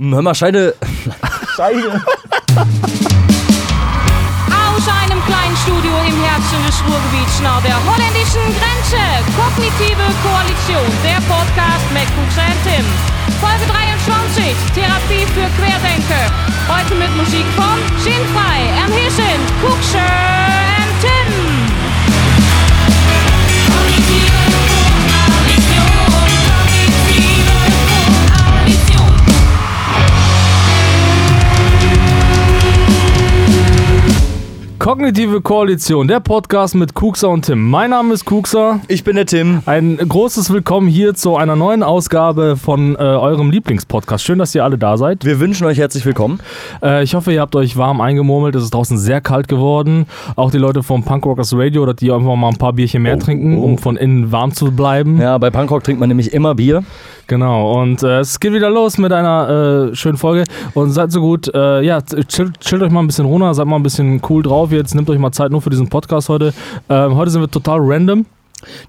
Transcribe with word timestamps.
Hör 0.00 0.22
mal, 0.22 0.34
Scheide. 0.34 0.74
Scheide. 1.56 2.00
Aus 4.48 4.84
einem 4.88 5.20
kleinen 5.28 5.56
Studio 5.60 5.92
im 6.08 6.16
Herzen 6.24 6.56
des 6.64 6.80
Ruhrgebiets 6.88 7.40
nahe 7.42 7.60
der 7.60 7.76
holländischen 7.84 8.48
Grenze. 8.56 8.96
Kognitive 9.36 10.06
Koalition, 10.24 10.88
der 11.04 11.20
Podcast 11.28 11.84
mit 11.92 12.08
Kuxa 12.16 12.48
und 12.48 12.60
Tim. 12.64 12.86
Folge 13.44 13.66
23, 13.68 14.56
Therapie 14.72 15.28
für 15.36 15.48
Querdenker. 15.60 16.32
Heute 16.66 16.94
mit 16.94 17.14
Musik 17.18 17.44
von 17.54 17.76
Sinnfrei. 18.00 18.72
Und 18.86 18.96
hier 18.96 20.69
Kognitive 34.80 35.42
Koalition, 35.42 36.08
der 36.08 36.20
Podcast 36.20 36.74
mit 36.74 36.94
Kuxa 36.94 37.26
und 37.26 37.44
Tim. 37.44 37.68
Mein 37.68 37.90
Name 37.90 38.14
ist 38.14 38.24
Kuxa. 38.24 38.80
Ich 38.88 39.04
bin 39.04 39.14
der 39.14 39.26
Tim. 39.26 39.60
Ein 39.66 39.98
großes 39.98 40.50
Willkommen 40.50 40.88
hier 40.88 41.12
zu 41.12 41.36
einer 41.36 41.54
neuen 41.54 41.82
Ausgabe 41.82 42.56
von 42.56 42.94
äh, 42.94 42.98
eurem 43.00 43.50
Lieblingspodcast. 43.50 44.24
Schön, 44.24 44.38
dass 44.38 44.54
ihr 44.54 44.64
alle 44.64 44.78
da 44.78 44.96
seid. 44.96 45.26
Wir 45.26 45.38
wünschen 45.38 45.66
euch 45.66 45.76
herzlich 45.76 46.06
willkommen. 46.06 46.40
Äh, 46.82 47.04
ich 47.04 47.14
hoffe, 47.14 47.30
ihr 47.30 47.42
habt 47.42 47.54
euch 47.56 47.76
warm 47.76 48.00
eingemurmelt. 48.00 48.54
Es 48.54 48.62
ist 48.62 48.72
draußen 48.72 48.96
sehr 48.96 49.20
kalt 49.20 49.48
geworden. 49.48 50.06
Auch 50.34 50.50
die 50.50 50.56
Leute 50.56 50.82
vom 50.82 51.04
Punk 51.04 51.26
Rockers 51.26 51.52
Radio, 51.54 51.84
dass 51.84 51.96
die 51.96 52.10
einfach 52.10 52.34
mal 52.34 52.48
ein 52.48 52.56
paar 52.56 52.72
Bierchen 52.72 53.02
mehr 53.02 53.18
trinken, 53.18 53.58
oh. 53.58 53.64
um 53.64 53.76
von 53.76 53.98
innen 53.98 54.32
warm 54.32 54.52
zu 54.52 54.72
bleiben. 54.72 55.20
Ja, 55.20 55.36
bei 55.36 55.50
Punkrock 55.50 55.84
trinkt 55.84 56.00
man 56.00 56.08
nämlich 56.08 56.32
immer 56.32 56.54
Bier. 56.54 56.84
Genau, 57.26 57.80
und 57.80 58.02
äh, 58.02 58.20
es 58.20 58.40
geht 58.40 58.54
wieder 58.54 58.70
los 58.70 58.96
mit 58.96 59.12
einer 59.12 59.90
äh, 59.90 59.94
schönen 59.94 60.16
Folge. 60.16 60.44
Und 60.72 60.90
seid 60.90 61.12
so 61.12 61.20
gut, 61.20 61.52
äh, 61.54 61.82
ja, 61.82 62.00
chillt, 62.00 62.58
chillt 62.60 62.82
euch 62.82 62.90
mal 62.90 63.00
ein 63.00 63.06
bisschen 63.06 63.26
runter, 63.26 63.52
seid 63.52 63.66
mal 63.66 63.76
ein 63.76 63.82
bisschen 63.82 64.22
cool 64.28 64.42
drauf 64.42 64.69
jetzt. 64.76 64.94
Nehmt 64.94 65.08
euch 65.10 65.18
mal 65.18 65.32
Zeit 65.32 65.50
nur 65.50 65.62
für 65.62 65.70
diesen 65.70 65.88
Podcast 65.88 66.28
heute. 66.28 66.52
Ähm, 66.88 67.14
heute 67.16 67.30
sind 67.30 67.40
wir 67.40 67.50
total 67.50 67.78
random. 67.80 68.26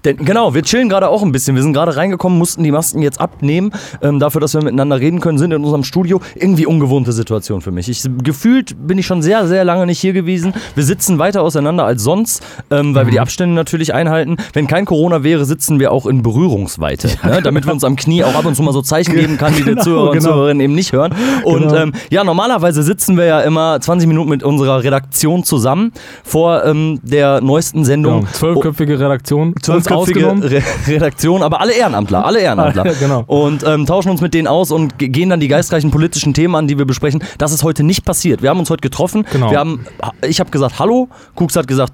Denn, 0.04 0.16
genau, 0.18 0.54
wir 0.54 0.62
chillen 0.62 0.88
gerade 0.88 1.08
auch 1.08 1.22
ein 1.22 1.32
bisschen. 1.32 1.56
Wir 1.56 1.62
sind 1.62 1.72
gerade 1.72 1.96
reingekommen, 1.96 2.38
mussten 2.38 2.62
die 2.62 2.70
Masken 2.70 3.02
jetzt 3.02 3.20
abnehmen. 3.20 3.72
Ähm, 4.00 4.18
dafür, 4.18 4.40
dass 4.40 4.54
wir 4.54 4.62
miteinander 4.62 5.00
reden 5.00 5.20
können, 5.20 5.38
sind 5.38 5.52
in 5.52 5.62
unserem 5.62 5.84
Studio. 5.84 6.20
Irgendwie 6.34 6.66
ungewohnte 6.66 7.12
Situation 7.12 7.60
für 7.60 7.70
mich. 7.70 7.88
Ich, 7.88 8.04
gefühlt 8.22 8.86
bin 8.86 8.98
ich 8.98 9.06
schon 9.06 9.22
sehr, 9.22 9.46
sehr 9.46 9.64
lange 9.64 9.86
nicht 9.86 10.00
hier 10.00 10.12
gewesen. 10.12 10.54
Wir 10.74 10.84
sitzen 10.84 11.18
weiter 11.18 11.42
auseinander 11.42 11.84
als 11.84 12.02
sonst, 12.02 12.42
ähm, 12.70 12.94
weil 12.94 13.04
mhm. 13.04 13.08
wir 13.08 13.12
die 13.12 13.18
mhm. 13.18 13.22
Abstände 13.22 13.54
natürlich 13.54 13.94
einhalten. 13.94 14.36
Wenn 14.52 14.66
kein 14.66 14.84
Corona 14.84 15.22
wäre, 15.22 15.44
sitzen 15.44 15.80
wir 15.80 15.92
auch 15.92 16.06
in 16.06 16.22
Berührungsweite, 16.22 17.08
ja, 17.22 17.28
ne? 17.28 17.42
damit 17.42 17.66
wir 17.66 17.72
uns 17.72 17.84
am 17.84 17.96
Knie 17.96 18.24
auch 18.24 18.34
ab 18.34 18.44
und 18.44 18.54
zu 18.54 18.62
mal 18.62 18.72
so 18.72 18.82
Zeichen 18.82 19.14
geben 19.14 19.38
kann, 19.38 19.54
die 19.54 19.62
genau, 19.62 19.76
die 19.76 19.84
Zuhörer 19.84 20.10
und 20.10 20.18
genau. 20.18 20.30
Zuhörerinnen 20.30 20.60
eben 20.60 20.74
nicht 20.74 20.92
hören. 20.92 21.14
Und 21.44 21.68
genau. 21.68 21.74
ähm, 21.76 21.92
ja, 22.10 22.24
normalerweise 22.24 22.82
sitzen 22.82 23.16
wir 23.16 23.24
ja 23.24 23.40
immer 23.40 23.80
20 23.80 24.08
Minuten 24.08 24.30
mit 24.30 24.42
unserer 24.42 24.82
Redaktion 24.82 25.44
zusammen 25.44 25.92
vor 26.24 26.64
ähm, 26.64 27.00
der 27.02 27.40
neuesten 27.40 27.84
Sendung. 27.84 28.20
Genau. 28.20 28.32
Zwölfköpfige 28.32 28.98
Redaktion 28.98 29.54
zwölfköpfige 29.62 30.26
Re 30.42 30.62
Redaktion, 30.86 31.42
aber 31.42 31.60
alle 31.60 31.72
Ehrenamtler, 31.72 32.24
alle 32.24 32.40
Ehrenamtler. 32.40 32.94
genau. 33.00 33.24
Und 33.26 33.64
ähm, 33.64 33.86
tauschen 33.86 34.10
uns 34.10 34.20
mit 34.20 34.34
denen 34.34 34.48
aus 34.48 34.70
und 34.70 34.98
gehen 34.98 35.30
dann 35.30 35.40
die 35.40 35.48
geistreichen 35.48 35.90
politischen 35.90 36.34
Themen 36.34 36.54
an, 36.54 36.68
die 36.68 36.78
wir 36.78 36.84
besprechen. 36.84 37.22
Das 37.38 37.52
ist 37.52 37.62
heute 37.62 37.82
nicht 37.82 38.04
passiert. 38.04 38.42
Wir 38.42 38.50
haben 38.50 38.58
uns 38.58 38.70
heute 38.70 38.80
getroffen. 38.80 39.24
Genau. 39.32 39.50
Wir 39.50 39.58
haben, 39.58 39.86
ich 40.26 40.40
habe 40.40 40.50
gesagt 40.50 40.78
Hallo, 40.78 41.08
Kuks 41.34 41.56
hat 41.56 41.66
gesagt 41.66 41.92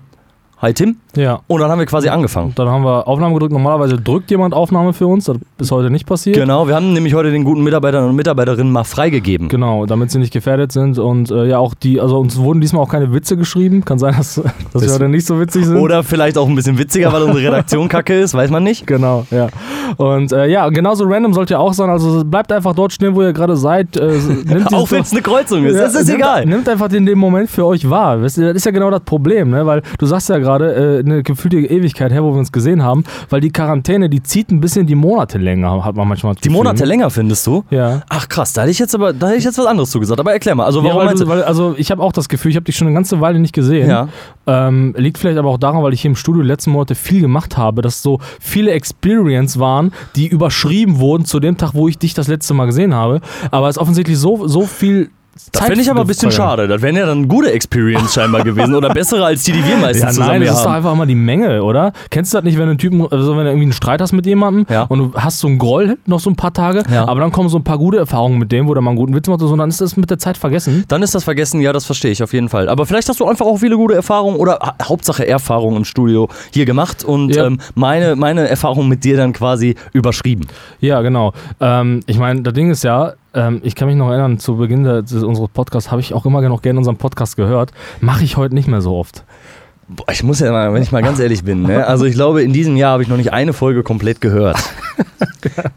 Hi 0.60 0.74
Tim. 0.74 0.96
Ja. 1.14 1.40
Und 1.46 1.60
dann 1.60 1.70
haben 1.70 1.78
wir 1.78 1.86
quasi 1.86 2.08
angefangen. 2.08 2.52
Dann 2.56 2.68
haben 2.68 2.84
wir 2.84 3.06
Aufnahme 3.06 3.34
gedrückt. 3.34 3.52
Normalerweise 3.52 3.96
drückt 3.96 4.28
jemand 4.30 4.54
Aufnahme 4.54 4.92
für 4.92 5.06
uns. 5.06 5.24
Das 5.26 5.36
ist 5.58 5.70
heute 5.70 5.88
nicht 5.88 6.04
passiert. 6.04 6.36
Genau, 6.36 6.66
wir 6.66 6.74
haben 6.74 6.92
nämlich 6.92 7.14
heute 7.14 7.30
den 7.30 7.44
guten 7.44 7.62
Mitarbeitern 7.62 8.08
und 8.08 8.16
Mitarbeiterinnen 8.16 8.72
mal 8.72 8.82
freigegeben. 8.82 9.48
Genau, 9.48 9.86
damit 9.86 10.10
sie 10.10 10.18
nicht 10.18 10.32
gefährdet 10.32 10.72
sind. 10.72 10.98
Und 10.98 11.30
äh, 11.30 11.46
ja, 11.46 11.58
auch 11.58 11.74
die, 11.74 12.00
also 12.00 12.18
uns 12.18 12.38
wurden 12.38 12.60
diesmal 12.60 12.82
auch 12.82 12.88
keine 12.88 13.12
Witze 13.12 13.36
geschrieben. 13.36 13.84
Kann 13.84 14.00
sein, 14.00 14.16
dass, 14.16 14.34
dass 14.72 14.82
wir 14.82 14.92
heute 14.92 15.08
nicht 15.08 15.26
so 15.26 15.40
witzig 15.40 15.64
sind. 15.64 15.76
Oder 15.76 16.02
vielleicht 16.02 16.36
auch 16.36 16.48
ein 16.48 16.56
bisschen 16.56 16.76
witziger, 16.76 17.12
weil 17.12 17.22
unsere 17.22 17.44
Redaktion 17.44 17.88
kacke 17.88 18.18
ist, 18.18 18.34
weiß 18.34 18.50
man 18.50 18.64
nicht. 18.64 18.84
Genau, 18.84 19.26
ja. 19.30 19.48
Und 19.96 20.32
äh, 20.32 20.46
ja, 20.46 20.68
genauso 20.70 21.04
random 21.04 21.34
sollt 21.34 21.50
ihr 21.50 21.60
auch 21.60 21.72
sein. 21.72 21.88
Also 21.88 22.24
bleibt 22.24 22.50
einfach 22.50 22.74
dort 22.74 22.92
stehen, 22.92 23.14
wo 23.14 23.22
ihr 23.22 23.32
gerade 23.32 23.56
seid. 23.56 23.96
Äh, 23.96 24.18
auch 24.72 24.90
wenn 24.90 25.02
es 25.02 25.12
eine 25.12 25.22
Kreuzung 25.22 25.64
ist, 25.64 25.76
ja, 25.76 25.82
das 25.82 25.94
ist 25.94 26.08
nimmt, 26.08 26.18
egal. 26.18 26.46
Nimmt 26.46 26.68
einfach 26.68 26.88
den, 26.88 27.06
den 27.06 27.18
Moment 27.18 27.48
für 27.48 27.64
euch 27.64 27.88
wahr. 27.88 28.18
Das 28.18 28.36
ist 28.36 28.66
ja 28.66 28.72
genau 28.72 28.90
das 28.90 29.02
Problem, 29.02 29.50
ne? 29.50 29.64
weil 29.64 29.82
du 29.98 30.06
sagst 30.06 30.28
ja 30.28 30.38
gerade, 30.38 30.47
äh, 30.56 30.98
eine 31.00 31.22
gefühlte 31.22 31.58
Ewigkeit 31.58 32.12
her, 32.12 32.24
wo 32.24 32.32
wir 32.32 32.38
uns 32.38 32.52
gesehen 32.52 32.82
haben, 32.82 33.04
weil 33.30 33.40
die 33.40 33.50
Quarantäne, 33.50 34.08
die 34.08 34.22
zieht 34.22 34.50
ein 34.50 34.60
bisschen 34.60 34.86
die 34.86 34.94
Monate 34.94 35.38
länger, 35.38 35.84
hat 35.84 35.96
man 35.96 36.08
manchmal. 36.08 36.34
Die 36.34 36.48
Monate 36.48 36.84
länger 36.84 37.10
findest 37.10 37.46
du? 37.46 37.64
Ja. 37.70 38.02
Ach 38.08 38.28
krass, 38.28 38.52
da 38.52 38.62
hätte 38.62 38.70
ich 38.70 38.78
jetzt 38.78 38.94
aber, 38.94 39.12
da 39.12 39.28
hätte 39.28 39.38
ich 39.38 39.44
jetzt 39.44 39.58
was 39.58 39.66
anderes 39.66 39.90
zugesagt. 39.90 40.20
Aber 40.20 40.32
erklär 40.32 40.54
mal, 40.54 40.64
also 40.64 40.82
warum 40.82 40.98
ja, 40.98 41.04
meinst 41.04 41.22
du, 41.22 41.28
weil, 41.28 41.42
also 41.42 41.74
ich 41.76 41.90
habe 41.90 42.02
auch 42.02 42.12
das 42.12 42.28
Gefühl, 42.28 42.50
ich 42.50 42.56
habe 42.56 42.64
dich 42.64 42.76
schon 42.76 42.86
eine 42.86 42.94
ganze 42.94 43.20
Weile 43.20 43.38
nicht 43.38 43.54
gesehen. 43.54 43.88
Ja. 43.88 44.08
Ähm, 44.46 44.94
liegt 44.96 45.18
vielleicht 45.18 45.38
aber 45.38 45.50
auch 45.50 45.58
daran, 45.58 45.82
weil 45.82 45.92
ich 45.92 46.02
hier 46.02 46.10
im 46.10 46.16
Studio 46.16 46.42
die 46.42 46.48
letzten 46.48 46.70
Monate 46.70 46.94
viel 46.94 47.20
gemacht 47.20 47.56
habe, 47.56 47.82
dass 47.82 48.02
so 48.02 48.18
viele 48.40 48.70
Experience 48.72 49.58
waren, 49.58 49.92
die 50.16 50.26
überschrieben 50.26 50.98
wurden 50.98 51.24
zu 51.24 51.40
dem 51.40 51.56
Tag, 51.56 51.74
wo 51.74 51.88
ich 51.88 51.98
dich 51.98 52.14
das 52.14 52.28
letzte 52.28 52.54
Mal 52.54 52.66
gesehen 52.66 52.94
habe. 52.94 53.20
Aber 53.50 53.68
es 53.68 53.76
ist 53.76 53.82
offensichtlich 53.82 54.18
so, 54.18 54.46
so 54.46 54.62
viel 54.62 55.10
das 55.52 55.64
finde 55.64 55.80
ich 55.80 55.90
aber 55.90 56.02
ein 56.02 56.06
bisschen 56.06 56.30
schade. 56.30 56.68
Das 56.68 56.82
wären 56.82 56.96
ja 56.96 57.06
dann 57.06 57.28
gute 57.28 57.52
Experience 57.52 58.14
scheinbar 58.14 58.42
gewesen 58.44 58.74
oder 58.74 58.90
bessere 58.90 59.24
als 59.24 59.44
die, 59.44 59.52
die 59.52 59.64
wir 59.64 59.76
meistens 59.76 60.02
ja, 60.02 60.08
zusammen 60.10 60.28
nein, 60.28 60.40
das 60.42 60.50
haben. 60.50 60.56
ist 60.56 60.64
doch 60.64 60.72
einfach 60.72 60.94
mal 60.94 61.06
die 61.06 61.14
Menge, 61.14 61.62
oder? 61.62 61.92
Kennst 62.10 62.32
du 62.32 62.38
das 62.38 62.44
nicht, 62.44 62.58
wenn 62.58 62.66
du 62.66 62.70
einen 62.70 62.78
Typen, 62.78 63.02
also 63.02 63.36
wenn 63.36 63.44
du 63.44 63.50
irgendwie 63.50 63.64
einen 63.64 63.72
Streit 63.72 64.00
hast 64.00 64.12
mit 64.12 64.26
jemandem 64.26 64.66
ja. 64.68 64.82
und 64.84 64.98
du 64.98 65.12
hast 65.14 65.38
so 65.38 65.48
einen 65.48 65.58
Groll 65.58 65.98
noch 66.06 66.20
so 66.20 66.30
ein 66.30 66.36
paar 66.36 66.52
Tage, 66.52 66.82
ja. 66.92 67.06
aber 67.06 67.20
dann 67.20 67.32
kommen 67.32 67.48
so 67.48 67.58
ein 67.58 67.64
paar 67.64 67.78
gute 67.78 67.98
Erfahrungen 67.98 68.38
mit 68.38 68.52
dem, 68.52 68.68
wo 68.68 68.74
der 68.74 68.82
mal 68.82 68.90
einen 68.90 68.98
guten 68.98 69.14
Witz 69.14 69.28
macht 69.28 69.40
und 69.42 69.48
so, 69.48 69.56
dann 69.56 69.68
ist 69.68 69.80
das 69.80 69.96
mit 69.96 70.10
der 70.10 70.18
Zeit 70.18 70.36
vergessen. 70.36 70.84
Dann 70.88 71.02
ist 71.02 71.14
das 71.14 71.24
vergessen, 71.24 71.60
ja, 71.60 71.72
das 71.72 71.84
verstehe 71.84 72.10
ich 72.10 72.22
auf 72.22 72.32
jeden 72.32 72.48
Fall. 72.48 72.68
Aber 72.68 72.86
vielleicht 72.86 73.08
hast 73.08 73.20
du 73.20 73.26
einfach 73.26 73.46
auch 73.46 73.58
viele 73.58 73.76
gute 73.76 73.94
Erfahrungen 73.94 74.36
oder 74.36 74.74
Hauptsache 74.82 75.26
Erfahrungen 75.26 75.78
im 75.78 75.84
Studio 75.84 76.28
hier 76.52 76.64
gemacht 76.64 77.04
und 77.04 77.34
ja. 77.34 77.46
ähm, 77.46 77.58
meine, 77.74 78.16
meine 78.16 78.48
Erfahrungen 78.48 78.88
mit 78.88 79.04
dir 79.04 79.16
dann 79.16 79.32
quasi 79.32 79.74
überschrieben. 79.92 80.46
Ja, 80.80 81.00
genau. 81.02 81.32
Ähm, 81.60 82.00
ich 82.06 82.18
meine, 82.18 82.42
das 82.42 82.54
Ding 82.54 82.70
ist 82.70 82.84
ja, 82.84 83.14
ähm, 83.38 83.60
ich 83.62 83.74
kann 83.74 83.88
mich 83.88 83.96
noch 83.96 84.10
erinnern, 84.10 84.38
zu 84.38 84.56
Beginn 84.56 84.84
des, 84.84 85.12
unseres 85.12 85.48
Podcasts 85.50 85.90
habe 85.90 86.00
ich 86.00 86.12
auch 86.12 86.26
immer 86.26 86.42
noch 86.42 86.62
gerne 86.62 86.78
unseren 86.78 86.96
Podcast 86.96 87.36
gehört. 87.36 87.72
Mache 88.00 88.24
ich 88.24 88.36
heute 88.36 88.54
nicht 88.54 88.68
mehr 88.68 88.80
so 88.80 88.96
oft. 88.96 89.24
Boah, 89.88 90.12
ich 90.12 90.22
muss 90.22 90.40
ja 90.40 90.52
mal, 90.52 90.72
wenn 90.74 90.82
ich 90.82 90.92
mal 90.92 91.02
ganz 91.02 91.18
ehrlich 91.18 91.44
bin, 91.44 91.62
ne? 91.62 91.86
also 91.86 92.04
ich 92.04 92.14
glaube, 92.14 92.42
in 92.42 92.52
diesem 92.52 92.76
Jahr 92.76 92.92
habe 92.92 93.02
ich 93.02 93.08
noch 93.08 93.16
nicht 93.16 93.32
eine 93.32 93.54
Folge 93.54 93.82
komplett 93.82 94.20
gehört. 94.20 94.58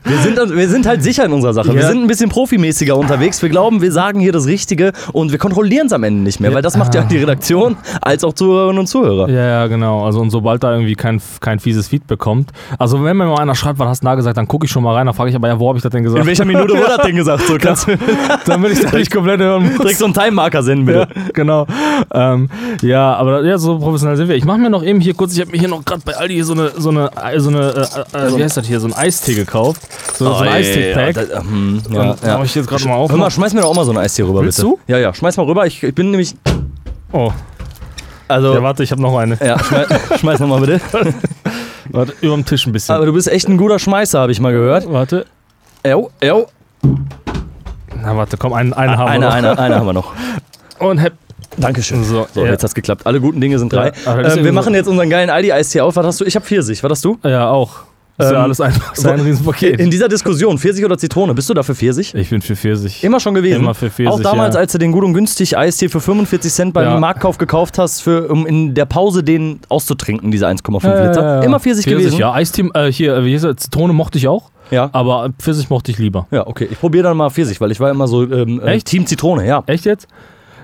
Wir 0.03 0.17
sind, 0.17 0.55
wir 0.55 0.69
sind 0.69 0.87
halt 0.87 1.03
sicher 1.03 1.25
in 1.25 1.31
unserer 1.31 1.53
Sache. 1.53 1.69
Ja. 1.69 1.75
Wir 1.75 1.87
sind 1.87 2.01
ein 2.01 2.07
bisschen 2.07 2.29
profimäßiger 2.29 2.95
unterwegs. 2.97 3.41
Wir 3.41 3.49
glauben, 3.49 3.81
wir 3.81 3.91
sagen 3.91 4.19
hier 4.19 4.31
das 4.31 4.45
Richtige 4.45 4.91
und 5.13 5.31
wir 5.31 5.37
kontrollieren 5.37 5.87
es 5.87 5.93
am 5.93 6.03
Ende 6.03 6.21
nicht 6.21 6.39
mehr, 6.39 6.53
weil 6.53 6.61
das 6.61 6.77
macht 6.77 6.95
ja 6.95 7.03
die 7.03 7.17
Redaktion 7.17 7.77
als 8.01 8.23
auch 8.23 8.33
Zuhörerinnen 8.33 8.79
und 8.79 8.87
Zuhörer. 8.87 9.29
Ja, 9.29 9.47
ja, 9.47 9.67
genau. 9.67 10.05
Also 10.05 10.19
und 10.19 10.31
sobald 10.31 10.63
da 10.63 10.71
irgendwie 10.71 10.95
kein, 10.95 11.21
kein 11.39 11.59
fieses 11.59 11.87
Feedback 11.87 12.19
kommt. 12.19 12.51
Also 12.77 13.03
wenn 13.03 13.15
mir 13.17 13.25
mal 13.25 13.39
einer 13.39 13.55
schreibt, 13.55 13.79
was 13.79 13.87
hast 13.87 14.03
du 14.03 14.05
da 14.05 14.15
gesagt, 14.15 14.37
dann 14.37 14.47
gucke 14.47 14.65
ich 14.65 14.71
schon 14.71 14.83
mal 14.83 14.95
rein, 14.95 15.05
dann 15.05 15.15
frage 15.15 15.29
ich 15.29 15.35
aber, 15.35 15.47
ja, 15.47 15.59
wo 15.59 15.69
habe 15.69 15.77
ich 15.77 15.83
das 15.83 15.91
denn 15.91 16.03
gesagt? 16.03 16.21
In 16.21 16.27
welcher 16.27 16.45
Minute 16.45 16.73
wurde 16.73 16.87
das 16.87 17.05
denn 17.05 17.15
gesagt? 17.15 17.43
So, 17.47 17.57
kannst 17.59 17.87
dann 18.45 18.63
will 18.63 18.71
ich 18.73 18.81
das 18.81 18.93
nicht 18.93 19.11
komplett 19.11 19.39
hören 19.39 19.63
muss. 19.63 19.77
Direkt 19.77 19.99
so 19.99 20.05
einen 20.05 20.13
Time-Marker 20.13 20.63
senden, 20.63 20.85
bitte. 20.85 21.07
Ja, 21.15 21.21
genau. 21.33 21.67
Ähm, 22.13 22.49
ja, 22.81 23.13
aber 23.13 23.43
ja, 23.43 23.57
so 23.57 23.77
professionell 23.79 24.00
sind 24.01 24.27
wir. 24.27 24.35
Ich 24.35 24.45
mache 24.45 24.57
mir 24.57 24.69
noch 24.69 24.83
eben 24.83 24.99
hier 24.99 25.13
kurz, 25.13 25.33
ich 25.33 25.41
habe 25.41 25.51
mir 25.51 25.57
hier 25.57 25.67
noch 25.67 25.83
gerade 25.85 26.01
bei 26.05 26.15
Aldi 26.15 26.33
hier 26.35 26.45
so 26.45 26.53
eine, 26.53 26.71
so 26.77 26.89
eine, 26.89 27.09
so 27.37 27.49
eine 27.49 27.87
äh, 28.13 28.17
äh, 28.17 28.37
wie 28.37 28.43
heißt 28.43 28.57
das 28.57 28.67
hier, 28.67 28.79
so 28.79 28.87
ein 28.87 28.93
Eistee 28.93 29.33
gekauft. 29.33 29.81
So, 30.15 30.29
oh, 30.29 30.33
so 30.33 30.39
ein 30.39 30.49
Eistee-Pack. 30.49 31.15
Ja, 31.15 31.23
ja, 31.23 31.39
hm, 31.41 31.81
ja, 31.91 32.15
ja. 32.23 32.33
Mache 32.33 32.45
ich 32.45 32.55
jetzt 32.55 32.67
gerade 32.67 32.87
mal 32.87 32.95
auf. 32.95 33.11
Hör 33.11 33.17
mal, 33.17 33.31
schmeiß 33.31 33.53
mir 33.53 33.61
doch 33.61 33.69
auch 33.69 33.75
mal 33.75 33.85
so 33.85 33.91
ein 33.91 33.97
Eistee 33.97 34.23
rüber, 34.23 34.41
Willst 34.43 34.59
bitte. 34.59 34.69
du? 34.69 34.79
Ja, 34.87 34.97
ja, 34.97 35.13
schmeiß 35.13 35.37
mal 35.37 35.45
rüber. 35.45 35.65
Ich, 35.65 35.81
ich 35.81 35.95
bin 35.95 36.11
nämlich. 36.11 36.35
Oh. 37.11 37.31
Also, 38.27 38.53
ja, 38.53 38.63
warte, 38.63 38.83
ich 38.83 38.91
habe 38.91 39.01
noch 39.01 39.17
eine. 39.17 39.37
Ja, 39.43 39.59
schmeiß, 39.59 39.87
schmeiß 40.19 40.39
noch 40.39 40.47
mal 40.47 40.61
bitte. 40.61 40.79
warte, 41.89 42.13
über 42.21 42.35
dem 42.35 42.45
Tisch 42.45 42.65
ein 42.65 42.71
bisschen. 42.71 42.95
Aber 42.95 43.05
du 43.05 43.13
bist 43.13 43.27
echt 43.27 43.47
ein 43.49 43.57
guter 43.57 43.79
Schmeißer, 43.79 44.19
habe 44.19 44.31
ich 44.31 44.39
mal 44.39 44.53
gehört. 44.53 44.91
Warte. 44.91 45.25
Jo, 45.85 46.11
jo. 46.23 46.47
Na, 48.01 48.15
warte, 48.15 48.37
komm, 48.37 48.53
einen, 48.53 48.73
einen 48.73 48.97
haben 48.97 49.09
eine, 49.09 49.25
wir 49.25 49.29
noch. 49.29 49.35
Eine, 49.35 49.59
eine 49.59 49.75
haben 49.75 49.85
wir 49.85 49.93
noch. 49.93 50.13
Und 50.79 50.97
hep. 50.99 51.13
Dankeschön. 51.57 52.03
So, 52.03 52.27
so 52.33 52.45
ja. 52.45 52.51
jetzt 52.51 52.63
hat's 52.63 52.73
geklappt. 52.75 53.05
Alle 53.05 53.19
guten 53.19 53.41
Dinge 53.41 53.59
sind 53.59 53.71
drei. 53.73 53.91
Ja, 54.05 54.19
ähm, 54.35 54.43
wir 54.43 54.53
machen 54.53 54.73
jetzt 54.73 54.87
unseren 54.87 55.09
geilen 55.09 55.29
Aldi-Eistee 55.29 55.81
auf. 55.81 55.95
Was 55.95 56.05
hast 56.05 56.21
du? 56.21 56.25
Ich 56.25 56.35
habe 56.35 56.45
Pfirsich. 56.45 56.83
Was 56.83 56.91
hast 56.91 57.05
du? 57.05 57.17
Ja, 57.23 57.49
auch. 57.49 57.81
Das 58.17 58.27
ist 58.27 58.33
ja 58.33 58.37
Ähm, 58.39 58.43
alles 58.43 58.61
einfach 58.61 58.93
so 58.95 59.09
ein 59.09 59.19
Riesenpaket. 59.19 59.79
In 59.79 59.89
dieser 59.89 60.07
Diskussion, 60.07 60.57
Pfirsich 60.59 60.85
oder 60.85 60.97
Zitrone, 60.97 61.33
bist 61.33 61.49
du 61.49 61.53
dafür 61.55 61.73
Pfirsich? 61.73 62.13
Ich 62.13 62.29
bin 62.29 62.41
für 62.41 62.55
Pfirsich. 62.55 63.03
Immer 63.03 63.19
schon 63.19 63.33
gewesen. 63.33 63.61
Immer 63.61 63.73
für 63.73 63.89
Pfirsich, 63.89 64.13
Auch 64.13 64.21
damals, 64.21 64.53
ja. 64.53 64.61
als 64.61 64.73
du 64.73 64.77
den 64.77 64.91
gut 64.91 65.03
und 65.03 65.13
günstig 65.13 65.57
Eistee 65.57 65.89
für 65.89 65.99
45 66.01 66.51
Cent 66.53 66.73
beim 66.73 66.85
Ja. 66.85 66.99
Marktkauf 66.99 67.37
gekauft 67.39 67.79
hast, 67.79 68.01
für, 68.01 68.27
um 68.29 68.45
in 68.45 68.75
der 68.75 68.85
Pause 68.85 69.23
den 69.23 69.61
auszutrinken, 69.69 70.29
diese 70.29 70.45
1,5 70.47 70.83
Ja, 70.83 71.07
Liter. 71.07 71.43
Immer 71.43 71.59
Pfirsich, 71.59 71.85
gewesen. 71.85 72.17
ja. 72.19 72.31
Eistee, 72.33 72.69
äh, 72.75 72.91
hier, 72.91 73.15
äh, 73.15 73.25
wie 73.25 73.31
hieß 73.31 73.43
er? 73.45 73.57
Zitrone 73.57 73.93
mochte 73.93 74.19
ich 74.19 74.27
auch, 74.27 74.51
Ja. 74.69 74.89
aber 74.93 75.29
Pfirsich 75.39 75.69
mochte 75.69 75.89
ich 75.91 75.97
lieber. 75.97 76.27
Ja, 76.31 76.45
okay. 76.45 76.67
Ich 76.69 76.79
probiere 76.79 77.05
dann 77.05 77.17
mal 77.17 77.29
Pfirsich, 77.31 77.59
weil 77.59 77.71
ich 77.71 77.79
war 77.79 77.89
immer 77.89 78.07
so 78.07 78.23
ähm, 78.23 78.59
äh, 78.61 78.73
Echt? 78.73 78.87
Team 78.87 79.07
Zitrone, 79.07 79.47
ja. 79.47 79.63
Echt 79.65 79.85
jetzt? 79.85 80.07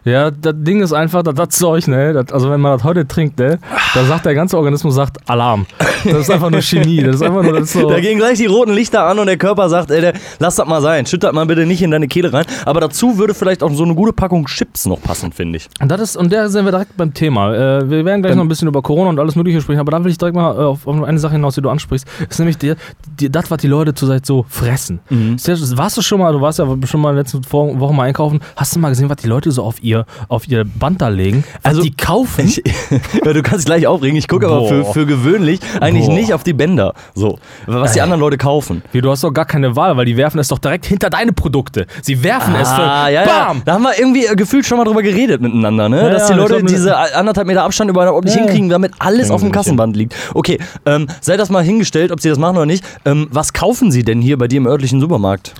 Ja, 0.06 0.32
das 0.32 0.54
Ding 0.58 0.82
ist 0.82 0.94
einfach, 0.94 1.24
das, 1.24 1.50
Zeug, 1.50 1.88
ne? 1.88 2.14
Das, 2.14 2.32
also 2.32 2.50
wenn 2.50 2.62
man 2.62 2.74
das 2.74 2.84
heute 2.84 3.08
trinkt, 3.08 3.40
ne? 3.40 3.60
Da 3.94 4.06
sagt 4.06 4.26
der 4.26 4.36
ganze 4.36 4.58
Organismus 4.58 4.96
sagt 4.96 5.18
Alarm. 5.30 5.66
Das 6.04 6.20
ist 6.20 6.32
einfach 6.32 6.50
nur 6.50 6.62
Chemie. 6.62 7.02
Das 7.04 7.16
ist 7.16 7.22
einfach 7.22 7.44
nur 7.44 7.54
das 7.60 7.74
so. 7.74 7.90
Da 7.98 8.00
gehen 8.00 8.18
gleich 8.18 8.38
die 8.38 8.46
roten 8.46 8.72
Lichter 8.74 9.04
an 9.06 9.20
und 9.20 9.28
der 9.28 9.38
Körper 9.38 9.70
sagt, 9.70 9.92
ey, 9.92 10.02
der, 10.02 10.14
lass 10.40 10.56
das 10.56 10.68
mal 10.68 10.82
sein, 10.82 11.06
schütt 11.06 11.24
das 11.24 11.34
mal 11.34 11.46
bitte 11.46 11.66
nicht 11.66 11.82
in 11.82 11.92
deine 11.92 12.08
Kehle 12.08 12.32
rein. 12.32 12.46
Aber 12.66 12.80
dazu 12.82 13.18
würde 13.18 13.34
vielleicht 13.34 13.64
auch 13.64 13.72
so 13.74 13.84
eine 13.84 13.96
gute 13.96 14.14
Packung 14.14 14.46
Chips 14.46 14.86
noch 14.86 15.02
passen, 15.02 15.32
finde 15.32 15.58
ich. 15.58 15.68
Und, 15.82 15.90
das 15.90 16.02
ist, 16.02 16.18
und 16.18 16.32
da 16.32 16.48
sind 16.50 16.66
wir 16.66 16.72
direkt 16.72 16.96
beim 16.98 17.14
Thema. 17.14 17.54
Äh, 17.54 17.90
wir 17.90 18.06
werden 18.06 18.22
gleich 18.22 18.34
Ähm. 18.34 18.38
noch 18.40 18.46
ein 18.46 18.50
bisschen 18.50 18.68
über 18.68 18.82
Corona 18.82 19.10
und 19.10 19.20
alles 19.20 19.36
Mögliche 19.36 19.62
sprechen, 19.62 19.80
aber 19.80 19.92
da 19.92 20.04
will 20.04 20.12
ich 20.12 20.18
direkt 20.18 20.36
mal 20.36 20.54
äh, 20.56 20.60
auf, 20.60 20.86
auf 20.88 21.04
eine 21.04 21.20
Sache 21.20 21.34
hinaus, 21.34 21.56
die 21.56 21.62
du 21.62 21.70
ansprichst. 21.70 22.08
Ist 22.30 22.40
nämlich 22.40 22.58
die, 22.58 22.74
die, 23.20 23.30
das, 23.32 23.50
was 23.50 23.58
die 23.60 23.68
Leute 23.68 23.94
zurzeit 23.94 24.26
so 24.26 24.46
fressen. 24.48 25.00
Mhm. 25.10 25.38
Warst 25.78 25.98
du 25.98 26.02
schon 26.02 26.20
mal, 26.20 26.32
du 26.34 26.42
warst 26.42 26.60
ja 26.60 26.66
schon 26.86 27.02
mal 27.02 27.10
in 27.10 27.16
den 27.16 27.24
letzten 27.24 27.52
Wochen 27.52 27.96
mal 27.96 28.04
einkaufen, 28.04 28.40
hast 28.56 28.76
du 28.76 28.80
mal 28.80 28.90
gesehen, 28.90 29.10
was 29.10 29.18
die 29.18 29.28
Leute 29.28 29.52
so 29.52 29.64
auf 29.64 29.82
ihr, 29.82 29.97
auf 30.28 30.48
ihr 30.48 30.64
Band 30.66 31.02
da 31.02 31.08
legen? 31.08 31.44
Also, 31.64 31.82
die 31.82 31.96
kaufen? 31.96 32.46
Ich, 32.46 32.58
ja, 33.26 33.34
du 33.34 33.42
kannst 33.42 33.60
dich 33.60 33.66
gleich 33.66 33.88
aufregen. 33.88 34.18
Ich 34.18 34.28
gucke 34.28 34.48
aber 34.48 34.68
für, 34.68 34.86
für 34.86 35.06
gewöhnlich 35.06 35.60
eigentlich 35.80 36.08
Boah. 36.08 36.14
nicht 36.16 36.34
auf 36.34 36.44
die 36.44 36.54
Bänder. 36.54 36.94
So, 37.16 37.40
was 37.66 37.94
die 37.94 38.00
Ey. 38.00 38.04
anderen 38.04 38.22
Leute 38.22 38.38
kaufen. 38.38 38.82
Wie, 38.92 39.02
du 39.02 39.10
hast 39.10 39.24
doch 39.24 39.32
gar 39.32 39.46
keine 39.46 39.76
Wahl, 39.76 39.98
weil 39.98 40.06
die 40.06 40.18
werfen 40.18 40.40
es 40.40 40.48
doch 40.48 40.60
direkt 40.60 40.86
hinter 40.86 41.10
deine 41.10 41.34
Produkte. 41.34 41.88
Sie 42.02 42.24
werfen 42.24 42.56
es 42.56 42.70
für 42.72 42.82
Ah, 42.82 43.10
ja, 43.10 43.26
ja. 43.26 43.46
BAM! 43.48 43.62
Da 43.66 43.74
haben 43.74 43.84
wir 43.84 43.98
irgendwie 43.98 44.26
äh, 44.26 44.36
gefühlt 44.36 44.66
schon 44.66 44.78
mal 44.78 44.84
drüber 44.86 45.02
geredet 45.04 45.42
miteinander, 45.42 45.90
ne? 45.90 46.10
Dass 46.10 46.28
die 46.28 46.34
Leute 46.34 46.64
diese 46.64 46.96
anderthalb 47.16 47.48
Meter 47.48 47.64
Abstand 47.64 47.90
überhaupt 47.90 48.26
nicht 48.26 48.38
hinkriegen, 48.38 48.70
damit 48.70 48.94
alles 49.00 49.32
auf 49.32 49.42
dem 49.42 49.52
Kassenband 49.52 49.96
liegt. 49.96 50.16
Okay, 50.34 50.60
ähm, 50.86 51.08
sei 51.22 51.38
das 51.38 51.50
mal 51.50 51.64
hingestellt, 51.64 52.12
ob 52.12 52.22
sie 52.22 52.30
das 52.30 52.38
machen 52.38 52.58
oder 52.58 52.66
nicht. 52.66 52.84
Ähm, 53.06 53.28
was 53.32 53.54
kaufen 53.54 53.92
sie 53.92 54.04
denn 54.04 54.22
hier 54.22 54.38
bei 54.38 54.48
dir 54.48 54.58
im 54.58 54.68
örtlichen 54.68 55.00
Supermarkt? 55.00 55.54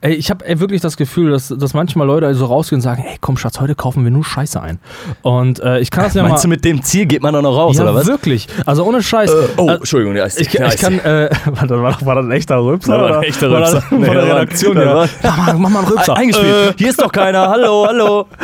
Ey, 0.00 0.14
ich 0.14 0.30
habe 0.30 0.44
wirklich 0.60 0.80
das 0.80 0.96
Gefühl, 0.96 1.30
dass, 1.30 1.48
dass 1.48 1.74
manchmal 1.74 2.06
Leute 2.06 2.32
so 2.34 2.46
rausgehen 2.46 2.78
und 2.78 2.82
sagen, 2.82 3.04
ey, 3.06 3.16
komm 3.20 3.36
Schatz, 3.36 3.60
heute 3.60 3.74
kaufen 3.74 4.04
wir 4.04 4.10
nur 4.10 4.24
Scheiße 4.24 4.60
ein. 4.60 4.78
Und 5.22 5.60
äh, 5.60 5.78
ich 5.80 5.90
kann 5.90 6.04
das 6.04 6.14
ja 6.14 6.22
Meinst 6.22 6.44
du, 6.44 6.48
mal... 6.48 6.54
mit 6.54 6.64
dem 6.64 6.82
Ziel 6.82 7.06
geht 7.06 7.22
man 7.22 7.32
dann 7.34 7.42
noch 7.44 7.56
raus, 7.56 7.76
ja, 7.76 7.82
oder 7.84 7.94
was? 7.94 8.06
wirklich. 8.06 8.48
Also 8.66 8.84
ohne 8.84 9.02
Scheiß. 9.02 9.30
oh, 9.56 9.68
Äh, 9.68 9.74
Entschuldigung, 9.74 10.14
der 10.14 10.26
ist 10.26 10.40
Ich, 10.40 10.54
ich 10.54 10.76
kann, 10.76 10.98
äh, 11.00 11.30
war, 11.46 11.66
das, 11.66 11.78
war, 11.80 11.92
das- 11.92 12.06
war 12.06 12.14
das 12.16 12.24
ein 12.26 12.32
echter 12.32 12.58
Rülpser? 12.62 12.92
Das 12.92 13.00
war 13.00 13.08
ein 13.08 13.16
oder? 13.18 13.28
echter 13.28 13.50
War 13.50 13.60
das. 13.60 13.84
Von 13.84 14.00
Nee, 14.00 14.06
der 14.06 14.14
das 14.14 14.28
war- 14.28 14.36
Redaktion, 14.36 14.74
das 14.76 14.84
ja. 14.84 14.94
war- 14.94 15.06
Ja, 15.22 15.34
mach, 15.36 15.58
mach 15.58 15.70
mal 15.70 15.78
einen 15.80 15.88
Rülpser. 15.88 16.16
Eingespielt. 16.16 16.74
Hier 16.78 16.88
ist 16.90 17.00
doch 17.02 17.12
keiner. 17.12 17.48
Hallo, 17.48 17.84
hallo. 17.86 18.26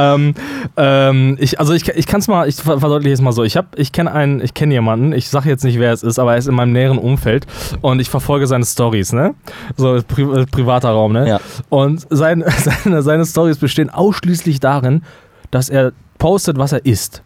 Ähm, 0.00 0.32
ähm, 0.76 1.36
ich, 1.40 1.58
also 1.58 1.72
ich, 1.72 1.88
ich 1.88 2.06
kann 2.06 2.20
es 2.20 2.28
mal, 2.28 2.48
ich 2.48 2.54
ver- 2.54 2.78
verdeutliche 2.78 3.12
es 3.14 3.20
mal 3.20 3.32
so. 3.32 3.42
Ich 3.42 3.56
habe, 3.56 3.66
ich 3.74 3.90
kenne 3.90 4.12
einen, 4.12 4.40
ich 4.40 4.54
kenne 4.54 4.72
jemanden, 4.74 5.12
ich 5.12 5.28
sage 5.28 5.48
jetzt 5.48 5.64
nicht, 5.64 5.80
wer 5.80 5.92
es 5.92 6.04
ist, 6.04 6.20
aber 6.20 6.32
er 6.34 6.38
ist 6.38 6.46
in 6.46 6.54
meinem 6.54 6.70
näheren 6.72 6.98
Umfeld 6.98 7.46
und 7.80 7.98
ich 7.98 8.08
verfolge 8.08 8.46
seine 8.46 8.64
Stories, 8.64 9.12
ne? 9.12 9.34
So 9.76 10.00
pri 10.06 10.22
äh, 10.22 10.46
privater 10.46 10.87
Raum, 10.90 11.12
ne? 11.12 11.28
Ja. 11.28 11.40
Und 11.68 12.06
sein, 12.10 12.44
seine, 12.84 13.02
seine 13.02 13.26
Stories 13.26 13.58
bestehen 13.58 13.90
ausschließlich 13.90 14.60
darin, 14.60 15.02
dass 15.50 15.68
er 15.68 15.92
postet, 16.18 16.58
was 16.58 16.72
er 16.72 16.84
isst. 16.84 17.22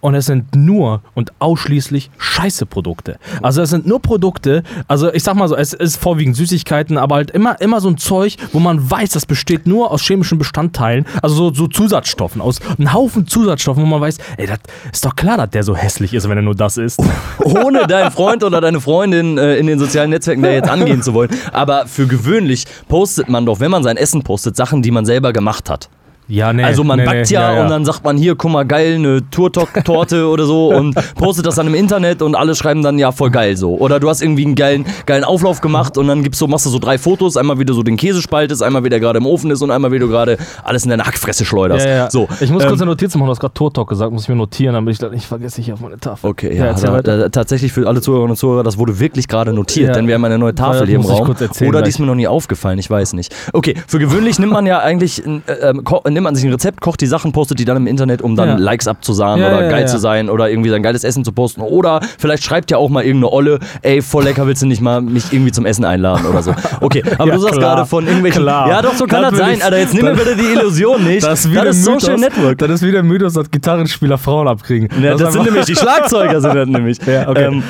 Und 0.00 0.14
es 0.14 0.26
sind 0.26 0.54
nur 0.54 1.02
und 1.14 1.32
ausschließlich 1.40 2.10
Scheiße-Produkte. 2.18 3.18
Also 3.42 3.62
es 3.62 3.70
sind 3.70 3.86
nur 3.86 4.00
Produkte, 4.00 4.62
also 4.88 5.12
ich 5.12 5.22
sag 5.22 5.34
mal 5.34 5.48
so, 5.48 5.56
es 5.56 5.72
ist 5.72 5.96
vorwiegend 5.96 6.36
Süßigkeiten, 6.36 6.96
aber 6.96 7.16
halt 7.16 7.30
immer, 7.30 7.60
immer 7.60 7.80
so 7.80 7.88
ein 7.88 7.98
Zeug, 7.98 8.36
wo 8.52 8.60
man 8.60 8.90
weiß, 8.90 9.10
das 9.10 9.26
besteht 9.26 9.66
nur 9.66 9.90
aus 9.90 10.02
chemischen 10.02 10.38
Bestandteilen, 10.38 11.04
also 11.22 11.34
so, 11.34 11.54
so 11.54 11.66
Zusatzstoffen, 11.66 12.40
aus 12.40 12.60
einem 12.78 12.92
Haufen 12.92 13.26
Zusatzstoffen, 13.26 13.82
wo 13.82 13.86
man 13.86 14.00
weiß, 14.00 14.18
ey, 14.38 14.46
das 14.46 14.58
ist 14.92 15.04
doch 15.04 15.14
klar, 15.16 15.36
dass 15.36 15.50
der 15.50 15.62
so 15.64 15.76
hässlich 15.76 16.14
ist, 16.14 16.28
wenn 16.28 16.38
er 16.38 16.42
nur 16.42 16.54
das 16.54 16.76
isst. 16.76 17.00
ohne 17.38 17.86
deinen 17.86 18.10
Freund 18.10 18.42
oder 18.44 18.60
deine 18.60 18.80
Freundin 18.80 19.38
äh, 19.38 19.56
in 19.56 19.66
den 19.66 19.78
sozialen 19.78 20.10
Netzwerken 20.10 20.42
da 20.42 20.50
jetzt 20.50 20.68
angehen 20.68 21.02
zu 21.02 21.14
wollen. 21.14 21.30
Aber 21.52 21.86
für 21.86 22.06
gewöhnlich 22.06 22.66
postet 22.88 23.28
man 23.28 23.46
doch, 23.46 23.60
wenn 23.60 23.70
man 23.70 23.82
sein 23.82 23.96
Essen 23.96 24.22
postet, 24.22 24.56
Sachen, 24.56 24.82
die 24.82 24.90
man 24.90 25.04
selber 25.04 25.32
gemacht 25.32 25.68
hat. 25.68 25.88
Ja, 26.30 26.52
nee. 26.52 26.62
Also 26.62 26.84
man 26.84 27.00
nee, 27.00 27.04
backt 27.04 27.30
nee, 27.30 27.34
ja, 27.34 27.62
und 27.62 27.68
dann 27.68 27.84
sagt 27.84 28.04
man 28.04 28.16
hier, 28.16 28.34
guck 28.36 28.50
mal, 28.50 28.64
geil, 28.64 28.94
eine 28.94 29.28
Turtok-Torte 29.30 30.26
oder 30.28 30.44
so 30.46 30.72
und 30.72 30.94
postet 31.16 31.46
das 31.46 31.56
dann 31.56 31.66
im 31.66 31.74
Internet 31.74 32.22
und 32.22 32.34
alle 32.34 32.54
schreiben 32.54 32.82
dann, 32.82 32.98
ja, 32.98 33.12
voll 33.12 33.30
geil 33.30 33.56
so. 33.56 33.76
Oder 33.76 34.00
du 34.00 34.08
hast 34.08 34.22
irgendwie 34.22 34.44
einen 34.44 34.54
geilen, 34.54 34.86
geilen 35.06 35.24
Auflauf 35.24 35.60
gemacht 35.60 35.98
und 35.98 36.06
dann 36.08 36.22
gibst 36.22 36.38
so, 36.38 36.46
machst 36.46 36.66
du 36.66 36.70
so 36.70 36.78
drei 36.78 36.98
Fotos, 36.98 37.36
einmal 37.36 37.58
wie 37.58 37.64
du 37.64 37.74
so 37.74 37.82
den 37.82 37.96
Käse 37.96 38.22
spaltest, 38.22 38.62
einmal 38.62 38.84
wie 38.84 38.88
der 38.88 39.00
gerade 39.00 39.18
im 39.18 39.26
Ofen 39.26 39.50
ist 39.50 39.62
und 39.62 39.70
einmal 39.70 39.92
wie 39.92 39.98
du 39.98 40.08
gerade 40.08 40.38
alles 40.62 40.84
in 40.84 40.90
deine 40.90 41.04
Hackfresse 41.04 41.44
schleuderst. 41.44 41.84
Ja, 41.84 41.92
ja. 41.92 42.10
So, 42.10 42.28
ich 42.40 42.50
muss 42.50 42.62
ähm, 42.62 42.68
kurz 42.68 42.80
eine 42.80 42.90
Notiz 42.90 43.14
machen, 43.14 43.26
du 43.26 43.30
hast 43.32 43.40
gerade 43.40 43.54
Turtok 43.54 43.88
gesagt, 43.88 44.12
muss 44.12 44.22
ich 44.22 44.28
mir 44.28 44.36
notieren, 44.36 44.74
damit 44.74 44.92
ich 44.92 44.98
das 44.98 45.10
nicht 45.10 45.26
vergesse 45.26 45.60
hier 45.62 45.74
auf 45.74 45.80
meine 45.80 45.98
Tafel. 45.98 46.30
Okay, 46.30 46.56
ja, 46.56 46.72
da, 46.72 47.02
da, 47.02 47.28
tatsächlich 47.28 47.72
für 47.72 47.88
alle 47.88 48.00
Zuhörerinnen 48.00 48.30
und 48.32 48.36
Zuhörer, 48.36 48.62
das 48.62 48.78
wurde 48.78 48.98
wirklich 49.00 49.26
gerade 49.28 49.52
notiert, 49.52 49.88
Ja. 49.88 49.94
denn 49.94 50.06
wir 50.06 50.14
haben 50.14 50.24
eine 50.24 50.38
neue 50.38 50.54
Tafel 50.54 50.86
hier 50.86 50.96
im 50.96 51.02
Raum. 51.02 51.24
kurz 51.24 51.40
erzählen 51.40 51.68
Oder 51.68 51.82
die 51.82 51.88
ist 51.88 51.98
mir 51.98 52.06
noch 52.06 52.14
nie 52.14 52.28
aufgefallen, 52.28 52.78
ich 52.78 52.88
weiß 52.88 53.14
nicht. 53.14 53.34
Okay, 53.52 53.74
für 53.86 53.98
gewöhnlich 53.98 54.38
nimmt 54.38 54.52
man 54.52 54.66
ja 54.66 54.78
eigentlich, 54.78 55.24
äh, 55.26 55.40
ähm, 55.62 55.82
nimmt 56.20 56.24
man 56.26 56.34
sich 56.36 56.44
ein 56.44 56.52
Rezept, 56.52 56.80
kocht 56.80 57.00
die 57.00 57.06
Sachen, 57.06 57.32
postet 57.32 57.58
die 57.58 57.64
dann 57.64 57.76
im 57.78 57.86
Internet, 57.86 58.20
um 58.22 58.36
dann 58.36 58.48
Ja. 58.50 58.56
Likes 58.56 58.86
abzusahnen 58.86 59.42
Ja, 59.44 59.56
oder 59.56 59.68
geil 59.68 59.88
zu 59.88 59.98
sein 59.98 60.28
oder 60.28 60.50
irgendwie 60.50 60.68
sein 60.70 60.82
geiles 60.82 61.02
Essen 61.02 61.24
zu 61.24 61.32
posten. 61.32 61.62
Oder 61.62 62.00
vielleicht 62.18 62.44
schreibt 62.44 62.70
ja 62.70 62.76
auch 62.76 62.88
mal 62.90 63.02
irgendeine 63.04 63.32
Olle, 63.32 63.58
ey, 63.82 64.02
voll 64.02 64.24
lecker, 64.24 64.46
willst 64.46 64.62
du 64.62 64.66
nicht 64.66 64.82
mal 64.82 65.00
mich 65.00 65.32
irgendwie 65.32 65.50
zum 65.52 65.64
Essen 65.66 65.84
einladen 65.84 66.26
oder 66.26 66.42
so. 66.42 66.54
Okay, 66.80 67.02
aber 67.18 67.32
du 67.32 67.38
sagst 67.40 67.58
klar. 67.58 67.74
gerade 67.76 67.86
von 67.88 68.06
irgendwelchen. 68.06 68.42
Klar. 68.42 68.68
Ja, 68.68 68.82
doch, 68.82 68.94
so 68.94 69.06
kann 69.06 69.22
das, 69.22 69.30
Das 69.32 69.38
sein, 69.40 69.54
ich- 69.56 69.64
Alter. 69.64 69.78
Jetzt 69.78 69.94
nimm 69.94 70.04
mir 70.04 70.14
das- 70.14 70.24
bitte 70.24 70.36
die 70.36 70.52
Illusion 70.52 71.04
nicht. 71.04 71.26
Das 71.30 71.44
ist, 71.44 71.50
wie 71.50 71.54
der 71.54 71.72
Social 71.72 72.16
Mythos, 72.16 72.36
Network. 72.36 72.58
Das 72.58 72.70
ist 72.70 72.82
wie 72.82 72.92
der 72.92 73.02
Mythos, 73.02 73.32
dass 73.34 73.50
Gitarrenspieler 73.50 74.18
Frauen 74.18 74.48
abkriegen. 74.48 74.88
Ja, 75.02 75.12
das, 75.12 75.22
ist 75.28 75.32
sind 75.32 75.44
nämlich 75.44 75.64
die 75.66 75.76
Schlagzeuger, 75.76 76.40
sind 76.40 76.54
das 76.54 76.68
nämlich. 76.68 76.98
Ja, 77.06 77.28
okay. 77.28 77.44
Ähm, 77.46 77.62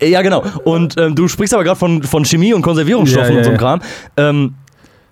ja, 0.00 0.22
genau. 0.22 0.42
Und 0.64 0.96
ähm, 0.98 1.14
du 1.14 1.28
sprichst 1.28 1.54
aber 1.54 1.62
gerade 1.64 1.78
von, 1.78 2.02
von 2.02 2.24
Chemie 2.24 2.52
und 2.54 2.62
Konservierungsstoffen 2.62 3.28
Ja, 3.28 3.32
ja, 3.34 3.38
und 3.38 3.44
so 3.44 3.50
einem. 3.50 3.58
Kram. 3.58 3.80
Ähm, 4.16 4.54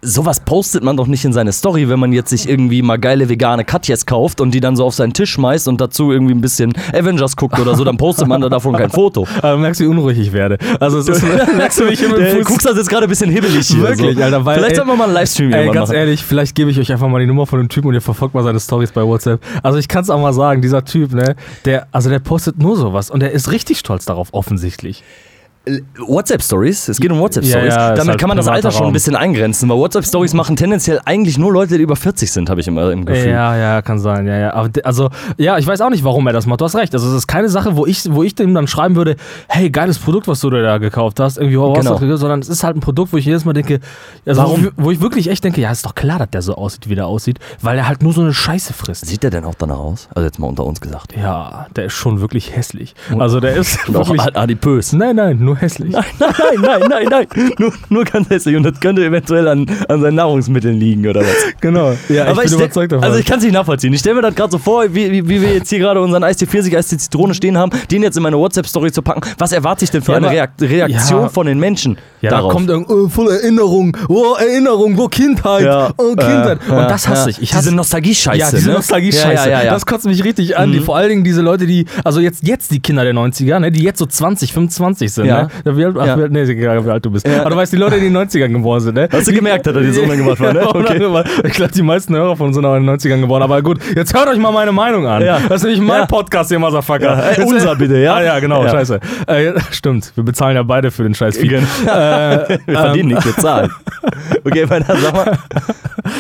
sowas 0.05 0.41
postet 0.41 0.85
man 0.85 0.97
doch 0.97 1.07
nicht 1.07 1.25
in 1.25 1.33
seine 1.33 1.53
Story, 1.53 1.89
wenn 1.89 1.99
man 1.99 2.13
jetzt 2.13 2.31
sich 2.31 2.49
irgendwie 2.49 2.83
mal 2.83 2.99
geile 2.99 3.29
vegane 3.29 3.65
Katjes 3.65 4.07
kauft 4.07 4.41
und 4.41 4.53
die 4.53 4.61
dann 4.61 4.77
so 4.77 4.85
auf 4.85 4.95
seinen 4.95 5.13
Tisch 5.13 5.31
schmeißt 5.33 5.67
und 5.69 5.81
dazu 5.81 6.13
irgendwie 6.13 6.35
ein 6.35 6.41
bisschen 6.41 6.73
Avengers 6.93 7.37
guckt 7.37 7.59
oder 7.59 7.75
so, 7.75 7.85
dann 7.85 7.97
postet 7.97 8.29
man 8.29 8.41
da 8.41 8.49
davon 8.49 8.75
kein 8.77 8.91
Foto. 8.91 9.27
Aber 9.39 9.53
du 9.53 9.59
merkst, 9.59 9.81
wie 9.81 9.87
unruhig 9.87 10.19
ich 10.19 10.33
werde. 10.33 10.59
Also, 10.81 10.99
es 10.99 11.09
ist, 11.09 11.23
merkst 11.57 11.81
du, 11.81 11.89
wie 11.89 11.93
ich 11.95 12.03
immer 12.03 12.17
Fuß- 12.17 12.45
guckst 12.45 12.67
das 12.67 12.77
jetzt 12.77 12.89
gerade 12.89 13.05
ein 13.07 13.09
bisschen 13.09 13.31
hibbelig 13.31 13.67
hier. 13.69 13.83
Wirklich, 13.83 14.17
so. 14.17 14.23
Alter, 14.23 14.45
weil, 14.45 14.57
Vielleicht 14.59 14.71
ey, 14.73 14.77
sollten 14.77 14.91
wir 14.91 14.97
mal 14.97 15.05
einen 15.05 15.15
Livestream 15.15 15.53
Ey, 15.53 15.67
ganz 15.71 15.89
machen. 15.89 15.97
ehrlich, 15.97 16.23
vielleicht 16.23 16.55
gebe 16.55 16.71
ich 16.71 16.79
euch 16.79 16.93
einfach 16.93 17.09
mal 17.09 17.21
die 17.21 17.27
Nummer 17.27 17.47
von 17.47 17.59
dem 17.59 17.69
Typen 17.69 17.89
und 17.89 17.95
ihr 17.95 18.01
verfolgt 18.03 18.35
mal 18.35 18.45
seine 18.45 18.61
Stories 18.61 18.93
bei 18.93 19.03
WhatsApp. 19.03 19.41
Also 19.63 19.79
ich 19.79 19.89
kann 19.89 20.03
es 20.03 20.11
auch 20.11 20.21
mal 20.21 20.33
sagen, 20.33 20.61
dieser 20.63 20.85
Typ, 20.85 21.13
ne, 21.13 21.35
der, 21.65 21.87
also 21.93 22.11
der 22.11 22.19
postet 22.19 22.59
nur 22.59 22.77
sowas 22.77 23.11
und 23.11 23.21
der 23.21 23.33
ist 23.33 23.51
richtig 23.51 23.79
stolz 23.79 24.05
darauf, 24.05 24.29
offensichtlich. 24.33 25.03
WhatsApp-Stories, 26.07 26.89
es 26.89 27.01
geht 27.01 27.11
um 27.11 27.19
WhatsApp-Stories. 27.19 27.75
Ja, 27.75 27.89
ja, 27.91 27.95
Damit 27.95 28.09
halt 28.11 28.21
kann 28.21 28.29
man 28.29 28.37
das 28.37 28.49
Alter 28.49 28.71
schon 28.71 28.83
Raum. 28.83 28.91
ein 28.91 28.93
bisschen 28.93 29.17
eingrenzen, 29.17 29.69
weil 29.69 29.79
WhatsApp-Stories 29.79 30.35
machen 30.35 30.57
tendenziell 30.57 31.01
eigentlich 31.05 31.39
nur 31.39 31.53
Leute, 31.53 31.77
die 31.79 31.83
über 31.83 31.97
40 31.97 32.31
sind, 32.31 32.51
habe 32.51 32.61
ich 32.61 32.69
immer 32.69 32.91
im 32.91 33.05
Gefühl. 33.07 33.31
Ja, 33.31 33.57
ja, 33.57 33.83
kann 33.83 33.99
sein, 33.99 34.27
ja, 34.27 34.37
ja. 34.37 34.51
Also, 34.85 35.11
ja, 35.39 35.57
ich 35.59 35.67
weiß 35.67 35.81
auch 35.81 35.91
nicht, 35.91 36.05
warum 36.05 36.27
er 36.27 36.33
das 36.35 36.47
macht. 36.47 36.61
Du 36.61 36.65
hast 36.67 36.77
recht. 36.77 36.93
Also, 36.95 37.09
es 37.09 37.15
ist 37.15 37.27
keine 37.27 37.49
Sache, 37.49 37.77
wo 37.77 37.87
ich, 37.87 38.03
wo 38.13 38.23
ich 38.23 38.35
dem 38.35 38.53
dann 38.55 38.67
schreiben 38.67 38.95
würde, 38.97 39.17
hey, 39.49 39.71
geiles 39.71 39.99
Produkt, 39.99 40.29
was 40.29 40.41
du 40.41 40.51
da 40.51 40.79
gekauft 40.79 41.19
hast, 41.21 41.39
irgendwie, 41.39 41.59
wow, 41.59 41.77
Genau. 41.79 41.99
du- 41.99 42.17
sondern 42.17 42.41
es 42.41 42.49
ist 42.49 42.63
halt 42.63 42.77
ein 42.77 42.81
Produkt, 42.81 43.13
wo 43.13 43.17
ich 43.17 43.25
jedes 43.25 43.45
Mal 43.45 43.55
denke, 43.55 43.81
also 44.27 44.43
Warum? 44.43 44.65
Wo, 44.77 44.85
wo 44.85 44.91
ich 44.91 45.01
wirklich 45.01 45.31
echt 45.31 45.45
denke, 45.45 45.61
ja, 45.61 45.71
ist 45.71 45.85
doch 45.87 45.95
klar, 45.95 46.19
dass 46.19 46.31
der 46.31 46.43
so 46.43 46.55
aussieht, 46.57 46.89
wie 46.89 46.95
der 46.95 47.07
aussieht, 47.07 47.39
weil 47.63 47.79
er 47.79 47.89
halt 47.89 48.03
nur 48.03 48.13
so 48.13 48.21
eine 48.21 48.35
Scheiße 48.35 48.73
frisst. 48.75 49.07
Sieht 49.07 49.23
der 49.23 49.31
denn 49.31 49.45
auch 49.45 49.55
danach 49.57 49.79
aus? 49.79 50.09
Also 50.15 50.27
jetzt 50.27 50.39
mal 50.39 50.47
unter 50.47 50.65
uns 50.65 50.81
gesagt. 50.81 51.15
Ja, 51.17 51.67
der 51.75 51.87
ist 51.87 51.95
schon 51.95 52.21
wirklich 52.21 52.55
hässlich. 52.55 52.95
Also, 53.19 53.41
der 53.41 53.57
ist 53.57 53.79
wirklich. 53.93 54.21
ad- 54.21 54.37
adipös. 54.37 54.93
Nein, 54.93 55.17
nein, 55.17 55.39
nur 55.39 55.54
hässlich. 55.57 55.91
Nein, 55.93 56.05
nein, 56.19 56.31
nein, 56.39 56.81
nein, 56.89 57.07
nein, 57.11 57.27
nein. 57.37 57.51
Nur, 57.59 57.73
nur 57.89 58.05
ganz 58.05 58.29
hässlich. 58.31 58.57
Und 58.57 58.63
das 58.65 58.79
könnte 58.81 59.05
eventuell 59.05 59.47
an, 59.49 59.67
an 59.89 60.01
seinen 60.01 60.15
Nahrungsmitteln 60.17 60.79
liegen 60.79 61.07
oder 61.07 61.21
was. 61.23 61.35
Genau. 61.61 61.95
Ja, 62.09 62.31
ich 62.31 62.37
bin 62.39 62.47
stell- 62.49 62.59
überzeugt 62.61 62.93
davon. 62.93 63.05
Also 63.05 63.19
ich 63.19 63.25
kann 63.27 63.39
es 63.39 63.45
nicht 63.45 63.55
nachvollziehen. 63.55 63.93
Ich 63.93 64.01
stelle 64.01 64.17
mir 64.17 64.23
das 64.23 64.35
gerade 64.35 64.51
so 64.53 64.59
vor, 64.59 64.85
wie, 64.95 65.11
wie, 65.11 65.29
wie 65.29 65.41
wir 65.41 65.55
jetzt 65.55 65.71
hier 65.71 65.79
gerade 65.79 66.01
unseren 66.01 66.23
Eistee 66.25 66.47
Pfirsich, 66.47 66.77
Eistee 66.77 66.99
Zitrone 66.99 67.33
stehen 67.35 67.57
haben, 67.57 67.71
den 67.91 68.03
jetzt 68.03 68.17
in 68.17 68.23
meine 68.23 68.37
WhatsApp-Story 68.39 68.93
zu 68.93 69.03
packen. 69.03 69.23
Was 69.39 69.53
erwarte 69.53 69.85
ich 69.85 69.91
denn 69.91 70.03
für 70.03 70.13
Ja, 70.13 70.19
eine 70.19 70.27
aber- 70.27 70.35
Reakt 70.37 70.61
Reaktion 70.63 71.23
Ja. 71.23 71.29
von 71.29 71.47
den 71.47 71.59
Menschen 71.59 71.97
ja, 72.21 72.31
darauf? 72.31 72.49
da 72.53 72.55
kommt 72.55 72.69
irgend, 72.69 72.91
äh, 72.91 73.09
voll 73.09 73.31
Erinnerung, 73.33 73.97
oh, 74.09 74.35
Erinnerung, 74.39 74.99
wo 74.99 75.09
Kindheit, 75.09 75.93
oh, 75.97 76.15
Kindheit. 76.17 76.59
Äh, 76.69 76.73
und 76.73 76.91
das 76.91 77.09
hasse 77.09 77.31
ich. 77.31 77.41
ich 77.43 77.49
Diese 77.51 77.59
hasse, 77.59 77.75
Nostalgie-Scheiße. 77.75 78.39
Ja, 78.39 78.51
diese 78.51 78.69
ne? 78.69 78.75
Nostalgie-Scheiße. 78.75 79.49
Ja, 79.49 79.59
ja, 79.61 79.65
ja. 79.65 79.71
Das 79.73 79.87
kotzt 79.87 80.05
mich 80.07 80.23
richtig 80.25 80.57
an. 80.59 80.73
Die, 80.73 80.81
Mhm. 80.81 80.85
vor 80.85 80.97
allen 80.97 81.09
Dingen 81.09 81.25
diese 81.25 81.41
Leute, 81.41 81.67
die, 81.67 81.87
also 82.05 82.21
jetzt, 82.21 82.47
jetzt 82.47 82.71
die 82.73 82.81
Kinder 82.81 83.05
der 83.05 83.15
90er, 83.15 83.59
ne, 83.59 83.71
die 83.73 83.83
jetzt 83.83 83.99
so 83.99 84.07
20, 84.07 84.53
25 84.53 85.13
sind. 85.13 85.27
Ne? 85.27 85.44
Ja, 85.65 85.77
Wie 85.77 85.85
alt, 85.85 85.97
ach, 85.99 86.07
Ja. 86.07 86.19
wie 86.19 86.23
alt, 86.23 86.33
nee, 86.33 86.43
ist 86.43 86.49
egal, 86.49 86.85
wie 86.85 86.91
alt 86.91 87.05
du 87.05 87.11
bist. 87.11 87.27
Ja. 87.27 87.41
Aber 87.41 87.51
du 87.51 87.57
weißt, 87.57 87.73
die 87.73 87.77
Leute, 87.77 87.99
die 88.01 88.07
in 88.07 88.15
den 88.15 88.29
90ern 88.29 88.53
geboren 88.53 88.81
sind. 88.81 88.95
Ne? 88.95 89.09
Hast 89.11 89.29
du 89.29 89.33
gemerkt, 89.33 89.67
dass 89.67 89.75
er 89.75 89.83
die 89.83 89.93
so 89.93 90.03
gemacht 90.07 90.41
war, 90.41 90.53
ne? 90.53 90.67
Okay. 90.69 91.25
Ich 91.45 91.53
glaube, 91.53 91.73
die 91.73 91.83
meisten 91.83 92.15
Hörer 92.15 92.37
von 92.37 92.49
uns 92.49 92.57
sind 92.57 92.65
auch 92.65 92.77
in 92.77 92.87
den 92.87 92.97
90ern 92.99 93.21
geboren. 93.21 93.43
Aber 93.43 93.63
gut, 93.63 93.79
jetzt 93.95 94.15
hört 94.15 94.29
euch 94.29 94.39
mal 94.39 94.53
meine 94.53 94.73
Meinung 94.73 95.07
an. 95.07 95.23
Ja. 95.25 95.39
Das 95.49 95.63
ist 95.63 95.65
nämlich 95.65 95.81
mein. 95.81 96.07
Podcast, 96.07 96.51
ihr 96.51 96.59
Motherfucker. 96.59 97.33
Ey, 97.37 97.45
unser 97.45 97.75
bitte, 97.77 97.97
ja? 97.99 98.15
Ah, 98.15 98.23
ja, 98.23 98.39
genau, 98.41 98.67
scheiße. 98.69 99.01
Äh, 99.27 99.53
stimmt, 99.71 100.13
wir 100.15 100.25
bezahlen 100.25 100.55
ja 100.57 100.63
beide 100.63 100.91
für 100.91 101.03
den 101.03 101.15
scheiß 101.15 101.37
Feed. 101.39 101.51
Genau. 101.51 101.65
Äh, 101.95 102.59
Wir 102.67 102.75
verdienen 102.79 103.09
nicht, 103.11 103.25
wir 103.25 103.37
zahlen. 103.37 103.71
Okay, 104.45 104.69
weiter, 104.69 104.97
sag 104.97 105.15
mal. 105.15 105.39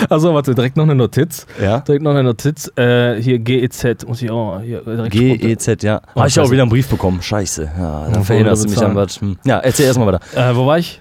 also, 0.08 0.34
warte, 0.34 0.54
direkt 0.54 0.76
noch 0.76 0.84
eine 0.84 0.94
Notiz. 0.94 1.46
Ja. 1.62 1.80
Direkt 1.80 2.02
noch 2.02 2.12
eine 2.12 2.22
Notiz. 2.22 2.70
Äh, 2.76 3.20
hier 3.20 3.38
GEZ, 3.38 4.06
muss 4.06 4.22
ich 4.22 4.30
auch 4.30 4.60
hier 4.60 4.80
direkt 4.80 5.12
GEZ, 5.12 5.82
ja. 5.82 6.00
Oh, 6.14 6.20
Habe 6.20 6.28
ich 6.28 6.40
auch 6.40 6.50
wieder 6.50 6.62
einen 6.62 6.70
Brief 6.70 6.88
bekommen. 6.88 7.20
Scheiße. 7.22 7.68
Ja, 7.78 8.06
dann 8.12 8.24
vererinnerst 8.24 8.64
du 8.64 8.70
mich 8.70 8.82
an 8.82 8.94
was. 8.94 9.13
Ja, 9.44 9.58
erzähl 9.58 9.86
erstmal 9.86 10.12
weiter. 10.12 10.20
Äh, 10.34 10.56
wo 10.56 10.66
war 10.66 10.78
ich? 10.78 11.00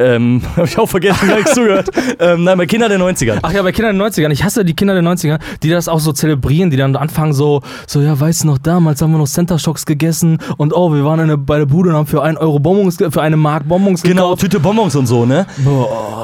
Ähm, 0.00 0.42
hab 0.56 0.64
ich 0.64 0.78
auch 0.78 0.88
vergessen, 0.88 1.28
gar 1.28 1.36
nichts 1.36 1.54
zugehört. 1.54 1.90
Ähm, 2.18 2.44
nein, 2.44 2.56
bei 2.56 2.66
Kinder 2.66 2.88
der 2.88 2.98
90er. 2.98 3.38
Ach 3.42 3.52
ja, 3.52 3.62
bei 3.62 3.72
Kindern 3.72 3.98
der 3.98 4.08
90ern. 4.08 4.30
Ich 4.30 4.42
hasse 4.42 4.64
die 4.64 4.74
Kinder 4.74 4.94
der 4.94 5.02
90er, 5.02 5.38
die 5.62 5.68
das 5.68 5.88
auch 5.88 6.00
so 6.00 6.12
zelebrieren, 6.12 6.70
die 6.70 6.76
dann 6.76 6.96
anfangen 6.96 7.32
so, 7.32 7.60
so 7.86 8.00
ja, 8.00 8.18
weißt 8.18 8.44
du 8.44 8.46
noch, 8.48 8.58
damals 8.58 9.02
haben 9.02 9.12
wir 9.12 9.18
noch 9.18 9.28
Center 9.28 9.58
Shocks 9.58 9.84
gegessen 9.84 10.38
und 10.56 10.74
oh, 10.74 10.92
wir 10.92 11.04
waren 11.04 11.20
in 11.20 11.28
der, 11.28 11.36
bei 11.36 11.58
der 11.58 11.66
Bude 11.66 11.90
und 11.90 11.96
haben 11.96 12.06
für 12.06 12.22
einen 12.22 12.38
Euro 12.38 12.58
Bonbons, 12.58 12.96
für 12.96 13.22
eine 13.22 13.36
Mark 13.36 13.68
Bonbons 13.68 14.02
Genau, 14.02 14.22
gekauft. 14.22 14.40
Tüte 14.40 14.60
Bonbons 14.60 14.96
und 14.96 15.06
so, 15.06 15.26
ne? 15.26 15.46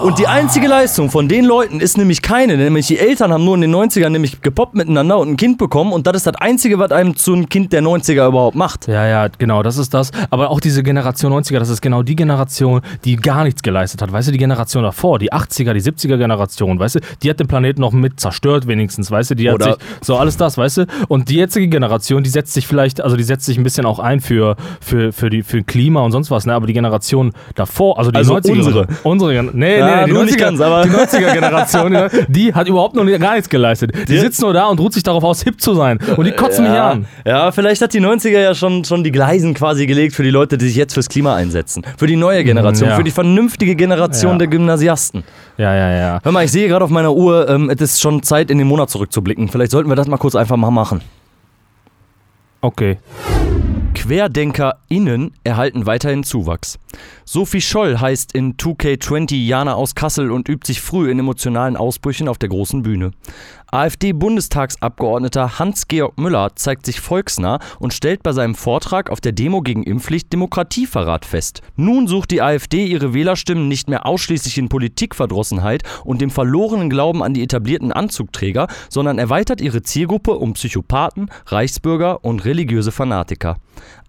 Und 0.03 0.19
die 0.19 0.27
einzige 0.27 0.69
Leistung 0.69 1.11
von 1.11 1.29
den 1.29 1.45
Leuten 1.45 1.81
ist 1.81 1.99
nämlich 1.99 2.23
keine, 2.23 2.57
nämlich 2.57 2.87
die 2.87 2.99
Eltern 2.99 3.33
haben 3.33 3.45
nur 3.45 3.55
in 3.55 3.61
den 3.61 3.75
90ern 3.75 4.11
nämlich 4.11 4.41
gepoppt 4.41 4.75
miteinander 4.75 5.19
und 5.19 5.31
ein 5.31 5.37
Kind 5.37 5.59
bekommen 5.59 5.93
und 5.93 6.07
das 6.07 6.17
ist 6.17 6.27
das 6.27 6.37
Einzige, 6.37 6.79
was 6.79 6.91
einem 6.93 7.17
zu 7.17 7.35
einem 7.35 7.49
Kind 7.49 7.73
der 7.73 7.83
90er 7.83 8.29
überhaupt 8.29 8.57
macht. 8.57 8.89
Ja, 8.89 9.07
ja, 9.07 9.29
genau, 9.39 9.63
das 9.63 9.77
ist 9.77 9.93
das. 9.95 10.11
Aber 10.31 10.51
auch 10.51 10.61
diese 10.61 10.83
Generation 10.83 11.33
90er, 11.33 11.59
das 11.59 11.69
ist 11.69 11.83
genau 11.83 12.03
die 12.03 12.17
Generation, 12.17 12.81
die 13.05 13.17
gar 13.17 13.45
nichts 13.45 13.63
geleistet 13.67 14.01
hat. 14.01 14.11
Weißt 14.13 14.29
du, 14.29 14.33
die 14.33 14.39
Generation 14.39 14.83
davor, 14.83 15.19
die 15.19 15.33
80er, 15.33 15.75
die 15.75 15.83
70er 15.83 16.17
Generation, 16.17 16.79
weißt 16.79 16.95
du, 16.95 17.01
die 17.23 17.29
hat 17.29 17.39
den 17.41 17.47
Planeten 17.49 17.81
noch 17.83 17.93
mit 17.93 18.19
zerstört 18.19 18.67
wenigstens, 18.67 19.11
weißt 19.11 19.33
du, 19.33 19.35
die 19.35 19.49
hat 19.49 19.57
Oder- 19.57 19.65
sich, 19.75 19.75
so 20.01 20.17
alles 20.17 20.37
das, 20.37 20.57
weißt 20.57 20.79
du. 20.79 20.87
Und 21.09 21.29
die 21.29 21.37
jetzige 21.37 21.69
Generation, 21.69 22.23
die 22.23 22.31
setzt 22.31 22.55
sich 22.55 22.67
vielleicht, 22.67 23.01
also 23.03 23.17
die 23.17 23.25
setzt 23.25 23.45
sich 23.45 23.59
ein 23.59 23.65
bisschen 23.65 23.85
auch 23.85 23.99
ein 23.99 24.21
für, 24.21 24.57
für, 24.81 25.13
für, 25.13 25.29
die, 25.29 25.43
für 25.43 25.63
Klima 25.63 26.01
und 26.01 26.13
sonst 26.13 26.31
was, 26.31 26.47
ne? 26.47 26.55
Aber 26.55 26.67
die 26.67 26.73
Generation 26.73 27.33
davor, 27.55 27.99
also 27.99 28.11
die 28.11 28.17
Also 28.19 28.37
90er. 28.37 28.53
unsere. 28.53 28.87
Unsere, 29.03 29.43
nee, 29.53 29.79
Ja, 29.79 30.01
nee, 30.01 30.05
die 30.07 30.11
du 30.13 30.17
90er, 30.21 30.25
nicht 30.25 30.39
ganz, 30.39 30.61
aber- 30.61 30.83
die 30.85 30.91
90er 30.91 31.33
Generation, 31.33 31.97
die, 32.29 32.55
hat 32.55 32.69
überhaupt 32.69 32.95
noch 32.95 33.05
gar 33.19 33.35
nichts 33.35 33.49
geleistet. 33.49 33.93
Die 33.95 34.05
Die- 34.13 34.19
sitzt 34.21 34.41
nur 34.41 34.53
da 34.53 34.67
und 34.67 34.79
ruht 34.81 34.93
sich 34.95 35.03
darauf 35.03 35.25
aus, 35.25 35.43
hip 35.43 35.61
zu 35.61 35.75
sein. 35.75 35.99
Und 36.17 36.25
die 36.27 36.33
kotzen 36.33 36.65
mich 36.65 36.73
ja, 36.73 36.91
an. 36.93 37.07
ja, 37.25 37.51
vielleicht 37.53 37.83
hat 37.83 37.93
die 37.95 38.01
90er 38.01 38.39
ja 38.41 38.55
schon, 38.55 38.85
schon 38.85 39.03
die 39.03 39.11
Gleisen 39.13 39.55
quasi 39.55 39.87
gelegt 39.87 40.15
für 40.15 40.23
die 40.23 40.31
Leute, 40.31 40.57
die 40.59 40.67
sich 40.69 40.77
jetzt 40.77 40.95
fürs 40.95 41.09
Klima 41.09 41.35
einsetzen. 41.35 41.83
Für 41.97 42.07
die 42.07 42.17
neue 42.17 42.45
Generation, 42.45 42.91
ja. 42.91 42.97
für 42.97 43.03
die 43.05 43.11
vernünftige 43.11 43.56
Generation 43.59 44.33
Ja. 44.33 44.39
der 44.39 44.47
Gymnasiasten. 44.49 45.25
Ja, 45.57 45.75
ja, 45.75 45.91
ja. 45.91 46.21
Hör 46.23 46.33
mal, 46.33 46.45
ich 46.45 46.53
sehe 46.53 46.69
gerade 46.69 46.85
auf 46.85 46.91
meiner 46.91 47.15
Uhr, 47.15 47.49
ähm, 47.49 47.71
es 47.71 47.81
ist 47.81 48.01
schon 48.01 48.23
Zeit, 48.23 48.51
in 48.51 48.59
den 48.59 48.67
Monat 48.67 48.91
zurückzublicken. 48.91 49.49
Vielleicht 49.49 49.71
sollten 49.73 49.89
wir 49.89 49.97
das 49.97 50.07
mal 50.07 50.19
kurz 50.19 50.35
einfach 50.35 50.57
mal 50.57 50.71
machen. 50.71 51.01
Okay. 52.61 52.99
QuerdenkerInnen 53.95 55.33
erhalten 55.45 55.87
weiterhin 55.87 56.23
Zuwachs. 56.25 56.79
Sophie 57.29 57.61
Scholl 57.61 57.99
heißt 57.99 58.35
in 58.35 58.55
2K20 58.55 59.35
Jana 59.45 59.75
aus 59.75 59.97
Kassel 59.97 60.31
und 60.31 60.49
übt 60.49 60.65
sich 60.65 60.81
früh 60.81 61.11
in 61.11 61.19
emotionalen 61.19 61.77
Ausbrüchen 61.77 62.29
auf 62.29 62.39
der 62.39 62.51
großen 62.51 62.83
Bühne. 62.83 63.11
AfD-Bundestagsabgeordneter 63.73 65.59
Hans-Georg 65.59 66.17
Müller 66.21 66.55
zeigt 66.55 66.87
sich 66.87 67.01
volksnah 67.01 67.59
und 67.81 67.93
stellt 67.93 68.23
bei 68.23 68.31
seinem 68.31 68.55
Vortrag 68.55 69.11
auf 69.11 69.21
der 69.21 69.33
Demo 69.33 69.61
gegen 69.61 69.83
Impfpflicht 69.83 70.33
Demokratieverrat 70.33 71.25
fest. 71.25 71.63
Nun 71.75 72.07
sucht 72.07 72.31
die 72.31 72.43
AfD 72.43 72.87
ihre 72.87 73.13
Wählerstimmen 73.13 73.67
nicht 73.67 73.91
mehr 73.91 74.07
ausschließlich 74.07 74.57
in 74.59 74.69
Politikverdrossenheit 74.69 75.83
und 76.05 76.21
dem 76.21 76.31
verlorenen 76.31 76.91
Glauben 76.91 77.25
an 77.25 77.35
die 77.35 77.43
etablierten 77.43 77.91
Anzugträger, 77.91 78.69
sondern 78.89 79.19
erweitert 79.19 79.61
ihre 79.61 79.83
Zielgruppe 79.83 80.37
um 80.37 80.53
Psychopathen, 80.53 81.29
Reichsbürger 81.47 82.25
und 82.25 82.45
religiöse 82.45 82.93
Fanatiker. 82.93 83.57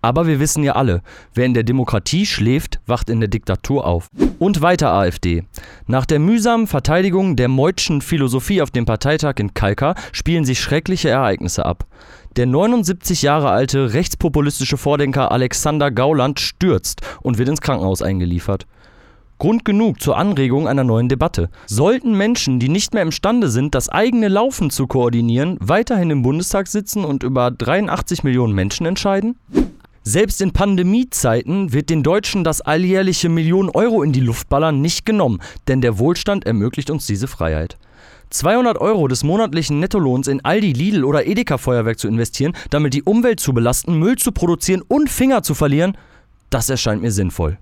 Aber 0.08 0.26
wir 0.26 0.40
wissen 0.40 0.64
ja 0.64 0.72
alle, 0.72 1.02
wer 1.34 1.46
in 1.46 1.54
der 1.54 1.64
Demokratie 1.64 2.26
schläft, 2.26 2.80
wacht 2.86 3.10
in 3.10 3.20
der 3.20 3.28
Diktatur 3.28 3.86
auf. 3.86 4.08
Und 4.40 4.62
weiter 4.62 4.94
AfD. 4.94 5.44
Nach 5.86 6.06
der 6.06 6.20
mühsamen 6.20 6.66
Verteidigung 6.66 7.36
der 7.36 7.50
Meutschen 7.50 8.00
Philosophie 8.00 8.62
auf 8.62 8.72
dem 8.72 8.86
Parteitag 8.86 9.34
in 9.36 9.54
Kalkar 9.54 9.96
spielen 10.14 10.46
sich 10.46 10.62
schreckliche 10.62 11.10
Ereignisse 11.10 11.66
ab. 11.66 11.88
Der 12.38 12.46
79 12.46 13.22
Jahre 13.22 13.50
alte 13.50 13.92
rechtspopulistische 13.92 14.78
Vordenker 14.78 15.30
Alexander 15.34 15.92
Gauland 15.92 16.40
stürzt 16.40 17.02
und 17.22 17.38
wird 17.38 17.50
ins 17.50 17.60
Krankenhaus 17.60 18.02
eingeliefert. 18.02 18.66
Grund 19.40 19.66
genug 19.66 20.00
zur 20.00 20.18
Anregung 20.18 20.70
einer 20.70 20.86
neuen 20.86 21.10
Debatte. 21.10 21.50
Sollten 21.66 22.16
Menschen, 22.16 22.60
die 22.60 22.70
nicht 22.70 22.94
mehr 22.94 23.04
imstande 23.04 23.50
sind, 23.50 23.76
das 23.76 23.90
eigene 23.90 24.30
Laufen 24.30 24.70
zu 24.70 24.88
koordinieren, 24.88 25.58
weiterhin 25.60 26.12
im 26.12 26.22
Bundestag 26.22 26.68
sitzen 26.68 27.04
und 27.04 27.24
über 27.24 27.52
83 27.52 28.24
Millionen 28.24 28.54
Menschen 28.54 28.86
entscheiden? 28.86 29.38
Selbst 30.10 30.40
in 30.40 30.54
Pandemiezeiten 30.54 31.74
wird 31.74 31.90
den 31.90 32.02
Deutschen 32.02 32.46
das 32.46 32.62
alljährliche 32.62 33.28
Millionen 33.28 33.68
Euro 33.68 34.04
in 34.04 34.14
die 34.14 34.22
Luft 34.22 34.48
ballern 34.48 34.80
nicht 34.80 35.06
genommen, 35.06 35.42
denn 35.68 35.82
der 35.82 36.00
Wohlstand 36.00 36.46
ermöglicht 36.46 36.90
uns 36.90 37.06
diese 37.06 37.28
Freiheit. 37.28 37.78
200 38.30 38.78
Euro 38.78 39.10
des 39.10 39.26
monatlichen 39.26 39.82
Nettolohns 39.82 40.30
in 40.30 40.40
Aldi, 40.46 40.72
Lidl 40.72 41.04
oder 41.04 41.28
Edeka 41.28 41.58
Feuerwerk 41.58 42.00
zu 42.00 42.08
investieren, 42.08 42.54
damit 42.70 42.94
die 42.94 43.04
Umwelt 43.04 43.42
zu 43.42 43.54
belasten, 43.54 44.00
Müll 44.00 44.16
zu 44.16 44.32
produzieren 44.32 44.82
und 44.88 45.10
Finger 45.10 45.44
zu 45.44 45.54
verlieren, 45.54 45.98
das 46.50 46.70
erscheint 46.70 47.02
mir 47.02 47.12
sinnvoll. 47.12 47.58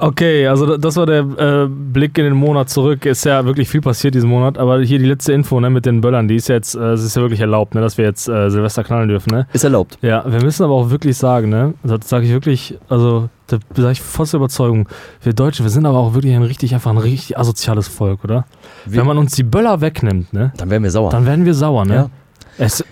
Okay, 0.00 0.46
also 0.46 0.64
da- 0.66 0.76
das 0.78 0.96
war 0.96 1.06
der 1.06 1.20
äh, 1.20 1.66
Blick 1.68 2.16
in 2.18 2.24
den 2.24 2.34
Monat 2.34 2.70
zurück. 2.70 3.04
Ist 3.04 3.24
ja 3.24 3.44
wirklich 3.44 3.68
viel 3.68 3.80
passiert 3.80 4.14
diesen 4.14 4.30
Monat, 4.30 4.56
aber 4.56 4.80
hier 4.80 4.98
die 4.98 5.06
letzte 5.06 5.32
Info 5.32 5.58
ne, 5.60 5.70
mit 5.70 5.86
den 5.86 6.00
Böllern, 6.00 6.28
die 6.28 6.36
ist 6.36 6.48
jetzt, 6.48 6.74
äh, 6.76 6.92
es 6.92 7.02
ist 7.02 7.16
ja 7.16 7.22
wirklich 7.22 7.40
erlaubt, 7.40 7.74
ne, 7.74 7.80
dass 7.80 7.98
wir 7.98 8.04
jetzt 8.04 8.28
äh, 8.28 8.48
Silvester 8.50 8.84
knallen 8.84 9.08
dürfen, 9.08 9.30
ne? 9.32 9.46
Ist 9.52 9.64
erlaubt. 9.64 9.98
Ja, 10.00 10.24
wir 10.30 10.40
müssen 10.42 10.62
aber 10.62 10.74
auch 10.74 10.90
wirklich 10.90 11.16
sagen, 11.16 11.48
ne, 11.48 11.74
das 11.82 12.08
sage 12.08 12.26
ich 12.26 12.32
wirklich, 12.32 12.78
also 12.88 13.28
da 13.48 13.58
sage 13.74 13.92
ich 13.92 14.00
vollste 14.02 14.36
Überzeugung, 14.36 14.88
wir 15.22 15.32
Deutsche, 15.32 15.62
wir 15.64 15.70
sind 15.70 15.84
aber 15.86 15.98
auch 15.98 16.14
wirklich 16.14 16.34
ein 16.34 16.42
richtig, 16.42 16.74
einfach 16.74 16.90
ein 16.92 16.98
richtig 16.98 17.36
asoziales 17.38 17.88
Volk, 17.88 18.22
oder? 18.22 18.44
Wir- 18.86 19.00
Wenn 19.00 19.06
man 19.06 19.18
uns 19.18 19.32
die 19.34 19.42
Böller 19.42 19.80
wegnimmt, 19.80 20.32
ne, 20.32 20.52
Dann 20.58 20.70
wären 20.70 20.82
wir 20.84 20.90
sauer. 20.90 21.10
dann 21.10 21.26
werden 21.26 21.44
wir 21.44 21.54
sauer, 21.54 21.84
ne? 21.84 21.94
Ja. 21.94 22.10
Es, 22.58 22.80
äh, 22.80 22.84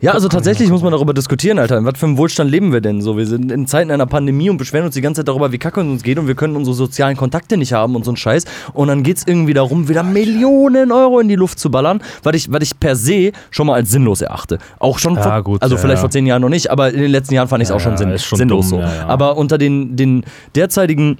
Ja, 0.00 0.12
also 0.12 0.28
tatsächlich 0.28 0.68
muss 0.70 0.82
man 0.82 0.92
darüber 0.92 1.14
diskutieren, 1.14 1.58
Alter. 1.58 1.78
In 1.78 1.84
was 1.84 1.98
für 1.98 2.06
einem 2.06 2.18
Wohlstand 2.18 2.50
leben 2.50 2.72
wir 2.72 2.80
denn 2.80 3.00
so? 3.00 3.16
Wir 3.16 3.26
sind 3.26 3.50
in 3.50 3.66
Zeiten 3.66 3.90
einer 3.90 4.06
Pandemie 4.06 4.50
und 4.50 4.58
beschweren 4.58 4.84
uns 4.84 4.94
die 4.94 5.00
ganze 5.00 5.20
Zeit 5.20 5.28
darüber, 5.28 5.50
wie 5.50 5.58
kacke 5.58 5.80
es 5.80 5.86
uns 5.86 6.02
geht 6.02 6.18
und 6.18 6.28
wir 6.28 6.34
können 6.34 6.56
unsere 6.56 6.76
sozialen 6.76 7.16
Kontakte 7.16 7.56
nicht 7.56 7.72
haben 7.72 7.96
und 7.96 8.04
so 8.04 8.12
ein 8.12 8.16
Scheiß. 8.16 8.44
Und 8.74 8.88
dann 8.88 9.02
geht 9.02 9.16
es 9.16 9.26
irgendwie 9.26 9.54
darum, 9.54 9.88
wieder 9.88 10.02
Millionen 10.02 10.92
Euro 10.92 11.20
in 11.20 11.28
die 11.28 11.36
Luft 11.36 11.58
zu 11.58 11.70
ballern, 11.70 12.02
was 12.22 12.36
ich, 12.36 12.52
was 12.52 12.62
ich 12.62 12.78
per 12.78 12.96
se 12.96 13.32
schon 13.50 13.66
mal 13.66 13.74
als 13.74 13.90
sinnlos 13.90 14.20
erachte. 14.20 14.58
Auch 14.78 14.98
schon 14.98 15.14
Ja, 15.16 15.22
vor, 15.22 15.42
gut, 15.42 15.62
also 15.62 15.74
ja, 15.76 15.80
vielleicht 15.80 15.98
ja. 15.98 16.02
vor 16.02 16.10
zehn 16.10 16.26
Jahren 16.26 16.42
noch 16.42 16.50
nicht, 16.50 16.70
aber 16.70 16.92
in 16.92 17.00
den 17.00 17.10
letzten 17.10 17.34
Jahren 17.34 17.48
fand 17.48 17.62
ich 17.62 17.68
es 17.68 17.72
auch 17.72 17.80
schon, 17.80 17.96
sinn, 17.96 18.16
schon 18.18 18.38
sinnlos 18.38 18.68
dumm, 18.70 18.80
so. 18.80 18.86
Aber 19.06 19.36
unter 19.36 19.56
den, 19.58 19.96
den 19.96 20.24
derzeitigen 20.54 21.18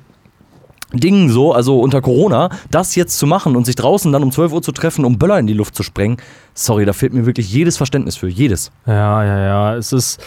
Dingen 0.93 1.29
so, 1.29 1.53
also 1.53 1.81
unter 1.81 2.01
Corona, 2.01 2.49
das 2.71 2.95
jetzt 2.95 3.19
zu 3.19 3.27
machen 3.27 3.57
und 3.57 3.67
sich 3.67 3.77
draußen 3.77 4.11
dann 4.11 4.23
um 4.23 4.33
12 4.33 4.53
Uhr 4.53 4.63
zu 4.63 4.73
treffen, 4.73 5.05
um 5.05 5.19
Böller 5.19 5.39
in 5.39 5.47
die 5.47 5.53
Luft 5.53 5.75
zu 5.75 5.83
sprengen, 5.83 6.17
sorry, 6.55 6.87
da 6.87 6.93
fehlt 6.93 7.13
mir 7.13 7.27
wirklich 7.27 7.53
jedes 7.53 7.77
Verständnis 7.77 8.17
für, 8.17 8.29
jedes. 8.29 8.71
Ja, 8.87 9.23
ja, 9.23 9.39
ja. 9.39 9.77
Es 9.77 9.93
ist, 9.93 10.19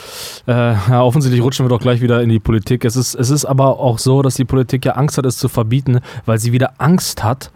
äh, 0.48 0.74
ja, 0.74 1.02
offensichtlich 1.02 1.44
rutschen 1.44 1.66
wir 1.66 1.70
doch 1.70 1.82
gleich 1.82 2.02
wieder 2.02 2.22
in 2.22 2.30
die 2.30 2.40
Politik. 2.40 2.86
Es 2.86 2.96
ist, 2.96 3.16
es 3.16 3.32
ist 3.32 3.46
aber 3.46 3.80
auch 3.80 3.98
so, 3.98 4.22
dass 4.22 4.36
die 4.36 4.46
Politik 4.46 4.86
ja 4.86 4.94
Angst 4.94 5.18
hat, 5.18 5.26
es 5.26 5.38
zu 5.38 5.50
verbieten, 5.50 6.00
weil 6.26 6.38
sie 6.38 6.52
wieder 6.52 6.74
Angst 6.78 7.24
hat, 7.24 7.52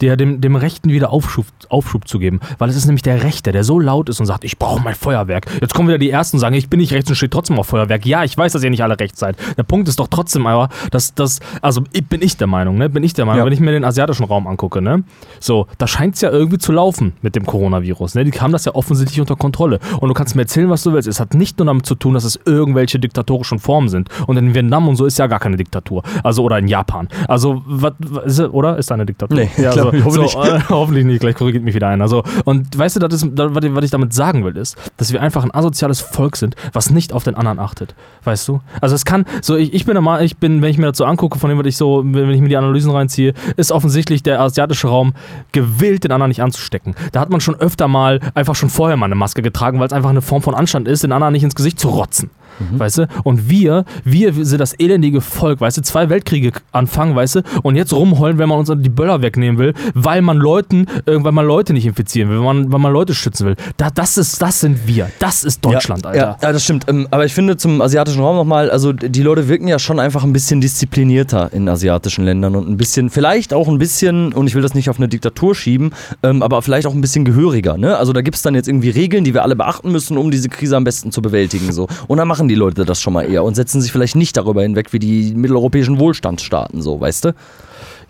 der, 0.00 0.16
dem, 0.16 0.40
dem 0.40 0.56
Rechten 0.56 0.90
wieder 0.90 1.10
Aufschub, 1.10 1.46
Aufschub 1.68 2.08
zu 2.08 2.18
geben. 2.18 2.40
Weil 2.58 2.68
es 2.70 2.76
ist 2.76 2.86
nämlich 2.86 3.02
der 3.02 3.22
Rechte, 3.22 3.52
der 3.52 3.64
so 3.64 3.78
laut 3.78 4.08
ist 4.08 4.20
und 4.20 4.26
sagt, 4.26 4.44
ich 4.44 4.58
brauche 4.58 4.82
mein 4.82 4.94
Feuerwerk. 4.94 5.46
Jetzt 5.60 5.74
kommen 5.74 5.88
wieder 5.88 5.98
die 5.98 6.10
Ersten 6.10 6.36
und 6.36 6.40
sagen, 6.40 6.54
ich 6.54 6.68
bin 6.68 6.80
nicht 6.80 6.92
rechts 6.92 7.08
und 7.10 7.16
stehe 7.16 7.30
trotzdem 7.30 7.58
auf 7.58 7.66
Feuerwerk. 7.68 8.04
Ja, 8.06 8.24
ich 8.24 8.36
weiß, 8.36 8.52
dass 8.52 8.62
ihr 8.62 8.70
nicht 8.70 8.82
alle 8.82 8.98
rechts 8.98 9.20
seid. 9.20 9.36
Der 9.56 9.62
Punkt 9.62 9.88
ist 9.88 9.98
doch 10.00 10.08
trotzdem 10.08 10.46
aber, 10.46 10.68
dass 10.90 11.14
das, 11.14 11.40
also 11.62 11.82
ich, 11.92 12.06
bin 12.06 12.22
ich 12.22 12.36
der 12.36 12.46
Meinung, 12.46 12.76
ne? 12.76 12.88
Bin 12.90 13.02
ich 13.02 13.14
der 13.14 13.24
Meinung, 13.24 13.38
Ja. 13.40 13.44
wenn 13.46 13.52
ich 13.52 13.60
mir 13.60 13.72
den 13.72 13.84
asiatischen 13.84 14.24
Raum 14.24 14.46
angucke, 14.46 14.82
ne? 14.82 15.04
So, 15.40 15.66
da 15.78 15.86
scheint 15.86 16.16
es 16.16 16.20
ja 16.20 16.30
irgendwie 16.30 16.58
zu 16.58 16.72
laufen 16.72 17.12
mit 17.22 17.36
dem 17.36 17.46
Coronavirus. 17.46 18.14
Ne? 18.16 18.24
Die 18.24 18.32
haben 18.40 18.52
das 18.52 18.64
ja 18.64 18.74
offensichtlich 18.74 19.20
unter 19.20 19.36
Kontrolle. 19.36 19.78
Und 20.00 20.08
du 20.08 20.14
kannst 20.14 20.34
mir 20.36 20.42
erzählen, 20.42 20.68
was 20.70 20.82
du 20.82 20.92
willst. 20.92 21.08
Es 21.08 21.20
hat 21.20 21.34
nicht 21.34 21.58
nur 21.58 21.66
damit 21.66 21.86
zu 21.86 21.94
tun, 21.94 22.14
dass 22.14 22.24
es 22.24 22.38
irgendwelche 22.44 22.98
diktatorischen 22.98 23.58
Formen 23.58 23.88
sind. 23.88 24.08
Und 24.26 24.36
in 24.36 24.54
Vietnam 24.54 24.88
und 24.88 24.96
so 24.96 25.06
ist 25.06 25.18
ja 25.18 25.26
gar 25.26 25.40
keine 25.40 25.56
Diktatur. 25.56 26.02
Also, 26.22 26.42
oder 26.42 26.58
in 26.58 26.68
Japan. 26.68 27.08
Also, 27.28 27.62
was, 27.66 27.92
was 27.98 28.40
oder? 28.40 28.76
Ist 28.78 28.90
da 28.90 28.94
eine 28.94 29.06
Diktatur? 29.06 29.36
Nee, 29.38 29.50
ja, 29.56 29.72
glaub 29.90 30.10
so, 30.12 30.22
ich, 30.24 30.34
hoffe 30.36 30.48
so. 30.48 30.54
Äh, 30.56 30.60
hoffentlich 30.68 31.04
nicht, 31.04 31.20
gleich 31.20 31.34
korrigiert 31.34 31.64
mich 31.64 31.74
wieder 31.74 31.88
einer. 31.88 32.08
So, 32.08 32.22
und 32.44 32.76
weißt 32.76 32.96
du, 32.96 33.00
das 33.00 33.14
ist, 33.22 33.26
was 33.36 33.84
ich- 33.84 33.90
damit 33.90 34.12
sagen 34.12 34.44
will, 34.44 34.56
ist, 34.56 34.76
dass 34.96 35.12
wir 35.12 35.20
einfach 35.20 35.44
ein 35.44 35.54
asoziales 35.54 36.00
Volk 36.00 36.36
sind, 36.36 36.56
was 36.72 36.90
nicht 36.90 37.12
auf 37.12 37.24
den 37.24 37.34
anderen 37.34 37.58
achtet. 37.58 37.94
Weißt 38.24 38.46
du? 38.48 38.60
Also 38.80 38.94
es 38.94 39.04
kann, 39.04 39.24
so 39.42 39.56
ich, 39.56 39.72
ich 39.74 39.84
bin 39.86 39.96
immer, 39.96 40.22
ich 40.22 40.36
bin, 40.38 40.62
wenn 40.62 40.70
ich 40.70 40.78
mir 40.78 40.86
das 40.86 40.98
so 40.98 41.04
angucke, 41.04 41.38
von 41.38 41.50
dem, 41.50 41.58
was 41.58 41.66
ich 41.66 41.76
so, 41.76 42.02
wenn 42.04 42.30
ich 42.30 42.40
mir 42.40 42.48
die 42.48 42.56
Analysen 42.56 42.90
reinziehe, 42.90 43.34
ist 43.56 43.72
offensichtlich 43.72 44.22
der 44.22 44.40
asiatische 44.40 44.88
Raum 44.88 45.14
gewillt, 45.52 46.04
den 46.04 46.12
anderen 46.12 46.28
nicht 46.28 46.42
anzustecken. 46.42 46.94
Da 47.12 47.20
hat 47.20 47.30
man 47.30 47.40
schon 47.40 47.54
öfter 47.56 47.88
mal 47.88 48.20
einfach 48.34 48.54
schon 48.54 48.70
vorher 48.70 48.96
mal 48.96 49.06
eine 49.06 49.14
Maske 49.14 49.42
getragen, 49.42 49.78
weil 49.80 49.86
es 49.86 49.92
einfach 49.92 50.10
eine 50.10 50.22
Form 50.22 50.42
von 50.42 50.54
Anstand 50.54 50.88
ist, 50.88 51.02
den 51.04 51.12
anderen 51.12 51.32
nicht 51.32 51.44
ins 51.44 51.54
Gesicht 51.54 51.78
zu 51.78 51.88
rotzen. 51.88 52.30
Weißt 52.78 52.98
du? 52.98 53.08
Und 53.24 53.48
wir, 53.48 53.84
wir 54.04 54.32
sind 54.32 54.58
das 54.60 54.74
elendige 54.74 55.20
Volk, 55.20 55.60
weißt 55.60 55.78
du, 55.78 55.82
zwei 55.82 56.08
Weltkriege 56.08 56.52
anfangen, 56.72 57.14
weißt 57.16 57.36
du, 57.36 57.42
und 57.62 57.76
jetzt 57.76 57.92
rumheulen, 57.92 58.38
wenn 58.38 58.48
man 58.48 58.58
uns 58.58 58.70
die 58.74 58.88
Böller 58.88 59.22
wegnehmen 59.22 59.58
will, 59.58 59.74
weil 59.94 60.22
man 60.22 60.36
Leuten, 60.36 60.86
äh, 61.06 61.16
weil 61.16 61.32
man 61.32 61.46
Leute 61.46 61.72
nicht 61.72 61.86
infizieren 61.86 62.30
will, 62.30 62.38
weil 62.38 62.54
man, 62.54 62.72
weil 62.72 62.80
man 62.80 62.92
Leute 62.92 63.14
schützen 63.14 63.46
will. 63.46 63.56
Da, 63.76 63.90
das 63.90 64.18
ist, 64.18 64.40
das 64.40 64.60
sind 64.60 64.86
wir. 64.86 65.10
Das 65.18 65.44
ist 65.44 65.64
Deutschland, 65.64 66.02
ja, 66.04 66.08
Alter. 66.08 66.20
Ja, 66.20 66.38
ja, 66.42 66.52
das 66.52 66.64
stimmt. 66.64 66.86
Ähm, 66.88 67.08
aber 67.10 67.24
ich 67.24 67.34
finde 67.34 67.56
zum 67.56 67.80
asiatischen 67.80 68.22
Raum 68.22 68.36
nochmal, 68.36 68.70
also 68.70 68.92
die 68.92 69.22
Leute 69.22 69.48
wirken 69.48 69.68
ja 69.68 69.78
schon 69.78 69.98
einfach 69.98 70.24
ein 70.24 70.32
bisschen 70.32 70.60
disziplinierter 70.60 71.52
in 71.52 71.68
asiatischen 71.68 72.24
Ländern 72.24 72.56
und 72.56 72.68
ein 72.68 72.76
bisschen, 72.76 73.10
vielleicht 73.10 73.52
auch 73.54 73.68
ein 73.68 73.78
bisschen, 73.78 74.32
und 74.32 74.46
ich 74.46 74.54
will 74.54 74.62
das 74.62 74.74
nicht 74.74 74.90
auf 74.90 74.98
eine 74.98 75.08
Diktatur 75.08 75.54
schieben, 75.54 75.92
ähm, 76.22 76.42
aber 76.42 76.62
vielleicht 76.62 76.86
auch 76.86 76.94
ein 76.94 77.00
bisschen 77.00 77.24
gehöriger. 77.24 77.76
Ne? 77.76 77.96
Also 77.96 78.12
da 78.12 78.22
gibt 78.22 78.36
es 78.36 78.42
dann 78.42 78.54
jetzt 78.54 78.68
irgendwie 78.68 78.90
Regeln, 78.90 79.24
die 79.24 79.34
wir 79.34 79.42
alle 79.42 79.56
beachten 79.56 79.92
müssen, 79.92 80.16
um 80.16 80.30
diese 80.30 80.48
Krise 80.48 80.76
am 80.76 80.84
besten 80.84 81.12
zu 81.12 81.22
bewältigen. 81.22 81.72
So. 81.72 81.88
Und 82.06 82.18
dann 82.18 82.28
machen 82.28 82.43
machen 82.44 82.48
die 82.50 82.54
Leute 82.56 82.84
das 82.84 83.00
schon 83.00 83.14
mal 83.14 83.22
eher 83.22 83.42
und 83.42 83.54
setzen 83.54 83.80
sich 83.80 83.90
vielleicht 83.90 84.16
nicht 84.16 84.36
darüber 84.36 84.62
hinweg 84.62 84.92
wie 84.92 84.98
die 84.98 85.32
mitteleuropäischen 85.34 85.98
Wohlstandsstaaten, 85.98 86.82
so, 86.82 87.00
weißt 87.00 87.26
du? 87.26 87.34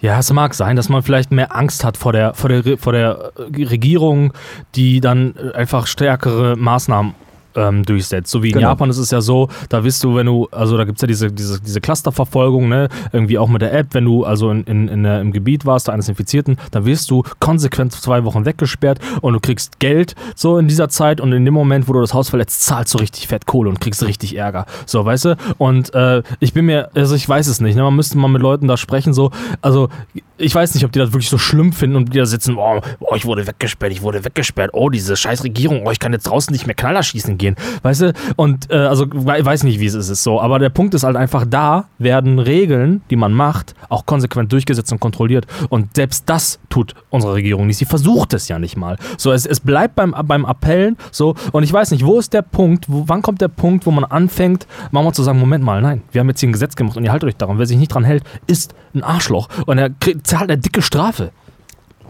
Ja, 0.00 0.18
es 0.18 0.32
mag 0.32 0.54
sein, 0.54 0.74
dass 0.74 0.88
man 0.88 1.02
vielleicht 1.02 1.30
mehr 1.30 1.54
Angst 1.54 1.84
hat 1.84 1.96
vor 1.96 2.12
der, 2.12 2.34
vor 2.34 2.50
der, 2.50 2.78
vor 2.78 2.92
der 2.92 3.32
äh, 3.36 3.64
Regierung, 3.64 4.32
die 4.74 5.00
dann 5.00 5.34
äh, 5.36 5.56
einfach 5.56 5.86
stärkere 5.86 6.56
Maßnahmen 6.56 7.14
ähm, 7.56 7.84
durchsetzt. 7.84 8.30
So 8.30 8.42
wie 8.42 8.48
in 8.48 8.54
Genau. 8.54 8.68
Japan 8.68 8.90
ist 8.90 8.98
es 8.98 9.10
ja 9.10 9.20
so, 9.20 9.48
da 9.68 9.84
wirst 9.84 10.02
du, 10.04 10.14
wenn 10.16 10.26
du, 10.26 10.48
also 10.50 10.76
da 10.76 10.84
gibt 10.84 10.98
es 10.98 11.02
ja 11.02 11.08
diese, 11.08 11.32
diese, 11.32 11.60
diese 11.60 11.80
Clusterverfolgung, 11.80 12.68
ne, 12.68 12.88
irgendwie 13.12 13.38
auch 13.38 13.48
mit 13.48 13.62
der 13.62 13.72
App, 13.72 13.88
wenn 13.92 14.04
du 14.04 14.24
also 14.24 14.50
in, 14.50 14.64
in, 14.64 14.88
in 14.88 15.04
im 15.04 15.32
Gebiet 15.32 15.66
warst, 15.66 15.88
eines 15.90 16.08
Infizierten, 16.08 16.56
dann 16.70 16.84
wirst 16.84 17.10
du 17.10 17.22
konsequent 17.40 17.92
zwei 17.92 18.24
Wochen 18.24 18.44
weggesperrt 18.44 19.00
und 19.20 19.32
du 19.32 19.40
kriegst 19.40 19.80
Geld 19.80 20.14
so 20.34 20.58
in 20.58 20.68
dieser 20.68 20.88
Zeit 20.88 21.20
und 21.20 21.32
in 21.32 21.44
dem 21.44 21.54
Moment, 21.54 21.88
wo 21.88 21.92
du 21.92 22.00
das 22.00 22.14
Haus 22.14 22.28
verletzt, 22.30 22.62
zahlst 22.62 22.94
du 22.94 22.98
richtig 22.98 23.28
fett 23.28 23.46
Kohle 23.46 23.68
und 23.68 23.80
kriegst 23.80 24.02
richtig 24.02 24.36
Ärger. 24.36 24.66
So, 24.86 25.04
weißt 25.04 25.26
du? 25.26 25.36
Und 25.58 25.94
äh, 25.94 26.22
ich 26.40 26.52
bin 26.52 26.66
mir, 26.66 26.90
also 26.94 27.14
ich 27.14 27.28
weiß 27.28 27.46
es 27.46 27.60
nicht, 27.60 27.76
ne? 27.76 27.82
man 27.82 27.96
müsste 27.96 28.18
mal 28.18 28.28
mit 28.28 28.42
Leuten 28.42 28.68
da 28.68 28.76
sprechen, 28.76 29.12
so, 29.12 29.30
also 29.60 29.88
ich 30.36 30.54
weiß 30.54 30.74
nicht, 30.74 30.84
ob 30.84 30.92
die 30.92 30.98
das 30.98 31.12
wirklich 31.12 31.28
so 31.28 31.38
schlimm 31.38 31.72
finden 31.72 31.96
und 31.96 32.12
die 32.12 32.18
da 32.18 32.26
sitzen, 32.26 32.56
oh, 32.56 32.80
oh, 33.00 33.14
ich 33.14 33.24
wurde 33.24 33.46
weggesperrt, 33.46 33.92
ich 33.92 34.02
wurde 34.02 34.24
weggesperrt, 34.24 34.70
oh, 34.72 34.88
diese 34.88 35.16
scheiß 35.16 35.44
Regierung, 35.44 35.86
oh, 35.86 35.90
ich 35.90 36.00
kann 36.00 36.12
jetzt 36.12 36.24
draußen 36.24 36.52
nicht 36.52 36.66
mehr 36.66 36.74
Knaller 36.74 37.02
schießen 37.02 37.38
gehen, 37.38 37.43
weißt 37.82 38.00
du? 38.02 38.12
Und 38.36 38.70
äh, 38.70 38.76
also 38.76 39.06
we- 39.12 39.44
weiß 39.44 39.64
nicht, 39.64 39.80
wie 39.80 39.86
es 39.86 39.94
ist, 39.94 40.08
ist 40.08 40.22
so, 40.22 40.40
aber 40.40 40.58
der 40.58 40.70
Punkt 40.70 40.94
ist 40.94 41.04
halt 41.04 41.16
einfach, 41.16 41.44
da 41.48 41.84
werden 41.98 42.38
Regeln, 42.38 43.02
die 43.10 43.16
man 43.16 43.32
macht, 43.32 43.74
auch 43.88 44.06
konsequent 44.06 44.52
durchgesetzt 44.52 44.90
und 44.92 45.00
kontrolliert 45.00 45.46
und 45.68 45.94
selbst 45.96 46.24
das 46.26 46.58
tut 46.70 46.94
unsere 47.10 47.34
Regierung 47.34 47.66
nicht, 47.66 47.76
sie 47.78 47.84
versucht 47.84 48.34
es 48.34 48.48
ja 48.48 48.58
nicht 48.58 48.76
mal. 48.76 48.96
So, 49.18 49.32
es, 49.32 49.46
es 49.46 49.60
bleibt 49.60 49.94
beim, 49.96 50.14
beim 50.24 50.44
Appellen 50.44 50.96
so 51.10 51.34
und 51.52 51.62
ich 51.62 51.72
weiß 51.72 51.90
nicht, 51.90 52.04
wo 52.04 52.18
ist 52.18 52.32
der 52.32 52.42
Punkt, 52.42 52.86
wo, 52.88 53.04
wann 53.06 53.22
kommt 53.22 53.40
der 53.40 53.48
Punkt, 53.48 53.86
wo 53.86 53.90
man 53.90 54.04
anfängt, 54.04 54.66
mal 54.90 55.12
zu 55.12 55.22
sagen, 55.22 55.38
Moment 55.38 55.62
mal, 55.64 55.82
nein, 55.82 56.02
wir 56.12 56.20
haben 56.20 56.28
jetzt 56.28 56.40
hier 56.40 56.48
ein 56.48 56.52
Gesetz 56.52 56.76
gemacht 56.76 56.96
und 56.96 57.04
ihr 57.04 57.12
haltet 57.12 57.28
euch 57.28 57.36
daran, 57.36 57.58
wer 57.58 57.66
sich 57.66 57.76
nicht 57.76 57.92
dran 57.92 58.04
hält, 58.04 58.24
ist 58.46 58.74
ein 58.94 59.02
Arschloch 59.02 59.48
und 59.66 59.78
er 59.78 59.90
kriegt, 59.90 60.26
zahlt 60.26 60.50
eine 60.50 60.58
dicke 60.58 60.80
Strafe. 60.82 61.30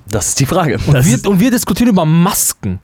Das 0.06 0.28
ist 0.28 0.40
die 0.40 0.46
Frage. 0.46 0.78
Und 0.86 1.04
wir, 1.06 1.30
und 1.30 1.40
wir 1.40 1.50
diskutieren 1.50 1.88
über 1.88 2.04
Masken. 2.04 2.78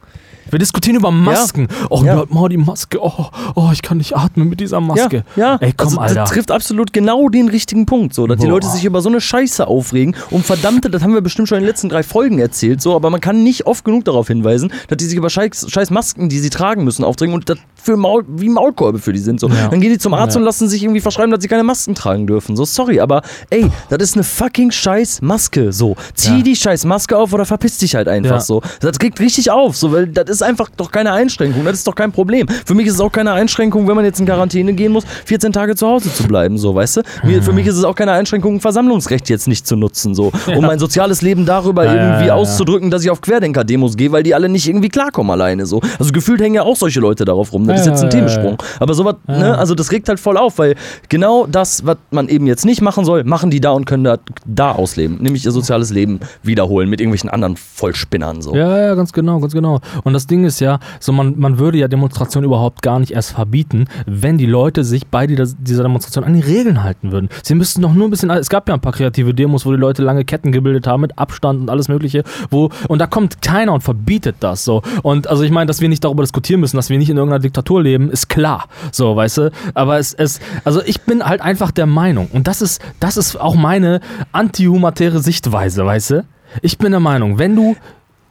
Wir 0.51 0.59
diskutieren 0.59 0.97
über 0.97 1.11
Masken. 1.11 1.69
Oh, 1.89 2.03
Ja. 2.05 2.17
ja. 2.19 2.25
mal 2.29 2.49
die 2.49 2.57
Maske. 2.57 2.99
Oh, 3.03 3.27
oh, 3.55 3.71
ich 3.73 3.83
kann 3.83 3.99
nicht 3.99 4.17
atmen 4.17 4.49
mit 4.49 4.61
dieser 4.61 4.81
Maske. 4.81 5.25
Ja, 5.37 5.53
ja. 5.53 5.57
Ey, 5.61 5.73
komm, 5.77 5.89
also, 5.89 6.01
Alter. 6.01 6.15
Das 6.15 6.31
trifft 6.31 6.51
absolut 6.51 6.93
genau 6.93 7.29
den 7.29 7.49
richtigen 7.49 7.87
Punkt, 7.87 8.15
so, 8.15 8.27
dass 8.27 8.39
die 8.39 8.47
Boah. 8.47 8.53
Leute 8.53 8.67
sich 8.69 8.85
über 8.85 9.01
so 9.03 9.09
eine 9.09 9.21
Scheiße 9.21 9.67
aufregen. 9.67 10.17
Und 10.31 10.45
verdammte, 10.45 10.91
das 10.91 11.03
haben 11.03 11.15
wir 11.15 11.21
bestimmt 11.21 11.49
schon 11.49 11.59
in 11.59 11.65
den 11.65 11.69
letzten 11.69 11.89
drei 11.89 12.03
Folgen 12.03 12.39
erzählt, 12.39 12.81
so, 12.83 12.95
aber 12.97 13.11
man 13.11 13.21
kann 13.21 13.43
nicht 13.43 13.67
oft 13.67 13.85
genug 13.85 14.05
darauf 14.05 14.29
hinweisen, 14.29 14.73
dass 14.89 14.99
die 14.99 15.05
sich 15.07 15.17
über 15.17 15.31
scheiß, 15.31 15.67
scheiß 15.69 15.91
Masken, 15.91 16.29
die 16.29 16.39
sie 16.39 16.51
tragen 16.51 16.85
müssen, 16.85 17.05
aufregen 17.05 17.35
und 17.35 17.49
das 17.49 17.59
für 17.83 17.97
Maul, 17.97 18.25
wie 18.29 18.49
Maulkorbe 18.51 18.99
für 18.99 19.13
die 19.13 19.19
sind. 19.19 19.41
So. 19.41 19.49
Ja. 19.49 19.69
Dann 19.69 19.81
gehen 19.81 19.91
die 19.91 19.99
zum 19.99 20.13
Arzt 20.13 20.35
Ja. 20.35 20.41
und 20.41 20.45
lassen 20.45 20.69
sich 20.69 20.83
irgendwie 20.83 21.01
verschreiben, 21.01 21.31
dass 21.31 21.41
sie 21.43 21.49
keine 21.49 21.63
Masken 21.63 21.95
tragen 21.95 22.27
dürfen. 22.27 22.55
So, 22.57 22.65
sorry, 22.67 23.01
aber 23.01 23.23
ey, 23.49 23.71
das 23.89 24.03
ist 24.03 24.15
eine 24.17 24.25
fucking 24.25 24.71
scheiß 24.71 25.23
Maske. 25.23 25.73
So, 25.73 25.97
zieh 26.15 26.39
Ja. 26.39 26.43
die 26.43 26.57
scheiß 26.57 26.85
Maske 26.85 27.17
auf 27.17 27.33
oder 27.33 27.47
verpiss 27.47 27.79
dich 27.79 27.95
halt 27.95 28.07
einfach 28.09 28.31
Ja. 28.37 28.41
so. 28.41 28.61
Das 28.81 29.01
regt 29.03 29.19
richtig 29.21 29.51
auf, 29.51 29.77
so, 29.77 29.93
weil 29.93 30.09
das 30.09 30.29
ist 30.29 30.40
einfach 30.43 30.69
doch 30.77 30.91
keine 30.91 31.13
Einschränkung. 31.13 31.65
Das 31.65 31.75
ist 31.75 31.87
doch 31.87 31.95
kein 31.95 32.13
Problem. 32.13 32.47
Für 32.49 32.75
mich 32.75 32.87
ist 32.87 32.95
es 32.95 33.01
auch 33.01 33.13
keine 33.13 33.33
Einschränkung, 33.33 33.87
wenn 33.89 33.97
man 33.97 34.05
jetzt 34.05 34.21
in 34.21 34.27
Quarantäne 34.27 34.73
gehen 34.73 34.93
muss, 34.93 35.05
14 35.25 35.53
Tage 35.53 35.77
zu 35.77 35.87
Hause 35.87 36.13
zu 36.13 36.25
bleiben, 36.25 36.59
so, 36.59 36.75
weißt 36.75 36.99
du? 36.99 37.03
Mir, 37.25 37.43
für 37.43 37.53
mich 37.53 37.67
ist 37.67 37.77
es 37.77 37.85
auch 37.85 37.95
keine 37.95 38.13
Einschränkung, 38.13 38.57
ein 38.57 38.61
Versammlungsrecht 38.61 39.29
jetzt 39.29 39.49
nicht 39.49 39.67
zu 39.67 39.77
nutzen, 39.77 40.15
so, 40.15 40.33
um 40.57 40.65
mein 40.65 40.79
soziales 40.79 41.23
Leben 41.23 41.47
darüber 41.47 41.85
Ja, 41.85 41.95
ja, 41.95 42.03
irgendwie 42.03 42.21
ja, 42.23 42.27
ja. 42.29 42.35
auszudrücken, 42.35 42.91
dass 42.91 43.03
ich 43.03 43.11
auf 43.11 43.21
Querdenker-Demos 43.21 43.97
gehe, 43.97 44.13
weil 44.13 44.23
die 44.23 44.35
alle 44.35 44.49
nicht 44.49 44.69
irgendwie 44.69 44.89
klarkommen 44.89 45.31
alleine, 45.31 45.67
so. 45.67 45.81
Also 45.99 46.13
gefühlt 46.13 46.41
hängen 46.41 46.55
ja 46.55 46.63
auch 46.63 46.77
solche 46.77 47.01
Leute 47.01 47.25
darauf 47.25 47.53
rum. 47.53 47.67
Das 47.67 47.81
ist 47.81 47.87
Ja, 47.87 47.93
jetzt 47.93 48.03
ein 48.03 48.11
ja, 48.11 48.19
ja, 48.19 48.27
Themensprung. 48.27 48.63
Aber 48.79 48.95
sowas, 48.95 49.17
ne, 49.27 49.57
also 49.59 49.75
das 49.75 49.93
regt 49.93 50.09
halt 50.09 50.21
voll 50.21 50.37
auf, 50.37 50.59
weil 50.59 50.75
genau 51.09 51.47
das, 51.47 51.85
was 51.87 51.97
man 52.11 52.29
eben 52.29 52.47
jetzt 52.47 52.65
nicht 52.65 52.81
machen 52.81 53.05
soll, 53.05 53.25
machen 53.25 53.51
die 53.51 53.61
da 53.61 53.71
und 53.73 53.85
können 53.85 54.05
da, 54.05 54.19
da 54.47 54.73
ausleben. 54.73 55.19
Nämlich 55.21 55.45
ihr 55.45 55.53
soziales 55.53 55.91
Leben 55.91 56.21
wiederholen 56.43 56.89
mit 56.89 57.01
irgendwelchen 57.01 57.31
anderen 57.31 57.57
Vollspinnern, 57.57 58.43
so. 58.43 58.55
Ja, 58.55 58.79
ja, 58.79 58.95
ganz 58.95 59.13
genau, 59.13 59.39
ganz 59.41 59.53
genau. 59.53 59.81
Und 60.05 60.13
das 60.13 60.20
Ding 60.27 60.45
ist 60.45 60.61
ja, 60.61 60.79
so 60.99 61.13
man, 61.13 61.39
man 61.39 61.59
würde 61.59 61.79
ja 61.79 61.89
Demonstrationen 61.89 62.47
überhaupt 62.47 62.83
gar 62.83 62.99
nicht 62.99 63.13
erst 63.13 63.33
verbieten, 63.33 63.87
wenn 64.07 64.39
die 64.39 64.47
Leute 64.47 64.85
sich 64.85 65.07
bei 65.07 65.27
dieser, 65.27 65.47
dieser 65.47 65.83
Demonstration 65.83 66.25
an 66.25 66.35
die 66.35 66.41
Regeln 66.41 66.83
halten 66.83 67.13
würden. 67.13 67.29
Sie 67.43 67.55
müssten 67.55 67.83
doch 67.83 67.93
nur 67.93 68.09
ein 68.09 68.11
bisschen, 68.11 68.31
es 68.31 68.49
gab 68.49 68.69
ja 68.69 68.75
ein 68.75 68.81
paar 68.81 68.93
kreative 68.93 69.35
Demos, 69.35 69.67
wo 69.67 69.73
die 69.73 69.79
Leute 69.79 70.03
lange 70.03 70.25
Ketten 70.25 70.53
gebildet 70.53 70.87
haben 70.87 71.03
mit 71.03 71.19
Abstand 71.19 71.61
und 71.61 71.71
alles 71.71 71.89
mögliche, 71.89 72.25
wo, 72.51 72.71
und 72.89 72.99
da 72.99 73.07
kommt 73.07 73.43
keiner 73.43 73.73
und 73.73 73.83
verbietet 73.83 74.37
das 74.41 74.65
so. 74.65 74.83
Und 75.03 75.29
also 75.29 75.43
ich 75.43 75.51
meine, 75.51 75.67
dass 75.67 75.81
wir 75.81 75.89
nicht 75.89 76.05
darüber 76.05 76.23
diskutieren 76.23 76.61
müssen, 76.61 76.77
dass 76.77 76.91
wir 76.91 76.99
nicht 76.99 77.11
in 77.11 77.17
irgendeiner 77.17 77.43
Diktatur 77.43 77.83
leben, 77.83 78.11
ist 78.11 78.29
klar, 78.29 78.67
so, 78.93 79.17
weißt 79.17 79.39
du, 79.39 79.51
aber 79.75 79.99
es, 79.99 80.15
es, 80.15 80.41
also 80.65 80.81
ich 80.85 81.03
bin 81.03 81.25
halt 81.25 81.41
einfach 81.41 81.71
der 81.71 81.87
Meinung, 81.87 82.29
und 82.33 82.47
das 82.47 82.63
ist, 82.63 82.83
das 83.01 83.17
ist 83.17 83.41
auch 83.41 83.55
meine 83.55 84.01
antihumatäre 84.33 85.21
Sichtweise, 85.21 85.85
weißt 85.85 86.11
du, 86.11 86.25
ich 86.63 86.79
bin 86.79 86.91
der 86.91 87.01
Meinung, 87.01 87.39
wenn 87.39 87.55
du 87.55 87.77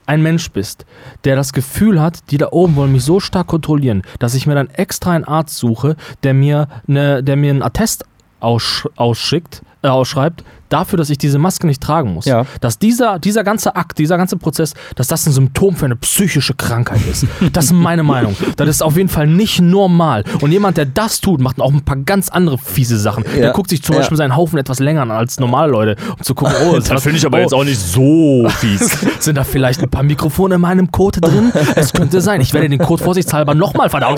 ein 0.09 0.23
Mensch 0.23 0.51
bist, 0.51 0.85
der 1.23 1.35
das 1.35 1.53
Gefühl 1.53 2.01
hat, 2.01 2.31
die 2.31 2.37
da 2.37 2.47
oben 2.51 2.75
wollen 2.75 2.91
mich 2.91 3.03
so 3.03 3.19
stark 3.19 3.47
kontrollieren, 3.47 4.01
dass 4.17 4.33
ich 4.33 4.47
mir 4.47 4.55
dann 4.55 4.69
extra 4.71 5.11
einen 5.11 5.23
Arzt 5.23 5.57
suche, 5.57 5.95
der 6.23 6.33
mir, 6.33 6.67
ne, 6.87 7.23
der 7.23 7.35
mir 7.35 7.51
einen 7.51 7.61
Attest 7.61 8.05
aussch 8.39 8.87
ausschickt, 8.95 9.61
äh, 9.83 9.87
ausschreibt, 9.87 10.43
dafür, 10.69 10.97
dass 10.97 11.09
ich 11.09 11.17
diese 11.17 11.39
Maske 11.39 11.67
nicht 11.67 11.81
tragen 11.81 12.13
muss. 12.13 12.25
Ja. 12.25 12.45
Dass 12.61 12.79
dieser, 12.79 13.19
dieser 13.19 13.43
ganze 13.43 13.75
Akt, 13.75 13.97
dieser 13.97 14.17
ganze 14.17 14.37
Prozess, 14.37 14.73
dass 14.95 15.07
das 15.07 15.25
ein 15.25 15.31
Symptom 15.33 15.75
für 15.75 15.85
eine 15.85 15.95
psychische 15.95 16.53
Krankheit 16.53 17.01
ist. 17.09 17.25
Das 17.53 17.65
ist 17.65 17.73
meine 17.73 18.03
Meinung. 18.03 18.35
Das 18.57 18.69
ist 18.69 18.83
auf 18.83 18.95
jeden 18.95 19.09
Fall 19.09 19.25
nicht 19.27 19.59
normal. 19.59 20.23
Und 20.41 20.51
jemand, 20.51 20.77
der 20.77 20.85
das 20.85 21.19
tut, 21.19 21.41
macht 21.41 21.59
auch 21.59 21.71
ein 21.73 21.83
paar 21.83 21.97
ganz 21.97 22.29
andere 22.29 22.57
fiese 22.57 22.97
Sachen. 22.97 23.23
Der 23.35 23.47
Ja. 23.47 23.51
guckt 23.51 23.69
sich 23.69 23.81
zum 23.81 23.93
Ja. 23.95 23.99
Beispiel 23.99 24.17
seinen 24.17 24.35
Haufen 24.35 24.59
etwas 24.59 24.79
länger 24.79 25.01
an 25.01 25.11
als 25.11 25.39
normale 25.39 25.71
Leute, 25.71 25.95
um 26.17 26.23
zu 26.23 26.35
gucken, 26.35 26.53
oh, 26.69 26.75
ist 26.77 26.89
Das 26.91 27.01
finde 27.03 27.17
ich 27.17 27.25
aber 27.25 27.37
oh, 27.39 27.41
jetzt 27.41 27.53
auch 27.53 27.63
nicht 27.63 27.79
so 27.79 28.47
fies. 28.59 28.99
sind 29.19 29.35
da 29.35 29.43
vielleicht 29.43 29.81
ein 29.81 29.89
paar 29.89 30.03
Mikrofone 30.03 30.55
in 30.55 30.61
meinem 30.61 30.91
Code 30.91 31.21
drin? 31.21 31.51
Es 31.75 31.91
könnte 31.91 32.21
sein. 32.21 32.41
Ich 32.41 32.53
werde 32.53 32.69
den 32.69 32.79
Code 32.79 33.03
vorsichtshalber 33.03 33.55
nochmal 33.55 33.89
verdauen. 33.89 34.17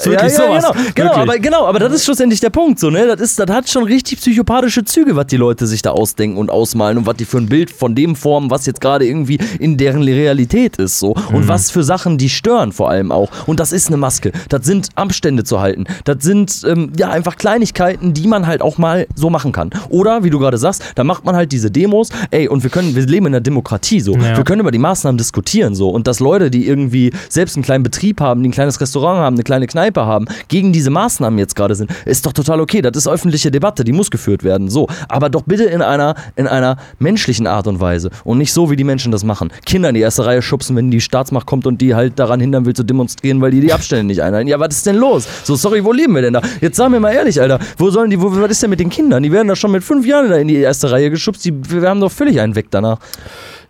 So 0.00 0.10
wirklich 0.10 0.32
ja, 0.32 0.38
sowas. 0.38 0.64
genau, 0.64 0.72
genau, 0.94 1.08
Wirklich. 1.10 1.22
aber, 1.22 1.38
genau, 1.38 1.66
aber 1.66 1.78
das 1.78 1.92
ist 1.92 2.04
schlussendlich 2.04 2.40
der 2.40 2.50
Punkt. 2.50 2.78
So, 2.78 2.90
ne? 2.90 3.06
das, 3.06 3.20
ist, 3.20 3.38
das 3.38 3.48
hat 3.50 3.68
schon 3.68 3.84
richtig 3.84 4.18
psychopathische 4.20 4.84
Züge, 4.84 5.16
was 5.16 5.26
die 5.26 5.35
Leute 5.36 5.66
sich 5.66 5.82
da 5.82 5.90
ausdenken 5.90 6.36
und 6.38 6.50
ausmalen 6.50 6.98
und 6.98 7.06
was 7.06 7.16
die 7.16 7.24
für 7.24 7.38
ein 7.38 7.48
Bild 7.48 7.70
von 7.70 7.94
dem 7.94 8.16
formen, 8.16 8.50
was 8.50 8.66
jetzt 8.66 8.80
gerade 8.80 9.06
irgendwie 9.06 9.38
in 9.58 9.76
deren 9.76 10.02
Realität 10.02 10.76
ist. 10.76 10.98
So. 10.98 11.14
Und 11.32 11.44
Mhm. 11.44 11.48
was 11.48 11.70
für 11.70 11.82
Sachen 11.84 12.18
die 12.18 12.28
stören 12.28 12.72
vor 12.72 12.90
allem 12.90 13.12
auch. 13.12 13.30
Und 13.46 13.60
das 13.60 13.72
ist 13.72 13.88
eine 13.88 13.96
Maske. 13.96 14.32
Das 14.48 14.64
sind 14.66 14.88
Abstände 14.94 15.44
zu 15.44 15.60
halten. 15.60 15.84
Das 16.04 16.18
sind 16.22 16.62
ähm, 16.66 16.92
ja 16.98 17.08
einfach 17.10 17.36
Kleinigkeiten, 17.36 18.14
die 18.14 18.26
man 18.26 18.46
halt 18.46 18.62
auch 18.62 18.78
mal 18.78 19.06
so 19.14 19.30
machen 19.30 19.52
kann. 19.52 19.70
Oder, 19.88 20.24
wie 20.24 20.30
du 20.30 20.38
gerade 20.38 20.58
sagst, 20.58 20.82
da 20.94 21.04
macht 21.04 21.24
man 21.24 21.36
halt 21.36 21.52
diese 21.52 21.70
Demos. 21.70 22.10
Ey, 22.30 22.48
und 22.48 22.62
wir 22.62 22.70
können, 22.70 22.94
wir 22.94 23.04
leben 23.06 23.26
in 23.26 23.34
einer 23.34 23.40
Demokratie 23.40 24.00
so. 24.00 24.14
Ja. 24.14 24.36
Wir 24.36 24.44
können 24.44 24.60
über 24.60 24.70
die 24.70 24.78
Maßnahmen 24.78 25.18
diskutieren 25.18 25.74
so. 25.74 25.88
Und 25.90 26.06
dass 26.06 26.20
Leute, 26.20 26.50
die 26.50 26.66
irgendwie 26.66 27.12
selbst 27.28 27.56
einen 27.56 27.62
kleinen 27.64 27.82
Betrieb 27.84 28.20
haben, 28.20 28.42
die 28.42 28.48
ein 28.48 28.52
kleines 28.52 28.80
Restaurant 28.80 29.18
haben, 29.20 29.36
eine 29.36 29.44
kleine 29.44 29.66
Kneipe 29.66 30.04
haben, 30.06 30.26
gegen 30.48 30.72
diese 30.72 30.90
Maßnahmen 30.90 31.38
jetzt 31.38 31.56
gerade 31.56 31.74
sind, 31.74 31.90
ist 32.04 32.26
doch 32.26 32.32
total 32.32 32.60
okay. 32.60 32.82
Das 32.82 32.96
ist 32.96 33.06
öffentliche 33.08 33.50
Debatte, 33.50 33.84
die 33.84 33.92
muss 33.92 34.10
geführt 34.10 34.44
werden. 34.44 34.68
So. 34.68 34.88
Aber 35.08 35.25
doch 35.28 35.42
bitte 35.42 35.64
in 35.64 35.82
einer, 35.82 36.14
in 36.36 36.46
einer 36.46 36.76
menschlichen 36.98 37.46
Art 37.46 37.66
und 37.66 37.80
Weise. 37.80 38.10
Und 38.24 38.38
nicht 38.38 38.52
so, 38.52 38.70
wie 38.70 38.76
die 38.76 38.84
Menschen 38.84 39.12
das 39.12 39.24
machen. 39.24 39.50
Kinder 39.64 39.88
in 39.88 39.94
die 39.94 40.00
erste 40.00 40.26
Reihe 40.26 40.42
schubsen, 40.42 40.76
wenn 40.76 40.90
die 40.90 41.00
Staatsmacht 41.00 41.46
kommt 41.46 41.66
und 41.66 41.80
die 41.80 41.94
halt 41.94 42.18
daran 42.18 42.40
hindern 42.40 42.64
will 42.64 42.74
zu 42.74 42.84
demonstrieren, 42.84 43.40
weil 43.40 43.50
die 43.50 43.60
die 43.60 43.72
Abstände 43.72 44.04
nicht 44.04 44.22
einhalten. 44.22 44.48
Ja, 44.48 44.58
was 44.60 44.76
ist 44.76 44.86
denn 44.86 44.96
los? 44.96 45.26
So, 45.44 45.56
sorry, 45.56 45.84
wo 45.84 45.92
leben 45.92 46.14
wir 46.14 46.22
denn 46.22 46.34
da? 46.34 46.42
Jetzt 46.60 46.76
sagen 46.76 46.92
wir 46.92 47.00
mal 47.00 47.12
ehrlich, 47.12 47.40
Alter. 47.40 47.58
Wo 47.78 47.90
sollen 47.90 48.10
die, 48.10 48.20
wo, 48.20 48.30
was 48.30 48.50
ist 48.50 48.62
denn 48.62 48.70
mit 48.70 48.80
den 48.80 48.90
Kindern? 48.90 49.22
Die 49.22 49.32
werden 49.32 49.48
da 49.48 49.56
schon 49.56 49.72
mit 49.72 49.84
fünf 49.84 50.06
Jahren 50.06 50.30
in 50.32 50.48
die 50.48 50.56
erste 50.56 50.90
Reihe 50.90 51.10
geschubst. 51.10 51.44
Die, 51.44 51.52
wir 51.70 51.88
haben 51.88 52.00
doch 52.00 52.12
völlig 52.12 52.40
einen 52.40 52.54
weg 52.54 52.66
danach. 52.70 52.98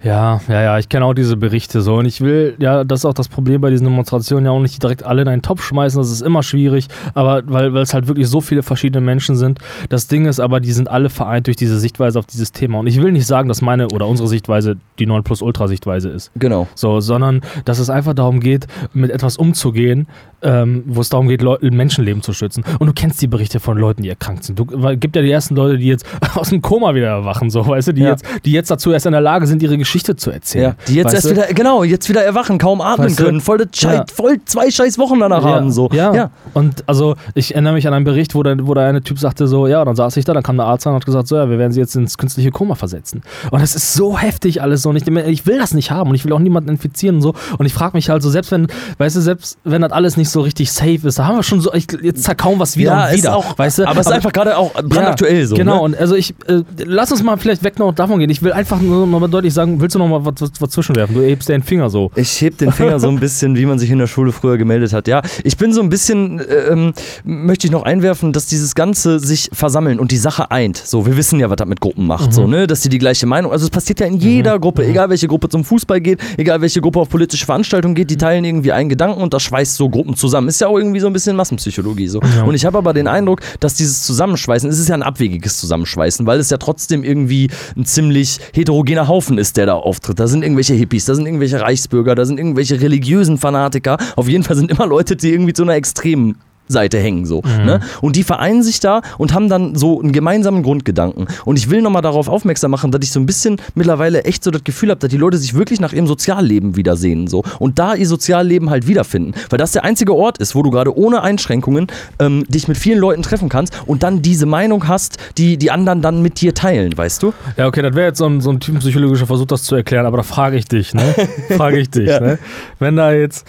Ja, 0.03 0.41
ja, 0.49 0.63
ja, 0.63 0.79
ich 0.79 0.89
kenne 0.89 1.05
auch 1.05 1.15
diese 1.15 1.37
Berichte 1.37 1.81
so. 1.81 1.97
Und 1.97 2.07
ich 2.07 2.21
will, 2.21 2.55
ja, 2.59 2.85
das 2.85 3.01
ist 3.01 3.05
auch 3.05 3.15
das 3.15 3.29
Problem 3.29 3.61
bei 3.61 3.71
diesen 3.71 3.85
Demonstrationen, 3.87 4.45
ja 4.47 4.51
auch 4.53 4.61
nicht 4.61 4.83
direkt 4.83 5.03
alle 5.05 5.23
in 5.23 5.29
einen 5.29 5.43
Topf 5.43 5.63
schmeißen, 5.65 5.99
das 6.01 6.11
ist 6.11 6.21
immer 6.23 6.43
schwierig, 6.43 6.87
aber 7.15 7.43
weil, 7.47 7.73
weil 7.75 7.83
es 7.83 7.95
halt 7.95 8.07
wirklich 8.07 8.29
so 8.29 8.41
viele 8.41 8.63
verschiedene 8.63 9.05
Menschen 9.05 9.37
sind. 9.37 9.59
Das 9.89 10.07
Ding 10.07 10.27
ist 10.27 10.39
aber, 10.41 10.61
die 10.61 10.73
sind 10.73 10.89
alle 10.91 11.09
vereint 11.11 11.47
durch 11.47 11.57
diese 11.57 11.79
Sichtweise 11.79 12.19
auf 12.19 12.27
dieses 12.27 12.53
Thema. 12.53 12.79
Und 12.81 12.87
ich 12.87 13.01
will 13.03 13.13
nicht 13.13 13.27
sagen, 13.27 13.49
dass 13.49 13.63
meine 13.63 13.89
oder 13.89 14.07
unsere 14.07 14.29
Sichtweise 14.29 14.77
die 14.99 15.07
9 15.07 15.23
Plus 15.25 15.43
Ultra 15.43 15.67
Sichtweise 15.69 16.11
ist. 16.11 16.31
Genau. 16.37 16.69
So, 16.75 17.01
sondern 17.01 17.41
dass 17.65 17.79
es 17.79 17.91
einfach 17.91 18.15
darum 18.15 18.41
geht, 18.41 18.67
mit 18.93 19.11
etwas 19.11 19.37
umzugehen, 19.37 20.07
ähm, 20.43 20.85
wo 20.87 21.01
es 21.01 21.09
darum 21.09 21.29
geht, 21.29 21.43
Leu 21.43 21.57
Menschenleben 21.63 22.23
zu 22.23 22.33
schützen. 22.33 22.63
Und 22.79 22.87
du 22.87 22.93
kennst 22.93 23.21
die 23.23 23.27
Berichte 23.27 23.61
von 23.61 23.79
Leuten, 23.79 24.03
die 24.03 24.09
erkrankt 24.09 24.45
sind. 24.45 24.59
Du, 24.59 24.67
weil, 24.71 24.97
gibt 24.97 25.17
ja 25.17 25.23
die 25.23 25.31
ersten 25.31 25.57
Leute, 25.57 25.79
die 25.79 25.87
jetzt 25.87 26.07
aus 26.35 26.51
dem 26.51 26.61
Koma 26.63 26.95
wieder 26.95 27.09
erwachen, 27.09 27.51
so, 27.51 27.67
weißt 27.67 27.89
du, 27.89 27.93
die, 27.93 28.03
Ja. 28.03 28.11
jetzt, 28.11 28.25
die 28.45 28.53
jetzt 28.53 28.71
dazu 28.71 28.93
erst 28.93 29.07
in 29.07 29.13
der 29.13 29.21
Lage 29.21 29.47
sind, 29.47 29.63
ihre 29.63 29.79
Geschichte 29.79 29.96
Geschichte 29.97 30.17
zu 30.17 30.31
erzählen. 30.31 30.65
Ja, 30.65 30.85
die 30.89 30.95
jetzt 30.95 31.15
erst 31.15 31.27
du? 31.27 31.31
wieder, 31.31 31.47
genau, 31.55 31.83
jetzt 31.83 32.09
wieder 32.09 32.23
erwachen, 32.23 32.59
kaum 32.59 32.81
atmen 32.83 33.07
Weißt 33.09 33.17
können, 33.17 33.41
voll, 33.41 33.59
das 33.59 33.81
Ja. 33.81 34.05
voll 34.15 34.39
zwei 34.45 34.71
scheiß 34.71 34.99
Wochen 34.99 35.19
danach 35.21 35.43
haben, 35.43 35.73
so. 35.73 35.89
Ja. 35.93 36.31
Und 36.55 36.85
also 36.87 37.17
ich 37.35 37.55
erinnere 37.55 37.73
mich 37.75 37.87
an 37.89 37.95
einen 37.95 38.05
Bericht, 38.05 38.35
wo 38.35 38.43
der, 38.43 38.57
wo 38.67 38.75
der 38.75 38.85
eine 38.87 39.01
Typ 39.03 39.19
sagte 39.19 39.47
so, 39.49 39.67
ja, 39.67 39.83
dann 39.85 39.97
saß 39.97 40.17
ich 40.19 40.25
da, 40.27 40.35
dann 40.35 40.43
kam 40.43 40.57
der 40.57 40.67
Arzt 40.67 40.87
an 40.87 40.93
und 40.93 40.97
hat 41.01 41.07
gesagt, 41.07 41.29
so, 41.29 41.37
ja, 41.37 41.49
wir 41.49 41.59
werden 41.59 41.73
sie 41.73 41.81
jetzt 41.81 41.97
ins 41.97 42.19
künstliche 42.19 42.51
Koma 42.51 42.75
versetzen. 42.75 43.23
Und 43.51 43.61
es 43.63 43.75
ist 43.75 43.95
so 43.95 44.19
heftig 44.19 44.61
alles 44.63 44.83
so. 44.83 44.91
Und 44.91 44.97
ich, 44.97 45.07
ich 45.07 45.47
will 45.47 45.59
das 45.59 45.73
nicht 45.73 45.91
haben 45.91 46.11
und 46.11 46.15
ich 46.17 46.25
will 46.25 46.33
auch 46.33 46.39
niemanden 46.39 46.69
infizieren 46.71 47.17
und 47.17 47.23
so. 47.23 47.35
Und 47.59 47.65
ich 47.67 47.73
frage 47.73 47.97
mich 47.97 48.11
halt 48.11 48.23
so, 48.23 48.29
selbst 48.31 48.51
wenn, 48.53 48.67
weißt 48.99 49.17
du, 49.17 49.21
selbst 49.21 49.57
wenn 49.65 49.81
das 49.83 49.93
alles 49.93 50.17
nicht 50.19 50.29
so 50.29 50.43
richtig 50.43 50.71
safe 50.71 51.01
ist, 51.09 51.19
da 51.19 51.25
haben 51.27 51.37
wir 51.37 51.43
schon 51.43 51.61
so, 51.61 51.73
ich, 51.73 51.87
jetzt 52.03 52.25
zerkauen 52.25 52.59
was 52.61 52.77
wieder 52.77 52.91
ja, 52.93 53.05
und 53.07 53.11
ist 53.15 53.19
wieder. 53.23 53.37
auch, 53.37 53.59
weißt 53.59 53.79
du? 53.79 53.89
aber 53.89 54.01
es 54.01 54.07
ist 54.07 54.13
einfach 54.13 54.33
gerade 54.33 54.57
auch 54.59 54.73
brandaktuell 54.75 55.47
so. 55.47 55.57
Genau, 55.57 55.77
Ne? 55.77 55.81
und 55.83 55.99
also 55.99 56.15
ich, 56.15 56.35
äh, 56.49 56.63
lass 56.85 57.11
uns 57.13 57.23
mal 57.23 57.37
vielleicht 57.39 57.63
weg 57.65 57.79
noch 57.79 57.93
davon 57.95 58.19
gehen. 58.19 58.31
Ich 58.31 58.43
will 58.43 58.53
einfach 58.53 58.81
nur 58.81 59.07
mal 59.07 59.27
deutlich 59.29 59.55
sagen, 59.55 59.76
willst 59.81 59.95
du 59.95 59.99
noch 59.99 60.09
mal 60.09 60.25
was, 60.25 60.35
was, 60.41 60.51
was 60.61 60.71
zwischenwerfen? 60.71 61.15
Du 61.15 61.23
hebst 61.23 61.49
den 61.49 61.63
Finger 61.63 61.91
so. 61.91 62.11
Ich 62.17 62.41
heb 62.41 62.59
den 62.59 62.73
Finger 62.73 63.01
so 63.01 63.09
ein 63.09 63.21
bisschen, 63.21 63.57
wie 63.57 63.67
man 63.67 63.79
sich 63.79 63.91
in 63.91 63.99
der 63.99 64.07
Schule 64.07 64.33
früher 64.33 64.59
gemeldet 64.59 64.93
hat. 64.93 65.09
Ja, 65.09 65.23
ich 65.45 65.57
bin 65.57 65.73
so 65.73 65.81
ein 65.81 65.89
bisschen, 65.89 66.41
ähm, 66.71 66.93
möchte 67.25 67.67
ich 67.67 67.71
noch 67.71 67.83
einwerfen, 67.83 68.33
dass 68.33 68.47
dieses 68.47 68.75
Ganze 68.75 69.19
sich 69.19 69.51
versammeln 69.53 69.99
und 69.99 70.11
die 70.11 70.17
Sache 70.17 70.51
eint. 70.51 70.77
So, 70.77 71.07
wir 71.07 71.17
wissen 71.17 71.41
ja, 71.41 71.51
was 71.51 71.57
das 71.57 71.69
mit 71.69 71.81
Gruppen 71.81 72.07
macht, 72.07 72.33
so, 72.33 72.47
ne? 72.47 72.67
Dass 72.67 72.81
die 72.81 72.89
die 72.89 72.99
gleiche 72.99 73.27
Meinung, 73.27 73.53
also 73.53 73.65
es 73.65 73.71
passiert 73.71 74.01
ja 74.01 74.07
in 74.07 74.17
jeder 74.17 74.59
Gruppe, 74.59 74.87
egal 74.87 75.11
welche 75.11 75.29
Gruppe 75.29 75.49
zum 75.49 75.65
Fußball 75.65 76.01
geht, 76.01 76.21
egal 76.37 76.61
welche 76.61 76.81
Gruppe 76.81 77.01
auf 77.01 77.09
politische 77.09 77.45
Veranstaltungen 77.45 77.95
geht, 77.95 78.11
die 78.11 78.17
teilen 78.17 78.45
irgendwie 78.45 78.73
einen 78.73 78.89
Gedanken 78.89 79.21
und 79.21 79.35
das 79.35 79.43
schweißt 79.43 79.77
so 79.77 79.89
Gruppen 79.89 80.17
zusammen. 80.17 80.49
Ist 80.49 80.61
ja 80.61 80.69
auch 80.69 80.79
irgendwie 80.79 81.01
so 81.01 81.07
ein 81.07 81.13
bisschen 81.13 81.37
Massenpsychologie 81.37 82.09
so. 82.09 82.21
Ja. 82.21 82.45
Und 82.45 82.55
ich 82.55 82.65
habe 82.65 82.79
aber 82.79 82.93
den 82.93 83.09
Eindruck, 83.09 83.41
dass 83.61 83.75
dieses 83.75 84.03
Zusammenschweißen, 84.03 84.69
es 84.71 84.79
ist 84.79 84.89
ja 84.89 84.95
ein 84.95 85.03
abwegiges 85.03 85.59
Zusammenschweißen, 85.59 86.27
weil 86.27 86.39
es 86.39 86.51
ja 86.51 86.59
trotzdem 86.59 87.05
irgendwie 87.05 87.51
ein 87.77 87.85
ziemlich 87.85 88.39
heterogener 88.53 89.09
Haufen 89.09 89.39
ist, 89.39 89.57
der 89.57 89.66
da 89.67 89.75
auftritt. 89.75 90.19
Da 90.19 90.27
sind 90.27 90.43
irgendwelche 90.43 90.75
Hippies, 90.75 91.05
da 91.05 91.15
sind 91.15 91.27
irgendwelche 91.27 91.61
Reichsbürger, 91.61 92.15
da 92.15 92.25
sind 92.25 92.39
irgendwelche 92.39 92.81
religiösen 92.81 93.39
Fanatiker. 93.39 93.99
Auf 94.17 94.29
jeden 94.29 94.45
Fall 94.45 94.57
sind 94.57 94.71
immer 94.71 94.87
Leute, 94.87 95.17
die 95.17 95.33
irgendwie 95.33 95.53
zu 95.53 95.63
einer 95.63 95.75
extremen 95.75 96.37
Seite 96.69 96.99
hängen 96.99 97.27
so. 97.27 97.43
Ne? 97.65 97.81
Und 98.01 98.17
die 98.17 98.23
vereinen 98.23 98.63
sich 98.63 98.81
da 98.81 99.03
und 99.19 99.33
haben 99.35 99.49
dann 99.49 99.77
so 99.77 100.01
einen 100.01 100.13
gemeinsamen 100.13 100.63
Grundgedanken. 100.63 101.27
Und 101.45 101.57
ich 101.59 101.71
will 101.71 101.83
nochmal 101.83 102.03
darauf 102.03 102.29
aufmerksam 102.29 102.71
machen, 102.71 102.91
dass 102.91 103.01
ich 103.03 103.13
so 103.13 103.21
ein 103.21 103.27
bisschen 103.27 103.57
mittlerweile 103.75 104.25
echt 104.25 104.43
so 104.45 104.51
das 104.51 104.65
Gefühl 104.65 104.91
habe, 104.91 105.01
dass 105.01 105.11
die 105.11 105.17
Leute 105.17 105.39
sich 105.39 105.55
wirklich 105.55 105.81
nach 105.81 105.93
ihrem 105.93 106.07
Sozialleben 106.07 106.77
wiedersehen 106.77 107.27
so. 107.29 107.43
Und 107.59 107.79
da 107.79 107.95
ihr 107.95 108.07
Sozialleben 108.07 108.71
halt 108.71 108.87
wiederfinden. 108.87 109.33
Weil 109.51 109.59
das 109.59 109.73
der 109.73 109.85
einzige 109.85 110.15
Ort 110.15 110.39
ist, 110.39 110.55
wo 110.55 110.63
du 110.63 110.71
gerade 110.71 110.97
ohne 110.97 111.23
Einschränkungen 111.23 111.87
ähm, 112.19 112.45
dich 112.49 112.69
mit 112.69 112.77
vielen 112.77 112.99
Leuten 112.99 113.23
treffen 113.23 113.49
kannst 113.49 113.73
und 113.87 114.03
dann 114.03 114.23
diese 114.23 114.47
Meinung 114.47 114.89
hast, 114.89 115.19
die 115.39 115.57
die 115.57 115.71
anderen 115.71 116.03
dann 116.03 116.23
mit 116.23 116.41
dir 116.41 116.55
teilen, 116.55 116.97
weißt 116.97 117.23
du? 117.23 117.33
Ja, 117.57 117.67
okay, 117.67 117.83
das 117.83 117.95
wäre 117.95 118.09
jetzt 118.09 118.19
so 118.19 118.27
ein, 118.27 118.41
so 118.41 118.51
ein 118.51 118.61
typenpsychologischer 118.61 119.27
Versuch, 119.27 119.47
das 119.47 119.63
zu 119.63 119.75
erklären, 119.77 120.07
aber 120.07 120.19
da 120.19 120.23
frage 120.23 120.57
ich 120.57 120.67
dich, 120.67 120.95
ne? 120.95 121.15
frage 121.57 121.79
ich 121.79 121.91
dich, 121.91 122.09
Ja. 122.09 122.21
ne? 122.21 122.39
Wenn 122.79 122.97
da 122.97 123.13
jetzt. 123.13 123.47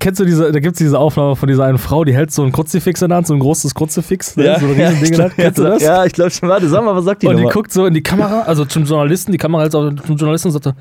Kennst 0.00 0.18
du 0.18 0.24
diese, 0.24 0.50
da 0.50 0.58
gibt 0.58 0.74
es 0.74 0.78
diese 0.78 0.98
Aufnahme 0.98 1.36
von 1.36 1.48
dieser 1.48 1.64
einen 1.64 1.78
Frau, 1.78 2.04
die 2.04 2.12
hält 2.12 2.32
so 2.32 2.42
ein 2.42 2.50
Kruzifix 2.50 3.02
in 3.02 3.08
der 3.08 3.18
Hand, 3.18 3.28
so 3.28 3.34
ein 3.34 3.38
großes 3.38 3.72
Kruzifix, 3.72 4.36
ne? 4.36 4.56
so 4.58 4.66
ein 4.66 4.72
riesen 4.72 5.00
Ding 5.00 5.22
Hand. 5.22 5.34
Kennst 5.36 5.58
du 5.58 5.62
das? 5.62 5.80
Ja, 5.80 6.04
ich 6.04 6.12
glaube 6.12 6.32
schon. 6.32 6.48
Warte, 6.48 6.68
sag 6.68 6.84
mal, 6.84 6.96
was 6.96 7.04
sagt 7.04 7.22
die 7.22 7.28
und 7.28 7.36
die 7.36 7.42
nochmal? 7.42 7.52
guckt 7.52 7.72
so 7.72 7.86
in 7.86 7.94
die 7.94 8.02
Kamera, 8.02 8.40
also 8.42 8.64
zum 8.64 8.84
Journalisten, 8.84 9.30
die 9.30 9.38
Kamera 9.38 9.62
hält 9.62 9.72
so 9.72 9.88
zum 9.92 10.16
Journalisten 10.16 10.48
und 10.48 10.52
sagt 10.52 10.64
so, 10.64 10.72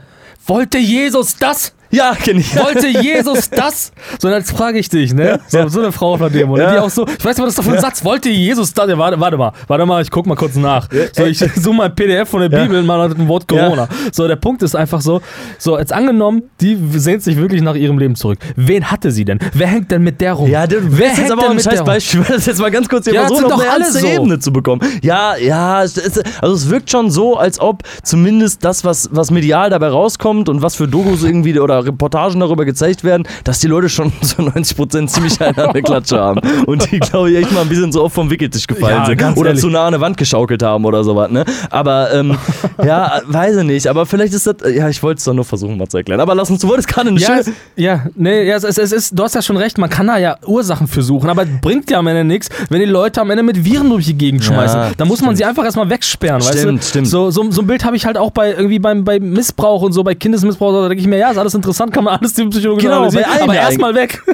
wollte 0.48 0.80
Jesus 0.80 1.38
das? 1.38 1.76
Ja, 1.96 2.14
kenn 2.16 2.40
ich. 2.40 2.56
Wollte 2.58 2.88
Jesus 2.88 3.50
das? 3.52 3.92
So, 4.20 4.30
jetzt 4.30 4.52
frage 4.52 4.78
ich 4.80 4.90
dich, 4.90 5.14
ne? 5.14 5.40
So, 5.48 5.68
so 5.70 5.80
eine 5.80 5.92
Frau 5.92 6.18
von 6.18 6.32
dem, 6.32 6.50
oder? 6.52 6.64
Ja. 6.64 6.74
Die 6.74 6.80
auch 6.80 6.90
so, 6.90 7.06
ich 7.08 7.24
weiß 7.24 7.38
nicht, 7.38 7.48
was 7.48 7.56
das 7.56 7.66
für 7.66 7.72
ein 7.74 7.80
Satz. 7.82 8.04
Wollte 8.04 8.30
Jesus 8.30 8.74
das? 8.74 8.90
Ja, 8.90 8.98
warte, 8.98 9.20
warte 9.20 9.38
mal, 9.38 9.52
warte 9.68 9.86
mal, 9.86 10.02
ich 10.02 10.12
guck 10.12 10.26
mal 10.28 10.36
kurz 10.36 10.56
nach. 10.56 10.90
So, 11.14 11.24
ich 11.26 11.38
suche 11.56 11.74
mal 11.76 11.86
ein 11.86 11.96
PDF 11.96 12.30
von 12.30 12.42
der 12.42 12.52
Ja. 12.52 12.64
Bibel 12.64 12.80
und 12.80 12.86
mal 12.86 13.08
nach 13.08 13.16
dem 13.16 13.28
Wort 13.28 13.48
Corona. 13.48 13.88
So, 14.12 14.28
der 14.28 14.36
Punkt 14.36 14.62
ist 14.64 14.76
einfach 14.76 15.02
so, 15.02 15.22
so, 15.58 15.78
jetzt 15.80 15.94
angenommen, 15.94 16.44
die 16.62 16.78
sehnt 16.96 17.24
sich 17.24 17.38
wirklich 17.38 17.62
nach 17.62 17.76
ihrem 17.76 17.98
Leben 17.98 18.16
zurück. 18.16 18.40
Wen 18.56 18.92
hatte 18.92 19.12
sie 19.12 19.24
denn? 19.26 19.40
Wer 19.54 19.68
hängt 19.68 19.90
denn 19.92 20.04
mit 20.04 20.20
der 20.22 20.34
rum? 20.34 20.50
Ja, 20.50 20.68
du 20.68 20.78
Wer 20.82 21.08
bist 21.08 21.20
jetzt 21.20 21.32
aber 21.32 21.44
auch 21.44 21.50
ein 21.50 21.56
mit 21.56 21.64
scheiß? 21.64 21.84
Beispiel, 21.84 22.24
das 22.28 22.46
jetzt 22.46 22.60
mal 22.60 22.72
ganz 22.72 22.90
kurz 22.90 23.06
hier 23.06 23.14
Ja, 23.14 23.22
das 23.22 23.32
versuchen, 23.32 23.50
sind 23.50 23.54
auf 23.54 23.60
eine 23.62 23.68
doch 23.70 23.74
alle 23.76 23.84
ernste 23.86 24.00
so. 24.02 24.08
Ebene 24.08 24.40
zu 24.40 24.52
bekommen. 24.52 24.82
Ja, 25.02 25.38
ja, 25.38 25.84
es 25.84 25.98
ist, 25.98 26.24
also 26.42 26.56
es 26.56 26.70
wirkt 26.70 26.90
schon 26.92 27.10
so, 27.10 27.38
als 27.38 27.60
ob 27.60 27.84
zumindest 28.04 28.64
das, 28.66 28.84
was, 28.84 29.10
was 29.12 29.32
medial 29.32 29.70
dabei 29.70 29.88
rauskommt 29.88 30.50
und 30.50 30.62
was 30.62 30.76
für 30.76 30.88
Dokus 30.88 31.24
irgendwie 31.24 31.58
oder 31.60 31.85
Reportagen 31.86 32.39
darüber 32.39 32.65
gezeigt 32.65 33.04
werden, 33.04 33.28
dass 33.43 33.60
die 33.60 33.67
Leute 33.67 33.89
schon 33.89 34.12
zu 34.21 34.41
90% 34.41 35.08
ziemlich 35.08 35.39
eine 35.41 35.67
an 35.67 35.74
der 35.74 35.82
Klatsche 35.82 36.19
haben. 36.19 36.39
Und 36.65 36.91
die, 36.91 37.00
glaube 37.00 37.32
ich, 37.32 37.38
echt 37.38 37.52
mal 37.52 37.62
ein 37.62 37.69
bisschen 37.69 37.91
so 37.91 38.04
oft 38.04 38.15
vom 38.15 38.30
Wickeltisch 38.30 38.67
gefallen 38.67 38.98
Ja, 38.98 39.06
sind. 39.06 39.38
Oder 39.38 39.50
ehrlich. 39.50 39.62
zu 39.62 39.69
nah 39.69 39.82
an 39.82 39.88
eine 39.93 40.02
Wand 40.02 40.17
geschaukelt 40.17 40.63
haben 40.63 40.86
oder 40.86 41.04
sowas, 41.04 41.30
ne? 41.32 41.45
Aber, 41.69 42.13
ähm, 42.13 42.38
ja, 42.84 43.21
weiß 43.26 43.58
ich 43.58 43.63
nicht. 43.63 43.88
Aber 43.88 44.06
vielleicht 44.06 44.34
ist 44.34 44.48
das, 44.48 44.56
ja, 44.74 44.89
ich 44.89 45.02
wollte 45.04 45.19
es 45.19 45.24
doch 45.26 45.34
nur 45.34 45.45
versuchen, 45.45 45.78
mal 45.78 45.88
zu 45.88 45.98
erklären. 45.98 46.19
Aber 46.19 46.36
lass 46.36 46.50
uns, 46.50 46.62
du 46.62 46.67
wolltest 46.67 46.88
gerade 46.88 47.10
eine 47.10 47.19
Ja, 47.19 47.38
es, 47.39 47.52
ja, 47.76 48.06
nee, 48.15 48.48
ja, 48.48 48.56
es, 48.56 48.63
es, 48.63 48.78
es 48.78 48.91
ist, 48.91 49.17
du 49.17 49.24
hast 49.24 49.36
ja 49.36 49.41
schon 49.41 49.58
recht, 49.58 49.78
man 49.78 49.89
kann 49.89 50.08
da 50.08 50.17
ja 50.17 50.38
Ursachen 50.45 50.88
für 50.88 51.02
suchen, 51.04 51.30
aber 51.30 51.43
es 51.43 51.50
bringt 51.62 51.89
ja 51.91 52.00
am 52.00 52.08
Ende 52.08 52.24
nichts, 52.24 52.50
wenn 52.69 52.80
die 52.80 52.86
Leute 52.86 53.21
am 53.21 53.30
Ende 53.30 53.43
mit 53.43 53.63
Viren 53.63 53.89
durch 53.89 54.06
die 54.06 54.17
Gegend 54.17 54.43
schmeißen. 54.43 54.80
Ja, 54.80 54.91
da 54.98 55.06
muss 55.06 55.19
man 55.21 55.28
stimmt. 55.30 55.38
sie 55.38 55.45
einfach 55.45 55.63
erstmal 55.65 55.89
wegsperren, 55.89 56.41
Stimmt, 56.41 56.56
weißt 56.56 56.65
du? 56.65 56.89
stimmt. 56.89 57.08
So, 57.08 57.32
so, 57.32 57.50
so 57.52 57.62
ein 57.62 57.67
Bild 57.67 57.84
habe 57.86 57.95
ich 57.95 58.06
halt 58.06 58.17
auch 58.17 58.32
bei 58.32 58.52
irgendwie 58.52 58.80
beim, 58.80 59.04
beim 59.04 59.30
Missbrauch 59.32 59.82
und 59.82 59.93
so, 59.93 60.04
bei 60.04 60.15
Kindesmissbrauch, 60.15 60.71
da 60.74 60.88
denke 60.89 61.02
ich 61.02 61.08
mir, 61.08 61.17
ja, 61.17 61.32
ist 61.32 61.38
alles 61.38 61.54
interessant, 61.54 61.75
kann 61.78 62.04
man 62.04 62.18
alles 62.18 62.34
tiefenpsychologisch 62.34 62.84
Genau, 62.84 62.98
analysieren, 62.98 63.26
aber 63.42 63.56
erstmal 63.56 63.96
weg. 63.96 64.22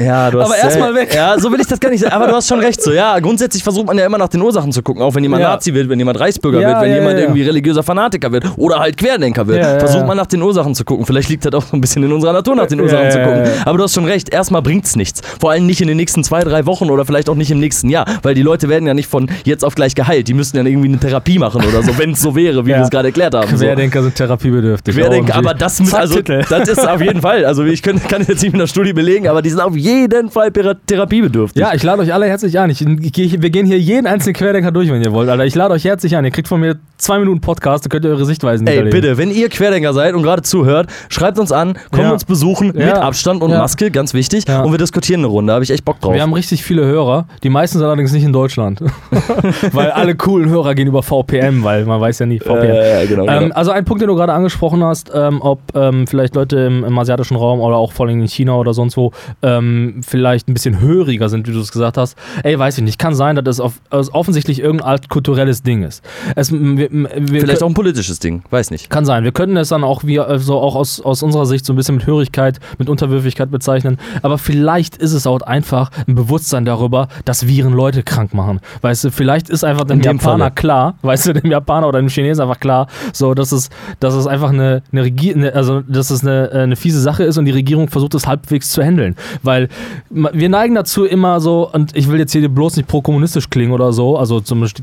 Ja, 0.00 0.30
du 0.30 0.40
hast, 0.40 0.46
Aber 0.50 0.56
erst 0.56 0.78
mal 0.78 0.94
weg. 0.94 1.12
Ja, 1.14 1.38
so 1.38 1.50
will 1.50 1.60
ich 1.60 1.66
das 1.66 1.80
gar 1.80 1.88
nicht 1.90 2.00
sagen. 2.00 2.12
Aber 2.14 2.28
du 2.28 2.34
hast 2.34 2.46
schon 2.48 2.60
recht. 2.60 2.80
So, 2.80 2.92
ja, 2.92 3.18
grundsätzlich 3.18 3.62
versucht 3.62 3.86
man 3.86 3.98
ja 3.98 4.06
immer 4.06 4.18
nach 4.18 4.28
den 4.28 4.40
Ursachen 4.40 4.70
zu 4.70 4.82
gucken. 4.82 5.02
Auch 5.02 5.14
wenn 5.14 5.22
jemand 5.22 5.42
Ja. 5.42 5.50
Nazi 5.50 5.74
wird, 5.74 5.88
wenn 5.88 5.98
jemand 5.98 6.20
Reichsbürger 6.20 6.60
Ja, 6.60 6.68
wird, 6.68 6.82
wenn 6.82 6.90
ja, 6.90 6.96
jemand 6.98 7.18
irgendwie 7.18 7.42
religiöser 7.42 7.82
Fanatiker 7.82 8.30
wird 8.30 8.44
oder 8.56 8.78
halt 8.78 8.96
Querdenker 8.96 9.46
wird. 9.46 9.64
Versucht 9.80 10.06
man 10.06 10.16
nach 10.16 10.26
den 10.26 10.42
Ursachen 10.42 10.74
zu 10.74 10.84
gucken. 10.84 11.06
Vielleicht 11.06 11.28
liegt 11.28 11.44
das 11.44 11.52
auch 11.54 11.64
so 11.64 11.76
ein 11.76 11.80
bisschen 11.80 12.02
in 12.04 12.12
unserer 12.12 12.32
Natur, 12.32 12.54
nach 12.54 12.66
den 12.66 12.80
Ursachen 12.80 13.10
zu 13.10 13.18
gucken. 13.18 13.42
Aber 13.64 13.78
du 13.78 13.84
hast 13.84 13.94
schon 13.94 14.04
recht. 14.04 14.28
Erstmal 14.32 14.62
bringt's 14.62 14.94
nichts. 14.96 15.22
Vor 15.40 15.50
allem 15.50 15.66
nicht 15.66 15.80
in 15.80 15.88
den 15.88 15.96
nächsten 15.96 16.22
zwei, 16.22 16.44
drei 16.44 16.66
Wochen 16.66 16.90
oder 16.90 17.04
vielleicht 17.04 17.28
auch 17.28 17.34
nicht 17.36 17.50
im 17.50 17.58
nächsten 17.58 17.88
Jahr. 17.88 18.06
Weil 18.22 18.34
die 18.34 18.42
Leute 18.42 18.68
werden 18.68 18.86
ja 18.86 18.94
nicht 18.94 19.08
von 19.08 19.28
jetzt 19.44 19.64
auf 19.64 19.74
gleich 19.74 19.94
geheilt. 19.94 20.28
Die 20.28 20.34
müssten 20.34 20.56
ja 20.56 20.64
irgendwie 20.64 20.88
eine 20.88 20.98
Therapie 20.98 21.38
machen 21.38 21.62
oder 21.64 21.82
so, 21.82 21.98
wenn 21.98 22.12
es 22.12 22.20
so 22.20 22.36
wäre, 22.36 22.64
wie 22.64 22.68
wir 22.70 22.82
es 22.82 22.90
gerade 22.90 23.08
erklärt 23.08 23.34
haben. 23.34 23.56
So. 23.56 23.64
Querdenker 23.64 24.02
sind 24.02 24.14
therapiebedürftig. 24.14 24.94
Querdenker, 24.94 25.34
OMG. 25.36 25.46
aber 25.46 25.54
das 25.54 25.80
mit, 25.80 25.92
also, 25.92 26.16
Titel. 26.16 26.44
Das 26.76 26.86
auf 26.86 27.00
jeden 27.00 27.20
Fall, 27.20 27.44
also 27.44 27.64
ich 27.64 27.82
kann, 27.82 28.00
kann 28.02 28.22
jetzt 28.22 28.42
nicht 28.42 28.52
mit 28.52 28.54
einer 28.60 28.66
Studie 28.66 28.92
belegen, 28.92 29.28
aber 29.28 29.42
die 29.42 29.50
sind 29.50 29.60
auf 29.60 29.76
jeden 29.76 30.30
Fall 30.30 30.48
thera- 30.48 30.76
therapiebedürftig. 30.86 31.60
Ja, 31.60 31.72
ich 31.74 31.82
lade 31.82 32.02
euch 32.02 32.12
alle 32.12 32.26
herzlich 32.26 32.58
ein. 32.58 32.70
Ich, 32.70 32.80
ich, 32.82 33.42
wir 33.42 33.50
gehen 33.50 33.66
hier 33.66 33.78
jeden 33.78 34.06
einzelnen 34.06 34.34
Querdenker 34.34 34.72
durch, 34.72 34.90
wenn 34.90 35.02
ihr 35.02 35.12
wollt, 35.12 35.28
Alter. 35.28 35.44
Ich 35.44 35.54
lade 35.54 35.74
euch 35.74 35.84
herzlich 35.84 36.16
ein. 36.16 36.24
Ihr 36.24 36.30
kriegt 36.30 36.48
von 36.48 36.60
mir 36.60 36.76
zwei 36.98 37.18
Minuten 37.18 37.40
Podcast, 37.40 37.84
da 37.84 37.88
könnt 37.88 38.04
ihr 38.04 38.10
eure 38.10 38.24
Sichtweisen 38.24 38.66
Ey, 38.66 38.82
bitte, 38.90 39.18
wenn 39.18 39.30
ihr 39.30 39.48
Querdenker 39.48 39.92
seid 39.92 40.14
und 40.14 40.22
gerade 40.22 40.42
zuhört, 40.42 40.88
schreibt 41.08 41.38
uns 41.38 41.52
an, 41.52 41.74
kommt 41.90 42.04
Ja. 42.04 42.12
uns 42.12 42.24
besuchen 42.24 42.72
Ja. 42.78 42.86
mit 42.86 42.94
Abstand 42.96 43.42
und 43.42 43.50
Ja. 43.50 43.58
Maske, 43.58 43.90
ganz 43.90 44.14
wichtig. 44.14 44.44
Und 44.48 44.70
wir 44.72 44.78
diskutieren 44.78 45.20
eine 45.20 45.28
Runde, 45.28 45.50
da 45.50 45.54
habe 45.54 45.64
ich 45.64 45.70
echt 45.70 45.84
Bock 45.84 46.00
drauf. 46.00 46.14
Wir 46.14 46.22
haben 46.22 46.32
richtig 46.32 46.62
viele 46.62 46.84
Hörer. 46.84 47.26
Die 47.42 47.50
meisten 47.50 47.78
sind 47.78 47.86
allerdings 47.86 48.12
nicht 48.12 48.24
in 48.24 48.32
Deutschland. 48.32 48.80
weil 49.72 49.90
alle 49.90 50.14
coolen 50.14 50.48
Hörer 50.48 50.74
gehen 50.74 50.88
über 50.88 51.02
VPN, 51.02 51.62
weil 51.62 51.84
man 51.84 52.00
weiß 52.00 52.18
ja 52.20 52.26
nie, 52.26 52.38
VPN. 52.40 52.62
äh, 52.64 53.00
ja, 53.02 53.06
genau, 53.08 53.26
Ähm, 53.26 53.40
genau. 53.44 53.54
also 53.54 53.70
ein 53.70 53.84
Punkt, 53.84 54.00
den 54.02 54.08
du 54.08 54.14
gerade 54.14 54.32
angesprochen 54.32 54.82
hast, 54.84 55.10
ähm, 55.14 55.40
ob 55.42 55.60
ähm, 55.74 56.06
vielleicht 56.06 56.34
Leute 56.34 56.63
im, 56.66 56.84
im 56.84 56.98
asiatischen 56.98 57.36
Raum 57.36 57.60
oder 57.60 57.76
auch 57.76 57.92
vor 57.92 58.06
allem 58.06 58.20
in 58.20 58.28
China 58.28 58.54
oder 58.54 58.74
sonst 58.74 58.96
wo 58.96 59.12
ähm, 59.42 60.00
vielleicht 60.06 60.48
ein 60.48 60.54
bisschen 60.54 60.80
höriger 60.80 61.28
sind, 61.28 61.48
wie 61.48 61.52
du 61.52 61.60
es 61.60 61.72
gesagt 61.72 61.96
hast. 61.96 62.16
Ey, 62.42 62.58
weiß 62.58 62.78
ich 62.78 62.84
nicht. 62.84 62.98
Kann 62.98 63.14
sein, 63.14 63.36
dass 63.36 63.44
das 63.44 63.60
auf, 63.60 63.80
offensichtlich 63.90 64.60
irgendein 64.60 64.88
altkulturelles 64.88 65.62
Ding 65.62 65.82
ist. 65.82 66.02
Es, 66.36 66.52
wir, 66.52 66.88
wir 66.90 67.40
Vielleicht 67.40 67.62
auch 67.62 67.68
ein 67.68 67.74
politisches 67.74 68.18
Ding, 68.18 68.42
weiß 68.50 68.70
nicht. 68.70 68.90
kann 68.90 69.04
sein. 69.04 69.24
Wir 69.24 69.32
könnten 69.32 69.56
es 69.56 69.68
dann 69.68 69.84
auch 69.84 70.04
wie 70.04 70.20
also 70.20 70.58
auch 70.58 70.76
aus, 70.76 71.00
aus 71.00 71.22
unserer 71.22 71.46
Sicht 71.46 71.64
so 71.64 71.72
ein 71.72 71.76
bisschen 71.76 71.96
mit 71.96 72.06
Hörigkeit, 72.06 72.60
mit 72.78 72.88
Unterwürfigkeit 72.88 73.50
bezeichnen. 73.50 73.98
Aber 74.22 74.38
vielleicht 74.38 74.96
ist 74.96 75.12
es 75.12 75.26
auch 75.26 75.40
einfach 75.42 75.90
ein 76.06 76.14
Bewusstsein 76.14 76.64
darüber, 76.64 77.08
dass 77.24 77.46
Viren 77.46 77.72
Leute 77.72 78.02
krank 78.02 78.34
machen. 78.34 78.60
Weißt 78.80 79.04
du, 79.04 79.10
vielleicht 79.10 79.50
ist 79.50 79.64
einfach 79.64 79.84
dem 79.84 80.00
dem 80.00 80.16
Japaner 80.16 80.44
Falle. 80.44 80.54
klar, 80.54 80.94
weißt 81.02 81.26
du, 81.26 81.32
dem 81.34 81.50
Japaner 81.50 81.88
oder 81.88 81.98
dem 81.98 82.08
Chinesen 82.08 82.42
einfach 82.42 82.60
klar, 82.60 82.86
so 83.12 83.34
dass 83.34 83.52
es, 83.52 83.70
dass 84.00 84.14
es 84.14 84.26
einfach 84.26 84.50
eine, 84.50 84.82
eine 84.92 85.04
Regier 85.04 85.34
eine, 85.34 85.54
also 85.54 85.80
dass 85.80 86.10
es 86.10 86.22
eine, 86.22 86.50
äh, 86.50 86.53
eine 86.62 86.76
fiese 86.76 87.00
Sache 87.00 87.24
ist 87.24 87.38
und 87.38 87.44
die 87.44 87.50
Regierung 87.50 87.88
versucht 87.88 88.14
es 88.14 88.26
halbwegs 88.26 88.70
zu 88.70 88.82
handeln. 88.82 89.16
Weil 89.42 89.68
wir 90.10 90.48
neigen 90.48 90.74
dazu 90.74 91.04
immer 91.04 91.40
so, 91.40 91.70
und 91.70 91.96
ich 91.96 92.08
will 92.08 92.18
jetzt 92.18 92.32
hier 92.32 92.48
bloß 92.48 92.76
nicht 92.76 92.88
pro-kommunistisch 92.88 93.50
klingen 93.50 93.72
oder 93.72 93.92
so, 93.92 94.16
also 94.16 94.40
zumindest 94.40 94.82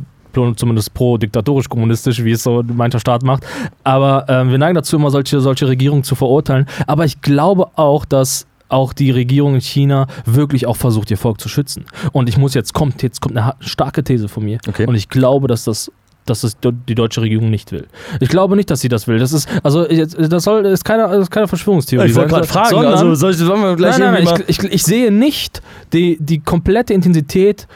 zumindest 0.55 0.93
pro-diktatorisch-kommunistisch, 0.93 2.23
wie 2.23 2.31
es 2.31 2.43
so 2.43 2.63
mancher 2.63 2.99
Staat 2.99 3.23
macht. 3.23 3.45
Aber 3.83 4.25
ähm, 4.29 4.49
wir 4.49 4.57
neigen 4.57 4.75
dazu, 4.75 4.95
immer 4.95 5.11
solche, 5.11 5.41
solche 5.41 5.67
Regierungen 5.67 6.03
zu 6.03 6.15
verurteilen. 6.15 6.67
Aber 6.87 7.03
ich 7.03 7.21
glaube 7.21 7.67
auch, 7.75 8.05
dass 8.05 8.47
auch 8.69 8.93
die 8.93 9.11
Regierung 9.11 9.55
in 9.55 9.61
China 9.61 10.07
wirklich 10.25 10.65
auch 10.65 10.77
versucht, 10.77 11.11
ihr 11.11 11.17
Volk 11.17 11.41
zu 11.41 11.49
schützen. 11.49 11.85
Und 12.13 12.29
ich 12.29 12.37
muss 12.37 12.53
jetzt, 12.53 12.73
kommt, 12.73 13.03
jetzt 13.03 13.19
kommt 13.19 13.37
eine 13.37 13.53
starke 13.59 14.03
These 14.03 14.29
von 14.29 14.45
mir. 14.45 14.59
Okay. 14.67 14.87
Und 14.87 14.95
ich 14.95 15.09
glaube, 15.09 15.47
dass 15.47 15.65
das 15.65 15.91
dass 16.39 16.57
do- 16.59 16.71
die 16.71 16.95
deutsche 16.95 17.21
Regierung 17.21 17.49
nicht 17.49 17.71
will. 17.73 17.85
Ich 18.21 18.29
glaube 18.29 18.55
nicht, 18.55 18.71
dass 18.71 18.79
sie 18.79 18.87
das 18.87 19.07
will. 19.07 19.19
Das 19.19 19.33
ist, 19.33 19.49
also, 19.61 19.83
das 19.85 20.43
soll, 20.45 20.63
das 20.63 20.71
ist 20.73 20.85
keine, 20.85 21.03
das 21.09 21.19
ist 21.23 21.31
keine 21.31 21.49
Verschwörungstheorie. 21.49 22.07
ich 22.09 22.15
wollte 22.15 22.29
gerade 22.29 22.47
fragen, 22.47 22.69
sondern- 22.69 22.93
also 22.93 23.15
soll 23.15 23.31
ich, 23.31 23.37
sollen 23.37 23.61
wir 23.61 23.75
gleich 23.75 23.97
nein, 23.97 24.13
nein, 24.13 24.23
nein, 24.23 24.43
ich, 24.47 24.59
ich, 24.63 24.71
ich 24.73 24.83
sehe 24.83 25.11
nicht 25.11 25.61
die, 25.91 26.17
die 26.21 26.39
komplette 26.39 26.93
Intensität 26.93 27.67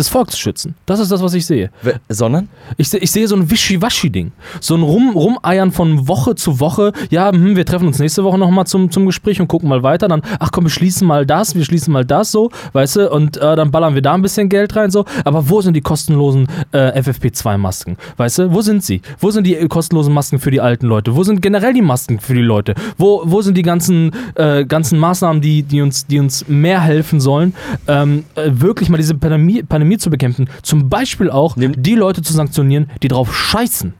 das 0.00 0.08
Volk 0.08 0.30
zu 0.30 0.38
schützen. 0.38 0.74
Das 0.86 0.98
ist 0.98 1.10
das, 1.12 1.22
was 1.22 1.34
ich 1.34 1.46
sehe. 1.46 1.70
We- 1.82 2.00
Sondern? 2.08 2.48
Ich, 2.76 2.88
seh- 2.88 2.98
ich 2.98 3.10
sehe 3.10 3.28
so 3.28 3.36
ein 3.36 3.50
Wischiwaschi-Ding. 3.50 4.32
So 4.60 4.74
ein 4.74 4.82
Rum, 4.82 5.10
Rumeiern 5.10 5.70
von 5.72 6.08
Woche 6.08 6.34
zu 6.34 6.58
Woche. 6.60 6.92
Ja, 7.10 7.30
hm, 7.32 7.54
wir 7.56 7.64
treffen 7.66 7.86
uns 7.86 7.98
nächste 7.98 8.24
Woche 8.24 8.38
nochmal 8.38 8.66
zum, 8.66 8.90
zum 8.90 9.06
Gespräch 9.06 9.40
und 9.40 9.48
gucken 9.48 9.68
mal 9.68 9.82
weiter. 9.82 10.08
Dann, 10.08 10.22
ach 10.38 10.50
komm, 10.52 10.64
wir 10.64 10.70
schließen 10.70 11.06
mal 11.06 11.26
das, 11.26 11.54
wir 11.54 11.64
schließen 11.64 11.92
mal 11.92 12.04
das 12.04 12.32
so, 12.32 12.50
weißt 12.72 12.96
du, 12.96 13.10
und 13.10 13.36
äh, 13.36 13.56
dann 13.56 13.70
ballern 13.70 13.94
wir 13.94 14.02
da 14.02 14.14
ein 14.14 14.22
bisschen 14.22 14.48
Geld 14.48 14.74
rein 14.76 14.90
so. 14.90 15.04
Aber 15.24 15.48
wo 15.48 15.60
sind 15.60 15.74
die 15.74 15.80
kostenlosen 15.80 16.46
äh, 16.72 16.98
FFP2-Masken? 17.00 17.96
Weißt 18.16 18.38
du, 18.38 18.52
wo 18.52 18.60
sind 18.62 18.82
sie? 18.84 19.02
Wo 19.18 19.30
sind 19.30 19.44
die 19.46 19.56
äh, 19.56 19.68
kostenlosen 19.68 20.12
Masken 20.12 20.38
für 20.38 20.50
die 20.50 20.60
alten 20.60 20.86
Leute? 20.86 21.14
Wo 21.14 21.22
sind 21.24 21.42
generell 21.42 21.72
die 21.74 21.82
Masken 21.82 22.18
für 22.20 22.34
die 22.34 22.40
Leute? 22.40 22.74
Wo, 22.98 23.22
wo 23.24 23.42
sind 23.42 23.56
die 23.56 23.62
ganzen, 23.62 24.12
äh, 24.34 24.64
ganzen 24.64 24.98
Maßnahmen, 24.98 25.40
die, 25.42 25.62
die, 25.62 25.80
uns, 25.82 26.06
die 26.06 26.18
uns 26.18 26.48
mehr 26.48 26.80
helfen 26.80 27.20
sollen, 27.20 27.54
ähm, 27.88 28.24
äh, 28.34 28.50
wirklich 28.52 28.88
mal 28.88 28.96
diese 28.96 29.14
Pandemie, 29.14 29.62
Pandemie 29.62 29.89
zu 29.98 30.10
bekämpfen? 30.10 30.48
Zum 30.62 30.88
Beispiel 30.88 31.30
auch 31.30 31.56
Nimm- 31.56 31.80
die 31.82 31.94
Leute 31.94 32.22
zu 32.22 32.32
sanktionieren, 32.32 32.90
die 33.02 33.08
drauf 33.08 33.34
scheißen. 33.34 33.94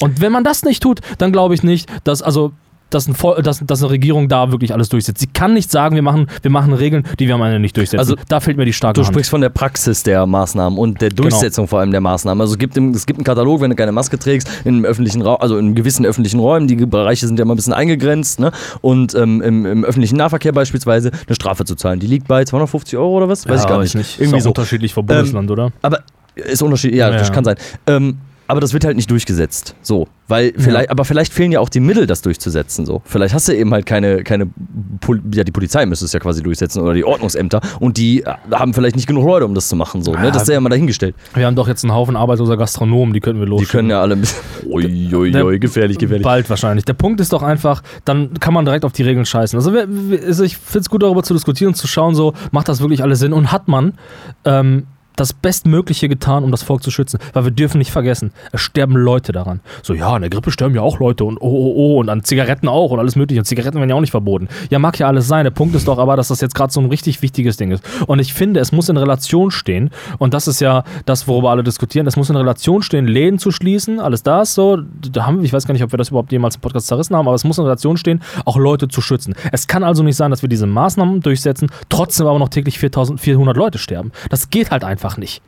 Und 0.00 0.20
wenn 0.20 0.32
man 0.32 0.44
das 0.44 0.64
nicht 0.64 0.82
tut, 0.82 1.00
dann 1.18 1.32
glaube 1.32 1.54
ich 1.54 1.62
nicht, 1.62 1.88
dass 2.04 2.20
also 2.22 2.52
dass, 2.90 3.08
ein 3.08 3.14
Vol- 3.14 3.42
dass, 3.42 3.60
dass 3.66 3.82
eine 3.82 3.90
Regierung 3.90 4.28
da 4.28 4.52
wirklich 4.52 4.72
alles 4.72 4.88
durchsetzt. 4.88 5.20
Sie 5.20 5.26
kann 5.26 5.52
nicht 5.54 5.70
sagen, 5.70 5.94
wir 5.96 6.02
machen, 6.02 6.26
wir 6.42 6.50
machen 6.50 6.72
Regeln, 6.72 7.04
die 7.18 7.26
wir 7.26 7.34
am 7.34 7.42
Ende 7.42 7.58
nicht 7.58 7.76
durchsetzen. 7.76 7.98
Also, 7.98 8.14
da 8.28 8.40
fehlt 8.40 8.56
mir 8.56 8.64
die 8.64 8.72
starke 8.72 8.94
Du 9.00 9.04
Hand. 9.04 9.12
sprichst 9.12 9.30
von 9.30 9.40
der 9.40 9.48
Praxis 9.48 10.02
der 10.04 10.26
Maßnahmen 10.26 10.78
und 10.78 11.00
der 11.00 11.10
Durchsetzung 11.10 11.66
vor 11.66 11.80
allem 11.80 11.90
der 11.90 12.00
Maßnahmen. 12.00 12.40
Also 12.40 12.54
es 12.54 12.58
gibt, 12.58 12.76
im, 12.76 12.90
es 12.90 13.06
gibt 13.06 13.18
einen 13.18 13.24
Katalog, 13.24 13.60
wenn 13.60 13.70
du 13.70 13.76
keine 13.76 13.92
Maske 13.92 14.18
trägst, 14.18 14.48
in 14.64 14.84
öffentlichen 14.84 15.22
Raum, 15.22 15.38
also 15.40 15.58
in 15.58 15.74
gewissen 15.74 16.06
öffentlichen 16.06 16.38
Räumen, 16.40 16.68
die 16.68 16.76
Bereiche 16.76 17.26
sind 17.26 17.38
ja 17.38 17.42
immer 17.44 17.54
ein 17.54 17.56
bisschen 17.56 17.72
eingegrenzt, 17.72 18.38
ne? 18.40 18.52
Und 18.80 19.14
ähm, 19.14 19.42
im, 19.42 19.66
im 19.66 19.84
öffentlichen 19.84 20.16
Nahverkehr 20.16 20.52
beispielsweise 20.52 21.10
eine 21.26 21.34
Strafe 21.34 21.64
zu 21.64 21.74
zahlen. 21.74 21.98
Die 22.00 22.06
liegt 22.06 22.28
bei 22.28 22.44
250 22.44 22.96
Euro 22.96 23.16
oder 23.16 23.28
was? 23.28 23.48
Weiß 23.48 23.62
ich 23.62 23.66
gar 23.66 23.80
nicht. 23.80 23.94
Irgendwie 23.94 24.22
Irgendwie 24.24 24.40
so 24.40 24.44
so. 24.44 24.48
unterschiedlich 24.50 24.94
vom 24.94 25.06
Bundesland, 25.06 25.50
oder? 25.50 25.72
Aber 25.82 26.00
ist 26.36 26.62
unterschiedlich, 26.62 26.98
ja, 26.98 27.10
das 27.10 27.28
Ja. 27.28 27.34
kann 27.34 27.44
sein. 27.44 27.56
Ähm, 27.86 28.18
aber 28.46 28.60
das 28.60 28.72
wird 28.72 28.84
halt 28.84 28.96
nicht 28.96 29.10
durchgesetzt. 29.10 29.74
So. 29.82 30.06
Weil 30.26 30.54
vielleicht, 30.56 30.90
aber 30.90 31.04
vielleicht 31.04 31.32
fehlen 31.34 31.52
ja 31.52 31.60
auch 31.60 31.68
die 31.68 31.80
Mittel, 31.80 32.06
das 32.06 32.22
durchzusetzen. 32.22 32.86
So. 32.86 33.02
Vielleicht 33.04 33.34
hast 33.34 33.46
du 33.48 33.54
eben 33.54 33.72
halt 33.72 33.84
keine, 33.84 34.22
keine 34.24 34.48
Pol 35.00 35.20
ja, 35.32 35.44
die 35.44 35.52
Polizei 35.52 35.84
müsste 35.84 36.06
es 36.06 36.12
ja 36.14 36.20
quasi 36.20 36.42
durchsetzen 36.42 36.80
oder 36.80 36.94
die 36.94 37.04
Ordnungsämter 37.04 37.60
und 37.80 37.98
die 37.98 38.22
äh, 38.22 38.32
haben 38.52 38.72
vielleicht 38.72 38.96
nicht 38.96 39.06
genug 39.06 39.26
Leute, 39.26 39.44
um 39.44 39.54
das 39.54 39.68
zu 39.68 39.76
machen. 39.76 40.02
So, 40.02 40.12
ne? 40.14 40.30
Das 40.32 40.42
ist 40.44 40.48
ja 40.48 40.58
mal 40.60 40.70
dahingestellt. 40.70 41.14
Wir 41.34 41.44
haben 41.46 41.56
doch 41.56 41.68
jetzt 41.68 41.84
einen 41.84 41.92
Haufen 41.92 42.16
arbeitsloser 42.16 42.56
Gastronomen, 42.56 43.12
die 43.12 43.20
könnten 43.20 43.40
wir 43.40 43.46
Die 43.46 43.50
losschicken. 43.50 43.70
können 43.72 43.90
ja 43.90 44.00
alle 44.00 44.14
ein 44.14 44.20
bisschen. 44.22 44.40
Ui, 44.70 45.14
ui, 45.14 45.30
Der- 45.30 45.44
ui, 45.44 45.58
gefährlich, 45.58 45.98
gefährlich. 45.98 46.24
Bald 46.24 46.48
wahrscheinlich. 46.48 46.86
Der 46.86 46.94
Punkt 46.94 47.20
ist 47.20 47.32
doch 47.34 47.42
einfach, 47.42 47.82
dann 48.06 48.32
kann 48.40 48.54
man 48.54 48.64
direkt 48.64 48.86
auf 48.86 48.92
die 48.92 49.02
Regeln 49.02 49.26
scheißen. 49.26 49.58
Also, 49.58 49.70
also 50.26 50.42
ich 50.42 50.56
finde 50.56 50.80
es 50.80 50.88
gut, 50.88 51.02
darüber 51.02 51.22
zu 51.22 51.34
diskutieren 51.34 51.68
und 51.68 51.74
zu 51.74 51.86
schauen, 51.86 52.14
so, 52.14 52.32
macht 52.50 52.68
das 52.68 52.80
wirklich 52.80 53.02
alles 53.02 53.18
Sinn 53.18 53.34
und 53.34 53.52
hat 53.52 53.68
man 53.68 53.92
ähm, 54.46 54.84
das 55.16 55.32
Bestmögliche 55.32 56.08
getan, 56.08 56.44
um 56.44 56.50
das 56.50 56.62
Volk 56.62 56.82
zu 56.82 56.90
schützen. 56.90 57.18
Weil 57.32 57.44
wir 57.44 57.50
dürfen 57.50 57.78
nicht 57.78 57.90
vergessen, 57.90 58.32
es 58.52 58.60
sterben 58.60 58.96
Leute 58.96 59.32
daran. 59.32 59.60
So, 59.82 59.94
ja, 59.94 60.12
an 60.12 60.22
der 60.22 60.30
Grippe 60.30 60.50
sterben 60.50 60.74
ja 60.74 60.82
auch 60.82 60.98
Leute 60.98 61.24
und 61.24 61.38
oh, 61.38 61.48
oh, 61.48 61.74
oh, 61.76 62.00
und 62.00 62.08
an 62.08 62.24
Zigaretten 62.24 62.68
auch 62.68 62.90
und 62.90 62.98
alles 62.98 63.16
mögliche. 63.16 63.40
Und 63.40 63.44
Zigaretten 63.44 63.78
werden 63.78 63.90
ja 63.90 63.96
auch 63.96 64.00
nicht 64.00 64.10
verboten. 64.10 64.48
Ja, 64.70 64.78
mag 64.78 64.98
ja 64.98 65.06
alles 65.06 65.28
sein. 65.28 65.44
Der 65.44 65.50
Punkt 65.50 65.74
ist 65.74 65.88
doch 65.88 65.98
aber, 65.98 66.16
dass 66.16 66.28
das 66.28 66.40
jetzt 66.40 66.54
gerade 66.54 66.72
so 66.72 66.80
ein 66.80 66.86
richtig 66.86 67.22
wichtiges 67.22 67.56
Ding 67.56 67.70
ist. 67.70 67.84
Und 68.06 68.18
ich 68.18 68.34
finde, 68.34 68.60
es 68.60 68.72
muss 68.72 68.88
in 68.88 68.96
Relation 68.96 69.50
stehen. 69.50 69.90
Und 70.18 70.34
das 70.34 70.48
ist 70.48 70.60
ja 70.60 70.84
das, 71.06 71.28
worüber 71.28 71.50
alle 71.50 71.62
diskutieren. 71.62 72.06
Es 72.06 72.16
muss 72.16 72.30
in 72.30 72.36
Relation 72.36 72.82
stehen, 72.82 73.06
Läden 73.06 73.38
zu 73.38 73.50
schließen, 73.50 74.00
alles 74.00 74.22
das 74.22 74.54
so. 74.54 74.78
Da 75.12 75.26
haben 75.26 75.38
wir, 75.38 75.44
ich 75.44 75.52
weiß 75.52 75.66
gar 75.66 75.74
nicht, 75.74 75.84
ob 75.84 75.92
wir 75.92 75.98
das 75.98 76.08
überhaupt 76.08 76.32
jemals 76.32 76.56
im 76.56 76.60
Podcast 76.60 76.86
zerrissen 76.86 77.16
haben, 77.16 77.26
aber 77.26 77.34
es 77.34 77.44
muss 77.44 77.58
in 77.58 77.64
Relation 77.64 77.96
stehen, 77.96 78.20
auch 78.44 78.56
Leute 78.56 78.88
zu 78.88 79.00
schützen. 79.00 79.34
Es 79.52 79.66
kann 79.66 79.84
also 79.84 80.02
nicht 80.02 80.16
sein, 80.16 80.30
dass 80.30 80.42
wir 80.42 80.48
diese 80.48 80.66
Maßnahmen 80.66 81.20
durchsetzen, 81.20 81.70
trotzdem 81.88 82.26
aber 82.26 82.38
noch 82.38 82.48
täglich 82.48 82.78
4400 82.78 83.56
Leute 83.56 83.78
sterben. 83.78 84.12
Das 84.30 84.50
geht 84.50 84.70
halt 84.70 84.84
einfach 84.84 85.03
nicht. 85.16 85.42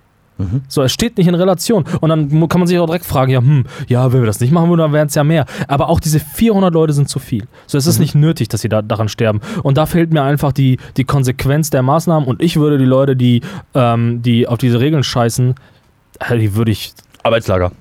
So, 0.69 0.83
es 0.83 0.93
steht 0.93 1.17
nicht 1.17 1.29
in 1.29 1.35
Relation. 1.35 1.85
Und 2.01 2.11
dann 2.11 2.49
kann 2.49 2.61
man 2.61 2.67
sich 2.67 2.79
auch 2.79 2.87
direkt 2.87 3.07
fragen, 3.07 3.33
ja, 3.33 3.41
hm, 3.41 3.65
ja, 3.89 4.13
wenn 4.13 4.21
wir 4.21 4.27
das 4.27 4.41
nicht 4.41 4.53
machen 4.53 4.69
würden, 4.69 4.81
dann 4.81 4.93
wären 4.93 5.09
es 5.09 5.15
ja 5.15 5.25
mehr. 5.25 5.47
Aber 5.67 5.89
auch 5.89 5.99
diese 5.99 6.21
400 6.21 6.73
Leute 6.75 6.93
sind 6.93 7.09
zu 7.09 7.19
viel. 7.19 7.47
So, 7.67 7.79
es 7.79 7.87
ist 7.87 7.99
nicht 7.99 8.15
nötig, 8.15 8.49
dass 8.49 8.61
sie 8.61 8.69
da, 8.69 8.83
daran 8.83 9.09
sterben. 9.09 9.41
Und 9.63 9.79
da 9.79 9.87
fehlt 9.87 10.13
mir 10.13 10.23
einfach 10.23 10.53
die, 10.53 10.79
die 10.97 11.05
Konsequenz 11.05 11.71
der 11.71 11.83
Maßnahmen. 11.83 12.29
Und 12.29 12.43
ich 12.43 12.57
würde 12.57 12.77
die 12.77 12.85
Leute, 12.85 13.17
die, 13.17 13.41
ähm, 13.75 14.21
die 14.23 14.47
auf 14.47 14.59
diese 14.59 14.79
Regeln 14.79 15.03
scheißen, 15.03 15.55
äh, 16.19 16.39
die 16.39 16.55
würde 16.55 16.71
ich, 16.71 16.93
Arbeitslager. 17.23 17.73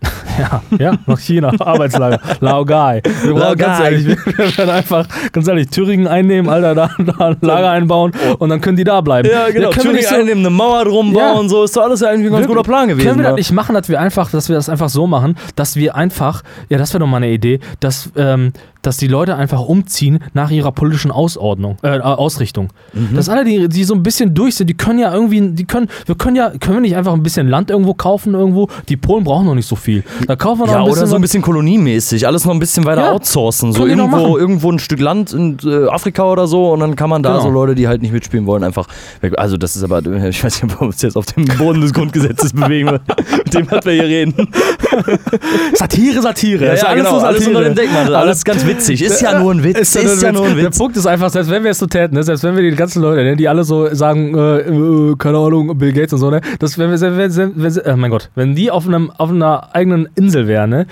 ja, 0.38 0.62
ja, 0.78 0.92
nach 1.06 1.18
China, 1.18 1.52
Arbeitslager, 1.60 2.20
Laogai. 2.40 3.02
Wir 3.24 3.34
brauchen 3.34 3.58
ganz 3.58 3.80
ehrlich, 3.80 4.06
wir, 4.06 4.16
wir 4.36 4.56
werden 4.58 4.70
einfach, 4.70 5.06
ganz 5.32 5.46
ehrlich, 5.48 5.68
Thüringen 5.68 6.06
einnehmen, 6.06 6.50
Alter, 6.50 6.74
da, 6.74 6.90
da 6.98 7.28
ein 7.28 7.36
Lager 7.40 7.70
einbauen 7.70 8.12
und 8.38 8.48
dann 8.48 8.60
können 8.60 8.76
die 8.76 8.84
da 8.84 9.00
bleiben. 9.00 9.28
Ja, 9.30 9.48
genau. 9.50 9.70
können 9.70 9.74
wir 9.74 9.82
Thüringen 9.82 9.96
nicht 9.96 10.08
so- 10.08 10.14
einnehmen, 10.16 10.46
eine 10.46 10.50
Mauer 10.50 10.84
drum 10.84 11.14
Ja. 11.14 11.32
bauen, 11.34 11.48
so 11.48 11.64
ist 11.64 11.76
doch 11.76 11.82
alles 11.82 12.00
ja 12.00 12.08
eigentlich 12.08 12.26
ein 12.30 12.32
ganz 12.32 12.46
guter 12.46 12.62
Plan 12.62 12.88
gewesen. 12.88 13.06
Können 13.06 13.18
wir 13.20 13.24
das 13.24 13.32
ne? 13.32 13.36
nicht 13.38 13.52
machen, 13.52 13.74
dass 13.74 13.88
wir 13.88 14.00
einfach, 14.00 14.30
dass 14.30 14.48
wir 14.48 14.56
das 14.56 14.68
einfach 14.68 14.88
so 14.88 15.06
machen, 15.06 15.36
dass 15.56 15.76
wir 15.76 15.94
einfach, 15.96 16.42
ja, 16.68 16.78
das 16.78 16.92
wäre 16.92 17.00
doch 17.00 17.06
mal 17.06 17.18
eine 17.18 17.30
Idee, 17.30 17.60
dass, 17.80 18.10
ähm, 18.16 18.52
dass 18.82 18.96
die 18.96 19.06
Leute 19.08 19.36
einfach 19.36 19.60
umziehen 19.60 20.18
nach 20.34 20.50
ihrer 20.50 20.72
politischen 20.72 21.10
Ausordnung, 21.10 21.76
äh, 21.82 21.98
Ausrichtung. 22.00 22.68
Mhm. 22.92 23.14
Dass 23.16 23.28
alle, 23.28 23.44
die, 23.44 23.68
die 23.68 23.84
so 23.84 23.94
ein 23.94 24.02
bisschen 24.02 24.34
durch 24.34 24.56
sind, 24.56 24.66
die 24.68 24.74
können 24.74 24.98
ja 24.98 25.12
irgendwie, 25.14 25.40
die 25.52 25.64
können, 25.64 25.88
wir 26.06 26.14
können 26.16 26.36
ja, 26.36 26.50
können 26.50 26.76
wir 26.76 26.80
nicht 26.80 26.96
einfach 26.96 27.12
ein 27.12 27.22
bisschen 27.22 27.48
Land 27.48 27.70
irgendwo 27.70 27.94
kaufen 27.94 28.34
irgendwo? 28.34 28.68
Die 28.88 28.96
Polen 28.96 29.24
brauchen 29.24 29.46
noch 29.46 29.54
nicht 29.54 29.66
so 29.68 29.76
viel. 29.76 30.02
Da 30.26 30.36
kaufen 30.36 30.60
wir 30.60 30.66
noch 30.66 30.72
Ja, 30.72 30.78
ein 30.80 30.84
bisschen. 30.86 30.98
oder 31.02 31.06
so 31.08 31.14
ein 31.16 31.22
bisschen 31.22 31.42
koloniemäßig, 31.42 32.26
alles 32.26 32.44
noch 32.44 32.52
ein 32.52 32.58
bisschen 32.58 32.84
weiter 32.84 33.02
Ja, 33.02 33.12
outsourcen. 33.12 33.72
So 33.72 33.86
irgendwo, 33.86 34.36
irgendwo 34.36 34.70
ein 34.70 34.78
Stück 34.78 35.00
Land 35.00 35.32
in 35.32 35.56
äh, 35.64 35.86
Afrika 35.88 36.24
oder 36.24 36.46
so 36.46 36.72
und 36.72 36.80
dann 36.80 36.96
kann 36.96 37.08
man 37.10 37.22
da 37.22 37.32
Genau. 37.32 37.42
so 37.44 37.50
Leute, 37.50 37.74
die 37.74 37.88
halt 37.88 38.02
nicht 38.02 38.12
mitspielen 38.12 38.46
wollen, 38.46 38.64
einfach 38.64 38.86
weg. 39.20 39.34
Also 39.38 39.56
das 39.56 39.76
ist 39.76 39.82
aber, 39.84 40.04
äh, 40.04 40.28
ich 40.30 40.42
weiß 40.42 40.62
nicht, 40.62 40.72
ob 40.74 40.80
wir 40.80 40.86
uns 40.88 41.00
jetzt 41.02 41.16
auf 41.16 41.26
dem 41.26 41.44
Boden 41.44 41.80
des 41.80 41.92
Grundgesetzes 41.94 42.52
bewegen. 42.54 42.90
Mit 42.90 43.54
dem, 43.54 43.70
was 43.70 43.84
wir 43.84 43.92
hier 43.92 44.04
reden. 44.04 44.48
Satire, 45.74 46.22
Satire. 46.22 46.66
Ja, 46.66 46.72
Ist 46.72 46.82
ja, 46.82 46.88
alles 46.88 47.04
genau, 47.04 47.20
so 47.20 47.26
alles 47.26 47.46
unter 47.46 47.62
dem 47.62 47.74
Deckmantel. 47.74 48.14
Alles 48.14 48.44
ganz 48.44 48.66
witzig. 48.66 49.02
Ist 49.02 49.20
ja 49.20 49.38
nur 49.38 49.52
ein 49.52 49.64
Witz. 49.64 49.78
Ist, 49.78 50.22
ja 50.22 50.32
nur 50.32 50.46
ein 50.46 50.56
Der 50.56 50.66
Witz. 50.66 50.78
Punkt 50.78 50.96
ist 50.96 51.06
einfach, 51.06 51.30
selbst 51.30 51.50
wenn 51.50 51.64
wir 51.64 51.70
es 51.70 51.78
so 51.78 51.86
täten, 51.86 52.14
ne, 52.14 52.22
selbst 52.22 52.44
wenn 52.44 52.56
wir 52.56 52.62
die 52.62 52.76
ganzen 52.76 53.02
Leute, 53.02 53.22
ne, 53.22 53.36
die 53.36 53.48
alle 53.48 53.64
so 53.64 53.92
sagen, 53.94 54.34
äh, 54.36 54.58
äh, 54.60 55.14
keine 55.16 55.38
Ahnung, 55.38 55.76
Bill 55.76 55.92
Gates 55.92 56.12
und 56.12 56.18
so, 56.18 56.30
ne, 56.30 56.40
dass 56.58 56.78
wenn 56.78 56.90
wir, 56.90 57.00
wenn, 57.00 57.36
wenn, 57.36 57.52
wenn, 57.62 57.76
äh, 57.78 57.96
mein 57.96 58.10
Gott, 58.10 58.30
wenn 58.34 58.54
die 58.54 58.70
auf, 58.70 58.86
einem, 58.86 59.10
auf 59.10 59.30
einer 59.30 59.74
eigenen 59.74 60.08
Insel 60.14 60.46
wären, 60.46 60.70
ne, 60.70 60.86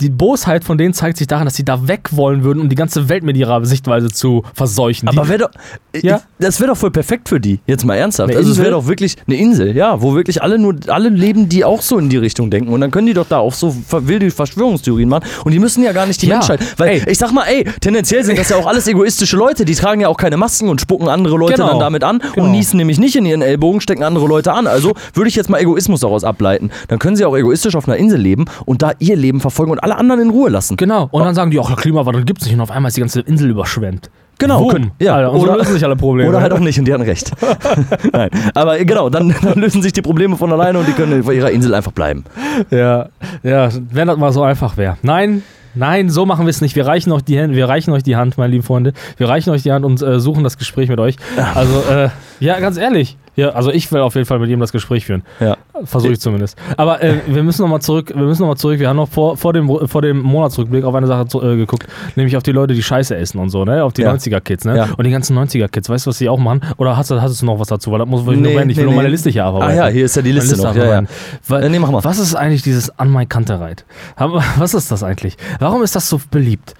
die 0.00 0.10
Bosheit 0.10 0.64
von 0.64 0.78
denen 0.78 0.94
zeigt 0.94 1.16
sich 1.18 1.26
daran, 1.26 1.44
dass 1.44 1.54
sie 1.56 1.64
da 1.64 1.88
weg 1.88 2.10
wollen 2.12 2.44
würden, 2.44 2.60
um 2.60 2.68
die 2.68 2.76
ganze 2.76 3.08
Welt 3.08 3.24
mit 3.24 3.36
ihrer 3.36 3.64
Sichtweise 3.64 4.08
zu 4.08 4.44
verseuchen. 4.54 5.08
Aber 5.08 5.28
wäre 5.28 5.38
doch, 5.40 5.50
äh, 5.92 6.06
Ja? 6.06 6.20
das 6.38 6.60
wäre 6.60 6.70
doch 6.70 6.76
voll 6.76 6.90
perfekt 6.90 7.28
für 7.28 7.40
die. 7.40 7.58
Jetzt 7.66 7.84
mal 7.84 7.96
ernsthaft. 7.96 8.30
Eine 8.30 8.38
also 8.38 8.52
es 8.52 8.58
wäre 8.58 8.70
doch 8.70 8.86
wirklich 8.86 9.16
eine 9.26 9.36
Insel, 9.36 9.76
ja, 9.76 10.00
wo 10.00 10.14
wirklich 10.14 10.42
alle 10.42 10.58
nur 10.58 10.76
alle 10.88 11.08
leben, 11.08 11.48
die 11.48 11.64
auch 11.64 11.82
so 11.82 11.98
in 11.98 12.08
die 12.08 12.16
Richtung 12.16 12.50
denken. 12.50 12.72
Und 12.72 12.80
dann 12.80 12.90
können 12.90 13.06
die 13.08 13.14
doch 13.14 13.26
da 13.28 13.38
auch 13.38 13.52
so 13.54 13.74
wilde 13.90 14.30
Verschwörungstheorien 14.30 15.08
machen. 15.08 15.24
Und 15.44 15.52
die 15.52 15.58
müssen 15.58 15.82
ja 15.82 15.92
gar 15.92 16.06
nicht 16.06 16.22
die 16.22 16.26
Ja. 16.28 16.36
Menschheit. 16.38 16.60
Weil 16.76 16.88
Ey. 16.90 17.02
ich 17.10 17.18
sag 17.18 17.32
mal, 17.32 17.44
ey, 17.48 17.64
tendenziell 17.80 18.22
sind 18.24 18.38
das 18.38 18.48
ja 18.50 18.56
auch 18.56 18.66
alles 18.66 18.86
egoistische 18.86 19.36
Leute. 19.36 19.64
Die 19.64 19.74
tragen 19.74 20.00
ja 20.00 20.08
auch 20.08 20.16
keine 20.16 20.36
Masken 20.36 20.68
und 20.68 20.80
spucken 20.80 21.08
andere 21.08 21.36
Leute 21.36 21.54
Genau. 21.54 21.70
dann 21.70 21.80
damit 21.80 22.04
an 22.04 22.20
Genau. 22.34 22.46
und 22.46 22.52
niesen 22.52 22.76
nämlich 22.76 22.98
nicht 22.98 23.16
in 23.16 23.26
ihren 23.26 23.42
Ellbogen, 23.42 23.80
stecken 23.80 24.04
andere 24.04 24.26
Leute 24.28 24.52
an. 24.52 24.66
Also 24.66 24.94
würde 25.14 25.28
ich 25.28 25.34
jetzt 25.34 25.50
mal 25.50 25.58
Egoismus 25.60 26.00
daraus 26.00 26.22
ableiten. 26.24 26.70
Dann 26.88 26.98
können 26.98 27.16
sie 27.16 27.24
auch 27.24 27.36
egoistisch 27.36 27.74
auf 27.74 27.88
einer 27.88 27.96
Insel 27.96 28.20
leben 28.20 28.44
und 28.64 28.82
da 28.82 28.92
ihr 29.00 29.16
Leben 29.16 29.40
verfolgen 29.40 29.72
und 29.72 29.78
alle 29.82 29.87
anderen 29.96 30.20
in 30.22 30.30
Ruhe 30.30 30.50
lassen. 30.50 30.76
Genau. 30.76 31.08
Und 31.10 31.24
dann 31.24 31.34
sagen 31.34 31.50
die, 31.50 31.58
ach, 31.60 31.74
Klimawandel 31.76 32.24
gibt's 32.24 32.44
nicht. 32.44 32.54
Und 32.54 32.60
auf 32.60 32.70
einmal 32.70 32.88
ist 32.88 32.96
die 32.96 33.00
ganze 33.00 33.20
Insel 33.20 33.50
überschwemmt. 33.50 34.10
Genau, 34.40 34.68
Boom. 34.68 34.92
ja. 35.00 35.16
Alter, 35.16 35.32
und 35.32 35.40
so 35.40 35.46
Oder- 35.46 35.56
lösen 35.58 35.72
sich 35.72 35.84
alle 35.84 35.96
Probleme. 35.96 36.28
Oder 36.28 36.40
halt 36.40 36.52
auch 36.52 36.60
nicht 36.60 36.78
und 36.78 36.84
die 36.84 36.92
hatten 36.92 37.02
recht. 37.02 37.32
Nein. 38.12 38.30
Aber 38.54 38.78
genau, 38.78 39.10
dann, 39.10 39.34
dann 39.42 39.58
lösen 39.58 39.82
sich 39.82 39.92
die 39.92 40.02
Probleme 40.02 40.36
von 40.36 40.52
alleine 40.52 40.78
und 40.78 40.86
die 40.86 40.92
können 40.92 41.20
auf 41.20 41.32
ihrer 41.32 41.50
Insel 41.50 41.74
einfach 41.74 41.92
bleiben. 41.92 42.24
Ja, 42.70 43.08
ja, 43.42 43.68
wenn 43.90 44.06
das 44.06 44.16
mal 44.16 44.32
so 44.32 44.42
einfach 44.44 44.76
wäre. 44.76 44.96
Nein, 45.02 45.42
nein, 45.74 46.08
so 46.08 46.24
machen 46.24 46.46
wir 46.46 46.50
es 46.50 46.60
nicht. 46.60 46.76
Wir 46.76 46.86
reichen 46.86 47.10
euch 47.10 47.22
die 47.22 47.40
Hand, 47.40 47.54
wir 47.56 47.68
reichen 47.68 47.92
euch 47.92 48.04
die 48.04 48.14
Hand, 48.14 48.38
meine 48.38 48.52
lieben 48.52 48.62
Freunde. 48.62 48.92
Wir 49.16 49.28
reichen 49.28 49.50
euch 49.50 49.64
die 49.64 49.72
Hand 49.72 49.84
und 49.84 50.00
äh, 50.02 50.20
suchen 50.20 50.44
das 50.44 50.56
Gespräch 50.56 50.88
mit 50.88 51.00
euch. 51.00 51.16
Also, 51.54 51.82
äh, 51.90 52.10
ja, 52.38 52.60
ganz 52.60 52.76
ehrlich. 52.76 53.16
Ja, 53.38 53.50
also 53.50 53.70
ich 53.70 53.90
will 53.92 54.00
auf 54.00 54.16
jeden 54.16 54.26
Fall 54.26 54.40
mit 54.40 54.50
ihm 54.50 54.58
das 54.58 54.72
Gespräch 54.72 55.06
führen. 55.06 55.22
Ja. 55.38 55.56
Versuche 55.84 56.12
ich 56.12 56.20
zumindest. 56.20 56.58
Aber 56.76 57.00
äh, 57.02 57.20
wir 57.28 57.44
müssen 57.44 57.62
nochmal 57.62 57.80
zurück, 57.80 58.10
wir 58.12 58.24
müssen 58.24 58.42
noch 58.42 58.48
mal 58.48 58.56
zurück. 58.56 58.80
Wir 58.80 58.88
haben 58.88 58.96
noch 58.96 59.08
vor, 59.08 59.36
vor, 59.36 59.52
dem, 59.52 59.70
vor 59.86 60.02
dem 60.02 60.20
Monatsrückblick 60.20 60.82
auf 60.82 60.92
eine 60.92 61.06
Sache 61.06 61.26
zu, 61.28 61.40
äh, 61.40 61.56
geguckt, 61.56 61.86
nämlich 62.16 62.36
auf 62.36 62.42
die 62.42 62.50
Leute, 62.50 62.74
die 62.74 62.82
Scheiße 62.82 63.16
essen 63.16 63.38
und 63.38 63.50
so, 63.50 63.64
ne? 63.64 63.84
Auf 63.84 63.92
die 63.92 64.02
Ja. 64.02 64.12
90er-Kids, 64.12 64.64
ne? 64.64 64.76
Ja. 64.76 64.88
Und 64.96 65.04
die 65.04 65.10
ganzen 65.12 65.38
90er-Kids, 65.38 65.88
weißt 65.88 66.06
du, 66.06 66.10
was 66.10 66.18
sie 66.18 66.28
auch 66.28 66.38
machen? 66.40 66.62
Oder 66.78 66.96
hast 66.96 67.12
du, 67.12 67.22
hast 67.22 67.40
du 67.40 67.46
noch 67.46 67.60
was 67.60 67.68
dazu? 67.68 67.92
Weil 67.92 68.00
das 68.00 68.08
muss 68.08 68.22
ich 68.22 68.26
Nee, 68.26 68.34
nur 68.38 68.52
beenden. 68.54 68.70
Ich 68.70 68.76
will 68.76 68.86
nee, 68.86 68.90
nur 68.90 68.96
meine. 68.96 69.08
Liste 69.08 69.30
hier 69.30 69.44
abarbeiten. 69.44 69.78
Ah 69.78 69.86
ja, 69.86 69.92
hier 69.92 70.04
ist 70.06 70.16
ja 70.16 70.22
die 70.22 70.32
Meine 70.32 70.40
Liste 70.40 70.60
noch. 70.60 70.74
Ja. 70.74 71.02
Weil, 71.46 71.62
Äh, 71.62 71.68
nee, 71.68 71.78
mach 71.78 71.92
mal. 71.92 72.02
Was 72.02 72.18
ist 72.18 72.34
eigentlich 72.34 72.62
dieses 72.62 72.98
An 72.98 73.12
My 73.12 73.24
Kantereit? 73.24 73.84
Was 74.56 74.74
ist 74.74 74.90
das 74.90 75.04
eigentlich? 75.04 75.36
Warum 75.60 75.82
ist 75.84 75.94
das 75.94 76.08
so 76.08 76.20
beliebt? 76.30 76.74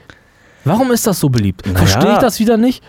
Warum 0.65 0.91
ist 0.91 1.07
das 1.07 1.21
so 1.21 1.29
beliebt? 1.29 1.67
Naja. 1.67 1.79
Verstehe 1.79 2.13
ich 2.15 2.19
das 2.19 2.41
wieder 2.41 2.57
nicht? 2.57 2.83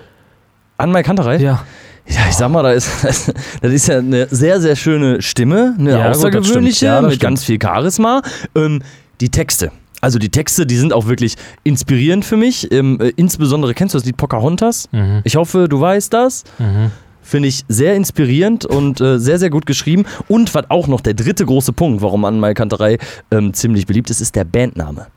An 0.77 0.91
Mai 0.91 1.03
Kanterei? 1.03 1.37
Ja. 1.37 1.61
Ja, 2.07 2.21
ich 2.29 2.35
sag 2.35 2.49
mal, 2.49 2.63
da 2.63 2.71
ist, 2.71 2.89
das 3.61 3.73
ist 3.73 3.87
ja 3.87 3.99
eine 3.99 4.27
sehr, 4.29 4.59
sehr 4.61 4.75
schöne 4.75 5.21
Stimme, 5.21 5.75
eine 5.77 5.91
Ja, 5.91 6.07
gut, 6.07 6.15
außergewöhnliche, 6.17 6.75
stimmt. 6.77 6.91
Ja, 6.91 7.01
mit 7.01 7.11
stimmt. 7.11 7.21
ganz 7.21 7.43
viel 7.43 7.59
Charisma. 7.61 8.21
Ähm, 8.55 8.81
die 9.21 9.29
Texte. 9.29 9.71
Also 10.01 10.17
die 10.17 10.29
Texte, 10.29 10.65
die 10.65 10.77
sind 10.77 10.93
auch 10.93 11.07
wirklich 11.07 11.35
inspirierend 11.63 12.23
für 12.23 12.37
mich. 12.37 12.71
Ähm, 12.71 12.99
äh, 13.01 13.11
insbesondere 13.15 13.73
kennst 13.73 13.93
du 13.93 13.97
das 13.97 14.05
Lied 14.05 14.17
Pocahontas? 14.17 14.87
Mhm. 14.91 15.21
Ich 15.23 15.35
hoffe, 15.35 15.67
du 15.67 15.81
weißt 15.81 16.13
das. 16.13 16.45
Mhm. 16.57 16.91
Finde 17.21 17.49
ich 17.49 17.63
sehr 17.67 17.95
inspirierend 17.95 18.65
und 18.65 19.01
äh, 19.01 19.19
sehr, 19.19 19.37
sehr 19.37 19.49
gut 19.49 19.65
geschrieben. 19.65 20.05
Und 20.27 20.55
was 20.55 20.69
auch 20.69 20.87
noch 20.87 21.01
der 21.01 21.13
dritte 21.13 21.45
große 21.45 21.73
Punkt, 21.73 22.01
warum 22.01 22.25
Anmal 22.25 22.53
Kanterei 22.53 22.97
ähm, 23.29 23.53
ziemlich 23.53 23.85
beliebt 23.85 24.09
ist, 24.09 24.21
ist 24.21 24.35
der 24.35 24.45
Bandname. 24.45 25.07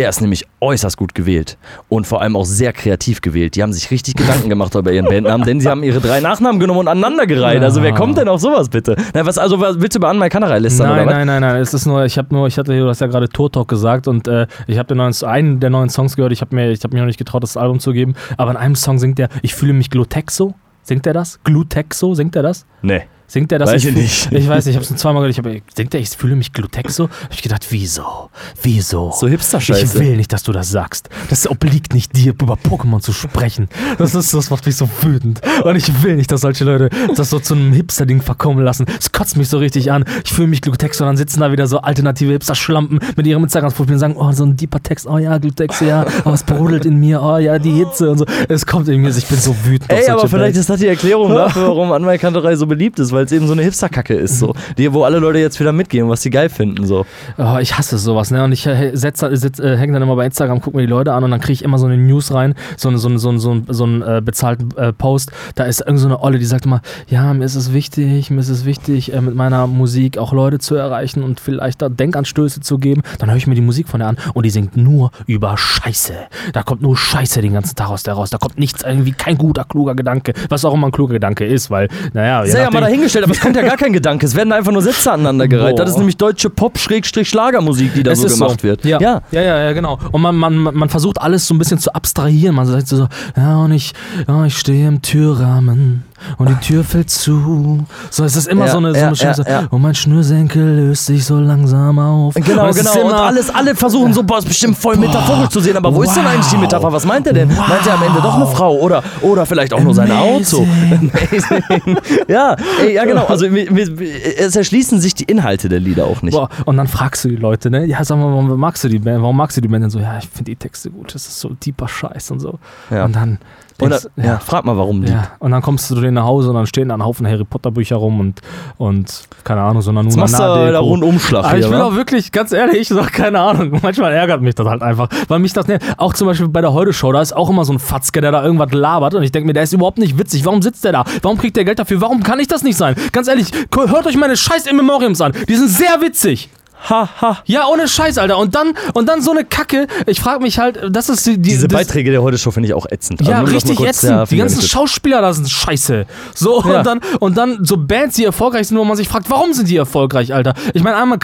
Der 0.00 0.08
ist 0.08 0.22
nämlich 0.22 0.46
äußerst 0.62 0.96
gut 0.96 1.14
gewählt 1.14 1.58
und 1.90 2.06
vor 2.06 2.22
allem 2.22 2.34
auch 2.34 2.46
sehr 2.46 2.72
kreativ 2.72 3.20
gewählt. 3.20 3.54
Die 3.54 3.62
haben 3.62 3.74
sich 3.74 3.90
richtig 3.90 4.14
Gedanken 4.14 4.48
gemacht 4.48 4.74
über 4.74 4.90
ihren 4.90 5.04
Bandnamen, 5.04 5.46
denn 5.46 5.60
sie 5.60 5.68
haben 5.68 5.82
ihre 5.82 6.00
drei 6.00 6.22
Nachnamen 6.22 6.58
genommen 6.58 6.80
und 6.80 6.88
aneinandergereiht. 6.88 7.62
Also 7.62 7.82
wer 7.82 7.92
kommt 7.92 8.16
denn 8.16 8.26
auf 8.26 8.40
sowas 8.40 8.70
bitte? 8.70 8.96
Na, 9.12 9.26
was, 9.26 9.36
also 9.36 9.60
was, 9.60 9.78
willst 9.78 9.96
du 9.96 9.98
über 9.98 10.08
Anmal 10.08 10.30
Kanterei 10.30 10.58
lästern 10.58 10.88
Nein, 10.88 10.96
oder 11.00 11.06
was? 11.06 11.14
nein, 11.16 11.26
nein, 11.26 11.42
nein. 11.42 11.56
Es 11.56 11.74
ist 11.74 11.84
nur, 11.84 12.06
ich 12.06 12.16
habe 12.16 12.34
nur, 12.34 12.46
ich 12.46 12.56
hatte, 12.56 12.74
du 12.74 12.88
hast 12.88 13.02
ja 13.02 13.08
gerade 13.08 13.28
Tour 13.28 13.52
Talk 13.52 13.68
gesagt 13.68 14.08
und 14.08 14.26
äh, 14.26 14.46
ich 14.66 14.78
habe 14.78 14.86
den 14.86 14.96
neuen, 14.96 15.14
einen 15.22 15.60
der 15.60 15.68
neuen 15.68 15.90
Songs 15.90 16.16
gehört. 16.16 16.32
Ich 16.32 16.40
habe 16.40 16.56
mir, 16.56 16.70
ich 16.70 16.82
habe 16.82 16.94
mir 16.94 17.00
noch 17.00 17.06
nicht 17.06 17.18
getraut, 17.18 17.42
das 17.42 17.58
Album 17.58 17.78
zu 17.78 17.92
geben. 17.92 18.14
Aber 18.38 18.52
in 18.52 18.56
einem 18.56 18.76
Song 18.76 18.98
singt 18.98 19.18
er, 19.18 19.28
ich 19.42 19.54
fühle 19.54 19.74
mich 19.74 19.90
Glutexo. 19.90 20.54
Singt 20.82 21.06
er 21.06 21.12
das? 21.12 21.40
Glutexo, 21.44 22.14
singt 22.14 22.36
er 22.36 22.42
das? 22.42 22.64
Nee. 22.80 23.02
Singt 23.30 23.52
er 23.52 23.60
das? 23.60 23.70
Weiß 23.70 23.84
ich 23.84 23.94
nicht. 23.94 24.32
Ich 24.32 24.48
weiß 24.48 24.66
nicht, 24.66 24.76
ich 24.76 24.82
habe 24.82 24.92
es 24.92 25.00
zweimal 25.00 25.22
gehört. 25.22 25.38
Ich 25.38 25.62
hab, 25.62 25.76
singt 25.76 25.94
er, 25.94 26.00
ich 26.00 26.08
fühle 26.10 26.34
mich 26.34 26.52
Glutexo? 26.52 27.04
Hab 27.04 27.32
ich 27.32 27.42
gedacht, 27.42 27.64
wieso? 27.70 28.28
Wieso? 28.60 29.12
So 29.12 29.28
Hipster-Scheiße. 29.28 29.84
Ich 29.84 29.94
will 29.94 30.16
nicht, 30.16 30.32
dass 30.32 30.42
du 30.42 30.50
das 30.50 30.70
sagst. 30.70 31.08
Das 31.28 31.48
obliegt 31.48 31.94
nicht 31.94 32.16
dir, 32.16 32.32
über 32.32 32.54
Pokémon 32.54 32.98
zu 32.98 33.12
sprechen. 33.12 33.68
Das, 33.98 34.16
ist, 34.16 34.34
das 34.34 34.50
macht 34.50 34.66
mich 34.66 34.74
so 34.74 34.90
wütend. 35.02 35.42
Und 35.62 35.76
ich 35.76 36.02
will 36.02 36.16
nicht, 36.16 36.32
dass 36.32 36.40
solche 36.40 36.64
Leute 36.64 36.90
das 37.14 37.30
so 37.30 37.38
zu 37.38 37.54
einem 37.54 37.72
Hipster-Ding 37.72 38.20
verkommen 38.20 38.64
lassen. 38.64 38.84
Es 38.98 39.12
kotzt 39.12 39.36
mich 39.36 39.48
so 39.48 39.58
richtig 39.58 39.92
an. 39.92 40.04
Ich 40.24 40.32
fühle 40.32 40.48
mich 40.48 40.60
Glutexo 40.60 41.04
und 41.04 41.10
dann 41.10 41.16
sitzen 41.16 41.38
da 41.38 41.52
wieder 41.52 41.68
so 41.68 41.78
alternative 41.78 42.32
Hipster-Schlampen 42.32 42.98
mit 43.14 43.26
ihrem 43.28 43.44
Instagram-Profil 43.44 43.92
und 43.92 44.00
sagen, 44.00 44.16
oh, 44.16 44.32
so 44.32 44.44
ein 44.44 44.56
deeper 44.56 44.82
Text, 44.82 45.06
oh 45.06 45.18
ja, 45.18 45.38
Glutexo, 45.38 45.84
ja, 45.84 46.04
oh, 46.24 46.30
es 46.30 46.42
brodelt 46.42 46.84
in 46.84 46.96
mir, 46.96 47.22
oh 47.22 47.38
ja, 47.38 47.60
die 47.60 47.70
Hitze 47.70 48.10
und 48.10 48.18
so. 48.18 48.24
Es 48.48 48.66
kommt 48.66 48.88
in 48.88 49.00
mir, 49.00 49.10
ich 49.10 49.26
bin 49.26 49.38
so 49.38 49.54
wütend. 49.64 49.92
Ey, 49.92 50.08
aber 50.08 50.26
vielleicht 50.26 50.54
Bands. 50.54 50.58
ist 50.58 50.70
das 50.70 50.80
die 50.80 50.88
Erklärung 50.88 51.30
dafür, 51.34 51.68
warum 51.68 51.92
Anmal 51.92 52.18
Kanterei 52.18 52.56
so 52.56 52.66
beliebt 52.66 52.98
ist, 52.98 53.12
weil 53.12 53.19
es 53.26 53.32
eben 53.32 53.46
so 53.46 53.52
eine 53.52 53.62
Hipster-Kacke 53.62 54.14
ist, 54.14 54.38
so. 54.38 54.54
Die, 54.78 54.92
wo 54.92 55.04
alle 55.04 55.18
Leute 55.18 55.38
jetzt 55.38 55.58
wieder 55.60 55.72
mitgehen, 55.72 56.08
was 56.08 56.22
sie 56.22 56.30
geil 56.30 56.48
finden, 56.48 56.86
so. 56.86 57.06
Oh, 57.38 57.56
ich 57.60 57.76
hasse 57.76 57.98
sowas, 57.98 58.30
ne? 58.30 58.42
Und 58.44 58.52
ich 58.52 58.66
äh, 58.66 58.90
äh, 58.90 59.76
hänge 59.76 59.92
dann 59.92 60.02
immer 60.02 60.16
bei 60.16 60.26
Instagram, 60.26 60.60
gucke 60.60 60.76
mir 60.76 60.82
die 60.82 60.88
Leute 60.90 61.12
an 61.12 61.24
und 61.24 61.30
dann 61.30 61.40
kriege 61.40 61.52
ich 61.54 61.64
immer 61.64 61.78
so 61.78 61.86
eine 61.86 61.96
News 61.96 62.32
rein, 62.32 62.54
so, 62.76 62.88
eine, 62.88 62.98
so, 62.98 63.08
eine, 63.08 63.18
so, 63.18 63.28
eine, 63.30 63.38
so, 63.38 63.50
einen- 63.50 63.66
so 63.68 63.84
einen 63.84 64.02
äh, 64.02 64.22
bezahlten 64.24 64.70
äh, 64.76 64.92
Post. 64.92 65.32
Da 65.54 65.64
ist 65.64 65.80
irgend 65.80 66.00
so 66.00 66.06
eine 66.06 66.22
Olle, 66.22 66.38
die 66.38 66.44
sagt 66.44 66.66
immer, 66.66 66.80
ja, 67.08 67.32
mir 67.34 67.44
ist 67.44 67.54
es 67.56 67.72
wichtig, 67.72 68.30
mir 68.30 68.40
ist 68.40 68.48
es 68.48 68.64
wichtig, 68.64 69.12
äh, 69.12 69.20
mit 69.20 69.34
meiner 69.34 69.66
Musik 69.66 70.18
auch 70.18 70.32
Leute 70.32 70.58
zu 70.58 70.74
erreichen 70.74 71.22
und 71.22 71.40
vielleicht 71.40 71.82
da 71.82 71.88
Denkanstöße 71.88 72.60
zu 72.60 72.78
geben. 72.78 73.02
Dann 73.18 73.30
höre 73.30 73.36
ich 73.36 73.46
mir 73.46 73.54
die 73.54 73.60
Musik 73.60 73.88
von 73.88 74.00
der 74.00 74.08
an 74.08 74.16
und 74.34 74.44
die 74.46 74.50
singt 74.50 74.76
nur 74.76 75.10
über 75.26 75.56
Scheiße. 75.56 76.14
Da 76.52 76.62
kommt 76.62 76.82
nur 76.82 76.96
Scheiße 76.96 77.40
den 77.40 77.52
ganzen 77.52 77.76
Tag 77.76 77.90
aus 77.90 78.02
der 78.02 78.14
raus. 78.14 78.30
Da 78.30 78.38
kommt 78.38 78.58
nichts, 78.58 78.82
irgendwie 78.82 79.12
kein 79.12 79.36
guter, 79.38 79.64
kluger 79.64 79.94
Gedanke, 79.94 80.32
was 80.48 80.64
auch 80.64 80.74
immer 80.74 80.88
ein 80.88 80.92
kluger 80.92 81.14
Gedanke 81.14 81.44
ist, 81.44 81.70
weil, 81.70 81.88
naja, 82.12 82.42
Ist 82.42 82.54
ja, 82.54 82.60
ja 82.64 82.70
mal 82.70 82.80
nachdem- 82.80 83.00
dahingestellt, 83.10 83.24
aber 83.24 83.32
es 83.32 83.40
kommt 83.40 83.56
ja 83.56 83.62
gar 83.62 83.76
kein 83.76 83.92
Gedanke. 83.92 84.26
Es 84.26 84.34
werden 84.34 84.52
einfach 84.52 84.72
nur 84.72 84.82
Sätze 84.82 85.12
aneinandergereiht. 85.12 85.78
Das 85.78 85.90
ist 85.90 85.98
nämlich 85.98 86.16
deutsche 86.16 86.50
Pop-Schlagermusik, 86.50 87.94
die 87.94 88.02
da 88.02 88.12
Es 88.12 88.20
so 88.20 88.28
gemacht 88.28 88.62
wird. 88.62 88.84
Ja, 88.84 89.00
ja, 89.00 89.22
ja, 89.30 89.42
ja, 89.42 89.72
genau. 89.72 89.98
Und 90.12 90.22
man, 90.22 90.36
man, 90.36 90.56
man 90.56 90.88
versucht 90.88 91.20
alles 91.20 91.46
so 91.46 91.54
ein 91.54 91.58
bisschen 91.58 91.78
zu 91.78 91.94
abstrahieren. 91.94 92.54
Man 92.54 92.66
sagt 92.66 92.88
so, 92.88 93.08
ja, 93.36 93.56
und 93.58 93.72
ich, 93.72 93.92
ja, 94.26 94.44
ich 94.44 94.56
stehe 94.56 94.88
im 94.88 95.02
Türrahmen 95.02 96.04
und 96.38 96.48
die 96.48 96.54
Tür 96.56 96.84
fällt 96.84 97.10
zu. 97.10 97.84
So, 98.10 98.24
es 98.24 98.36
ist 98.36 98.48
immer 98.48 98.66
Ja, 98.66 98.72
so 98.72 98.78
eine, 98.78 98.94
so 98.94 99.00
eine 99.06 99.16
Scheiße. 99.16 99.44
ja, 99.46 99.62
ja. 99.62 99.66
Und 99.70 99.82
mein 99.82 99.94
Schnürsenkel 99.94 100.62
löst 100.76 101.06
sich 101.06 101.24
so 101.24 101.38
langsam 101.38 101.98
auf. 101.98 102.34
Genau, 102.34 102.68
und 102.68 102.74
genau. 102.76 103.06
Und 103.06 103.12
alles, 103.14 103.50
alle 103.54 103.74
versuchen 103.74 104.12
so, 104.12 104.22
boah, 104.22 104.38
ist 104.38 104.48
bestimmt 104.48 104.76
voll 104.78 104.96
Boah. 104.96 105.06
metaphorisch 105.06 105.48
zu 105.50 105.60
sehen. 105.60 105.76
Aber 105.76 105.94
wo 105.94 106.02
ist 106.02 106.14
denn 106.14 106.24
Wow. 106.24 106.32
eigentlich 106.32 106.48
die 106.50 106.56
Metapher? 106.58 106.92
Was 106.92 107.04
meint 107.06 107.26
er 107.26 107.32
denn? 107.32 107.48
Meint 107.48 107.86
er 107.86 107.94
am 107.94 108.02
Ende 108.02 108.20
doch 108.20 108.34
eine 108.36 108.46
Frau? 108.46 108.76
Oder, 108.78 109.02
oder 109.22 109.46
vielleicht 109.46 109.72
auch 109.72 109.80
nur 109.80 109.94
sein 109.94 110.10
Auto? 110.12 110.66
Amazing. 110.66 111.10
ja, 112.28 112.56
ey, 112.82 112.94
ja, 112.94 113.04
genau. 113.04 113.24
Also, 113.26 113.46
es 113.46 114.56
erschließen 114.56 115.00
sich 115.00 115.14
die 115.14 115.24
Inhalte 115.24 115.68
der 115.68 115.80
Lieder 115.80 116.04
auch 116.04 116.22
nicht. 116.22 116.34
Boah, 116.34 116.48
und 116.66 116.76
dann 116.76 116.88
fragst 116.88 117.24
du 117.24 117.28
die 117.28 117.36
Leute, 117.36 117.70
ne? 117.70 117.84
Ja, 117.86 118.02
sag 118.04 118.16
mal, 118.18 118.26
warum 118.30 118.58
magst 118.58 118.84
du 118.84 118.88
die 118.88 118.98
Band? 118.98 119.22
Warum 119.22 119.36
magst 119.36 119.56
du 119.56 119.60
die 119.60 119.68
Band? 119.68 119.84
Und 119.84 119.90
so, 119.90 119.98
ja, 120.00 120.18
ich 120.18 120.28
finde 120.28 120.50
die 120.50 120.56
Texte 120.56 120.90
gut, 120.90 121.14
das 121.14 121.26
ist 121.26 121.40
so 121.40 121.50
deeper 121.50 121.88
Scheiß 121.88 122.30
und 122.30 122.40
so. 122.40 122.58
Und 122.90 123.14
dann. 123.16 123.38
Oder, 123.80 123.98
denkst- 124.00 124.08
ja. 124.16 124.38
frag 124.38 124.64
mal, 124.64 124.76
warum 124.76 125.02
die. 125.04 125.10
Ja, 125.12 125.28
und 125.38 125.50
dann 125.50 125.62
kommst 125.62 125.90
du 125.90 125.94
zu 125.94 126.00
denen 126.00 126.14
nach 126.14 126.24
Hause 126.24 126.50
und 126.50 126.54
dann 126.56 126.66
stehen 126.66 126.88
da 126.88 126.94
ein 126.94 127.04
Haufen 127.04 127.26
Harry 127.26 127.44
Potter 127.44 127.70
Bücher 127.70 127.96
rum 127.96 128.20
und, 128.20 128.40
und 128.78 129.22
keine 129.44 129.62
Ahnung, 129.62 129.82
so 129.82 129.90
eine 129.90 130.02
Jetzt 130.02 130.16
machst 130.16 130.34
du 130.34 130.38
da 130.38 130.78
Rundumschlag 130.78 131.44
Aber 131.44 131.58
ich 131.58 131.64
hier, 131.64 131.72
will 131.72 131.80
wa? 131.80 131.86
auch 131.86 131.94
wirklich, 131.94 132.32
ganz 132.32 132.52
ehrlich, 132.52 132.88
so, 132.88 133.00
keine 133.02 133.40
Ahnung, 133.40 133.78
manchmal 133.82 134.12
ärgert 134.12 134.42
mich 134.42 134.54
das 134.54 134.66
halt 134.66 134.82
einfach, 134.82 135.08
weil 135.28 135.38
mich 135.38 135.52
das, 135.52 135.66
ne, 135.66 135.78
auch 135.96 136.14
zum 136.14 136.26
Beispiel 136.26 136.48
bei 136.48 136.60
der 136.60 136.72
Heute-Show, 136.72 137.12
da 137.12 137.20
ist 137.20 137.34
auch 137.36 137.48
immer 137.50 137.64
so 137.64 137.72
ein 137.72 137.78
Fatzke, 137.78 138.20
der 138.20 138.32
da 138.32 138.44
irgendwas 138.44 138.72
labert 138.72 139.14
und 139.14 139.22
ich 139.22 139.32
denke 139.32 139.46
mir, 139.46 139.52
der 139.52 139.62
ist 139.64 139.72
überhaupt 139.72 139.98
nicht 139.98 140.18
witzig, 140.18 140.44
warum 140.44 140.62
sitzt 140.62 140.84
der 140.84 140.92
da? 140.92 141.04
Warum 141.22 141.38
kriegt 141.38 141.56
der 141.56 141.64
Geld 141.64 141.78
dafür? 141.78 142.00
Warum 142.00 142.22
kann 142.22 142.38
ich 142.40 142.48
das 142.48 142.62
nicht 142.62 142.76
sein? 142.76 142.94
Ganz 143.12 143.28
ehrlich, 143.28 143.50
hört 143.74 144.06
euch 144.06 144.16
meine 144.16 144.36
scheiß 144.36 144.66
Immemoriums 144.66 145.20
an, 145.20 145.32
die 145.48 145.54
sind 145.56 145.68
sehr 145.68 146.00
witzig. 146.00 146.50
Ha, 146.88 147.08
ha. 147.20 147.38
Ja, 147.44 147.66
ohne 147.66 147.88
Scheiß, 147.88 148.16
Alter. 148.18 148.38
Und 148.38 148.54
dann, 148.54 148.72
und 148.94 149.08
dann 149.08 149.20
so 149.22 149.32
eine 149.32 149.44
Kacke. 149.44 149.86
Ich 150.06 150.20
frage 150.20 150.42
mich 150.42 150.58
halt, 150.58 150.78
das 150.90 151.08
ist 151.08 151.26
die, 151.26 151.32
die 151.36 151.50
Diese 151.50 151.68
das, 151.68 151.78
Beiträge 151.78 152.10
der 152.10 152.22
Heute-Show 152.22 152.50
finde 152.50 152.68
ich 152.68 152.74
auch 152.74 152.86
ätzend. 152.90 153.20
ja, 153.26 153.40
Also 153.40 153.52
richtig 153.52 153.76
kurz- 153.76 153.88
ätzend. 153.98 154.10
ja, 154.12 154.24
die 154.24 154.36
ganzen 154.38 154.62
Schauspieler 154.62 155.20
da 155.20 155.32
sind 155.32 155.48
scheiße. 155.50 156.06
So, 156.34 156.62
Ja. 156.64 156.78
und, 156.78 156.86
dann, 156.86 157.00
und 157.20 157.36
dann 157.36 157.64
so 157.64 157.76
Bands, 157.76 158.16
die 158.16 158.24
erfolgreich 158.24 158.68
sind, 158.68 158.78
wo 158.78 158.84
man 158.84 158.96
sich 158.96 159.08
fragt, 159.08 159.28
warum 159.30 159.52
sind 159.52 159.68
die 159.68 159.76
erfolgreich, 159.76 160.32
Alter? 160.32 160.54
Ich 160.72 160.82
meine, 160.82 160.96
Arman 160.96 161.18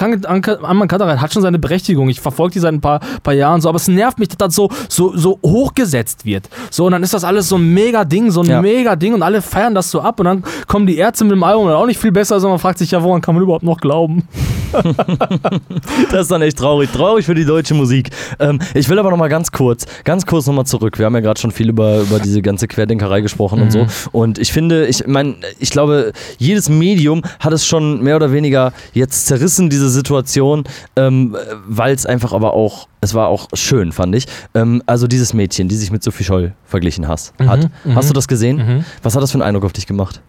Katareit 0.89 1.21
hat 1.21 1.33
schon 1.33 1.43
seine 1.43 1.59
Berechtigung. 1.59 2.09
Ich 2.09 2.21
verfolge 2.21 2.53
die 2.55 2.59
seit 2.61 2.75
ein 2.75 2.81
paar, 2.81 3.01
paar 3.23 3.35
Jahren 3.35 3.61
so, 3.61 3.69
aber 3.69 3.77
es 3.77 3.89
nervt 3.89 4.19
mich, 4.19 4.29
dass 4.29 4.37
das 4.39 4.55
so, 4.55 4.69
so, 4.89 5.17
so 5.17 5.39
hochgesetzt 5.45 6.25
wird. 6.25 6.49
So, 6.71 6.87
und 6.87 6.93
dann 6.93 7.03
ist 7.03 7.15
das 7.15 7.25
alles 7.25 7.49
so 7.49 7.57
ein 7.57 7.73
mega 7.73 8.05
Ding, 8.05 8.31
so 8.31 8.43
ein 8.43 8.47
Ja. 8.51 8.61
mega 8.61 8.95
Ding 8.97 9.15
und 9.15 9.23
alle 9.23 9.41
feiern 9.43 9.75
das 9.75 9.91
so 9.91 10.01
ab 10.01 10.21
und 10.21 10.27
dann 10.27 10.45
kommen 10.67 10.87
die 10.87 10.97
Ärzte 10.99 11.25
mit 11.25 11.33
dem 11.33 11.43
Album 11.43 11.67
und 11.67 11.73
auch 11.73 11.87
nicht 11.87 11.99
viel 12.01 12.13
besser, 12.13 12.41
sondern 12.41 12.53
man 12.55 12.59
fragt 12.61 12.79
sich 12.79 12.91
ja, 12.91 13.03
woran 13.03 13.21
kann 13.21 13.35
man 13.35 13.43
überhaupt 13.43 13.65
noch 13.65 13.79
glauben? 13.81 14.29
Das 16.11 16.23
ist 16.23 16.31
dann 16.31 16.43
echt 16.43 16.59
traurig. 16.59 16.91
Traurig 16.93 17.27
für 17.27 17.35
die 17.35 17.45
deutsche 17.45 17.75
Musik. 17.75 18.11
Ähm, 18.39 18.59
ich 18.75 18.89
will 18.89 18.99
aber 18.99 19.11
noch 19.11 19.17
mal 19.17 19.29
ganz 19.29 19.51
kurz, 19.51 19.87
ganz 20.05 20.27
kurz 20.27 20.47
noch 20.47 20.55
mal 20.55 20.65
zurück. 20.65 20.99
Wir 20.99 21.07
haben 21.07 21.15
ja 21.15 21.21
gerade 21.21 21.41
schon 21.41 21.51
viel 21.51 21.69
über, 21.69 22.01
über 22.01 22.19
diese 22.19 22.43
ganze 22.43 22.69
Querdenkerei 22.69 23.21
gesprochen 23.21 23.63
und 23.63 23.73
so. 23.73 23.87
Und 24.13 24.39
ich 24.39 24.53
finde, 24.53 24.87
ich 24.87 25.07
meine, 25.07 25.37
ich 25.59 25.71
glaube, 25.71 26.13
jedes 26.39 26.69
Medium 26.69 27.23
hat 27.41 27.53
es 27.53 27.67
schon 27.67 28.03
mehr 28.03 28.17
oder 28.17 28.33
weniger 28.33 28.73
jetzt 28.93 29.27
zerrissen, 29.27 29.71
diese 29.71 29.89
Situation, 29.91 30.65
ähm, 30.97 31.37
weil 31.67 31.95
es 31.95 32.07
einfach 32.07 32.33
aber 32.33 32.55
auch, 32.55 32.89
es 33.01 33.15
war 33.15 33.29
auch 33.29 33.49
schön, 33.55 33.93
fand 33.93 34.15
ich. 34.15 34.27
Ähm, 34.55 34.83
also 34.87 35.07
dieses 35.07 35.35
Mädchen, 35.35 35.69
die 35.69 35.77
sich 35.77 35.91
mit 35.91 36.03
Sophie 36.03 36.25
Scholl 36.25 36.55
verglichen 36.65 37.09
hast, 37.09 37.35
hat. 37.47 37.69
mhm. 37.85 37.95
Hast 37.95 38.09
du 38.09 38.15
das 38.15 38.29
gesehen? 38.29 38.57
Mhm. 38.57 38.85
Was 39.03 39.15
hat 39.15 39.23
das 39.23 39.33
für 39.33 39.37
einen 39.37 39.43
Eindruck 39.43 39.65
auf 39.65 39.73
dich 39.73 39.87
gemacht? 39.87 40.21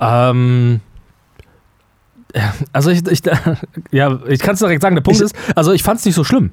Ähm. 0.00 0.80
Also 2.72 2.90
ich, 2.90 3.06
ich 3.06 3.20
ja, 3.90 4.18
ich 4.28 4.40
kann 4.40 4.54
es 4.54 4.60
direkt 4.60 4.82
sagen, 4.82 4.94
der 4.96 5.02
Punkt 5.02 5.20
Ich- 5.20 5.24
ist, 5.26 5.34
also 5.54 5.72
ich 5.72 5.82
fand 5.82 5.98
es 6.00 6.04
nicht 6.06 6.14
so 6.14 6.24
schlimm. 6.24 6.50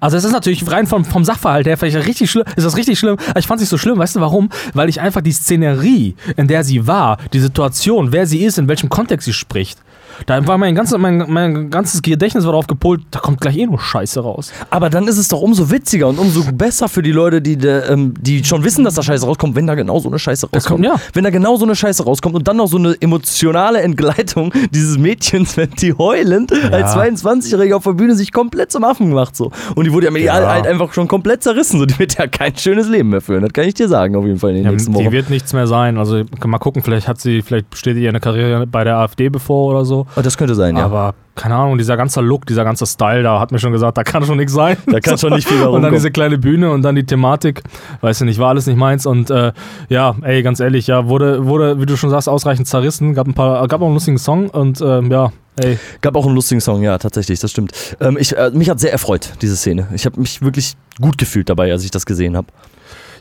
Also 0.00 0.16
es 0.18 0.24
ist 0.24 0.32
natürlich 0.32 0.70
rein 0.70 0.86
vom, 0.86 1.04
vom 1.06 1.24
Sachverhalt 1.24 1.66
her 1.66 1.78
vielleicht 1.78 2.06
richtig 2.06 2.30
schlimm, 2.30 2.44
ist 2.54 2.64
das 2.64 2.76
richtig 2.76 2.98
schlimm, 2.98 3.16
aber 3.30 3.38
ich 3.38 3.46
fand 3.46 3.58
es 3.58 3.62
nicht 3.62 3.70
so 3.70 3.78
schlimm, 3.78 3.98
weißt 3.98 4.16
du 4.16 4.20
warum? 4.20 4.50
Weil 4.74 4.88
ich 4.90 5.00
einfach 5.00 5.22
die 5.22 5.32
Szenerie, 5.32 6.16
in 6.36 6.48
der 6.48 6.64
sie 6.64 6.86
war, 6.86 7.16
die 7.32 7.40
Situation, 7.40 8.12
wer 8.12 8.26
sie 8.26 8.44
ist, 8.44 8.58
in 8.58 8.68
welchem 8.68 8.90
Kontext 8.90 9.24
sie 9.24 9.32
spricht, 9.32 9.78
da 10.26 10.46
war 10.46 10.58
mein 10.58 10.74
ganzes, 10.74 10.98
mein, 10.98 11.24
mein 11.28 11.70
ganzes 11.70 12.02
Gedächtnis 12.02 12.44
war 12.44 12.52
darauf 12.52 12.66
gepolt, 12.66 13.02
da 13.10 13.18
kommt 13.20 13.40
gleich 13.40 13.56
eh 13.56 13.66
nur 13.66 13.78
Scheiße 13.80 14.20
raus. 14.20 14.52
Aber 14.70 14.90
dann 14.90 15.06
ist 15.08 15.18
es 15.18 15.28
doch 15.28 15.40
umso 15.40 15.70
witziger 15.70 16.08
und 16.08 16.18
umso 16.18 16.42
besser 16.52 16.88
für 16.88 17.02
die 17.02 17.12
Leute, 17.12 17.40
die, 17.42 17.56
de, 17.56 17.90
ähm, 17.92 18.14
die 18.20 18.44
schon 18.44 18.64
wissen, 18.64 18.84
dass 18.84 18.94
da 18.94 19.02
Scheiße 19.02 19.26
rauskommt, 19.26 19.54
wenn 19.56 19.66
da 19.66 19.74
genau 19.74 19.98
so 19.98 20.08
eine 20.08 20.18
Scheiße 20.18 20.46
rauskommt. 20.52 20.66
kommt, 20.66 20.84
ja. 20.84 20.96
Wenn 21.14 21.24
da 21.24 21.30
genau 21.30 21.56
so 21.56 21.64
eine 21.64 21.74
Scheiße 21.74 22.04
rauskommt 22.04 22.34
und 22.34 22.46
dann 22.48 22.56
noch 22.56 22.66
so 22.68 22.76
eine 22.78 22.94
emotionale 23.00 23.80
Entgleitung 23.82 24.52
dieses 24.72 24.98
Mädchens, 24.98 25.56
wenn 25.56 25.70
die 25.70 25.92
heulend 25.94 26.52
als 26.72 26.94
22-Jährige 26.96 27.76
auf 27.76 27.84
der 27.84 27.92
Bühne 27.92 28.14
sich 28.14 28.32
komplett 28.32 28.72
zum 28.72 28.84
Affen 28.84 29.10
macht. 29.12 29.36
So. 29.36 29.50
Und 29.74 29.84
die 29.86 29.92
wurde 29.92 30.06
ja 30.06 30.10
medial 30.12 30.42
Ja. 30.42 30.52
halt 30.52 30.66
einfach 30.66 30.92
schon 30.92 31.08
komplett 31.08 31.42
zerrissen. 31.42 31.78
So. 31.80 31.86
Die 31.86 31.98
wird 31.98 32.18
ja 32.18 32.26
kein 32.26 32.56
schönes 32.56 32.88
Leben 32.88 33.10
mehr 33.10 33.20
führen. 33.20 33.42
Das 33.42 33.52
kann 33.52 33.64
ich 33.64 33.74
dir 33.74 33.88
sagen, 33.88 34.16
auf 34.16 34.24
jeden 34.24 34.38
Fall 34.38 34.50
in 34.50 34.56
den 34.56 34.64
Ja, 34.64 34.70
nächsten 34.70 34.92
die 34.92 34.98
Wochen. 35.04 35.12
wird 35.12 35.30
nichts 35.30 35.52
mehr 35.52 35.66
sein. 35.66 35.98
Also 35.98 36.22
mal 36.44 36.58
gucken, 36.58 36.82
vielleicht 36.82 37.08
hat 37.08 37.20
sie, 37.20 37.42
vielleicht 37.42 37.76
steht 37.76 37.96
ihr 37.96 38.08
eine 38.08 38.20
Karriere 38.20 38.66
bei 38.66 38.84
der 38.84 38.96
AfD 38.96 39.28
bevor 39.28 39.70
oder 39.72 39.84
so. 39.84 40.06
Oh, 40.16 40.20
das 40.22 40.36
könnte 40.36 40.54
sein, 40.54 40.76
ja. 40.76 40.84
Aber 40.84 41.14
keine 41.36 41.54
Ahnung, 41.54 41.78
dieser 41.78 41.96
ganze 41.96 42.20
Look, 42.20 42.44
dieser 42.46 42.64
ganze 42.64 42.84
Style, 42.86 43.22
da 43.22 43.38
hat 43.40 43.52
mir 43.52 43.58
schon 43.58 43.72
gesagt, 43.72 43.96
da 43.96 44.02
kann 44.04 44.24
schon 44.24 44.36
nichts 44.38 44.52
sein. 44.52 44.76
Da 44.86 45.00
kann 45.00 45.16
schon 45.18 45.32
nicht 45.32 45.48
viel 45.48 45.56
mehr 45.58 45.66
Und 45.68 45.74
dann 45.74 45.84
rumkommen. 45.84 45.94
diese 45.94 46.10
kleine 46.10 46.36
Bühne 46.38 46.70
und 46.70 46.82
dann 46.82 46.94
die 46.96 47.04
Thematik, 47.06 47.62
weiß 48.00 48.20
ich 48.20 48.26
nicht, 48.26 48.38
war 48.38 48.48
alles 48.48 48.66
nicht 48.66 48.76
meins. 48.76 49.06
Und 49.06 49.30
äh, 49.30 49.52
ja, 49.88 50.14
ey, 50.22 50.42
ganz 50.42 50.60
ehrlich, 50.60 50.86
ja, 50.88 51.06
wurde, 51.08 51.46
wurde, 51.46 51.80
wie 51.80 51.86
du 51.86 51.96
schon 51.96 52.10
sagst, 52.10 52.28
ausreichend 52.28 52.66
zerrissen. 52.66 53.14
Gab 53.14 53.26
ein 53.26 53.34
paar, 53.34 53.66
gab 53.68 53.80
auch 53.80 53.86
einen 53.86 53.94
lustigen 53.94 54.18
Song 54.18 54.50
und 54.50 54.80
ähm, 54.80 55.10
ja, 55.10 55.32
ey. 55.62 55.78
Gab 56.00 56.16
auch 56.16 56.26
einen 56.26 56.34
lustigen 56.34 56.60
Song, 56.60 56.82
ja, 56.82 56.98
tatsächlich, 56.98 57.40
das 57.40 57.50
stimmt. 57.52 57.72
Ähm, 58.00 58.16
ich, 58.20 58.36
äh, 58.36 58.50
mich 58.52 58.68
hat 58.68 58.80
sehr 58.80 58.92
erfreut, 58.92 59.32
diese 59.40 59.56
Szene. 59.56 59.86
Ich 59.94 60.06
habe 60.06 60.20
mich 60.20 60.42
wirklich 60.42 60.74
gut 61.00 61.16
gefühlt 61.18 61.48
dabei, 61.48 61.70
als 61.72 61.84
ich 61.84 61.90
das 61.90 62.04
gesehen 62.04 62.36
habe. 62.36 62.48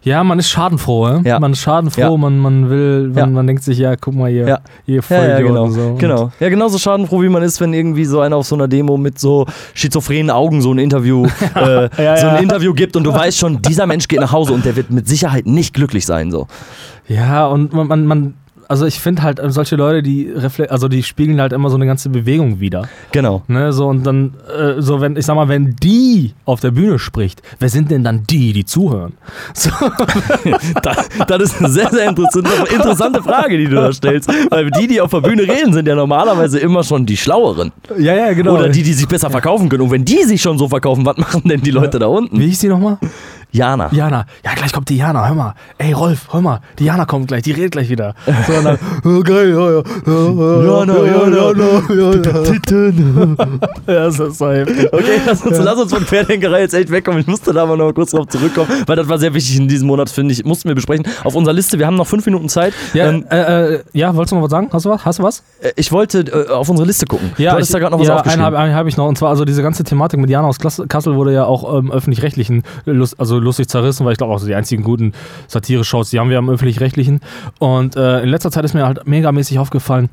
Ja, 0.04 0.24
man 0.24 0.40
ist 0.40 0.50
schadenfroh? 0.50 1.22
Ja. 1.26 1.40
Man 1.40 1.52
ist 1.52 1.60
schadenfroh, 1.60 2.02
Ja. 2.02 2.18
man, 2.18 2.38
man 2.38 2.70
will, 2.70 3.10
man, 3.10 3.34
man 3.34 3.46
denkt 3.48 3.64
sich, 3.64 3.78
ja, 3.80 3.96
guck 3.96 4.16
mal 4.16 4.30
hier, 4.30 4.48
Ja. 4.48 4.60
Ja, 4.86 5.02
Vollidioten 5.02 5.32
ja, 5.46 5.48
genau. 5.48 5.68
so. 5.68 5.82
Und- 5.82 6.00
genau. 6.00 6.32
Ja, 6.40 6.50
genauso 6.50 6.78
schadenfroh, 6.78 7.22
wie 7.22 7.30
man 7.30 7.44
ist, 7.44 7.60
wenn 7.62 7.74
irgendwie 7.74 8.06
so 8.06 8.20
einer 8.22 8.38
auf 8.38 8.46
so 8.48 8.56
einer 8.56 8.68
Demo 8.68 8.98
mit 8.98 9.20
so 9.20 9.46
schizophrenen 9.74 10.30
Augen 10.30 10.62
so 10.62 10.72
ein 10.74 10.78
Interview, 10.80 11.26
äh, 11.56 11.90
so 12.18 12.28
ein 12.28 12.44
Interview 12.44 12.74
gibt 12.74 12.96
und 12.96 13.04
du 13.04 13.14
weißt 13.14 13.38
schon, 13.38 13.62
dieser 13.62 13.86
Mensch 13.88 14.08
geht 14.08 14.20
nach 14.22 14.32
Hause 14.32 14.54
und 14.54 14.64
der 14.66 14.76
wird 14.76 14.90
mit 14.90 15.08
Sicherheit 15.08 15.46
nicht 15.46 15.74
glücklich 15.74 16.06
sein. 16.06 16.32
So. 16.32 16.48
Ja, 17.08 17.48
und 17.48 17.74
man, 17.74 17.88
man, 17.88 18.06
man 18.06 18.34
also 18.70 18.86
ich 18.86 19.00
finde 19.00 19.24
halt 19.24 19.40
äh, 19.40 19.50
solche 19.50 19.76
Leute, 19.76 20.04
die 20.04 20.32
also 20.70 20.88
die 20.88 21.02
spiegeln 21.02 21.42
halt 21.42 21.54
immer 21.54 21.70
so 21.70 21.76
eine 21.76 21.88
ganze 21.88 22.10
Bewegung 22.10 22.60
wieder. 22.60 22.88
Genau. 23.12 23.42
Ne, 23.48 23.74
so 23.74 23.88
und 23.88 24.04
dann, 24.04 24.36
äh, 24.48 24.80
so 24.80 25.02
wenn, 25.02 25.18
ich 25.18 25.26
sag 25.26 25.36
mal, 25.36 25.50
wenn 25.50 25.76
die 25.76 26.34
auf 26.46 26.60
der 26.60 26.70
Bühne 26.72 27.00
spricht, 27.00 27.42
wer 27.58 27.70
sind 27.70 27.90
denn 27.90 28.04
dann 28.04 28.26
die, 28.30 28.54
die 28.54 28.66
zuhören? 28.66 29.14
So, 29.56 29.72
Da, 30.84 30.96
das 31.26 31.42
ist 31.42 31.60
eine 31.60 31.70
sehr, 31.70 31.90
sehr 31.90 32.10
interessante, 32.10 32.50
interessante 32.72 33.24
Frage, 33.24 33.58
die 33.58 33.66
du 33.66 33.76
da 33.76 33.92
stellst. 33.92 34.30
Weil 34.50 34.70
die, 34.72 34.88
die 34.88 35.02
auf 35.02 35.10
der 35.10 35.22
Bühne 35.22 35.42
reden, 35.42 35.74
sind 35.74 35.88
ja 35.88 35.96
normalerweise 35.96 36.60
immer 36.60 36.84
schon 36.84 37.06
die 37.06 37.18
Schlaueren. 37.18 37.72
ja, 37.98 38.14
ja, 38.14 38.34
genau. 38.34 38.54
Oder 38.56 38.70
die, 38.70 38.84
die 38.84 38.94
sich 38.94 39.08
besser 39.08 39.30
verkaufen 39.30 39.68
können. 39.68 39.84
Und 39.84 39.92
wenn 39.92 40.06
die 40.06 40.24
sich 40.24 40.42
schon 40.42 40.58
so 40.58 40.70
verkaufen, 40.70 41.06
was 41.06 41.18
machen 41.18 41.42
denn 41.46 41.62
die 41.62 41.72
Leute 41.72 42.00
da 42.00 42.06
unten? 42.06 42.40
Wie 42.40 42.46
hieß 42.46 42.60
die 42.60 42.68
nochmal? 42.68 43.00
Jana. 43.52 43.90
Jana. 43.92 44.26
Ja, 44.46 44.54
gleich 44.54 44.72
kommt 44.72 44.90
die 44.90 44.98
Jana, 44.98 45.28
hör 45.28 45.34
mal. 45.34 45.54
Ey, 45.80 45.92
Rolf, 45.94 46.28
hör 46.32 46.40
mal, 46.42 46.60
die 46.78 46.86
Jana 46.86 47.06
kommt 47.06 47.30
gleich, 47.30 47.42
die 47.42 47.52
redet 47.52 47.72
gleich 47.72 47.90
wieder. 47.90 48.14
So, 48.46 48.54
und 48.54 48.64
dann, 48.64 48.78
oh, 49.06 49.22
geil, 49.22 49.50
ja, 49.50 49.72
ja, 49.72 49.82
ja, 50.06 50.64
Jana, 50.64 51.04
Jana, 51.04 51.82
ja, 51.90 52.12
ja. 52.14 52.44
Titten. 52.44 53.36
Ja, 53.88 54.06
das 54.06 54.20
ist 54.20 54.38
so 54.38 54.52
heftig. 54.52 54.88
Okay, 54.94 55.20
lass 55.26 55.42
uns, 55.44 55.58
lass 55.58 55.80
uns 55.80 55.92
von 55.92 56.06
Querdenkerei 56.06 56.62
jetzt 56.62 56.76
echt 56.76 56.92
wegkommen. 56.92 57.22
Ich 57.22 57.26
musste 57.28 57.52
da 57.54 57.66
mal 57.66 57.76
noch 57.76 57.92
kurz 57.92 58.12
drauf 58.12 58.28
zurückkommen, 58.28 58.70
weil 58.86 58.96
das 58.96 59.10
war 59.10 59.18
sehr 59.18 59.34
wichtig 59.34 59.58
in 59.58 59.68
diesem 59.68 59.88
Monat, 59.88 60.10
finde 60.12 60.32
ich. 60.34 60.46
Mussten 60.46 60.68
wir 60.70 60.76
besprechen. 60.76 61.08
Auf 61.24 61.34
unserer 61.34 61.54
Liste, 61.56 61.80
wir 61.80 61.88
haben 61.88 61.96
noch 61.96 62.06
fünf 62.06 62.26
Minuten 62.28 62.50
Zeit. 62.50 62.74
Ja, 62.94 63.08
Ähm, 63.10 63.26
äh, 63.32 63.74
äh, 63.76 63.84
ja, 63.94 64.14
wolltest 64.16 64.32
du 64.32 64.36
noch 64.36 64.44
was 64.44 64.52
sagen? 64.52 64.70
Hast 64.72 64.86
du 64.86 64.90
was? 64.92 65.04
Hast 65.06 65.20
du 65.20 65.24
was? 65.24 65.44
äh, 65.62 65.72
ich 65.76 65.92
wollte 65.92 66.20
äh, 66.20 66.52
auf 66.52 66.70
unsere 66.70 66.86
Liste 66.88 67.08
gucken. 67.08 67.32
du 67.36 67.52
hattest 67.52 67.70
ich- 67.70 67.74
da 67.74 67.80
gerade 67.80 67.92
noch 67.94 68.00
was 68.00 68.08
ja, 68.08 68.18
aufgeschrieben. 68.18 68.46
einen 68.46 68.56
habe 68.58 68.76
hab 68.76 68.86
ich 68.88 68.96
noch. 68.98 69.08
Und 69.08 69.18
zwar, 69.18 69.30
also 69.30 69.44
diese 69.44 69.64
ganze 69.64 69.84
Thematik 69.84 70.20
mit 70.20 70.30
Jana 70.30 70.48
aus 70.48 70.60
Kassel 70.60 71.16
wurde 71.16 71.34
ja 71.34 71.46
auch 71.46 71.80
ähm, 71.80 71.92
öffentlich-rechtlichen 71.92 72.64
lust, 72.86 73.20
lustig 73.40 73.68
zerrissen, 73.68 74.06
weil 74.06 74.14
ich 74.14 74.18
glaube 74.18 74.34
auch 74.34 74.40
so 74.40 74.48
die 74.48 74.56
einzigen 74.56 74.84
guten 74.84 75.14
Satire-Shows, 75.48 76.10
die 76.10 76.20
haben 76.20 76.30
wir 76.30 76.38
am 76.38 76.50
öffentlich-rechtlichen. 76.50 77.22
Und 77.60 77.96
äh, 77.96 78.22
in 78.22 78.30
letzter 78.30 78.52
Zeit 78.52 78.66
ist 78.66 78.74
mir 78.74 78.86
halt 78.86 79.08
megamäßig 79.08 79.60
aufgefallen, 79.60 80.10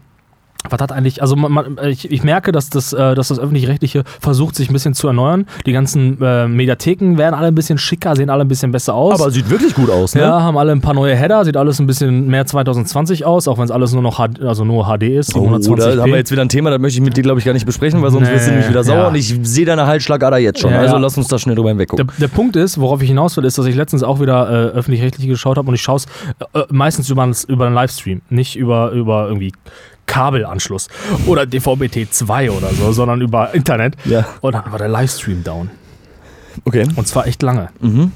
was 0.70 0.80
hat 0.80 0.92
eigentlich, 0.92 1.22
also 1.22 1.36
man, 1.36 1.52
man, 1.52 1.78
ich, 1.88 2.10
ich 2.10 2.22
merke, 2.22 2.52
dass 2.52 2.70
das, 2.70 2.92
äh, 2.92 3.14
dass 3.14 3.28
das 3.28 3.38
Öffentlich-Rechtliche 3.38 4.04
versucht, 4.20 4.54
sich 4.56 4.70
ein 4.70 4.72
bisschen 4.72 4.94
zu 4.94 5.06
erneuern. 5.06 5.46
Die 5.66 5.72
ganzen 5.72 6.20
äh, 6.22 6.46
Mediatheken 6.48 7.16
werden 7.18 7.34
alle 7.34 7.48
ein 7.48 7.54
bisschen 7.54 7.78
schicker, 7.78 8.14
sehen 8.16 8.30
alle 8.30 8.42
ein 8.44 8.48
bisschen 8.48 8.72
besser 8.72 8.94
aus. 8.94 9.20
Aber 9.20 9.30
sieht 9.30 9.48
wirklich 9.50 9.74
gut 9.74 9.90
aus, 9.90 10.14
ne? 10.14 10.22
ja, 10.22 10.42
haben 10.42 10.56
alle 10.58 10.72
ein 10.72 10.80
paar 10.80 10.94
neue 10.94 11.14
Header, 11.16 11.44
sieht 11.44 11.56
alles 11.56 11.78
ein 11.80 11.86
bisschen 11.86 12.26
mehr 12.28 12.46
2020 12.46 13.24
aus, 13.24 13.48
auch 13.48 13.58
wenn 13.58 13.64
es 13.64 13.70
alles 13.70 13.92
nur 13.92 14.02
noch 14.02 14.16
HD, 14.18 14.42
also 14.42 14.64
nur 14.64 14.84
HD 14.86 15.02
ist. 15.04 15.34
Oh, 15.36 15.46
720p. 15.48 15.76
da 15.96 16.02
haben 16.02 16.10
wir 16.10 16.16
jetzt 16.18 16.30
wieder 16.32 16.42
ein 16.42 16.48
Thema, 16.48 16.70
das 16.70 16.80
möchte 16.80 16.98
ich 16.98 17.04
mit 17.04 17.16
dir, 17.16 17.22
glaube 17.22 17.38
ich, 17.38 17.44
gar 17.46 17.52
nicht 17.52 17.66
besprechen, 17.66 18.02
weil 18.02 18.10
sonst 18.10 18.28
Nee, 18.28 18.34
wirst 18.34 18.46
du 18.46 18.50
nämlich 18.52 18.68
wieder 18.68 18.84
sauer 18.84 18.96
ja. 18.98 19.08
und 19.08 19.14
ich 19.14 19.34
sehe 19.42 19.64
deine 19.66 19.86
Halsschlagader 19.86 20.38
jetzt 20.38 20.60
schon. 20.60 20.70
Ja, 20.72 20.78
also 20.80 20.94
ja. 20.96 21.00
lass 21.00 21.16
uns 21.16 21.28
da 21.28 21.38
schnell 21.38 21.54
drüber 21.56 21.68
hinweg 21.70 21.90
Der, 21.96 22.06
der 22.18 22.28
Punkt 22.28 22.56
ist, 22.56 22.78
worauf 22.80 23.02
ich 23.02 23.08
hinaus 23.08 23.36
will, 23.36 23.44
ist, 23.44 23.58
dass 23.58 23.66
ich 23.66 23.74
letztens 23.74 24.02
auch 24.02 24.20
wieder 24.20 24.48
äh, 24.48 24.76
öffentlich-rechtlich 24.76 25.26
geschaut 25.28 25.56
habe 25.58 25.68
und 25.68 25.74
ich 25.74 25.82
schaue 25.82 25.96
es 25.96 26.06
äh, 26.54 26.62
meistens 26.70 27.08
über, 27.10 27.22
einen- 27.22 27.36
über 27.48 27.66
einen 27.66 27.74
Livestream, 27.74 28.22
nicht 28.30 28.56
über, 28.56 28.90
über 28.90 29.26
irgendwie 29.28 29.52
Kabelanschluss 30.06 30.88
oder 31.26 31.42
DVB-T2 31.42 32.50
oder 32.50 32.70
so, 32.72 32.92
sondern 32.92 33.20
über 33.20 33.54
Internet. 33.54 33.96
Ja. 34.04 34.26
Und 34.40 34.54
dann 34.54 34.70
war 34.70 34.78
der 34.78 34.88
Livestream 34.88 35.44
down. 35.44 35.70
Okay. 36.64 36.86
Und 36.96 37.06
zwar 37.06 37.26
echt 37.26 37.42
lange. 37.42 37.68
Mhm. 37.80 38.12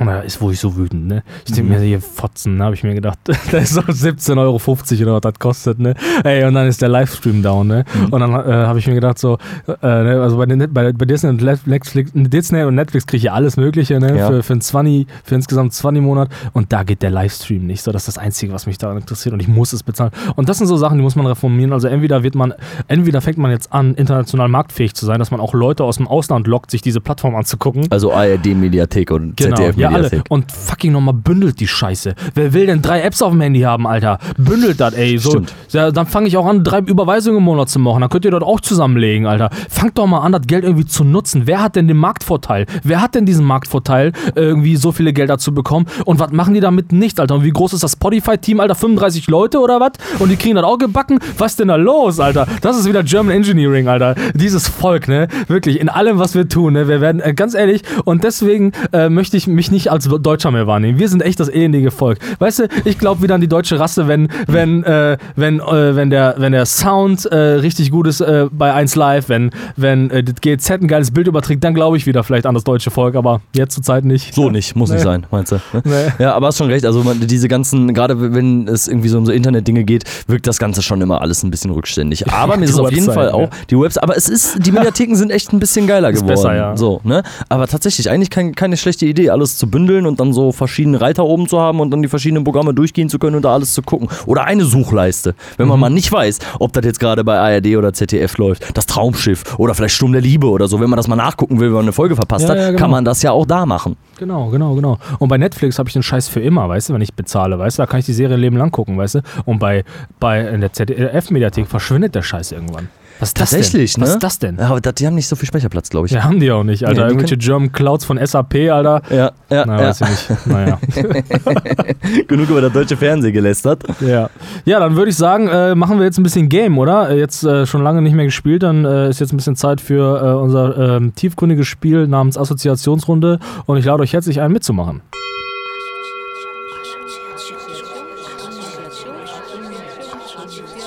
Und 0.00 0.06
da 0.06 0.20
ist, 0.20 0.40
wo 0.40 0.50
ich 0.50 0.58
so 0.58 0.76
wütend, 0.76 1.06
ne? 1.06 1.22
Ich 1.46 1.52
denke 1.52 1.72
mir, 1.72 1.78
hier 1.78 2.00
Fotzen, 2.00 2.56
ne? 2.56 2.64
Habe 2.64 2.74
ich 2.74 2.82
mir 2.82 2.94
gedacht, 2.94 3.18
das 3.26 3.70
ist 3.70 3.76
doch 3.76 3.86
17,50 3.88 4.38
Euro 4.38 4.56
oder 5.02 5.14
was 5.14 5.20
das 5.20 5.38
kostet, 5.38 5.78
ne? 5.78 5.94
Ey, 6.24 6.44
und 6.44 6.54
dann 6.54 6.66
ist 6.66 6.82
der 6.82 6.88
Livestream 6.88 7.42
down, 7.44 7.68
ne? 7.68 7.84
Und 8.10 8.20
dann 8.20 8.32
äh, 8.32 8.66
habe 8.66 8.80
ich 8.80 8.88
mir 8.88 8.94
gedacht, 8.94 9.20
so, 9.20 9.38
äh, 9.68 9.72
ne? 9.82 10.20
also 10.20 10.36
bei, 10.36 10.46
den, 10.46 10.72
bei, 10.72 10.92
bei 10.92 11.04
Disney 11.04 11.30
und 11.30 11.40
Netflix, 11.40 12.12
Disney 12.12 12.64
und 12.64 12.74
Netflix 12.74 13.06
kriege 13.06 13.18
ich 13.18 13.22
ja 13.24 13.34
alles 13.34 13.56
Mögliche, 13.56 14.00
ne? 14.00 14.18
Ja. 14.18 14.28
Für, 14.28 14.42
für, 14.42 14.54
ein 14.54 14.60
20, 14.60 15.06
für 15.22 15.36
insgesamt 15.36 15.72
20 15.72 16.02
Monat. 16.02 16.28
Und 16.52 16.72
da 16.72 16.82
geht 16.82 17.02
der 17.02 17.10
Livestream 17.10 17.64
nicht. 17.64 17.82
So, 17.82 17.92
das 17.92 18.08
ist 18.08 18.16
das 18.16 18.18
Einzige, 18.18 18.52
was 18.52 18.66
mich 18.66 18.78
daran 18.78 18.96
interessiert. 18.96 19.32
Und 19.32 19.40
ich 19.40 19.48
muss 19.48 19.72
es 19.72 19.84
bezahlen. 19.84 20.10
Und 20.34 20.48
das 20.48 20.58
sind 20.58 20.66
so 20.66 20.76
Sachen, 20.76 20.98
die 20.98 21.04
muss 21.04 21.14
man 21.14 21.26
reformieren. 21.26 21.72
Also 21.72 21.86
entweder 21.86 22.24
wird 22.24 22.34
man, 22.34 22.52
entweder 22.88 23.20
fängt 23.20 23.38
man 23.38 23.52
jetzt 23.52 23.72
an, 23.72 23.94
international 23.94 24.48
marktfähig 24.48 24.94
zu 24.94 25.06
sein, 25.06 25.20
dass 25.20 25.30
man 25.30 25.38
auch 25.38 25.54
Leute 25.54 25.84
aus 25.84 25.98
dem 25.98 26.08
Ausland 26.08 26.48
lockt, 26.48 26.72
sich 26.72 26.82
diese 26.82 27.00
Plattform 27.00 27.36
anzugucken. 27.36 27.86
Also 27.90 28.12
ARD-Mediathek 28.12 29.12
und 29.12 29.36
Genau, 29.36 29.70
ja 29.84 29.90
alle. 29.90 30.04
ZDF-Mediathek. 30.08 30.30
Und 30.30 30.52
fucking 30.52 30.92
nochmal 30.92 31.14
bündelt 31.14 31.60
die 31.60 31.68
Scheiße. 31.68 32.14
Wer 32.34 32.52
will 32.52 32.66
denn 32.66 32.82
drei 32.82 33.02
Apps 33.02 33.22
auf 33.22 33.30
dem 33.32 33.40
Handy 33.40 33.60
haben, 33.60 33.86
Alter? 33.86 34.18
Bündelt 34.36 34.80
das, 34.80 34.94
ey. 34.94 35.18
So, 35.18 35.30
Stimmt. 35.30 35.54
ja, 35.70 35.90
dann 35.90 36.06
fange 36.06 36.28
ich 36.28 36.36
auch 36.36 36.46
an, 36.46 36.64
drei 36.64 36.78
Überweisungen 36.78 37.38
im 37.38 37.44
Monat 37.44 37.68
zu 37.68 37.78
machen. 37.78 38.00
Dann 38.00 38.10
könnt 38.10 38.24
ihr 38.24 38.30
dort 38.30 38.42
auch 38.42 38.60
zusammenlegen, 38.60 39.26
Alter. 39.26 39.50
Fangt 39.68 39.98
doch 39.98 40.06
mal 40.06 40.20
an, 40.20 40.32
das 40.32 40.42
Geld 40.46 40.64
irgendwie 40.64 40.86
zu 40.86 41.04
nutzen. 41.04 41.42
Wer 41.46 41.62
hat 41.62 41.76
denn 41.76 41.88
den 41.88 41.96
Marktvorteil? 41.96 42.66
Wer 42.82 43.00
hat 43.00 43.14
denn 43.14 43.26
diesen 43.26 43.44
Marktvorteil, 43.44 44.12
irgendwie 44.34 44.76
so 44.76 44.92
viele 44.92 45.12
Gelder 45.12 45.38
zu 45.38 45.54
bekommen? 45.54 45.86
Und 46.04 46.18
was 46.20 46.32
machen 46.32 46.54
die 46.54 46.60
damit 46.60 46.92
nicht, 46.92 47.20
Alter? 47.20 47.36
Und 47.36 47.44
wie 47.44 47.50
groß 47.50 47.72
ist 47.74 47.82
das 47.82 47.92
Spotify-Team, 47.92 48.60
Alter? 48.60 48.74
35 48.74 49.28
Leute 49.28 49.58
oder 49.60 49.80
was? 49.80 49.92
Und 50.18 50.30
die 50.30 50.36
kriegen 50.36 50.56
das 50.56 50.64
auch 50.64 50.78
gebacken? 50.78 51.18
Was 51.38 51.52
ist 51.52 51.60
denn 51.60 51.68
da 51.68 51.76
los, 51.76 52.20
Alter? 52.20 52.46
Das 52.60 52.78
ist 52.78 52.88
wieder 52.88 53.02
German 53.02 53.34
Engineering, 53.34 53.88
Alter. 53.88 54.14
Dieses 54.34 54.68
Volk, 54.68 55.08
ne? 55.08 55.28
Wirklich, 55.48 55.80
in 55.80 55.88
allem, 55.88 56.18
was 56.18 56.34
wir 56.34 56.48
tun, 56.48 56.74
ne? 56.74 56.88
Wir 56.88 57.00
werden, 57.00 57.20
äh, 57.20 57.34
ganz 57.34 57.54
ehrlich, 57.54 57.82
und 58.04 58.24
deswegen 58.24 58.72
äh, 58.92 59.08
möchte 59.08 59.36
ich 59.36 59.46
mich 59.46 59.70
nicht 59.74 59.90
als 59.90 60.08
Deutscher 60.08 60.50
mehr 60.50 60.66
wahrnehmen. 60.66 60.98
Wir 60.98 61.08
sind 61.08 61.22
echt 61.22 61.38
das 61.40 61.48
elendige 61.48 61.90
Volk. 61.90 62.18
Weißt 62.38 62.60
du, 62.60 62.68
ich 62.84 62.98
glaube 62.98 63.22
wieder 63.22 63.34
an 63.34 63.40
die 63.40 63.48
deutsche 63.48 63.78
Rasse, 63.78 64.08
wenn, 64.08 64.28
wenn, 64.46 64.82
äh, 64.84 65.18
wenn, 65.36 65.60
äh, 65.60 65.96
wenn, 65.96 66.10
der, 66.10 66.34
wenn 66.38 66.52
der 66.52 66.64
Sound 66.66 67.26
äh, 67.26 67.36
richtig 67.36 67.90
gut 67.90 68.06
ist 68.06 68.20
äh, 68.20 68.46
bei 68.50 68.72
1 68.72 68.96
Live, 68.96 69.28
wenn, 69.28 69.50
wenn 69.76 70.10
äh, 70.10 70.22
das 70.24 70.36
GZ 70.40 70.70
ein 70.82 70.88
geiles 70.88 71.10
Bild 71.10 71.26
überträgt, 71.26 71.62
dann 71.64 71.74
glaube 71.74 71.96
ich 71.96 72.06
wieder 72.06 72.24
vielleicht 72.24 72.46
an 72.46 72.54
das 72.54 72.64
deutsche 72.64 72.90
Volk, 72.90 73.14
aber 73.16 73.40
jetzt 73.54 73.74
zur 73.74 73.82
Zeit 73.82 74.04
nicht. 74.04 74.34
So 74.34 74.48
nicht, 74.50 74.74
muss 74.76 74.90
nicht 74.90 74.98
Nee. 75.00 75.04
sein, 75.04 75.26
meinst 75.30 75.52
du? 75.52 75.56
Ne? 75.72 75.82
Nee. 75.84 75.92
Ja, 76.24 76.34
aber 76.34 76.46
hast 76.46 76.58
schon 76.58 76.68
recht. 76.70 76.86
Also 76.86 77.02
man, 77.02 77.20
diese 77.26 77.48
ganzen, 77.48 77.92
gerade 77.92 78.32
wenn 78.34 78.68
es 78.68 78.88
irgendwie 78.88 79.08
so 79.08 79.18
um 79.18 79.26
so 79.26 79.32
Internetdinge 79.32 79.84
geht, 79.84 80.04
wirkt 80.28 80.46
das 80.46 80.58
Ganze 80.58 80.80
schon 80.82 81.00
immer 81.00 81.20
alles 81.20 81.42
ein 81.42 81.50
bisschen 81.50 81.70
rückständig. 81.72 82.26
Aber 82.32 82.56
mir 82.56 82.64
ist 82.64 82.70
es 82.72 82.78
auf 82.78 82.92
jeden 82.92 83.10
Fall 83.12 83.30
auch 83.30 83.50
die 83.70 83.78
Website. 83.78 84.02
Aber 84.04 84.16
es 84.16 84.28
ist, 84.28 84.64
die 84.64 84.70
Mediatheken 84.72 85.14
sind 85.16 85.30
echt 85.30 85.52
ein 85.52 85.58
bisschen 85.58 85.86
geiler 85.86 86.10
Ist 86.10 86.20
geworden. 86.20 86.34
besser, 86.36 86.54
ja. 86.54 86.76
So, 86.76 87.00
ne? 87.04 87.22
Aber 87.48 87.66
tatsächlich 87.66 88.08
eigentlich 88.10 88.30
kein, 88.30 88.54
keine 88.54 88.76
schlechte 88.76 89.06
Idee, 89.06 89.30
alles 89.30 89.56
zu 89.58 89.63
bündeln 89.66 90.06
und 90.06 90.20
dann 90.20 90.32
so 90.32 90.52
verschiedene 90.52 91.00
Reiter 91.00 91.24
oben 91.24 91.48
zu 91.48 91.60
haben 91.60 91.80
und 91.80 91.90
dann 91.90 92.02
die 92.02 92.08
verschiedenen 92.08 92.44
Programme 92.44 92.74
durchgehen 92.74 93.08
zu 93.08 93.18
können 93.18 93.36
und 93.36 93.42
da 93.44 93.54
alles 93.54 93.74
zu 93.74 93.82
gucken. 93.82 94.08
Oder 94.26 94.44
eine 94.44 94.64
Suchleiste, 94.64 95.34
wenn 95.56 95.66
Mhm. 95.66 95.70
man 95.70 95.80
mal 95.80 95.90
nicht 95.90 96.10
weiß, 96.12 96.38
ob 96.60 96.72
das 96.72 96.84
jetzt 96.84 97.00
gerade 97.00 97.24
bei 97.24 97.38
ARD 97.38 97.76
oder 97.76 97.92
ZDF 97.92 98.36
läuft. 98.38 98.76
Das 98.76 98.86
Traumschiff 98.86 99.58
oder 99.58 99.74
vielleicht 99.74 99.94
Sturm 99.94 100.12
der 100.12 100.20
Liebe 100.20 100.46
oder 100.48 100.68
so. 100.68 100.80
Wenn 100.80 100.90
man 100.90 100.96
das 100.96 101.08
mal 101.08 101.16
nachgucken 101.16 101.60
will, 101.60 101.68
wenn 101.68 101.74
man 101.74 101.82
eine 101.84 101.92
Folge 101.92 102.16
verpasst 102.16 102.44
Ja, 102.44 102.50
hat, 102.50 102.58
ja, 102.58 102.66
genau. 102.68 102.78
kann 102.80 102.90
man 102.90 103.04
das 103.04 103.22
ja 103.22 103.32
auch 103.32 103.46
da 103.46 103.66
machen. 103.66 103.96
Genau, 104.18 104.48
genau, 104.50 104.74
genau. 104.74 104.98
Und 105.18 105.28
bei 105.28 105.38
Netflix 105.38 105.78
habe 105.78 105.88
ich 105.88 105.92
den 105.92 106.02
Scheiß 106.02 106.28
für 106.28 106.40
immer, 106.40 106.68
weißt 106.68 106.88
du, 106.88 106.94
wenn 106.94 107.00
ich 107.02 107.14
bezahle, 107.14 107.58
weißt 107.58 107.78
du, 107.78 107.82
da 107.82 107.86
kann 107.86 108.00
ich 108.00 108.06
die 108.06 108.12
Serie 108.12 108.36
Leben 108.36 108.56
lang 108.56 108.70
gucken, 108.70 108.96
weißt 108.96 109.16
du. 109.16 109.20
Und 109.44 109.58
bei, 109.58 109.84
bei 110.20 110.40
in 110.40 110.60
der 110.60 110.72
ZDF-Mediathek 110.72 111.66
verschwindet 111.66 112.14
der 112.14 112.22
Scheiß 112.22 112.52
irgendwann. 112.52 112.88
Was 113.20 113.30
ist 113.30 113.40
das 113.40 113.50
Tatsächlich, 113.50 113.94
denn? 113.94 114.00
ne? 114.02 114.06
Was 114.06 114.14
ist 114.14 114.22
das 114.22 114.38
denn? 114.38 114.56
Ja, 114.58 114.66
aber 114.66 114.80
das, 114.80 114.94
die 114.94 115.06
haben 115.06 115.14
nicht 115.14 115.28
so 115.28 115.36
viel 115.36 115.46
Speicherplatz, 115.46 115.88
glaube 115.88 116.06
ich. 116.06 116.12
Ja, 116.12 116.24
haben 116.24 116.40
die 116.40 116.50
auch 116.50 116.64
nicht, 116.64 116.84
Alter. 116.86 117.02
Nee, 117.02 117.06
die 117.06 117.12
Irgendwelche 117.12 117.36
German 117.36 117.72
Clouds 117.72 118.04
von 118.04 118.18
SAP, 118.24 118.54
Alter. 118.70 119.02
Ja, 119.10 119.32
ja, 119.50 119.64
Na, 119.66 119.80
ja. 119.80 119.88
weiß 119.88 120.00
ich 120.00 120.08
nicht. 120.08 120.46
Naja. 120.46 120.78
Genug 122.28 122.50
über 122.50 122.60
das 122.60 122.72
deutsche 122.72 122.96
Fernsehen 122.96 123.32
gelästert. 123.32 123.84
ja. 124.00 124.28
ja, 124.64 124.80
dann 124.80 124.96
würde 124.96 125.10
ich 125.10 125.16
sagen, 125.16 125.48
äh, 125.48 125.74
machen 125.74 125.98
wir 125.98 126.04
jetzt 126.04 126.18
ein 126.18 126.22
bisschen 126.22 126.48
Game, 126.48 126.78
oder? 126.78 127.10
Äh, 127.10 127.24
Jetzt 127.24 127.42
äh, 127.44 127.64
schon 127.64 127.82
lange 127.82 128.02
nicht 128.02 128.14
mehr 128.14 128.26
gespielt, 128.26 128.62
dann 128.64 128.84
äh, 128.84 129.08
ist 129.08 129.18
jetzt 129.20 129.32
ein 129.32 129.36
bisschen 129.38 129.56
Zeit 129.56 129.80
für 129.80 130.20
äh, 130.22 130.34
unser 130.34 130.96
ähm, 130.96 131.14
tiefgründiges 131.14 131.66
Spiel 131.66 132.06
namens 132.06 132.36
Assoziationsrunde 132.36 133.38
und 133.64 133.78
ich 133.78 133.84
lade 133.86 134.02
euch 134.02 134.12
herzlich 134.12 134.40
ein, 134.42 134.52
mitzumachen. 134.52 135.00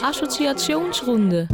Assoziationsrunde. 0.03 1.47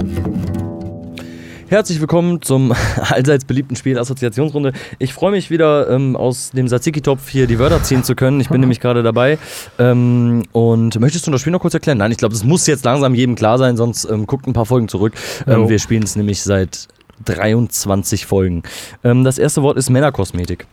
Herzlich 1.69 2.01
willkommen 2.01 2.41
zum 2.41 2.73
allseits 2.97 3.45
beliebten 3.45 3.75
Spiel 3.75 3.97
Assoziationsrunde. 3.97 4.73
Ich 4.99 5.13
freue 5.13 5.31
mich 5.31 5.49
wieder 5.49 5.89
ähm, 5.89 6.15
aus 6.15 6.51
dem 6.51 6.67
Tzatziki-Topf 6.67 7.29
hier 7.29 7.47
die 7.47 7.57
Wörter 7.57 7.81
ziehen 7.81 8.03
zu 8.03 8.15
können. 8.15 8.39
Ich 8.41 8.49
bin 8.49 8.59
nämlich 8.61 8.79
gerade 8.79 9.01
dabei. 9.01 9.37
Ähm, 9.79 10.43
und 10.51 10.99
möchtest 10.99 11.25
du 11.25 11.31
das 11.31 11.41
Spiel 11.41 11.51
noch 11.51 11.61
kurz 11.61 11.73
erklären? 11.73 11.97
Nein, 11.97 12.11
ich 12.11 12.17
glaube, 12.17 12.35
es 12.35 12.43
muss 12.43 12.67
jetzt 12.67 12.85
langsam 12.85 13.15
jedem 13.15 13.35
klar 13.35 13.57
sein, 13.57 13.77
sonst 13.77 14.05
ähm, 14.05 14.27
guckt 14.27 14.45
ein 14.45 14.53
paar 14.53 14.65
Folgen 14.65 14.87
zurück. 14.87 15.13
Ähm, 15.47 15.69
wir 15.69 15.79
spielen 15.79 16.03
es 16.03 16.15
nämlich 16.15 16.43
seit 16.43 16.87
23 17.25 18.25
Folgen. 18.25 18.63
Ähm, 19.03 19.23
das 19.23 19.37
erste 19.37 19.63
Wort 19.63 19.77
ist 19.77 19.89
Männerkosmetik. 19.89 20.67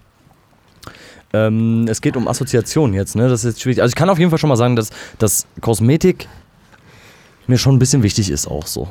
Ähm, 1.33 1.87
es 1.89 2.01
geht 2.01 2.17
um 2.17 2.27
Assoziationen 2.27 2.95
jetzt, 2.95 3.15
ne? 3.15 3.29
Das 3.29 3.45
ist 3.45 3.53
jetzt 3.53 3.63
schwierig. 3.63 3.81
Also 3.81 3.91
ich 3.91 3.97
kann 3.97 4.11
auf 4.11 4.19
jeden 4.19 4.31
Fall 4.31 4.39
schon 4.39 4.49
mal 4.49 4.57
sagen, 4.57 4.75
dass, 4.75 4.91
dass 5.19 5.47
Kosmetik 5.61 6.29
mir 7.47 7.57
schon 7.57 7.77
ein 7.77 7.79
bisschen 7.79 8.03
wichtig 8.03 8.31
ist 8.31 8.49
auch 8.49 8.67
so. 8.67 8.89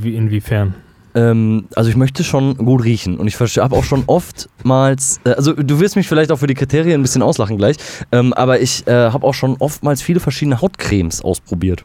Wie, 0.00 0.14
inwiefern? 0.14 0.76
Ähm, 1.14 1.66
also 1.74 1.90
ich 1.90 1.96
möchte 1.96 2.24
schon 2.24 2.56
gut 2.56 2.84
riechen 2.84 3.18
und 3.18 3.26
ich 3.26 3.38
habe 3.38 3.76
auch 3.76 3.84
schon 3.84 4.04
oftmals, 4.06 5.20
äh, 5.24 5.30
also 5.30 5.52
du 5.52 5.80
wirst 5.80 5.96
mich 5.96 6.08
vielleicht 6.08 6.32
auch 6.32 6.38
für 6.38 6.46
die 6.46 6.54
Kriterien 6.54 7.00
ein 7.00 7.02
bisschen 7.02 7.22
auslachen 7.22 7.58
gleich, 7.58 7.76
ähm, 8.12 8.32
aber 8.32 8.60
ich 8.60 8.86
äh, 8.86 9.10
habe 9.10 9.26
auch 9.26 9.34
schon 9.34 9.56
oftmals 9.58 10.02
viele 10.02 10.20
verschiedene 10.20 10.60
Hautcremes 10.60 11.22
ausprobiert. 11.22 11.84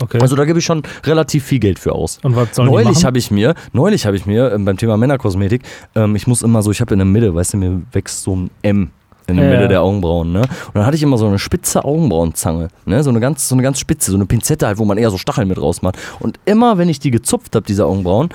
Okay. 0.00 0.18
Also 0.20 0.36
da 0.36 0.44
gebe 0.44 0.58
ich 0.58 0.64
schon 0.64 0.82
relativ 1.04 1.44
viel 1.44 1.58
Geld 1.58 1.78
für 1.78 1.92
aus. 1.92 2.18
und 2.22 2.36
was 2.36 2.54
sollen 2.54 2.68
die 2.68 2.74
Neulich 2.74 3.04
habe 3.04 3.18
ich 3.18 3.30
mir, 3.30 3.54
neulich 3.72 4.04
habe 4.04 4.16
ich 4.16 4.26
mir 4.26 4.52
ähm, 4.52 4.64
beim 4.64 4.76
Thema 4.76 4.96
Männerkosmetik, 4.96 5.62
ähm, 5.94 6.16
ich 6.16 6.26
muss 6.26 6.42
immer 6.42 6.62
so, 6.62 6.70
ich 6.70 6.80
habe 6.80 6.94
in 6.94 6.98
der 6.98 7.06
Mitte, 7.06 7.34
weißt 7.34 7.54
du, 7.54 7.56
mir 7.56 7.82
wächst 7.92 8.22
so 8.22 8.36
ein 8.36 8.50
M 8.62 8.90
in 9.26 9.36
der 9.36 9.46
Ja, 9.46 9.56
Mitte 9.56 9.68
der 9.68 9.82
Augenbrauen, 9.82 10.32
ne? 10.32 10.40
Und 10.40 10.74
dann 10.74 10.86
hatte 10.86 10.96
ich 10.96 11.02
immer 11.02 11.18
so 11.18 11.26
eine 11.26 11.38
spitze 11.38 11.84
Augenbrauenzange, 11.84 12.68
ne? 12.84 13.02
So 13.02 13.10
eine 13.10 13.20
ganz, 13.20 13.48
so 13.48 13.54
eine 13.54 13.62
ganz 13.62 13.78
spitze, 13.78 14.10
so 14.10 14.16
eine 14.16 14.26
Pinzette 14.26 14.66
halt, 14.66 14.78
wo 14.78 14.84
man 14.84 14.98
eher 14.98 15.10
so 15.10 15.18
Stacheln 15.18 15.48
mit 15.48 15.60
rausmacht. 15.60 15.96
Und 16.20 16.38
immer, 16.44 16.78
wenn 16.78 16.88
ich 16.88 17.00
die 17.00 17.10
gezupft 17.10 17.54
habe, 17.56 17.66
diese 17.66 17.86
Augenbrauen, 17.86 18.28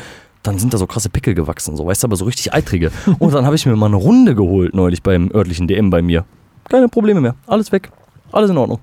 dann 0.44 0.58
sind 0.60 0.74
da 0.74 0.78
so 0.78 0.88
krasse 0.88 1.10
Pickel 1.10 1.34
gewachsen, 1.34 1.76
so, 1.78 1.86
weißt 1.86 2.04
du, 2.04 2.08
aber 2.08 2.16
so 2.16 2.26
richtig 2.26 2.54
eitrige. 2.54 2.92
Und 3.20 3.34
dann 3.34 3.46
habe 3.46 3.56
ich 3.56 3.66
mir 3.66 3.76
mal 3.76 3.86
eine 3.88 3.96
Runde 3.96 4.36
geholt 4.36 4.74
neulich 4.74 5.04
beim 5.04 5.30
örtlichen 5.34 5.68
DM 5.68 5.89
bei 5.89 6.02
mir. 6.02 6.26
Keine 6.70 6.88
Probleme 6.88 7.22
mehr, 7.22 7.36
alles 7.48 7.72
weg, 7.72 7.92
alles 8.32 8.50
in 8.50 8.58
Ordnung. 8.58 8.80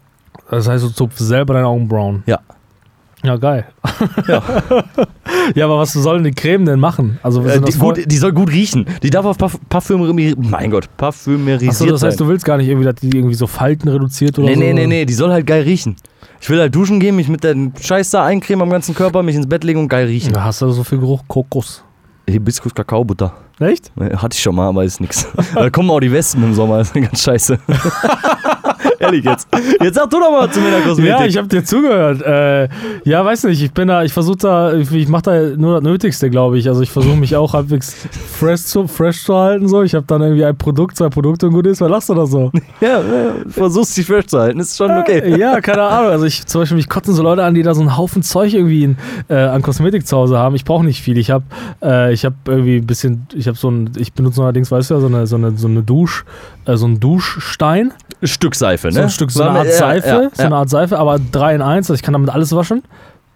Das 0.51 0.69
heißt, 0.69 0.85
du 0.85 0.89
zupfst 0.89 1.19
selber 1.19 1.55
deine 1.55 1.67
Augenbrauen. 1.67 2.23
Ja. 2.27 2.39
Ja, 3.25 3.37
geil. 3.37 3.67
Ja. 4.29 4.43
ja, 5.55 5.65
aber 5.65 5.79
was 5.79 5.93
sollen 5.93 6.23
die 6.23 6.31
Creme 6.31 6.65
denn 6.65 6.79
machen? 6.79 7.19
Also, 7.23 7.45
Äh, 7.45 7.61
die, 7.61 7.73
gut, 7.77 8.01
die 8.07 8.17
soll 8.17 8.33
gut 8.33 8.51
riechen. 8.53 8.87
Die 9.03 9.11
darf 9.11 9.25
auf 9.27 9.37
Parf 9.39 9.59
Parfümerie, 9.69 10.35
mein 10.39 10.71
Gott, 10.71 10.89
parfümerisiert 10.97 11.73
Achso, 11.73 11.87
das 11.87 12.03
heißt, 12.05 12.19
sein. 12.19 12.27
du 12.27 12.31
willst 12.33 12.45
gar 12.45 12.57
nicht 12.59 12.69
irgendwie, 12.69 12.85
dass 12.87 12.95
die 12.97 13.09
irgendwie 13.17 13.35
so 13.35 13.49
Falten 13.49 13.89
reduziert 13.89 14.39
oder 14.39 14.49
Nee, 14.49 14.55
so? 14.55 14.61
nee, 14.61 14.73
nee, 14.73 14.87
nee, 14.87 15.05
die 15.05 15.15
soll 15.15 15.31
halt 15.33 15.47
geil 15.47 15.63
riechen. 15.63 15.97
Ich 16.41 16.49
will 16.49 16.61
halt 16.61 16.73
duschen 16.73 17.01
gehen, 17.01 17.17
mich 17.17 17.29
mit 17.29 17.43
der 17.43 17.57
Scheiß 17.81 18.11
da 18.11 18.25
eincremen 18.25 18.63
am 18.63 18.71
ganzen 18.71 18.95
Körper, 18.95 19.25
mich 19.25 19.35
ins 19.35 19.49
Bett 19.49 19.65
legen 19.65 19.81
und 19.81 19.89
geil 19.89 20.07
riechen. 20.07 20.33
Da 20.33 20.45
hast 20.45 20.63
du 20.63 20.71
so 20.71 20.85
viel 20.85 20.99
Geruch 20.99 21.23
Kokos. 21.27 21.83
Hibiskus 22.31 22.73
Kakaobutter. 22.73 23.33
Echt? 23.59 23.91
Hatte 23.99 24.35
ich 24.37 24.41
schon 24.43 24.55
mal, 24.55 24.69
aber 24.69 24.85
ist 24.85 25.01
nix. 25.01 25.27
Da 25.55 25.69
kommen 25.71 25.91
auch 25.91 25.99
die 25.99 26.13
Wespen 26.13 26.45
im 26.45 26.55
Sommer, 26.55 26.79
das 26.79 26.89
ist 26.95 27.03
ganz 27.03 27.23
scheiße. 27.23 27.59
Ehrlich 28.99 29.25
jetzt. 29.25 29.49
Jetzt 29.81 29.95
sag 29.95 30.11
du 30.11 30.19
doch 30.19 30.31
mal 30.31 30.51
zu 30.51 30.61
meiner 30.61 30.81
Kosmetik. 30.81 31.11
Ja, 31.11 31.25
ich 31.25 31.37
habe 31.37 31.49
dir 31.49 31.65
zugehört. 31.65 32.23
Äh, 32.23 32.69
ja, 33.05 33.25
weiß 33.25 33.45
nicht, 33.45 33.63
ich 33.63 33.73
bin 33.73 33.89
da, 33.89 34.03
ich 34.03 34.13
versuche 34.13 34.39
da, 34.39 34.75
ich, 34.75 34.91
ich 34.93 35.09
mache 35.09 35.23
da 35.23 35.57
nur 35.57 35.75
das 35.75 35.83
Nötigste, 35.83 36.31
glaube 36.31 36.59
ich. 36.59 36.69
Also 36.69 36.83
ich 36.83 36.91
versuche 36.91 37.17
mich 37.17 37.37
auch 37.37 37.55
halbwegs 37.55 37.95
fresh 38.39 38.65
zu, 38.65 38.87
fresh 38.87 39.25
zu 39.25 39.35
halten. 39.37 39.69
So. 39.69 39.83
Ich 39.83 39.95
habe 39.95 40.07
dann 40.07 40.23
irgendwie 40.23 40.45
ein 40.45 40.57
Produkt, 40.57 40.97
zwei 40.97 41.09
Produkte 41.09 41.47
und 41.47 41.53
gut 41.53 41.67
ist. 41.67 41.81
Was 41.81 41.91
lachst 41.91 42.09
du 42.09 42.15
da 42.15 42.27
so? 42.27 42.51
ja, 42.81 43.01
ja, 43.01 43.35
versuchst 43.49 43.97
dich 43.97 44.07
fresh 44.07 44.27
zu 44.27 44.39
halten, 44.39 44.61
ist 44.61 44.77
schon 44.77 44.91
okay. 44.91 45.39
Ja, 45.39 45.61
keine 45.61 45.83
Ahnung. 45.83 46.11
Also 46.11 46.25
ich 46.25 46.47
zum 46.47 46.63
Beispiel, 46.63 46.77
mich 46.77 46.89
kotzen 46.89 47.15
so 47.15 47.23
Leute 47.23 47.45
an, 47.45 47.55
die 47.55 47.63
da 47.63 47.75
so 47.75 47.81
einen 47.81 47.97
Haufen 47.97 48.23
Zeug 48.23 48.55
irgendwie 48.55 48.85
in, 48.85 48.97
äh, 49.29 49.35
an 49.35 49.63
Kosmetik 49.63 50.07
zu 50.07 50.17
Hause 50.17 50.39
haben. 50.39 50.55
Ich 50.55 50.65
brauche 50.65 50.85
nicht 50.85 51.03
viel. 51.03 51.19
Ich 51.19 51.31
habe 51.31 51.45
äh, 51.83 52.13
ich 52.13 52.25
hab 52.25 52.35
irgendwie 52.47 52.77
ein 52.77 52.87
bisschen, 52.87 53.27
ich 53.35 53.49
habe 53.49 53.57
so 53.57 53.71
ein, 53.71 53.91
ich 53.97 54.13
benutze 54.13 54.43
allerdings, 54.43 54.71
weißt 54.71 54.91
du 54.91 54.95
ja, 54.95 55.01
so 55.01 55.07
eine, 55.07 55.27
so 55.27 55.37
eine, 55.37 55.57
so 55.57 55.69
eine 55.69 55.83
Dusch, 55.83 56.25
äh, 56.65 56.77
so 56.77 56.87
ein 56.87 57.01
Duschstein. 57.01 57.93
Stück 58.23 58.55
Seife, 58.55 58.89
ne? 58.89 58.93
So 58.95 59.01
ein 59.03 59.11
Stück, 59.11 59.31
so 59.31 59.43
eine 59.43 59.59
Art 59.59 59.67
mir- 59.67 59.73
ja, 59.73 59.77
Seife, 59.79 60.09
ja, 60.09 60.31
so 60.33 60.43
eine 60.43 60.57
Art 60.57 60.69
Seife, 60.71 60.99
aber 60.99 61.19
3 61.19 61.55
in 61.57 61.63
1, 61.63 61.87
also 61.91 61.95
ich 61.95 62.03
kann 62.03 62.13
damit 62.13 62.31
alles 62.31 62.55
waschen. 62.55 62.83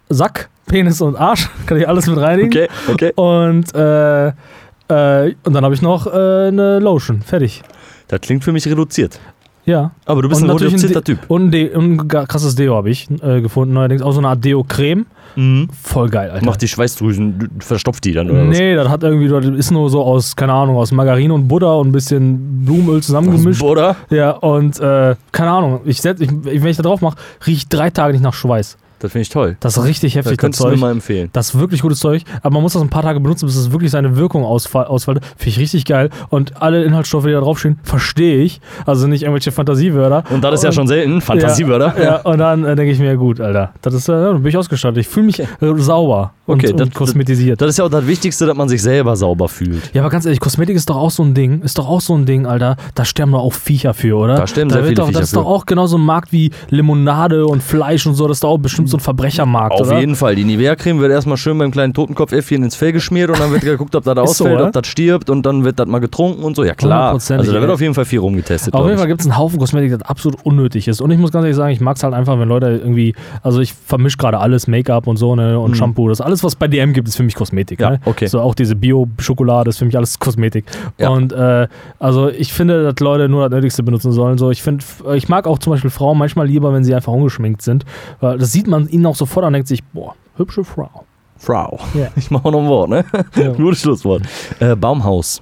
Sack, 0.09 0.49
Penis 0.67 1.01
und 1.01 1.15
Arsch, 1.15 1.49
kann 1.65 1.77
ich 1.77 1.87
alles 1.87 2.07
mit 2.07 2.17
reinigen. 2.17 2.49
Okay, 2.49 2.67
okay. 2.91 3.13
Und, 3.15 3.73
äh, 3.75 4.27
äh, 4.27 5.35
und 5.43 5.53
dann 5.53 5.63
habe 5.63 5.73
ich 5.73 5.81
noch 5.81 6.07
äh, 6.07 6.09
eine 6.47 6.79
Lotion, 6.79 7.21
fertig. 7.21 7.63
Das 8.09 8.21
klingt 8.21 8.43
für 8.43 8.51
mich 8.51 8.65
reduziert. 8.67 9.19
Ja. 9.65 9.91
Aber 10.05 10.21
du 10.21 10.27
bist 10.29 10.41
Und 10.41 10.49
ein 10.49 10.57
reduzierter 10.57 11.03
Typ. 11.03 11.19
Und, 11.29 11.45
ein 11.45 11.51
De 11.51 11.73
und 11.73 12.13
ein 12.13 12.27
krasses 12.27 12.55
Deo 12.55 12.75
habe 12.75 12.89
ich 12.89 13.09
äh, 13.21 13.39
gefunden, 13.41 13.73
neuerdings 13.73 14.01
auch 14.01 14.11
so 14.11 14.19
eine 14.19 14.27
Art 14.27 14.43
Deo-Creme. 14.43 15.05
Mhm. 15.35 15.67
Voll 15.81 16.09
geil, 16.09 16.29
Alter. 16.31 16.45
Macht 16.45 16.61
die 16.61 16.67
Schweißdrüsen, 16.67 17.39
du- 17.39 17.47
verstopft 17.59 18.03
die 18.05 18.13
dann, 18.13 18.29
oder 18.29 18.47
was? 18.47 18.57
Nee, 18.57 18.75
das 18.75 18.87
hat 18.89 19.03
irgendwie, 19.03 19.27
das 19.27 19.45
ist 19.45 19.71
nur 19.71 19.89
so 19.89 20.03
aus, 20.03 20.35
keine 20.35 20.53
Ahnung, 20.53 20.75
aus 20.77 20.91
Margarine 20.91 21.33
und 21.33 21.47
Butter 21.47 21.77
und 21.77 21.89
ein 21.89 21.91
bisschen 21.91 22.63
Blumenöl 22.65 23.01
zusammengemischt. 23.01 23.61
Oder? 23.63 23.95
Ja, 24.09 24.31
und 24.31 24.79
äh, 24.79 25.15
keine 25.31 25.51
Ahnung, 25.51 25.81
ich 25.85 26.01
setz, 26.01 26.19
ich, 26.21 26.29
wenn 26.31 26.67
ich 26.67 26.77
da 26.77 26.83
drauf 26.83 27.01
mache, 27.01 27.17
rieche 27.45 27.57
ich 27.57 27.69
drei 27.69 27.89
Tage 27.89 28.13
nicht 28.13 28.23
nach 28.23 28.33
Schweiß. 28.33 28.77
Das 29.03 29.11
finde 29.11 29.23
ich 29.23 29.29
toll. 29.29 29.57
Das 29.59 29.75
ist 29.75 29.83
richtig 29.83 30.13
Das 30.13 30.19
heftig, 30.25 30.37
das 30.37 30.41
könntest 30.41 30.63
du 30.63 30.69
mir 30.69 30.77
mal 30.77 30.91
empfehlen. 30.91 31.29
Das 31.33 31.49
ist 31.49 31.59
wirklich 31.59 31.81
gutes 31.81 31.99
Zeug, 31.99 32.23
aber 32.41 32.53
man 32.53 32.63
muss 32.63 32.71
das 32.71 32.81
ein 32.81 32.89
paar 32.89 33.01
Tage 33.03 33.19
benutzen, 33.19 33.45
bis 33.45 33.57
es 33.57 33.71
wirklich 33.71 33.91
seine 33.91 34.15
Wirkung 34.15 34.45
ausfällt. 34.45 34.87
Finde 35.35 35.49
ich 35.49 35.59
richtig 35.59 35.83
geil. 35.83 36.09
Und 36.29 36.61
alle 36.61 36.85
Inhaltsstoffe, 36.85 37.25
die 37.25 37.31
da 37.33 37.41
draufstehen, 37.41 37.79
verstehe 37.83 38.41
ich. 38.41 38.61
Also 38.85 39.07
nicht 39.07 39.23
irgendwelche 39.23 39.51
Fantasiewörter. 39.51 40.23
Und 40.29 40.41
das 40.41 40.55
ist 40.55 40.63
ja 40.63 40.71
schon 40.71 40.87
selten. 40.87 41.19
Fantasiewörter. 41.19 42.01
Ja, 42.01 42.21
und 42.21 42.37
dann 42.37 42.63
äh, 42.63 42.75
denke 42.77 42.91
ich 42.93 42.99
mir, 42.99 43.07
ja 43.07 43.15
gut, 43.15 43.41
Alter, 43.41 43.73
das 43.81 43.93
ist, 43.93 44.07
äh, 44.07 44.13
dann 44.13 44.41
bin 44.41 44.47
ich 44.49 44.57
ausgestattet. 44.57 44.99
Ich 44.99 45.07
fühle 45.09 45.25
mich 45.25 45.39
äh, 45.39 45.45
sauber 45.77 46.31
und, 46.45 46.59
Okay, 46.63 46.71
und 46.71 46.79
das- 46.79 46.91
kosmetisiert. 46.91 47.61
Das 47.61 47.69
ist 47.69 47.77
ja 47.79 47.83
auch 47.85 47.89
das 47.89 48.07
Wichtigste, 48.07 48.45
dass 48.45 48.55
man 48.55 48.69
sich 48.69 48.81
selber 48.81 49.17
sauber 49.17 49.49
fühlt. 49.49 49.93
ja, 49.93 50.01
aber 50.01 50.09
ganz 50.09 50.25
ehrlich, 50.25 50.39
Kosmetik 50.39 50.77
ist 50.77 50.89
doch 50.89 50.95
auch 50.95 51.11
so 51.11 51.23
ein 51.23 51.33
Ding. 51.33 51.61
Ist 51.61 51.77
doch 51.77 51.89
auch 51.89 52.01
so 52.01 52.15
ein 52.15 52.25
Ding, 52.25 52.45
Alter. 52.45 52.77
Da 52.95 53.03
sterben 53.03 53.33
doch 53.33 53.41
auch 53.41 53.53
Viecher 53.53 53.93
für, 53.93 54.15
oder? 54.15 54.35
Da 54.35 54.47
sterben 54.47 54.69
da 54.69 54.75
sehr 54.75 54.83
viele 54.85 54.95
doch, 54.95 55.07
Viecher 55.07 55.19
Das 55.19 55.27
ist 55.29 55.35
doch 55.35 55.45
auch 55.45 55.65
genauso 55.65 55.97
ein 55.97 56.05
Markt 56.05 56.31
wie 56.31 56.51
Limonade 56.69 57.45
und 57.45 57.61
Fleisch 57.61 58.05
und 58.07 58.13
so. 58.15 58.27
Das 58.27 58.37
ist 58.37 58.43
doch 58.43 58.49
auch 58.49 58.57
bestimmt 58.57 58.89
so 58.93 58.97
ein 58.97 59.01
Verbrechermarkt, 59.01 59.73
Auf 59.73 59.87
oder? 59.87 59.99
jeden 59.99 60.15
Fall. 60.15 60.35
Die 60.35 60.43
Nivea-Creme 60.43 60.99
wird 60.99 61.11
erstmal 61.11 61.37
schön 61.37 61.57
beim 61.57 61.71
kleinen 61.71 61.93
Totenkopf-Äffchen 61.93 62.63
ins 62.63 62.75
Fell 62.75 62.91
geschmiert 62.93 63.29
und 63.29 63.39
dann 63.39 63.51
wird 63.51 63.63
geguckt, 63.63 63.95
ob 63.95 64.03
das 64.03 64.13
so, 64.15 64.21
ausfällt, 64.21 64.55
oder? 64.55 64.67
ob 64.67 64.71
das 64.73 64.87
stirbt 64.87 65.29
und 65.29 65.45
dann 65.45 65.63
wird 65.65 65.79
das 65.79 65.87
mal 65.87 65.99
getrunken 65.99 66.43
und 66.43 66.55
so. 66.55 66.63
Ja 66.63 66.75
klar. 66.75 67.13
Also 67.13 67.51
da 67.51 67.59
wird 67.61 67.71
auf 67.71 67.81
jeden 67.81 67.93
Fall 67.93 68.05
viel 68.05 68.19
rumgetestet. 68.19 68.73
Auf 68.73 68.85
jeden 68.85 68.97
Fall 68.97 69.07
gibt 69.07 69.21
es 69.21 69.27
einen 69.27 69.37
Haufen 69.37 69.59
Kosmetik, 69.59 69.91
das 69.91 70.01
absolut 70.03 70.45
unnötig 70.45 70.87
ist. 70.87 71.01
Und 71.01 71.11
ich 71.11 71.17
muss 71.17 71.31
ganz 71.31 71.43
ehrlich 71.43 71.55
sagen, 71.57 71.71
ich 71.73 71.81
mag 71.81 71.97
es 71.97 72.03
halt 72.03 72.13
einfach, 72.13 72.39
wenn 72.39 72.47
Leute 72.47 72.67
irgendwie, 72.67 73.15
also 73.41 73.59
ich 73.61 73.73
vermische 73.73 74.17
gerade 74.17 74.39
alles, 74.39 74.67
Make-up 74.67 75.07
und 75.07 75.17
so, 75.17 75.35
ne, 75.35 75.59
und 75.59 75.71
Mhm. 75.71 75.75
Shampoo. 75.75 76.07
Das 76.09 76.21
alles, 76.21 76.43
was 76.43 76.55
bei 76.55 76.67
DM 76.67 76.93
gibt, 76.93 77.07
ist 77.07 77.15
für 77.15 77.23
mich 77.23 77.35
Kosmetik. 77.35 77.79
Ja, 77.79 77.91
ne? 77.91 77.99
okay. 78.05 78.27
So 78.27 78.39
auch 78.39 78.53
diese 78.55 78.75
Bio-Schokolade 78.75 79.69
ist 79.69 79.79
für 79.79 79.85
mich 79.85 79.97
alles 79.97 80.19
Kosmetik. 80.19 80.65
Ja. 80.99 81.09
Und 81.09 81.33
äh, 81.33 81.67
also 81.99 82.29
ich 82.29 82.53
finde, 82.53 82.83
dass 82.83 82.99
Leute 82.99 83.27
nur 83.29 83.49
das 83.49 83.55
Nötigste 83.57 83.81
benutzen 83.83 84.11
sollen. 84.11 84.37
So, 84.37 84.51
ich 84.51 84.61
finde, 84.61 84.83
ich 85.15 85.29
mag 85.29 85.47
auch 85.47 85.57
zum 85.59 85.71
Beispiel 85.71 85.89
Frauen 85.89 86.17
manchmal 86.17 86.47
lieber, 86.47 86.73
wenn 86.73 86.83
sie 86.83 86.93
einfach 86.93 87.11
ungeschminkt 87.11 87.61
sind. 87.61 87.85
Weil 88.21 88.37
das 88.37 88.51
sieht 88.51 88.67
man 88.67 88.82
ihnen 88.89 89.05
auch 89.05 89.15
sofort 89.15 89.43
an 89.43 89.47
und 89.47 89.53
denkt 89.53 89.67
sich, 89.67 89.83
boah, 89.83 90.15
hübsche 90.37 90.63
Frau. 90.63 91.05
Frau. 91.37 91.79
Ja. 91.93 92.07
Ich 92.15 92.31
mache 92.31 92.49
noch 92.51 92.61
ein 92.61 92.67
Wort, 92.67 92.89
ne? 92.89 93.05
Ja. 93.35 93.51
Gutes 93.53 93.81
Schlusswort. 93.81 94.23
Äh, 94.59 94.75
Baumhaus. 94.75 95.41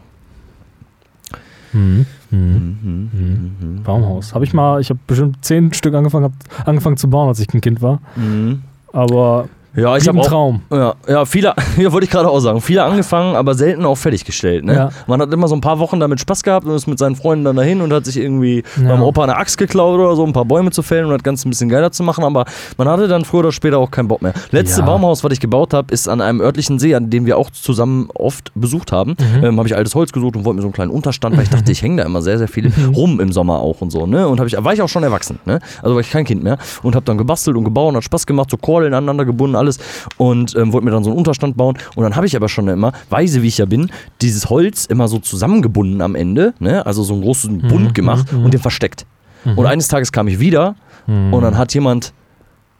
Mhm. 1.73 2.05
Mhm. 2.31 2.77
Mhm. 2.81 3.55
Mhm. 3.59 3.83
Baumhaus. 3.83 4.33
Habe 4.33 4.45
ich 4.45 4.53
mal, 4.53 4.81
ich 4.81 4.89
habe 4.89 4.99
bestimmt 5.07 5.43
zehn 5.43 5.73
Stück 5.73 5.93
angefangen, 5.93 6.25
hab, 6.25 6.67
angefangen 6.67 6.97
zu 6.97 7.09
bauen, 7.09 7.27
als 7.29 7.39
ich 7.39 7.53
ein 7.53 7.61
Kind 7.61 7.81
war. 7.81 7.99
Mhm. 8.15 8.63
Aber 8.93 9.47
Ja, 9.75 9.95
ich 9.95 10.07
habe 10.07 10.19
auch 10.19 10.27
Traum. 10.27 10.61
Ja, 10.69 10.95
ja, 11.07 11.23
viele, 11.25 11.53
ja, 11.77 11.91
wollte 11.91 12.05
ich 12.05 12.11
gerade 12.11 12.29
auch 12.29 12.39
sagen. 12.39 12.59
Viele 12.59 12.83
angefangen, 12.83 13.35
aber 13.35 13.53
selten 13.55 13.85
auch 13.85 13.95
fertiggestellt. 13.95 14.65
Ne? 14.65 14.75
Ja. 14.75 14.89
Man 15.07 15.21
hat 15.21 15.31
immer 15.33 15.47
so 15.47 15.55
ein 15.55 15.61
paar 15.61 15.79
Wochen 15.79 15.99
damit 15.99 16.19
Spaß 16.19 16.43
gehabt 16.43 16.65
und 16.65 16.75
ist 16.75 16.87
mit 16.87 16.99
seinen 16.99 17.15
Freunden 17.15 17.45
dann 17.45 17.55
dahin 17.55 17.79
und 17.81 17.93
hat 17.93 18.03
sich 18.05 18.17
irgendwie 18.17 18.63
Ja. 18.81 18.89
beim 18.89 19.01
Opa 19.01 19.23
eine 19.23 19.37
Axt 19.37 19.57
geklaut 19.57 19.97
oder 19.99 20.15
so, 20.15 20.25
ein 20.25 20.33
paar 20.33 20.43
Bäume 20.45 20.71
zu 20.71 20.81
fällen 20.81 21.05
und 21.05 21.11
das 21.11 21.23
Ganze 21.23 21.47
ein 21.47 21.51
bisschen 21.51 21.69
geiler 21.69 21.91
zu 21.91 22.03
machen. 22.03 22.23
Aber 22.25 22.45
man 22.77 22.89
hatte 22.89 23.07
dann 23.07 23.23
früher 23.23 23.39
oder 23.41 23.51
später 23.53 23.77
auch 23.77 23.89
keinen 23.91 24.07
Bock 24.09 24.21
mehr. 24.21 24.33
Letzte 24.51 24.81
Ja. 24.81 24.85
Baumhaus, 24.87 25.23
was 25.23 25.31
ich 25.31 25.39
gebaut 25.39 25.73
habe, 25.73 25.93
ist 25.93 26.09
an 26.09 26.19
einem 26.19 26.41
örtlichen 26.41 26.77
See, 26.77 26.93
an 26.93 27.09
dem 27.09 27.25
wir 27.25 27.37
auch 27.37 27.49
zusammen 27.49 28.09
oft 28.13 28.51
besucht 28.55 28.91
haben. 28.91 29.15
Mhm. 29.37 29.43
Ähm, 29.45 29.57
habe 29.57 29.67
ich 29.69 29.75
altes 29.77 29.95
Holz 29.95 30.11
gesucht 30.11 30.35
und 30.35 30.43
wollte 30.43 30.55
mir 30.57 30.61
so 30.63 30.67
einen 30.67 30.73
kleinen 30.73 30.91
Unterstand, 30.91 31.37
weil 31.37 31.43
ich 31.43 31.49
dachte, 31.49 31.71
ich 31.71 31.81
hänge 31.81 31.97
da 31.97 32.03
immer 32.03 32.21
sehr, 32.21 32.37
sehr 32.37 32.47
viel 32.49 32.61
Mhm. 32.71 32.93
rum 32.93 33.19
im 33.21 33.31
Sommer 33.31 33.59
auch 33.61 33.79
und 33.81 33.89
so. 33.91 34.05
Ne? 34.05 34.27
Und 34.27 34.39
ich, 34.45 34.55
war 34.61 34.73
ich 34.73 34.81
auch 34.81 34.89
schon 34.89 35.03
erwachsen. 35.03 35.39
Ne? 35.45 35.59
Also 35.81 35.95
war 35.95 36.01
ich 36.01 36.11
kein 36.11 36.25
Kind 36.25 36.43
mehr. 36.43 36.57
Und 36.83 36.95
habe 36.95 37.05
dann 37.05 37.17
gebastelt 37.17 37.55
und 37.55 37.63
gebaut 37.63 37.89
und 37.89 37.95
hat 37.95 38.03
Spaß 38.03 38.25
gemacht, 38.25 38.49
so 38.51 38.57
Kordeln 38.57 38.93
aneinander 38.93 39.23
gebunden, 39.25 39.55
alles. 39.61 39.79
Und 40.17 40.55
ähm, 40.55 40.73
wollte 40.73 40.83
mir 40.85 40.91
dann 40.91 41.03
so 41.05 41.09
einen 41.11 41.17
Unterstand 41.17 41.55
bauen. 41.55 41.77
Und 41.95 42.03
dann 42.03 42.15
habe 42.17 42.25
ich 42.25 42.35
aber 42.35 42.49
schon 42.49 42.67
immer, 42.67 42.91
weise 43.09 43.41
wie 43.41 43.47
ich 43.47 43.57
ja 43.59 43.65
bin, 43.65 43.89
dieses 44.21 44.49
Holz 44.49 44.85
immer 44.85 45.07
so 45.07 45.19
zusammengebunden 45.19 46.01
am 46.01 46.15
Ende. 46.15 46.53
Ne? 46.59 46.85
Also 46.85 47.03
so 47.03 47.13
einen 47.13 47.21
großen 47.21 47.61
Bund 47.69 47.95
gemacht 47.95 48.31
mhm. 48.33 48.43
und 48.45 48.53
den 48.53 48.59
versteckt. 48.61 49.05
Und 49.45 49.65
eines 49.65 49.87
Tages 49.87 50.11
kam 50.11 50.27
ich 50.27 50.39
wieder 50.39 50.75
Mhm. 51.07 51.33
und 51.33 51.41
dann 51.41 51.57
hat 51.57 51.73
jemand 51.73 52.13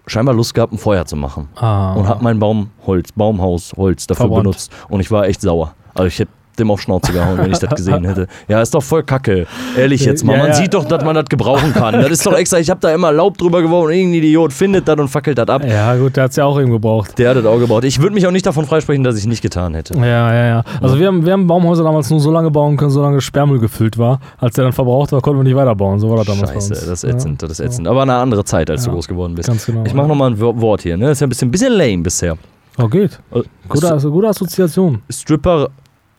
scheinbar 0.07 0.35
Lust 0.35 0.53
gehabt, 0.53 0.73
ein 0.73 0.77
Feuer 0.77 1.05
zu 1.05 1.15
machen. 1.15 1.49
Ah. 1.55 1.93
Und 1.93 2.07
hat 2.07 2.21
mein 2.21 2.39
Baumholz, 2.39 3.11
Baumhaus, 3.13 3.73
Holz 3.77 4.07
dafür 4.07 4.25
Verbrannt. 4.25 4.43
benutzt. 4.43 4.71
Und 4.89 4.99
ich 4.99 5.09
war 5.11 5.25
echt 5.25 5.41
sauer. 5.41 5.73
Also 5.93 6.07
ich 6.07 6.19
hätte 6.19 6.31
dem 6.59 6.69
auf 6.71 6.81
Schnauze 6.81 7.11
gehauen, 7.13 7.37
wenn 7.37 7.51
ich 7.51 7.59
das 7.59 7.69
gesehen 7.75 8.03
hätte. 8.05 8.27
Ja, 8.47 8.61
ist 8.61 8.73
doch 8.73 8.83
voll 8.83 9.03
kacke. 9.03 9.47
Ehrlich 9.77 10.03
jetzt 10.05 10.23
mal. 10.23 10.33
Ja, 10.33 10.39
Man 10.39 10.47
ja. 10.49 10.53
sieht 10.55 10.73
doch, 10.73 10.85
dass 10.85 11.03
man 11.03 11.15
das 11.15 11.25
gebrauchen 11.25 11.73
kann. 11.73 11.93
Das 11.93 12.09
ist 12.09 12.25
doch 12.25 12.33
extra, 12.33 12.59
ich 12.59 12.69
habe 12.69 12.79
da 12.79 12.93
immer 12.93 13.11
Laub 13.11 13.37
drüber 13.37 13.61
geworfen 13.61 13.87
und 13.87 13.93
irgendein 13.93 14.19
Idiot 14.23 14.53
findet 14.53 14.87
das 14.87 14.97
und 14.99 15.07
fackelt 15.07 15.37
das 15.37 15.47
ab. 15.47 15.63
Ja, 15.65 15.95
gut, 15.95 16.15
der 16.17 16.25
hat 16.25 16.31
es 16.31 16.37
ja 16.37 16.45
auch 16.45 16.59
eben 16.59 16.71
gebraucht. 16.71 17.17
Der 17.17 17.29
hat 17.31 17.37
das 17.37 17.45
auch 17.45 17.57
gebaut. 17.59 17.83
Ich 17.83 17.99
würde 18.01 18.13
mich 18.13 18.27
auch 18.27 18.31
nicht 18.31 18.45
davon 18.45 18.65
freisprechen, 18.65 19.03
dass 19.03 19.15
ich 19.15 19.21
es 19.21 19.27
nicht 19.27 19.41
getan 19.41 19.73
hätte. 19.73 19.95
Ja, 19.95 20.05
ja, 20.33 20.45
ja. 20.47 20.63
Also 20.81 20.99
wir 20.99 21.07
haben, 21.07 21.25
wir 21.25 21.33
haben 21.33 21.47
Baumhäuser 21.47 21.83
damals 21.83 22.09
nur 22.09 22.19
so 22.19 22.31
lange 22.31 22.51
bauen 22.51 22.77
können, 22.77 22.91
solange 22.91 23.21
Sperrmüll 23.21 23.59
gefüllt 23.59 23.97
war. 23.97 24.19
Als 24.37 24.55
der 24.55 24.63
dann 24.65 24.73
verbraucht 24.73 25.11
war, 25.11 25.21
konnten 25.21 25.39
wir 25.39 25.43
nicht 25.43 25.55
weiterbauen. 25.55 25.99
So 25.99 26.09
war 26.09 26.17
das 26.17 26.27
damals 26.27 26.51
Scheiße, 26.51 26.69
das 26.73 26.87
ist 26.87 27.03
ätzend, 27.03 27.41
das 27.43 27.51
ist 27.51 27.59
ätzend. 27.59 27.87
Aber 27.87 28.01
eine 28.01 28.15
andere 28.15 28.43
Zeit, 28.43 28.69
als 28.69 28.83
du 28.83 28.91
groß 28.91 29.07
geworden 29.07 29.35
bist. 29.35 29.47
Ganz 29.47 29.65
genau. 29.65 29.83
Ich 29.85 29.93
mache 29.93 30.07
nochmal 30.07 30.31
ein 30.31 30.39
Wo- 30.39 30.59
Wort 30.61 30.81
hier. 30.81 30.97
Ne? 30.97 31.05
Das 31.05 31.13
ist 31.13 31.21
ja 31.21 31.27
ein 31.27 31.29
bisschen, 31.29 31.51
bisschen 31.51 31.73
lame 31.73 31.99
bisher. 31.99 32.37
Oh, 32.77 32.87
geht. 32.87 33.19
Äh, 33.33 33.41
Gute, 33.67 33.97
gute 34.09 34.27
Assoziation. 34.29 35.01
Stripper, 35.09 35.69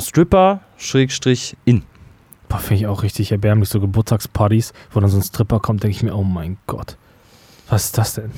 Stripper, 0.03 0.61
Schrägstrich, 0.77 1.57
in. 1.65 1.83
Boah, 2.49 2.59
finde 2.59 2.83
ich 2.83 2.87
auch 2.87 3.03
richtig 3.03 3.33
erbärmlich. 3.33 3.69
So 3.71 3.81
Geburtstagspartys, 3.81 4.73
wo 4.93 5.01
dann 5.01 5.09
so 5.09 5.17
ein 5.19 5.23
Stripper 5.23 5.61
kommt, 5.61 5.83
denke 5.83 5.97
ich 5.97 6.03
mir, 6.03 6.15
oh 6.15 6.23
mein 6.25 6.59
Gott. 6.67 6.97
Was 7.69 7.87
ist 7.87 7.99
das 7.99 8.15
denn? 8.15 8.31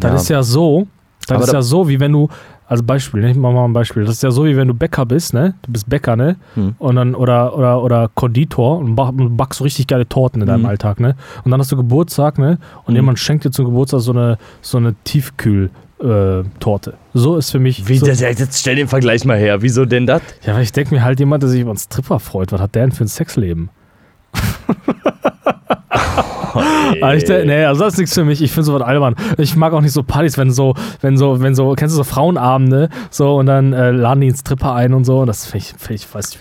Das 0.00 0.10
Ja. 0.10 0.16
ist 0.16 0.28
ja 0.28 0.42
so, 0.42 0.86
das 1.26 1.34
Aber 1.36 1.44
ist 1.44 1.52
da- 1.52 1.58
ja 1.58 1.62
so, 1.62 1.88
wie 1.88 1.98
wenn 2.00 2.12
du 2.12 2.28
Also 2.68 2.82
Beispiel, 2.82 3.22
ich 3.26 3.36
mach 3.36 3.52
mal 3.52 3.64
ein 3.64 3.72
Beispiel. 3.72 4.04
Das 4.04 4.16
ist 4.16 4.24
ja 4.24 4.32
so, 4.32 4.44
wie 4.44 4.56
wenn 4.56 4.66
du 4.66 4.74
Bäcker 4.74 5.06
bist, 5.06 5.32
ne? 5.32 5.54
Du 5.62 5.70
bist 5.70 5.88
Bäcker, 5.88 6.16
ne? 6.16 6.34
Hm. 6.54 6.74
Und 6.80 6.96
dann, 6.96 7.14
oder, 7.14 7.56
oder, 7.56 7.80
oder 7.80 8.10
Konditor 8.12 8.78
und 8.78 8.96
backst 9.36 9.58
so 9.58 9.62
richtig 9.62 9.86
geile 9.86 10.08
Torten 10.08 10.40
in 10.42 10.48
deinem 10.48 10.62
Mhm. 10.62 10.66
Alltag, 10.66 10.98
ne? 10.98 11.14
Und 11.44 11.52
dann 11.52 11.60
hast 11.60 11.70
du 11.70 11.76
Geburtstag, 11.76 12.38
ne? 12.40 12.58
Und 12.82 12.94
Mhm. 12.94 12.96
jemand 12.96 13.18
schenkt 13.20 13.44
dir 13.44 13.52
zum 13.52 13.66
Geburtstag 13.66 14.00
so 14.00 14.10
eine, 14.10 14.36
so 14.62 14.78
eine 14.78 14.96
Tiefkühl- 15.06 15.70
äh, 16.00 16.42
Torte. 16.60 16.94
So 17.14 17.36
ist 17.36 17.50
für 17.50 17.58
mich. 17.58 17.88
Wie, 17.88 17.98
so, 17.98 18.06
das, 18.06 18.20
jetzt 18.20 18.58
stell 18.60 18.76
den 18.76 18.88
Vergleich 18.88 19.24
mal 19.24 19.38
her. 19.38 19.62
Wieso 19.62 19.84
denn 19.84 20.06
das? 20.06 20.22
ja, 20.44 20.54
weil 20.54 20.62
ich 20.62 20.72
denke 20.72 20.94
mir 20.94 21.02
halt, 21.02 21.18
jemand, 21.20 21.42
der 21.42 21.50
sich 21.50 21.60
über 21.60 21.70
einen 21.70 21.78
Stripper 21.78 22.18
freut, 22.20 22.52
was 22.52 22.60
hat 22.60 22.74
der 22.74 22.82
denn 22.82 22.92
für 22.92 23.04
ein 23.04 23.08
Sexleben? 23.08 23.70
Ich, 27.16 27.24
denk- 27.24 27.46
nee, 27.46 27.64
also 27.64 27.84
das 27.84 27.94
ist 27.94 27.98
nichts 27.98 28.14
für 28.14 28.24
mich. 28.24 28.40
Ich 28.40 28.50
finde 28.50 28.64
sowas 28.64 28.82
albern. 28.82 29.14
Ich 29.36 29.56
mag 29.56 29.72
auch 29.74 29.82
nicht 29.82 29.92
so 29.92 30.02
Partys, 30.02 30.38
wenn 30.38 30.50
so, 30.50 30.74
wenn 31.02 31.18
so, 31.18 31.40
wenn 31.42 31.54
so, 31.54 31.74
kennst 31.74 31.92
du 31.94 31.96
so 31.98 32.04
Frauenabende, 32.04 32.88
so 33.10 33.36
und 33.36 33.46
dann 33.46 33.72
äh, 33.74 33.90
laden 33.90 34.20
die 34.22 34.28
einen 34.28 34.36
Stripper 34.36 34.74
ein 34.74 34.94
und 34.94 35.04
so. 35.04 35.20
Und 35.20 35.26
das 35.26 35.44
finde 35.46 35.58
ich, 35.58 35.74
find 35.76 36.00
ich, 36.00 36.14
weiß 36.14 36.30
nicht, 36.30 36.40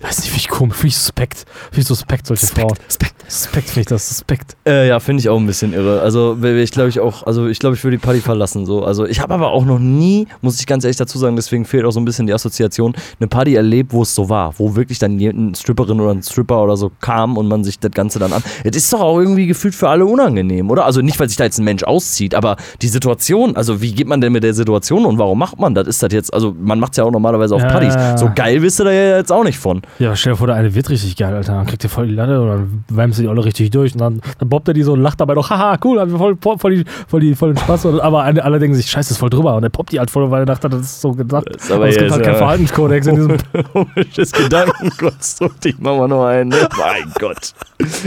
weiß 0.00 0.18
nicht, 0.18 0.28
finde 0.28 0.36
ich 0.38 0.48
komisch, 0.48 0.76
finde 0.76 0.88
ich 0.88 0.96
suspekt. 0.98 1.44
Finde 1.70 1.80
ich 1.80 1.86
suspekt, 1.86 2.26
solche 2.26 2.46
Frauen. 2.46 2.76
Suspekt 2.86 3.15
ich 3.28 3.86
das, 3.86 4.08
suspekt. 4.08 4.56
Äh, 4.66 4.88
ja, 4.88 5.00
finde 5.00 5.20
ich 5.20 5.28
auch 5.28 5.38
ein 5.38 5.46
bisschen 5.46 5.72
irre. 5.72 6.00
Also 6.00 6.36
ich 6.42 6.70
glaube 6.70 6.88
ich 6.88 7.00
auch, 7.00 7.26
also 7.26 7.46
ich 7.46 7.58
glaube, 7.58 7.76
ich 7.76 7.84
würde 7.84 7.96
die 7.96 8.02
Party 8.02 8.20
verlassen. 8.20 8.66
So. 8.66 8.84
Also 8.84 9.06
ich 9.06 9.20
habe 9.20 9.34
aber 9.34 9.50
auch 9.50 9.64
noch 9.64 9.78
nie, 9.78 10.26
muss 10.40 10.58
ich 10.60 10.66
ganz 10.66 10.84
ehrlich 10.84 10.96
dazu 10.96 11.18
sagen, 11.18 11.36
deswegen 11.36 11.64
fehlt 11.64 11.84
auch 11.84 11.90
so 11.90 12.00
ein 12.00 12.04
bisschen 12.04 12.26
die 12.26 12.32
Assoziation, 12.32 12.94
eine 13.18 13.28
Party 13.28 13.54
erlebt, 13.54 13.92
wo 13.92 14.02
es 14.02 14.14
so 14.14 14.28
war, 14.28 14.54
wo 14.58 14.76
wirklich 14.76 14.98
dann 14.98 15.18
eine 15.18 15.54
Stripperin 15.54 16.00
oder 16.00 16.12
ein 16.12 16.22
Stripper 16.22 16.62
oder 16.62 16.76
so 16.76 16.90
kam 17.00 17.36
und 17.36 17.48
man 17.48 17.64
sich 17.64 17.78
das 17.78 17.92
Ganze 17.92 18.18
dann 18.18 18.32
an. 18.32 18.42
Das 18.64 18.76
ist 18.76 18.92
doch 18.92 19.00
auch 19.00 19.18
irgendwie 19.18 19.46
gefühlt 19.46 19.74
für 19.74 19.88
alle 19.88 20.06
unangenehm, 20.06 20.70
oder? 20.70 20.84
Also 20.84 21.00
nicht, 21.02 21.18
weil 21.18 21.28
sich 21.28 21.36
da 21.36 21.44
jetzt 21.44 21.58
ein 21.58 21.64
Mensch 21.64 21.82
auszieht, 21.84 22.34
aber 22.34 22.56
die 22.82 22.88
Situation, 22.88 23.56
also 23.56 23.80
wie 23.80 23.92
geht 23.92 24.06
man 24.06 24.20
denn 24.20 24.32
mit 24.32 24.44
der 24.44 24.54
Situation 24.54 25.04
und 25.04 25.18
warum 25.18 25.38
macht 25.38 25.58
man 25.58 25.74
das? 25.74 25.86
Ist 25.86 26.02
das 26.02 26.12
jetzt, 26.12 26.32
also 26.32 26.54
man 26.58 26.80
macht 26.80 26.92
es 26.92 26.98
ja 26.98 27.04
auch 27.04 27.10
normalerweise 27.10 27.54
auf 27.54 27.62
Ja, 27.62 27.68
Partys. 27.68 28.20
So 28.20 28.30
geil 28.34 28.60
bist 28.60 28.78
du 28.78 28.84
da 28.84 28.92
ja 28.92 29.16
jetzt 29.16 29.32
auch 29.32 29.44
nicht 29.44 29.58
von. 29.58 29.82
Ja, 29.98 30.14
stell 30.16 30.32
dir 30.32 30.36
vor, 30.36 30.46
der 30.46 30.56
eine 30.56 30.74
wird 30.74 30.90
richtig 30.90 31.16
geil, 31.16 31.34
Alter. 31.34 31.52
Dann 31.54 31.66
kriegt 31.66 31.82
ihr 31.84 31.90
voll 31.90 32.08
die 32.08 32.14
Latte 32.14 32.40
und 32.40 32.48
dann 32.48 32.84
du 33.18 33.22
die 33.22 33.28
alle 33.28 33.44
richtig 33.44 33.70
durch 33.70 33.92
und 33.94 34.00
dann, 34.00 34.20
dann 34.38 34.48
bobbt 34.48 34.68
er 34.68 34.74
die 34.74 34.82
so 34.82 34.92
und 34.92 35.00
lacht 35.00 35.20
dabei 35.20 35.34
doch, 35.34 35.50
haha, 35.50 35.76
cool, 35.84 36.00
haben 36.00 36.10
wir 36.12 36.18
voll, 36.18 36.36
voll, 36.40 36.58
voll, 36.58 36.74
die, 36.76 36.84
voll, 37.08 37.20
die, 37.20 37.34
voll 37.34 37.52
den 37.54 37.58
Spaß. 37.58 37.84
Und, 37.86 38.00
aber 38.00 38.22
alle, 38.24 38.42
alle 38.44 38.58
denken 38.58 38.74
sich, 38.76 38.90
scheiße, 38.90 39.12
ist 39.12 39.18
voll 39.18 39.30
drüber. 39.30 39.54
Und 39.56 39.62
er 39.64 39.70
poppt 39.70 39.92
die 39.92 39.98
halt 39.98 40.10
voll, 40.10 40.30
weil 40.30 40.42
er 40.42 40.46
dachte, 40.46 40.68
das 40.68 40.80
ist 40.82 41.00
so 41.00 41.12
gedacht. 41.12 41.46
ist 41.48 41.66
aber 41.70 41.76
Aber 41.84 41.88
es 41.88 41.96
gibt 41.96 42.10
halt 42.10 42.22
keinen 42.22 42.32
ja. 42.34 42.38
Verhaltenskodex 42.38 43.06
in 43.06 43.14
diesem. 43.16 43.36
Komisches 43.72 44.32
Gedankenkonstrukt. 44.32 45.56
Ich 45.66 45.76
mach 45.78 45.96
mal 45.96 46.08
noch 46.08 46.24
einen. 46.26 46.50
Ne? 46.50 46.68
Mein 46.78 47.12
Gott. 47.18 47.52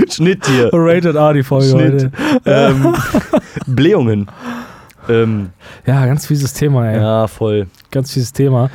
Schnitt 0.10 0.46
hier. 0.48 0.70
Rated 0.72 1.16
R, 1.16 1.34
die 1.34 1.44
Folge 1.44 1.68
Schnitt. 1.70 1.94
heute. 1.94 2.12
Ähm, 2.46 2.94
Blähungen. 3.68 4.28
Ähm, 5.10 5.50
Ja, 5.86 6.06
ganz 6.06 6.26
fieses 6.28 6.54
Thema, 6.54 6.90
ey. 6.90 6.98
ja, 7.00 7.28
voll. 7.28 7.68
Ganz 7.92 8.14
fieses 8.14 8.32
Thema. 8.32 8.70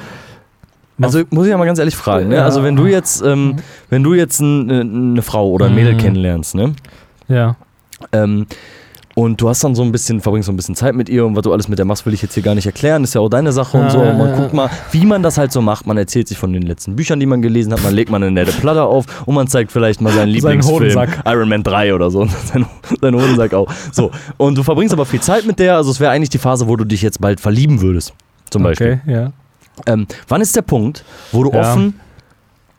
Also 1.01 1.23
muss 1.31 1.47
ich 1.47 1.51
ja 1.51 1.59
mal 1.59 1.65
ganz 1.67 1.79
ehrlich 1.79 1.97
fragen. 1.97 2.29
Ne? 2.29 2.37
Ja. 2.37 2.45
Also 2.45 2.63
wenn 2.63 2.77
du 2.77 2.87
jetzt, 2.87 3.23
ähm, 3.23 3.57
wenn 3.91 4.03
du 4.05 4.15
jetzt 4.15 4.41
ein, 4.41 4.71
eine, 4.71 4.81
eine 4.83 5.23
Frau 5.23 5.49
oder 5.51 5.67
ein 5.67 5.75
Mädel 5.75 5.95
Mhm. 5.95 5.99
kennenlernst, 5.99 6.55
ne? 6.55 6.73
Ja. 7.29 7.57
Ähm, 8.13 8.47
und 9.17 9.41
du 9.41 9.49
hast 9.49 9.63
dann 9.63 9.77
so 9.77 9.83
ein 9.85 9.93
bisschen, 9.93 10.21
verbringst 10.21 10.47
so 10.47 10.53
ein 10.53 10.57
bisschen 10.57 10.75
Zeit 10.75 10.95
mit 10.97 11.09
ihr 11.09 11.25
und 11.25 11.37
was 11.37 11.43
du 11.43 11.53
alles 11.53 11.69
mit 11.69 11.79
der 11.79 11.87
machst, 11.87 12.05
will 12.05 12.13
ich 12.15 12.21
jetzt 12.23 12.35
hier 12.35 12.43
gar 12.43 12.57
nicht 12.57 12.67
erklären. 12.67 13.05
Ist 13.05 13.15
ja 13.15 13.21
auch 13.21 13.29
deine 13.29 13.53
Sache 13.53 13.77
und 13.77 13.85
Ja, 13.85 13.91
so. 13.91 14.03
ja, 14.03 14.11
Und 14.11 14.19
man 14.19 14.29
ja. 14.31 14.37
guckt 14.37 14.53
mal, 14.55 14.69
wie 14.91 15.07
man 15.07 15.23
das 15.23 15.39
halt 15.39 15.53
so 15.53 15.61
macht. 15.63 15.87
Man 15.87 15.97
erzählt 15.97 16.27
sich 16.27 16.37
von 16.37 16.53
den 16.53 16.63
letzten 16.63 16.97
Büchern, 16.97 17.21
die 17.21 17.27
man 17.27 17.41
gelesen 17.41 17.73
hat. 17.73 17.83
Man 17.85 17.95
legt 17.95 18.11
mal 18.11 18.17
eine 18.17 18.33
nette 18.33 18.51
Platte 18.51 18.83
auf 18.83 19.25
und 19.27 19.35
man 19.37 19.47
zeigt 19.47 19.71
vielleicht 19.71 20.01
mal 20.01 20.11
seinen 20.11 20.19
Seinen 20.41 20.59
Lieblingsfilm. 20.61 21.09
Iron 21.27 21.49
Man 21.49 21.63
3 21.63 21.95
oder 21.95 22.11
so. 22.11 22.27
Sein, 22.53 22.67
sein 23.01 23.15
Hodensack 23.15 23.55
auch. 23.55 23.69
So. 23.93 24.11
Und 24.37 24.59
du 24.59 24.65
verbringst 24.65 24.93
aber 24.93 25.07
viel 25.07 25.21
Zeit 25.21 25.47
mit 25.47 25.61
der. 25.61 25.77
Also 25.77 25.93
es 25.93 26.01
wäre 26.01 26.11
eigentlich 26.11 26.31
die 26.31 26.39
Phase, 26.39 26.67
wo 26.67 26.75
du 26.77 26.85
dich 26.85 27.01
jetzt 27.03 27.21
bald 27.21 27.39
verlieben 27.41 27.81
würdest. 27.83 28.13
Zum 28.51 28.65
Beispiel. 28.65 29.01
Okay, 29.05 29.13
ja. 29.13 29.33
Ähm, 29.87 30.07
wann 30.29 30.41
ist 30.41 30.55
der 30.57 30.63
Punkt, 30.63 31.05
wo 31.33 31.43
du 31.45 31.51
Ja. 31.53 31.61
offen 31.61 31.99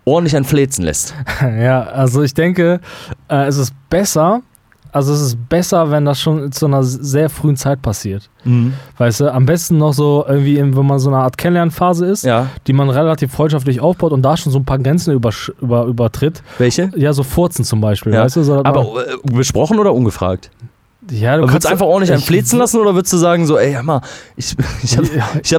ordentlich 0.05 0.35
ein 0.35 0.43
Fläzen 0.45 0.83
lässt? 0.85 1.13
Ja, 1.41 1.83
also 1.83 2.21
ich 2.23 2.33
denke, 2.33 2.79
äh, 3.29 3.45
es 3.45 3.57
ist 3.57 3.73
besser, 3.89 4.41
also 4.91 5.11
es 5.13 5.19
ist 5.19 5.49
besser, 5.49 5.91
wenn 5.91 6.05
das 6.05 6.21
schon 6.21 6.53
zu 6.53 6.67
einer 6.67 6.81
sehr 6.83 7.29
frühen 7.29 7.57
Zeit 7.57 7.81
passiert. 7.81 8.29
Weißt 8.97 9.19
du, 9.19 9.33
am 9.33 9.45
besten 9.45 9.77
noch 9.77 9.91
so 9.93 10.23
irgendwie, 10.25 10.57
wenn 10.57 10.85
man 10.85 10.99
so 10.99 11.09
eine 11.09 11.17
Art 11.17 11.37
Kennenlernphase 11.37 12.05
ist, 12.05 12.23
Ja. 12.23 12.47
die 12.67 12.71
man 12.73 12.89
relativ 12.89 13.33
freundschaftlich 13.33 13.81
aufbaut 13.81 14.13
und 14.13 14.21
da 14.21 14.37
schon 14.37 14.53
so 14.53 14.59
ein 14.59 14.63
paar 14.65 14.79
Grenzen 14.79 15.13
übersch- 15.19 15.51
über, 15.61 15.83
übertritt. 15.85 16.41
Welche? 16.59 16.91
Ja, 16.95 17.11
so 17.11 17.23
Furzen 17.23 17.65
zum 17.65 17.81
Beispiel, 17.81 18.13
Ja. 18.13 18.23
weißt 18.23 18.37
du? 18.37 18.43
So, 18.43 18.63
Aber 18.63 18.83
äh, 19.05 19.15
besprochen 19.33 19.79
oder 19.79 19.93
ungefragt? 19.93 20.49
Ja, 21.11 21.35
du 21.35 21.43
würdest 21.43 21.51
kannst 21.53 21.67
einfach 21.67 21.85
ordentlich 21.85 22.11
einen 22.11 22.19
ich- 22.19 22.25
fläzen 22.25 22.57
lassen 22.59 22.79
oder 22.79 22.95
würdest 22.95 23.13
du 23.13 23.17
sagen 23.17 23.45
so, 23.45 23.57
ey, 23.57 23.73
hör 23.73 23.83
mal, 23.83 24.01
ich, 24.35 24.55
ich 24.83 24.97
habe 24.97 25.07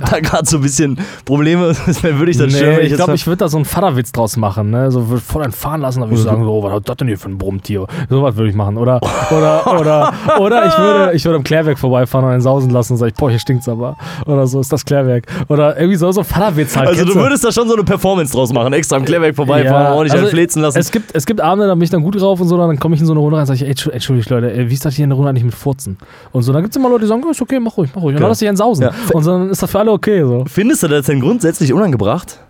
hab 0.05 0.11
da 0.11 0.21
gerade 0.21 0.47
so 0.47 0.57
ein 0.59 0.63
bisschen 0.63 0.99
Probleme, 1.25 1.75
deswegen 1.87 2.19
würde 2.19 2.31
ich 2.33 2.39
das 2.39 2.53
nee, 2.53 2.61
wenn 2.61 2.87
ich 2.87 2.95
glaube, 2.95 3.15
ich 3.15 3.27
würde 3.27 3.39
da 3.39 3.49
so 3.49 3.57
einen 3.57 3.65
Vaterwitz 3.65 4.13
draus 4.13 4.37
machen, 4.37 4.71
ne? 4.71 4.91
So 4.91 5.09
würd 5.09 5.23
voll 5.23 5.45
entfahren 5.45 5.81
lassen, 5.81 6.01
da 6.01 6.07
würde 6.07 6.15
ich 6.17 6.21
Mhm. 6.21 6.29
sagen, 6.31 6.45
so, 6.45 6.63
was 6.63 6.73
hat 6.73 6.89
das 6.89 6.97
denn 6.97 7.09
hier 7.09 7.19
für 7.19 7.29
ein 7.29 7.39
Brummtier? 7.39 7.87
So 8.11 8.23
was 8.23 8.37
würde 8.37 8.51
ich 8.51 8.57
machen. 8.57 8.77
Oder, 8.77 9.01
oder, 9.31 9.67
oder, 9.81 10.13
oder 10.41 10.67
ich 10.67 10.79
würde, 10.79 11.13
ich 11.15 11.25
würde 11.25 11.37
am 11.37 11.45
Klärwerk 11.45 11.79
vorbeifahren 11.79 12.25
und 12.27 12.33
einen 12.33 12.41
sausen 12.43 12.71
lassen 12.71 12.95
und 12.95 12.99
sage, 12.99 13.13
boah, 13.17 13.31
hier 13.31 13.39
stinkt's 13.39 13.69
aber. 13.69 13.97
Oder 14.27 14.47
so 14.47 14.61
ist 14.61 14.73
das 14.73 14.85
Klärwerk. 14.85 15.25
Oder 15.49 15.77
irgendwie 15.79 15.97
so, 15.97 16.11
so 16.13 16.21
ein 16.23 16.27
Vaterwitz 16.27 16.77
halt. 16.77 16.89
Also 16.89 17.05
du 17.05 17.15
würdest 17.15 17.45
da 17.45 17.53
schon 17.53 17.69
so 17.69 17.75
eine 17.75 17.85
Performance 17.85 18.33
draus 18.33 18.53
machen, 18.53 18.73
extra 18.73 18.97
am 18.97 19.05
Klärwerk 19.05 19.37
vorbeifahren, 19.37 19.85
Ja, 19.87 19.93
ordentlich 19.93 20.13
also 20.13 20.25
einen 20.27 20.31
fläzen 20.35 20.63
lassen. 20.63 20.79
Es 20.79 20.91
gibt, 20.91 21.15
es 21.15 21.25
gibt 21.27 21.41
Abende, 21.41 21.67
da 21.69 21.75
bin 21.75 21.83
ich 21.83 21.91
dann 21.91 22.03
gut 22.03 22.21
drauf 22.21 22.41
und 22.41 22.49
so, 22.49 22.57
dann 22.57 22.79
komme 22.79 22.95
ich 22.95 23.01
in 23.01 23.07
so 23.07 23.13
eine 23.13 23.21
Runde 23.21 23.37
rein 23.37 23.43
und 23.43 23.47
sage 23.47 23.59
ich, 23.59 23.63
ey, 23.65 23.73
Entschu- 23.73 23.91
entschuldigt 23.91 24.31
Leute, 24.31 24.53
ey, 24.53 24.69
wie 24.71 24.75
ist 24.75 24.85
das 24.85 24.95
hier 24.95 25.05
in 25.05 25.11
der 25.11 25.17
Runde 25.17 25.36
eigentlich 25.37 25.45
mit 25.45 25.55
Furzen? 25.55 25.97
Und 26.33 26.43
so, 26.43 26.53
dann 26.53 26.63
gibt 26.63 26.75
es 26.75 26.81
immer 26.81 26.89
Leute, 26.89 27.03
die 27.03 27.09
sagen, 27.09 27.23
oh, 27.27 27.31
ist 27.31 27.41
okay, 27.43 27.61
mach 27.61 27.77
ruhig, 27.77 27.91
mach 27.95 28.03
ruhig. 28.03 28.15
Und 28.15 28.17
Genau. 28.17 28.21
dann 28.25 28.31
lass 28.31 28.39
dich 28.39 28.49
einen 28.49 28.57
sausen. 28.57 28.85
Ja. 28.85 28.93
Und 29.13 29.23
so, 29.23 29.31
dann 29.33 29.51
ist 29.51 29.63
das 29.63 29.71
für 29.71 29.79
alle 29.79 29.93
okay. 29.93 30.23
So. 30.23 30.45
Findest 30.49 30.83
du 30.83 30.89
das 30.89 31.07
denn 31.07 31.21
grundsätzlich 31.21 31.73
unangebracht? 31.73 32.41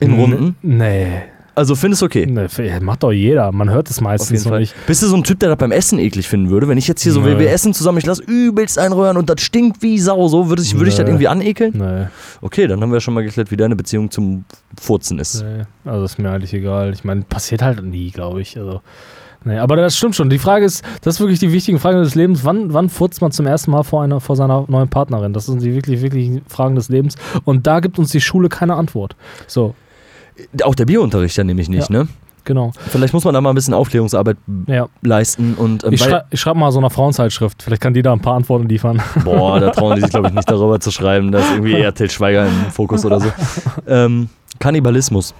In 0.00 0.14
Runden? 0.14 0.56
Nee. 0.62 1.06
Also 1.54 1.74
findest 1.74 2.00
du 2.00 2.06
okay? 2.06 2.24
nee. 2.24 2.46
nee, 2.58 2.80
Macht 2.80 3.02
doch 3.02 3.12
jeder. 3.12 3.52
Man 3.52 3.68
hört 3.70 3.90
es 3.90 4.00
meistens 4.00 4.46
noch 4.46 4.58
nicht. 4.58 4.74
Bist 4.86 5.02
du 5.02 5.06
so 5.06 5.16
ein 5.16 5.22
Typ, 5.22 5.38
der 5.38 5.50
das 5.50 5.58
beim 5.58 5.70
Essen 5.70 5.98
eklig 5.98 6.26
finden 6.26 6.48
würde? 6.48 6.66
Wenn 6.66 6.78
ich 6.78 6.88
jetzt 6.88 7.02
hier 7.02 7.12
so, 7.12 7.20
Nö. 7.20 7.38
wir 7.38 7.50
essen 7.50 7.74
zusammen, 7.74 7.98
ich 7.98 8.06
lasse 8.06 8.22
übelst 8.22 8.78
einrühren 8.78 9.18
und 9.18 9.28
das 9.28 9.42
stinkt 9.42 9.82
wie 9.82 9.98
Sau, 9.98 10.28
so 10.28 10.48
würde 10.48 10.62
ich, 10.62 10.74
würde 10.76 10.88
ich 10.88 10.96
das 10.96 11.06
irgendwie 11.06 11.28
anekeln? 11.28 11.74
Nee. 11.76 12.06
Okay, 12.40 12.66
dann 12.66 12.80
haben 12.80 12.90
wir 12.90 13.00
schon 13.00 13.12
mal 13.12 13.22
geklärt, 13.22 13.50
wie 13.50 13.58
deine 13.58 13.76
Beziehung 13.76 14.10
zum 14.10 14.44
Furzen 14.80 15.18
ist. 15.18 15.44
Nee, 15.44 15.64
also 15.84 16.04
ist 16.06 16.18
mir 16.18 16.30
eigentlich 16.30 16.54
egal. 16.54 16.94
Ich 16.94 17.04
meine, 17.04 17.20
passiert 17.22 17.60
halt 17.60 17.84
nie, 17.84 18.10
glaube 18.10 18.40
ich. 18.40 18.56
Also, 18.56 18.80
nee, 19.44 19.58
aber 19.58 19.76
das 19.76 19.96
stimmt 19.96 20.14
schon. 20.16 20.30
Die 20.30 20.38
Frage 20.38 20.64
ist, 20.64 20.84
das 21.02 21.14
ist 21.16 21.20
wirklich 21.20 21.38
die 21.38 21.52
wichtigen 21.52 21.78
Fragen 21.78 21.98
des 22.02 22.14
Lebens. 22.14 22.44
Wann, 22.44 22.72
wann 22.72 22.88
furzt 22.88 23.20
man 23.20 23.32
zum 23.32 23.46
ersten 23.46 23.70
Mal 23.70 23.82
vor, 23.82 24.02
einer, 24.02 24.20
vor 24.20 24.36
seiner 24.36 24.64
neuen 24.68 24.88
Partnerin? 24.88 25.32
Das 25.32 25.46
sind 25.46 25.62
die 25.62 25.74
wirklich, 25.74 26.02
wirklich 26.02 26.42
Fragen 26.48 26.74
des 26.74 26.88
Lebens. 26.88 27.16
Und 27.44 27.66
da 27.66 27.80
gibt 27.80 27.98
uns 27.98 28.10
die 28.10 28.20
Schule 28.20 28.48
keine 28.48 28.74
Antwort. 28.74 29.16
So, 29.46 29.74
Auch 30.62 30.74
der 30.74 30.86
Biounterricht 30.86 31.36
ja 31.36 31.44
nämlich 31.44 31.68
nicht, 31.68 31.90
ne? 31.90 32.08
genau. 32.44 32.72
Vielleicht 32.88 33.14
muss 33.14 33.24
man 33.24 33.34
da 33.34 33.40
mal 33.40 33.50
ein 33.50 33.54
bisschen 33.54 33.72
Aufklärungsarbeit 33.74 34.36
Ja. 34.66 34.88
leisten 35.02 35.54
und 35.54 35.84
ähm, 35.84 35.92
Ich, 35.92 36.02
schrei 36.02 36.22
ich 36.30 36.40
schreibe 36.40 36.58
mal 36.58 36.72
so 36.72 36.80
einer 36.80 36.90
Frauenzeitschrift. 36.90 37.62
Vielleicht 37.62 37.80
kann 37.80 37.94
die 37.94 38.02
da 38.02 38.12
ein 38.12 38.20
paar 38.20 38.34
Antworten 38.34 38.68
liefern. 38.68 39.00
Boah, 39.24 39.60
da 39.60 39.70
trauen 39.70 39.94
die 39.94 40.00
sich, 40.00 40.10
glaube 40.10 40.26
ich, 40.28 40.34
nicht 40.34 40.50
darüber 40.50 40.80
zu 40.80 40.90
schreiben. 40.90 41.30
Da 41.30 41.38
ist 41.38 41.52
irgendwie 41.52 41.72
eher 41.78 41.94
Til 41.94 42.10
Schweiger 42.10 42.46
im 42.46 42.70
Fokus 42.72 43.04
oder 43.04 43.20
so. 43.20 43.28
Ähm, 43.86 44.28
Kannibalismus. 44.58 45.34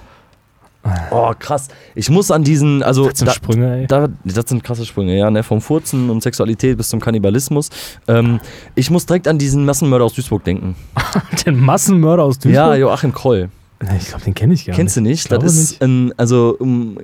Oh, 1.12 1.32
krass. 1.38 1.68
Ich 1.94 2.10
muss 2.10 2.30
an 2.30 2.42
diesen, 2.42 2.82
also 2.82 3.08
Das 3.08 3.18
sind 3.18 3.28
da, 3.28 3.32
Sprünge, 3.32 3.80
ey. 3.82 3.86
da, 3.86 4.08
das 4.24 4.48
sind 4.48 4.64
krasse 4.64 4.84
Sprünge, 4.84 5.16
ja, 5.16 5.30
ne? 5.30 5.42
Vom 5.44 5.60
Furzen 5.60 6.10
und 6.10 6.22
Sexualität 6.22 6.76
bis 6.76 6.88
zum 6.88 7.00
Kannibalismus. 7.00 7.70
Ähm, 8.08 8.40
ich 8.74 8.90
muss 8.90 9.06
direkt 9.06 9.28
an 9.28 9.38
diesen 9.38 9.64
Massenmörder 9.64 10.04
aus 10.04 10.14
Duisburg 10.14 10.42
denken. 10.44 10.74
Den 11.46 11.60
Massenmörder 11.60 12.24
aus 12.24 12.38
Duisburg? 12.38 12.54
Ja, 12.54 12.74
Joachim 12.74 13.12
Kroll. 13.12 13.48
Nee, 13.80 13.90
ich 13.98 14.06
glaube, 14.08 14.24
den 14.24 14.34
kenne 14.34 14.54
ich 14.54 14.64
gar 14.64 14.74
Kennst 14.76 14.96
du 14.96 15.00
nicht. 15.00 15.10
nicht? 15.10 15.20
Ich 15.22 15.28
glaube 15.28 15.44
Das 15.44 15.54
ist 15.56 15.82
ein, 15.82 16.12
also 16.16 16.56
um, 16.58 16.98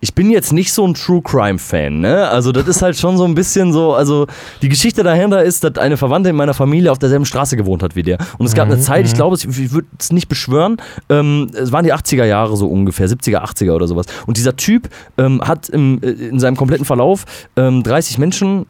ich 0.00 0.14
bin 0.14 0.30
jetzt 0.30 0.52
nicht 0.52 0.72
so 0.72 0.86
ein 0.86 0.94
True 0.94 1.22
Crime 1.22 1.58
Fan, 1.58 2.00
ne? 2.00 2.28
Also 2.28 2.52
das 2.52 2.66
ist 2.68 2.82
halt 2.82 2.96
schon 2.96 3.16
so 3.16 3.24
ein 3.24 3.34
bisschen 3.34 3.72
so, 3.72 3.94
also 3.94 4.26
die 4.62 4.68
Geschichte 4.68 5.02
dahinter 5.02 5.42
ist, 5.42 5.64
dass 5.64 5.78
eine 5.78 5.96
Verwandte 5.96 6.30
in 6.30 6.36
meiner 6.36 6.54
Familie 6.54 6.92
auf 6.92 6.98
derselben 6.98 7.24
Straße 7.24 7.56
gewohnt 7.56 7.82
hat 7.82 7.96
wie 7.96 8.02
der. 8.02 8.18
Und 8.38 8.46
es 8.46 8.54
gab 8.54 8.66
eine 8.66 8.76
Mhm, 8.76 8.80
Zeit, 8.80 9.06
ich 9.06 9.12
mhm. 9.12 9.16
glaube, 9.16 9.36
ich 9.36 9.72
würde 9.72 9.88
es 9.98 10.12
nicht 10.12 10.28
beschwören, 10.28 10.76
ähm, 11.08 11.50
es 11.54 11.72
waren 11.72 11.84
die 11.84 11.92
80er 11.92 12.24
Jahre 12.24 12.56
so 12.56 12.66
ungefähr, 12.68 13.08
70er, 13.08 13.42
80er 13.42 13.72
oder 13.72 13.86
sowas. 13.86 14.06
Und 14.26 14.36
dieser 14.36 14.56
Typ 14.56 14.88
ähm, 15.18 15.40
hat 15.42 15.68
im, 15.68 16.00
äh, 16.02 16.10
in 16.10 16.38
seinem 16.38 16.56
kompletten 16.56 16.84
Verlauf 16.84 17.24
ähm, 17.56 17.82
30 17.82 18.18
Menschen 18.18 18.66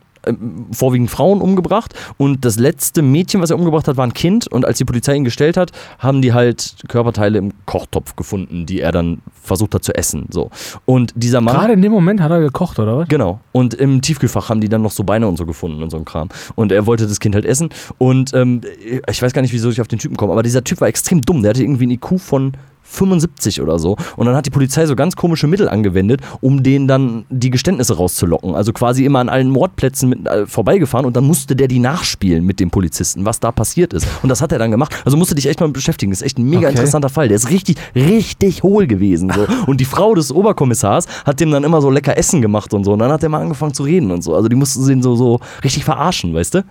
vorwiegend 0.73 1.11
Frauen 1.11 1.41
umgebracht 1.41 1.95
und 2.17 2.45
das 2.45 2.59
letzte 2.59 3.03
Mädchen, 3.03 3.41
was 3.41 3.51
er 3.51 3.59
umgebracht 3.59 3.89
hat, 3.89 3.97
war 3.97 4.07
ein 4.07 4.15
Kind 4.15 4.47
und 4.49 4.65
als 4.65 4.79
die 4.79 4.85
Polizei 4.85 5.15
ihn 5.15 5.25
gestellt 5.25 5.57
hat, 5.57 5.73
haben 5.99 6.23
die 6.23 6.33
halt 6.33 6.77
Körperteile 6.89 7.39
im 7.39 7.53
Kochtopf 7.67 8.17
gefunden, 8.17 8.67
die 8.67 8.81
er 8.81 8.93
dann 8.93 9.23
versucht 9.43 9.75
hat 9.75 9.85
zu 9.85 9.95
essen, 9.95 10.27
so. 10.31 10.51
Und 10.85 11.13
dieser 11.15 11.41
Mann 11.41 11.55
Gerade 11.55 11.73
in 11.73 11.83
dem 11.83 11.93
Moment 11.93 12.21
hat 12.21 12.31
er 12.31 12.41
gekocht, 12.41 12.79
oder 12.79 12.99
was? 12.99 13.09
Genau. 13.09 13.41
Und 13.53 13.75
im 13.75 14.01
Tiefkühlfach 14.01 14.49
haben 14.49 14.61
die 14.61 14.69
dann 14.69 14.83
noch 14.83 14.91
so 14.91 15.05
Beine 15.05 15.29
und 15.29 15.37
so 15.37 15.47
gefunden 15.47 15.83
und 15.83 15.91
so 15.91 15.97
ein 15.97 16.05
Kram. 16.05 16.29
Und 16.55 16.73
er 16.73 16.87
wollte 16.87 17.07
das 17.07 17.21
Kind 17.21 17.35
halt 17.35 17.45
essen. 17.45 17.71
Und 17.99 18.35
ähm, 18.35 18.61
ich 19.09 19.23
weiß 19.23 19.33
gar 19.33 19.43
nicht, 19.43 19.53
wieso 19.53 19.71
ich 19.71 19.81
auf 19.81 19.89
den 19.89 19.99
Typen 19.99 20.17
komme, 20.17 20.33
aber 20.33 20.43
dieser 20.43 20.65
Typ 20.65 20.81
war 20.81 20.89
extrem 20.89 21.23
dumm. 21.23 21.43
Der 21.43 21.51
hatte 21.51 21.63
irgendwie 21.63 21.87
ein 21.87 21.91
IQ 21.91 22.19
von 22.19 22.53
75 22.87 23.61
oder 23.61 23.79
so. 23.79 23.97
Und 24.17 24.27
dann 24.27 24.35
hat 24.35 24.47
die 24.47 24.51
Polizei 24.51 24.87
so 24.87 24.97
ganz 24.97 25.17
komische 25.17 25.47
Mittel 25.47 25.69
angewendet, 25.69 26.21
um 26.41 26.63
denen 26.63 26.87
dann 26.89 27.25
die 27.31 27.51
Geständnisse 27.51 27.97
rauszulocken. 27.97 28.55
Also 28.55 28.73
quasi 28.73 29.05
immer 29.05 29.19
an 29.21 29.29
allen 29.29 29.51
Mordplätzen 29.51 30.09
mit, 30.09 30.27
äh, 30.27 30.47
vorbeigefahren 30.47 31.07
und 31.07 31.17
dann 31.17 31.25
musste 31.25 31.57
der 31.57 31.69
die 31.69 31.79
nachspielen 31.79 32.45
mit 32.45 32.61
dem 32.61 32.71
Polizisten, 32.71 33.25
was 33.25 33.41
da 33.41 33.53
passiert 33.53 33.93
ist. 33.93 34.07
Und 34.23 34.29
das 34.29 34.41
hat 34.41 34.53
er 34.53 34.59
dann 34.59 34.71
gemacht. 34.71 34.95
Also 35.05 35.17
musste 35.17 35.35
dich 35.35 35.47
echt 35.47 35.61
mal 35.61 35.69
beschäftigen. 35.69 36.13
Das 36.13 36.21
ist 36.21 36.27
echt 36.27 36.39
ein 36.39 36.45
mega 36.45 36.67
Okay. 36.67 36.71
interessanter 36.71 37.09
Fall. 37.09 37.29
Der 37.29 37.37
ist 37.37 37.51
richtig, 37.51 37.77
richtig 37.95 38.63
hohl 38.63 38.87
gewesen. 38.87 39.31
So. 39.35 39.47
Und 39.67 39.81
die 39.81 39.85
Frau 39.85 40.15
des 40.15 40.33
Oberkommissars 40.33 41.07
hat 41.25 41.41
dem 41.41 41.51
dann 41.51 41.65
immer 41.65 41.81
so 41.81 41.91
lecker 41.91 42.17
Essen 42.17 42.41
gemacht 42.43 42.73
und 42.75 42.85
so. 42.85 42.93
Und 42.93 43.01
dann 43.01 43.11
hat 43.13 43.23
er 43.23 43.29
mal 43.29 43.41
angefangen 43.41 43.75
zu 43.75 43.83
reden 43.83 44.11
und 44.11 44.23
so. 44.23 44.35
Also 44.35 44.49
die 44.49 44.57
mussten 44.57 44.89
ihn 44.91 45.03
so, 45.03 45.17
so 45.17 45.41
richtig 45.63 45.85
verarschen, 45.85 46.35
weißt 46.35 46.55
du? 46.55 46.65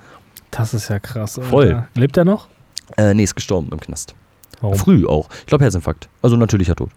Das 0.51 0.73
ist 0.73 0.89
ja 0.89 0.99
krass. 0.99 1.37
Alter. 1.37 1.49
Voll. 1.49 1.87
Lebt 1.95 2.17
er 2.17 2.25
noch? 2.25 2.47
Äh, 2.97 3.13
nee, 3.13 3.23
ist 3.23 3.35
gestorben 3.35 3.69
im 3.71 3.79
Knast. 3.79 4.15
Warum? 4.65 4.77
Früh 4.77 5.05
auch. 5.05 5.29
Ich 5.41 5.45
glaube 5.47 5.63
Herzinfarkt. 5.63 6.09
Also 6.21 6.35
natürlicher 6.35 6.75
Tod. 6.75 6.89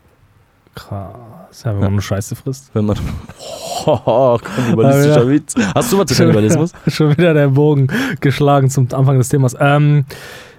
Krass. 0.74 1.64
Ja, 1.64 1.72
wenn 1.72 1.80
man 1.80 1.92
nur 1.92 2.02
Scheiße 2.02 2.36
frisst. 2.36 2.70
Wenn 2.74 2.86
man. 2.86 2.96
Oh, 3.86 4.36
kannibalistischer 4.36 5.22
Ja, 5.22 5.28
Witz. 5.28 5.54
Hast 5.74 5.92
du 5.92 5.98
was 5.98 6.06
zu 6.06 6.14
Kannibalismus? 6.14 6.72
Schon 6.88 7.16
wieder 7.16 7.32
der 7.32 7.48
Bogen 7.48 7.86
geschlagen 8.20 8.68
zum 8.68 8.86
Anfang 8.92 9.16
des 9.16 9.30
Themas. 9.30 9.56
Ähm, 9.58 10.04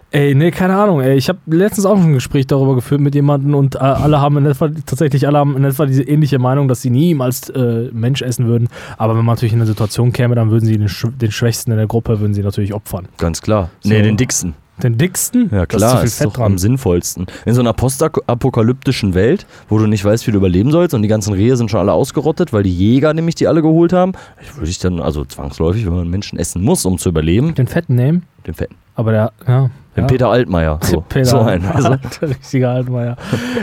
ey, 0.10 0.34
nee, 0.34 0.50
keine 0.50 0.76
Ahnung. 0.76 1.02
Ey. 1.02 1.16
Ich 1.16 1.30
habe 1.30 1.38
letztens 1.46 1.86
auch 1.86 1.98
ein 1.98 2.14
Gespräch 2.14 2.48
darüber 2.48 2.74
geführt 2.74 3.02
mit 3.02 3.14
jemandem 3.14 3.54
und 3.54 3.76
äh, 3.76 3.80
alle 3.80 4.20
haben 4.20 4.38
in 4.38 4.46
etwa, 4.48 4.70
tatsächlich 4.70 5.28
alle 5.28 5.38
haben 5.38 5.56
in 5.58 5.64
etwa 5.64 5.86
diese 5.86 6.02
ähnliche 6.04 6.40
Meinung, 6.40 6.68
dass 6.68 6.82
sie 6.82 6.90
niemals 6.90 7.50
äh, 7.50 7.90
Mensch 7.92 8.24
essen 8.24 8.48
würden. 8.48 8.70
Aber 8.98 9.16
wenn 9.16 9.26
man 9.26 9.36
natürlich 9.36 9.54
in 9.54 9.60
eine 9.60 9.68
Situation 9.68 10.12
käme, 10.12 10.34
dann 10.34 10.50
würden 10.50 10.66
sie 10.66 10.78
den, 10.78 10.90
Sch 10.90 11.06
den 11.16 11.32
Schwächsten 11.32 11.70
in 11.72 11.78
der 11.78 11.88
Gruppe 11.88 12.20
würden 12.20 12.34
sie 12.34 12.42
natürlich 12.42 12.74
opfern. 12.74 13.10
Ganz 13.18 13.42
klar. 13.42 13.70
So. 13.82 13.90
Nee, 13.90 14.02
den 14.02 14.18
dicksten. 14.18 14.56
Den 14.84 14.98
dicksten? 14.98 15.50
Ja 15.52 15.66
klar, 15.66 16.04
ist 16.04 16.14
ist, 16.14 16.18
Fett 16.20 16.28
doch 16.28 16.40
am 16.40 16.58
sinnvollsten. 16.58 17.28
In 17.46 17.54
so 17.54 17.62
einer 17.62 17.74
postapokalyptischen 17.74 19.14
Welt, 19.14 19.46
wo 19.68 19.78
du 19.78 19.88
nicht 19.88 20.04
weißt, 20.06 20.26
wie 20.28 20.32
du 20.32 20.38
überleben 20.38 20.72
sollst 20.72 20.94
und 20.94 21.02
die 21.02 21.08
ganzen 21.08 21.34
Rehe 21.34 21.56
sind 21.58 21.70
schon 21.70 21.80
alle 21.80 21.94
ausgerottet, 21.94 22.54
weil 22.54 22.64
die 22.64 22.76
Jäger 22.76 23.14
nämlich 23.14 23.36
die 23.36 23.48
alle 23.48 23.62
geholt 23.62 23.94
haben, 23.94 24.14
würde 24.56 24.70
ich 24.70 24.80
dann, 24.80 25.00
also 25.02 25.26
zwangsläufig, 25.26 25.86
wenn 25.86 25.94
man 25.94 26.10
Menschen 26.10 26.40
essen 26.40 26.64
muss, 26.64 26.86
um 26.86 26.98
zu 26.98 27.10
überleben, 27.10 27.54
Den 27.56 27.68
Fetten 27.68 27.96
nehmen. 27.96 28.24
den 28.48 28.54
Fetten. 28.54 28.76
Aber 28.96 29.12
der, 29.12 29.32
ja. 29.48 29.70
Ja. 30.02 30.08
Peter 30.08 30.30
Altmaier. 30.30 30.80
So, 30.90 31.02
Peter, 31.08 31.26
so 31.26 31.40
ein. 31.40 31.64
Also, 31.66 31.90
Alter, 31.92 32.30
richtiger 32.30 32.72
Altmaier. 32.72 33.16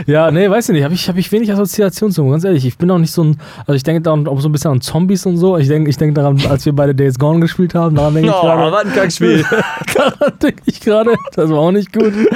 Ja, 0.05 0.31
nee, 0.31 0.49
weiß 0.49 0.69
ich 0.69 0.73
nicht. 0.73 0.83
Habe 0.83 0.93
ich, 0.93 1.09
hab 1.09 1.17
ich 1.17 1.31
wenig 1.31 1.51
Assoziation 1.51 2.11
zu, 2.11 2.29
ganz 2.29 2.43
ehrlich. 2.43 2.65
Ich 2.65 2.77
bin 2.77 2.89
auch 2.89 2.99
nicht 2.99 3.11
so 3.11 3.23
ein, 3.23 3.37
also 3.61 3.73
ich 3.73 3.83
denke 3.83 4.01
da 4.01 4.11
auch 4.11 4.39
so 4.39 4.47
ein 4.47 4.51
bisschen 4.51 4.71
an 4.71 4.81
Zombies 4.81 5.25
und 5.25 5.37
so. 5.37 5.57
Ich 5.57 5.67
denke 5.67 5.89
ich 5.89 5.97
denk 5.97 6.15
daran, 6.15 6.39
als 6.49 6.65
wir 6.65 6.73
beide 6.73 6.95
Days 6.95 7.19
Gone 7.19 7.41
gespielt 7.41 7.75
haben, 7.75 7.95
daran 7.95 8.13
denke 8.13 8.29
ich 8.29 8.35
oh, 8.35 8.41
gerade. 8.41 8.71
was 8.71 8.85
ein 8.85 8.93
Kackspiel. 8.93 9.43
Daran 9.95 10.33
denke 10.41 10.61
ich 10.65 10.79
gerade. 10.79 11.15
Das 11.33 11.49
war 11.49 11.59
auch 11.59 11.71
nicht 11.71 11.91
gut. 11.91 12.13
Und, 12.13 12.27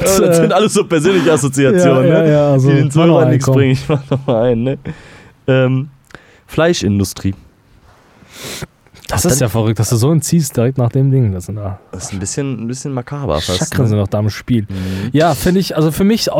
das 0.00 0.20
äh, 0.20 0.34
sind 0.34 0.52
alles 0.52 0.74
so 0.74 0.84
persönliche 0.84 1.32
Assoziationen, 1.32 2.08
ja, 2.08 2.22
ne? 2.22 2.30
ja, 2.30 2.52
also 2.52 2.70
die 2.70 2.76
den 2.76 2.90
Zuhörern 2.90 3.30
nichts 3.30 3.46
bringen. 3.46 3.72
Ich 3.72 3.88
mach 3.88 4.08
noch 4.10 4.26
mal 4.26 4.42
einen, 4.44 4.62
ne? 4.62 4.78
Ähm, 5.46 5.88
Fleischindustrie. 6.46 7.34
Das 9.08 9.24
ist 9.24 9.40
ja 9.40 9.48
verrückt, 9.48 9.78
dass 9.78 9.88
du 9.90 9.96
so 9.96 10.12
entziehst 10.12 10.56
direkt 10.56 10.78
nach 10.78 10.90
dem 10.90 11.10
Ding. 11.10 11.32
Das 11.32 11.46
sind 11.46 11.56
da. 11.56 11.78
Das 11.92 12.04
ist 12.04 12.12
ein 12.12 12.18
bisschen, 12.18 12.62
ein 12.64 12.68
bisschen 12.68 12.92
makaber 12.92 13.40
fast. 13.40 13.58
Chakren 13.58 13.84
Ne? 13.84 13.88
sind 13.88 13.98
noch 13.98 14.08
da 14.08 14.20
im 14.20 14.30
Spiel. 14.30 14.62
Mhm. 14.68 15.10
Ja, 15.12 15.34
finde 15.34 15.60
ich, 15.60 15.74
also 15.76 15.90
für 15.90 16.04
mich, 16.04 16.28
äh, 16.28 16.30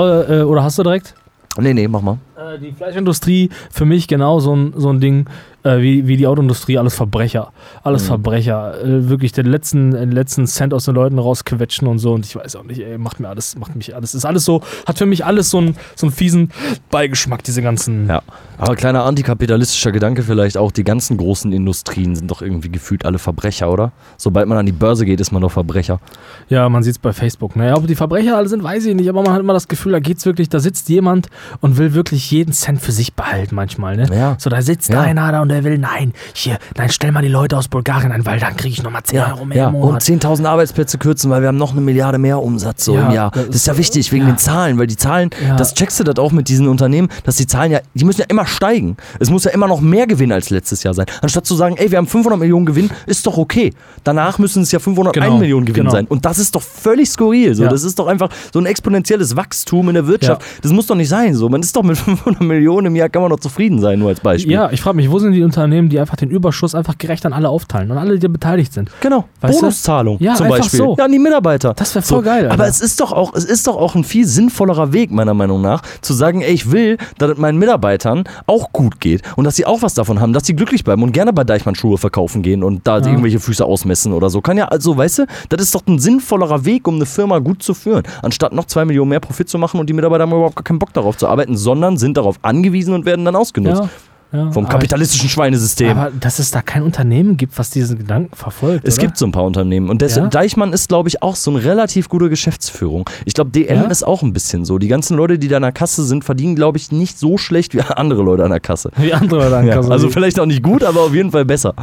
oder 0.43 0.63
hast 0.63 0.79
du 0.79 0.83
direkt? 0.83 1.15
Nee, 1.59 1.75
nee, 1.75 1.89
mach 1.89 2.03
mal. 2.03 2.19
Äh, 2.37 2.59
die 2.59 2.73
Fleischindustrie 2.73 3.51
für 3.71 3.85
mich 3.85 4.07
genau 4.07 4.39
so 4.39 4.55
ein, 4.55 4.75
so 4.77 4.91
ein 4.93 5.01
Ding 5.01 5.27
äh, 5.69 5.83
wie, 5.83 6.07
wie 6.07 6.17
die 6.17 6.27
Autoindustrie, 6.27 6.79
alles 6.79 6.95
Verbrecher. 6.95 7.53
Alles 7.83 8.03
Mhm. 8.05 8.07
Verbrecher. 8.09 8.83
Äh, 8.83 9.09
wirklich 9.09 9.33
den 9.33 9.47
letzten, 9.47 9.91
den 9.93 10.13
letzten 10.13 10.47
Cent 10.47 10.73
aus 10.75 10.85
den 10.87 10.95
Leuten 10.95 11.19
rausquetschen 11.19 11.87
und 11.89 11.99
so. 11.99 12.13
Und 12.15 12.25
ich 12.27 12.35
weiß 12.37 12.57
auch 12.57 12.65
nicht, 12.65 12.81
ey, 12.81 12.99
macht 12.99 13.21
mir 13.21 13.29
alles, 13.29 13.57
macht 13.57 13.77
mich 13.77 13.95
alles. 13.95 14.15
Ist 14.15 14.25
alles 14.25 14.45
so, 14.45 14.63
hat 14.87 14.99
für 14.99 15.07
mich 15.07 15.25
alles 15.25 15.51
so 15.51 15.59
einen, 15.59 15.77
so 15.95 16.07
einen 16.07 16.13
fiesen 16.15 16.51
Beigeschmack, 16.91 17.43
diese 17.45 17.63
ganzen. 17.63 18.09
Ja. 18.09 18.23
Aber 18.59 18.75
kleiner 18.77 19.05
antikapitalistischer 19.05 19.93
Gedanke 19.93 20.23
vielleicht 20.23 20.57
auch, 20.57 20.73
die 20.73 20.85
ganzen 20.85 21.17
großen 21.17 21.53
Industrien 21.53 22.17
sind 22.17 22.31
doch 22.31 22.43
irgendwie 22.43 22.71
gefühlt 22.71 23.05
alle 23.05 23.19
Verbrecher, 23.19 23.71
oder? 23.71 23.93
Sobald 24.17 24.49
man 24.49 24.59
an 24.59 24.67
die 24.67 24.73
Börse 24.73 25.05
geht, 25.05 25.21
ist 25.21 25.31
man 25.33 25.43
doch 25.43 25.53
Verbrecher. 25.53 26.01
Ja, 26.49 26.69
man 26.69 26.83
sieht 26.83 26.93
es 26.93 26.99
bei 26.99 27.13
Facebook. 27.13 27.55
Naja, 27.57 27.77
ob 27.77 27.87
die 27.87 27.95
Verbrecher 27.95 28.37
alle 28.37 28.49
sind, 28.49 28.63
weiß 28.63 28.85
ich 28.87 28.95
nicht. 28.95 29.09
Aber 29.09 29.23
man 29.23 29.33
hat 29.33 29.41
immer 29.41 29.53
das 29.53 29.69
Gefühl, 29.69 29.93
da 29.93 30.01
geht's 30.01 30.25
wirklich, 30.27 30.49
da 30.49 30.61
sitzt 30.61 30.89
jemand 30.89 31.29
und 31.61 31.77
will 31.79 31.95
wirklich 31.95 32.31
jeden 32.31 32.53
Cent 32.53 32.81
für 32.81 32.93
sich 32.93 33.15
behalten 33.15 33.55
manchmal, 33.55 33.97
ne? 33.97 34.07
Ja. 34.13 34.37
So, 34.39 34.51
da 34.51 34.61
sitzt 34.63 34.91
Ja. 34.91 35.03
einer 35.03 35.31
da 35.31 35.43
und 35.43 35.49
der 35.51 35.58
will, 35.65 35.79
nein, 35.79 36.13
hier, 36.35 36.59
nein, 36.77 36.89
stell 36.91 37.13
mal 37.13 37.23
die 37.23 37.29
Leute 37.29 37.57
aus 37.57 37.69
Bulgarien 37.69 38.13
ein, 38.13 38.25
weil 38.27 38.39
dann 38.41 38.57
kriege 38.57 38.73
ich 38.73 38.83
nochmal 38.83 39.03
10 39.03 39.21
Euro 39.21 39.45
mehr 39.45 39.57
ja. 39.59 39.69
im 39.69 39.75
Und 39.75 39.81
Monat. 39.83 40.03
10.000 40.03 40.45
Arbeitsplätze 40.47 40.99
kürzen, 40.99 41.31
weil 41.31 41.41
wir 41.43 41.49
haben 41.49 41.57
noch 41.59 41.73
eine 41.73 41.81
Milliarde 41.81 42.19
mehr 42.19 42.43
Umsatz 42.43 42.85
so 42.85 42.95
Ja, 42.95 43.09
im 43.09 43.13
Jahr. 43.15 43.31
das 43.33 43.47
Das 43.49 43.57
ist 43.57 43.67
ja 43.67 43.77
wichtig, 43.79 44.11
wegen 44.13 44.27
ja. 44.27 44.33
den 44.33 44.39
Zahlen, 44.39 44.79
weil 44.79 44.87
die 44.87 44.97
Zahlen, 44.97 45.31
Ja. 45.47 45.57
das 45.57 45.75
checkst 45.75 46.01
du 46.01 46.05
das 46.05 46.17
auch 46.17 46.33
mit 46.33 46.49
diesen 46.49 46.69
Unternehmen, 46.69 47.09
dass 47.25 47.37
die 47.37 47.47
Zahlen 47.47 47.73
ja, 47.73 47.81
die 47.95 48.05
müssen 48.05 48.21
ja 48.21 48.27
immer 48.29 48.47
steigen. 48.47 48.97
Es 49.19 49.31
muss 49.31 49.45
ja 49.45 49.51
immer 49.53 49.69
noch 49.69 49.81
mehr 49.81 50.07
Gewinn 50.07 50.33
als 50.33 50.51
letztes 50.51 50.83
Jahr 50.83 50.95
sein. 50.95 51.07
Anstatt 51.23 51.47
zu 51.47 51.55
sagen, 51.55 51.77
ey, 51.77 51.91
wir 51.91 51.99
haben 51.99 52.07
500 52.07 52.39
Millionen 52.39 52.67
Gewinn, 52.67 52.91
ist 53.07 53.27
doch 53.27 53.37
okay. 53.39 53.73
Danach 54.05 54.39
müssen 54.39 54.63
es 54.63 54.73
ja 54.73 54.79
501 54.79 55.25
Genau, 55.25 55.39
Millionen 55.39 55.67
Gewinn 55.67 55.83
genau. 55.85 55.91
sein. 55.91 56.07
Und 56.07 56.25
das 56.25 56.39
ist 56.39 56.55
doch 56.55 56.63
völlig 56.63 57.09
skurril. 57.11 57.55
So. 57.55 57.65
Ja. 57.65 57.69
Das 57.69 57.83
ist 57.85 57.99
doch 57.99 58.07
einfach 58.07 58.31
so 58.53 58.59
ein 58.59 58.67
exponentielles 58.67 59.37
Wachstum 59.37 59.89
in 59.89 59.95
der 59.95 60.07
Wirtschaft. 60.07 60.43
Das 60.63 60.73
muss 60.73 60.87
doch 60.87 60.95
nicht 60.95 61.09
sein. 61.09 61.35
So. 61.35 61.49
Man 61.49 61.61
ist 61.61 61.75
doch 61.77 61.83
mit 61.83 61.99
500 61.99 62.43
Millionen 62.43 62.87
im 62.89 62.97
Jahr, 62.97 63.09
kann 63.09 63.23
man 63.23 63.31
doch 63.31 63.41
zufrieden 63.41 63.81
sein, 63.81 63.99
nur 63.99 64.09
als 64.09 64.21
Beispiel. 64.21 64.53
Ja, 64.53 64.71
ich 64.71 64.81
frage 64.81 64.97
mich, 64.97 65.11
wo 65.11 65.19
sind 65.19 65.33
die 65.33 65.38
Unternehmen, 65.43 65.89
die 65.89 65.99
einfach 66.01 66.17
den 66.17 66.31
Überschuss 66.31 66.75
einfach 66.75 66.97
gerecht 66.99 67.25
an 67.27 67.33
alle 67.33 67.49
aufteilen 67.49 67.91
und 67.91 67.99
alle, 67.99 68.19
die 68.19 68.29
beteiligt 68.29 68.73
sind? 68.73 68.91
Genau, 69.01 69.25
Weißt? 69.41 69.61
Bonuszahlung 69.61 70.17
Ja, 70.21 70.35
zum 70.35 70.49
Beispiel. 70.49 70.79
so. 70.79 70.95
Ja, 70.99 71.05
an 71.05 71.13
die 71.13 71.19
Mitarbeiter. 71.19 71.75
Das 71.75 71.95
wär 71.95 72.03
voll 72.03 72.23
geil, 72.23 72.43
Alter. 72.45 72.55
Aber 72.55 72.67
es 72.67 72.81
ist 72.81 73.01
doch 73.01 73.13
auch, 73.13 73.35
es 73.35 73.45
ist 73.45 73.67
doch 73.67 73.77
auch 73.77 73.95
ein 73.95 74.05
viel 74.05 74.27
sinnvollerer 74.27 74.93
Weg, 74.93 75.11
meiner 75.11 75.35
Meinung 75.35 75.61
nach, 75.61 75.83
zu 76.01 76.13
sagen, 76.15 76.41
ey, 76.43 76.53
ich 76.53 76.71
will, 76.71 76.99
dass 77.19 77.31
es 77.31 77.39
meinen 77.39 77.59
Mitarbeitern 77.59 78.25
auch 78.47 78.73
gut 78.73 79.01
geht 79.01 79.23
und 79.37 79.45
dass 79.45 79.57
sie 79.57 79.67
auch 79.67 79.83
was 79.83 79.95
davon 79.95 80.21
haben, 80.21 80.33
dass 80.33 80.47
sie 80.47 80.55
glücklich 80.57 80.85
bleiben 80.85 81.03
und 81.03 81.13
gerne 81.13 81.33
bei 81.33 81.45
Deichmann 81.45 81.75
Schuhe 81.75 81.99
verkaufen 81.99 82.43
gehen 82.43 82.63
und 82.65 82.87
da 82.87 82.99
Ja. 82.99 83.07
irgendwelche 83.07 83.41
Füße 83.41 83.65
ausmessen 83.65 84.13
oder 84.13 84.31
so. 84.31 84.41
Kann 84.41 84.57
ja, 84.57 84.67
also, 84.69 84.97
weißt 84.97 85.21
du, 85.21 85.27
das 85.49 85.63
ist 85.63 85.75
doch 85.75 85.83
ein 85.87 85.99
sinnvollerer 85.99 86.65
Weg, 86.65 86.87
um 86.89 86.97
eine 86.97 87.07
Firma 87.07 87.39
gut 87.39 87.63
zu 87.63 87.75
führen, 87.75 88.03
anstatt 88.23 88.53
noch 88.53 88.67
zwei 88.67 88.85
Millionen 88.85 89.11
mehr 89.11 89.21
Profit 89.21 89.49
zu 89.49 89.59
machen 89.59 89.79
und 89.81 89.89
die 89.89 89.93
Mitarbeiter 89.93 90.23
haben 90.23 90.33
überhaupt 90.33 90.57
gar 90.57 90.65
keinen 90.65 90.79
Bock 90.79 90.93
darauf 90.93 91.17
zu 91.17 91.27
arbeiten, 91.29 91.57
sondern 91.57 91.97
sind 91.97 92.17
darauf 92.17 92.37
angewiesen 92.43 92.95
und 92.95 93.05
werden 93.07 93.25
dann 93.25 93.37
ausgenutzt. 93.37 93.83
Ja. 93.83 93.89
Ja 94.33 94.51
Vom 94.53 94.69
kapitalistischen 94.69 95.29
Schweinesystem. 95.29 95.97
Aber 95.97 96.11
dass 96.11 96.39
es 96.39 96.51
da 96.51 96.61
kein 96.63 96.83
Unternehmen 96.83 97.37
gibt, 97.37 97.59
was 97.59 97.71
diesen 97.71 97.99
Gedanken 97.99 98.35
verfolgt. 98.37 98.87
Es 98.87 98.95
oder? 98.99 99.07
gibt 99.07 99.17
so 99.19 99.27
ein 99.27 99.33
paar 99.33 99.45
Unternehmen. 99.45 99.89
Und 99.89 100.03
Ja? 100.03 100.27
Deichmann 100.27 100.73
ist, 100.73 100.89
glaube 100.89 101.09
ich, 101.09 101.23
auch 101.23 101.37
so 101.37 101.51
eine 101.51 101.65
relativ 101.65 102.09
gute 102.09 102.29
Geschäftsführung. 102.29 103.09
Ich 103.25 103.35
glaube, 103.35 103.51
DM 103.51 103.77
Ja? 103.77 103.83
ist 103.85 104.03
auch 104.07 104.23
ein 104.23 104.33
bisschen 104.33 104.65
so. 104.65 104.79
Die 104.79 104.89
ganzen 104.89 105.17
Leute, 105.17 105.39
die 105.39 105.49
da 105.49 105.57
an 105.57 105.63
der 105.63 105.73
Kasse 105.73 106.05
sind, 106.05 106.25
verdienen, 106.25 106.57
glaube 106.57 106.79
ich, 106.79 106.93
nicht 106.93 107.19
so 107.19 107.39
schlecht 107.39 107.75
wie 107.75 107.81
andere 107.89 108.23
Leute 108.23 108.45
an 108.45 108.51
der 108.51 108.61
Kasse. 108.61 108.91
Wie 108.97 109.13
andere 109.13 109.51
dann. 109.51 109.67
Ja, 109.67 109.81
also 109.81 110.09
vielleicht 110.11 110.39
auch 110.41 110.47
nicht 110.47 110.63
gut, 110.63 110.83
aber 110.85 111.01
auf 111.03 111.15
jeden 111.15 111.31
Fall 111.31 111.45
besser. 111.45 111.75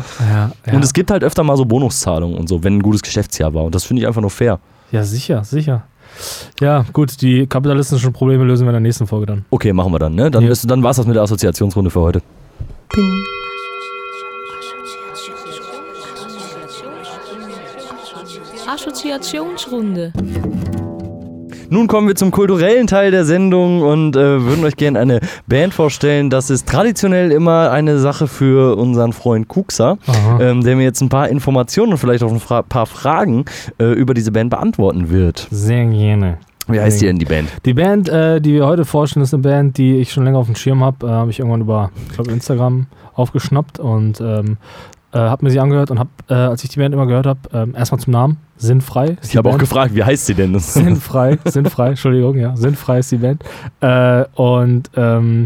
Und 0.72 0.84
es 0.84 0.94
gibt 0.94 1.12
halt 1.12 1.24
öfter 1.24 1.44
mal 1.44 1.58
so 1.58 1.66
Bonuszahlungen 1.66 2.38
und 2.38 2.48
so, 2.48 2.64
wenn 2.64 2.78
ein 2.78 2.82
gutes 2.84 3.02
Geschäftsjahr 3.02 3.54
war. 3.54 3.64
Und 3.64 3.74
das 3.76 3.84
finde 3.84 4.02
ich 4.02 4.08
einfach 4.08 4.22
nur 4.22 4.30
fair. 4.30 4.60
ja, 4.92 5.04
sicher, 5.04 5.44
sicher. 5.44 5.84
Ja, 6.60 6.86
gut, 6.94 7.22
die 7.22 7.48
kapitalistischen 7.48 8.14
Probleme 8.14 8.44
lösen 8.44 8.66
wir 8.66 8.70
in 8.70 8.76
der 8.76 8.80
nächsten 8.82 9.08
Folge 9.08 9.26
dann. 9.26 9.46
Okay, 9.50 9.74
machen 9.74 9.92
wir 9.92 10.00
dann. 10.00 10.16
Ne? 10.16 10.32
Dann, 10.32 10.44
Ja. 10.44 10.52
ist- 10.52 10.70
dann 10.70 10.82
war 10.84 10.92
es 10.92 10.98
das 10.98 11.06
mit 11.06 11.16
der 11.16 11.24
Assoziationsrunde 11.24 11.90
für 11.92 12.02
heute. 12.02 12.22
Assoziationsrunde. 18.76 20.12
Nun 21.70 21.88
kommen 21.88 22.08
wir 22.08 22.16
zum 22.16 22.32
kulturellen 22.32 22.88
Teil 22.88 23.12
der 23.12 23.26
Sendung 23.26 23.82
und 23.82 24.16
äh, 24.16 24.44
würden 24.44 24.64
euch 24.66 24.76
gerne 24.76 25.00
eine 25.00 25.20
Band 25.48 25.74
vorstellen. 25.74 26.30
Das 26.30 26.50
ist 26.50 26.68
traditionell 26.68 27.32
immer 27.32 27.72
eine 27.72 28.00
Sache 28.00 28.28
für 28.28 28.78
unseren 28.78 29.14
Freund 29.14 29.48
Kuxa, 29.48 29.98
ähm, 30.40 30.64
der 30.64 30.76
mir 30.76 30.84
jetzt 30.84 31.02
ein 31.02 31.10
paar 31.10 31.30
Informationen 31.30 31.94
und 31.94 31.98
vielleicht 31.98 32.24
auch 32.24 32.32
ein 32.32 32.40
fra 32.40 32.62
paar 32.62 32.86
Fragen 32.86 33.46
äh, 33.80 33.86
über 33.94 34.14
diese 34.14 34.32
Band 34.32 34.50
beantworten 34.50 35.10
wird. 35.10 35.48
Sehr 35.52 35.86
gerne. 35.86 36.38
Wie 36.68 36.80
heißt 36.80 37.02
die 37.02 37.06
denn, 37.06 37.20
die 37.20 37.26
Band? 37.26 37.50
Die 37.64 37.74
Band, 37.74 38.10
äh, 38.10 38.42
die 38.42 38.54
wir 38.54 38.66
heute 38.66 38.86
vorstellen, 38.86 39.24
ist 39.24 39.34
eine 39.34 39.44
Band, 39.44 39.78
die 39.78 39.98
ich 39.98 40.12
schon 40.12 40.24
länger 40.24 40.40
auf 40.40 40.48
dem 40.48 40.56
Schirm 40.56 40.84
habe. 40.84 41.06
Äh, 41.06 41.10
habe 41.10 41.30
ich 41.30 41.40
irgendwann 41.40 41.62
über, 41.62 41.92
ich 42.08 42.16
glaube, 42.16 42.32
Instagram 42.32 42.88
aufgeschnappt 43.14 43.80
und 43.80 44.20
ähm, 44.20 44.58
äh, 45.16 45.20
habe 45.20 45.46
mir 45.46 45.52
sie 45.52 45.60
angehört 45.60 45.92
und 45.92 46.00
habe, 46.00 46.10
äh, 46.30 46.34
als 46.34 46.64
ich 46.64 46.70
die 46.70 46.80
Band 46.80 46.94
immer 46.94 47.08
gehört 47.08 47.26
habe, 47.26 47.40
ähm, 47.54 47.74
erstmal 47.76 48.00
zum 48.00 48.12
Namen, 48.12 48.38
Sinnfrei. 48.58 49.18
Ich 49.24 49.36
habe 49.36 49.50
auch 49.50 49.58
gefragt, 49.58 49.96
wie 49.96 50.04
heißt 50.04 50.26
sie 50.26 50.34
denn? 50.34 50.58
Sinnfrei, 50.60 51.38
sinnfrei, 51.46 51.90
Entschuldigung, 51.90 52.38
ja, 52.38 52.56
sinnfrei 52.56 53.00
ist 53.00 53.12
die 53.12 53.18
Band. 53.18 53.44
Äh, 53.82 54.26
und 54.36 54.90
ähm, 54.96 55.46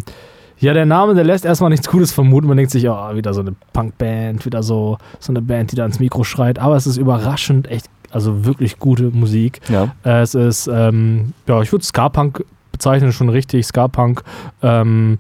ja, 0.60 0.74
der 0.74 0.86
Name, 0.86 1.16
der 1.16 1.24
lässt 1.24 1.46
erstmal 1.46 1.70
nichts 1.70 1.88
Gutes 1.88 2.12
vermuten. 2.12 2.48
Man 2.48 2.58
denkt 2.58 2.72
sich, 2.72 2.88
oh, 2.90 3.16
wieder 3.16 3.34
so 3.34 3.42
eine 3.42 3.56
Punkband, 3.74 4.46
wieder 4.46 4.62
so, 4.62 4.98
so 5.20 5.32
eine 5.32 5.42
Band, 5.42 5.72
die 5.72 5.76
da 5.76 5.86
ins 5.86 6.00
Mikro 6.00 6.24
schreit. 6.24 6.60
Aber 6.60 6.76
es 6.76 6.86
ist 6.86 6.98
überraschend 6.98 7.70
echt, 7.72 7.86
also 8.12 8.46
wirklich 8.46 8.78
gute 8.80 9.04
Musik. 9.12 9.62
ja. 9.70 9.94
Äh, 10.04 10.22
es 10.22 10.36
ist, 10.36 10.68
ähm, 10.68 11.34
ja, 11.48 11.62
ich 11.62 11.72
würde 11.72 11.86
Ska-Punk 11.86 12.44
bezeichnen, 12.72 13.12
schon 13.12 13.30
richtig, 13.30 13.66
Ska-Punk. 13.66 14.24
Ähm, 14.62 15.20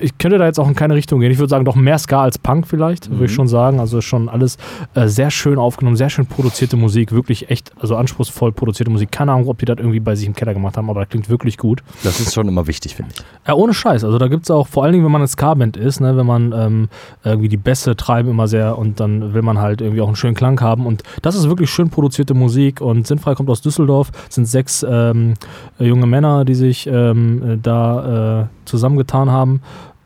ich 0.00 0.16
könnte 0.16 0.38
da 0.38 0.46
jetzt 0.46 0.58
auch 0.58 0.68
in 0.68 0.74
keine 0.74 0.94
Richtung 0.94 1.20
gehen. 1.20 1.30
Ich 1.30 1.38
würde 1.38 1.50
sagen, 1.50 1.64
doch 1.64 1.76
mehr 1.76 1.98
Ska 1.98 2.22
als 2.22 2.38
Punk 2.38 2.66
vielleicht, 2.66 3.10
würde 3.10 3.26
ich 3.26 3.34
schon 3.34 3.48
sagen. 3.48 3.80
Also 3.80 4.00
schon 4.00 4.28
alles 4.28 4.56
äh, 4.94 5.08
sehr 5.08 5.30
schön 5.30 5.58
aufgenommen, 5.58 5.96
sehr 5.96 6.08
schön 6.08 6.26
produzierte 6.26 6.76
Musik, 6.76 7.12
wirklich 7.12 7.50
echt, 7.50 7.70
also 7.78 7.96
anspruchsvoll 7.96 8.52
produzierte 8.52 8.90
Musik. 8.90 9.12
Keine 9.12 9.32
Ahnung, 9.32 9.48
ob 9.48 9.58
die 9.58 9.66
das 9.66 9.76
irgendwie 9.78 10.00
bei 10.00 10.14
sich 10.16 10.26
im 10.26 10.34
Keller 10.34 10.54
gemacht 10.54 10.76
haben, 10.78 10.88
aber 10.88 11.00
das 11.00 11.10
klingt 11.10 11.28
wirklich 11.28 11.58
gut. 11.58 11.82
Das 12.02 12.18
ist 12.18 12.32
schon 12.32 12.48
immer 12.48 12.66
wichtig, 12.66 12.96
finde 12.96 13.12
ich. 13.14 13.22
Ja, 13.46 13.54
ohne 13.54 13.74
Scheiß. 13.74 14.04
Also 14.04 14.18
da 14.18 14.28
gibt 14.28 14.44
es 14.44 14.50
auch, 14.50 14.68
vor 14.68 14.84
allen 14.84 14.92
Dingen, 14.92 15.04
wenn 15.04 15.12
man 15.12 15.20
eine 15.20 15.28
Ska-Band 15.28 15.76
ist, 15.76 16.00
ne, 16.00 16.16
wenn 16.16 16.26
man 16.26 16.52
ähm, 16.52 16.88
irgendwie 17.22 17.48
die 17.48 17.58
Bässe 17.58 17.94
treiben 17.94 18.30
immer 18.30 18.48
sehr 18.48 18.78
und 18.78 19.00
dann 19.00 19.34
will 19.34 19.42
man 19.42 19.58
halt 19.58 19.82
irgendwie 19.82 20.00
auch 20.00 20.06
einen 20.06 20.16
schönen 20.16 20.34
Klang 20.34 20.60
haben. 20.60 20.86
Und 20.86 21.02
das 21.20 21.34
ist 21.34 21.48
wirklich 21.48 21.68
schön 21.68 21.90
produzierte 21.90 22.32
Musik 22.32 22.80
und 22.80 23.06
Sinnfrei 23.06 23.34
kommt 23.34 23.50
aus 23.50 23.60
Düsseldorf, 23.60 24.12
sind 24.30 24.46
sechs 24.46 24.84
ähm, 24.88 25.34
äh, 25.78 25.84
junge 25.84 26.06
Männer, 26.06 26.44
die 26.46 26.54
sich 26.54 26.86
ähm, 26.86 27.42
äh, 27.42 27.58
da 27.62 28.42
äh, 28.42 28.46
zusammengetan 28.64 29.30
haben. 29.30 29.41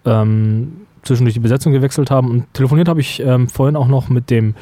Ähm, 0.04 0.72
zwischendurch 1.02 1.34
die 1.34 1.40
Besetzung 1.40 1.72
gewechselt 1.72 2.10
haben 2.10 2.30
und 2.30 2.54
telefoniert 2.54 2.88
habe 2.88 3.00
ich 3.00 3.20
ähm, 3.20 3.48
vorhin 3.48 3.76
auch 3.76 3.88
noch 3.88 4.08
mit 4.08 4.30
dem 4.30 4.54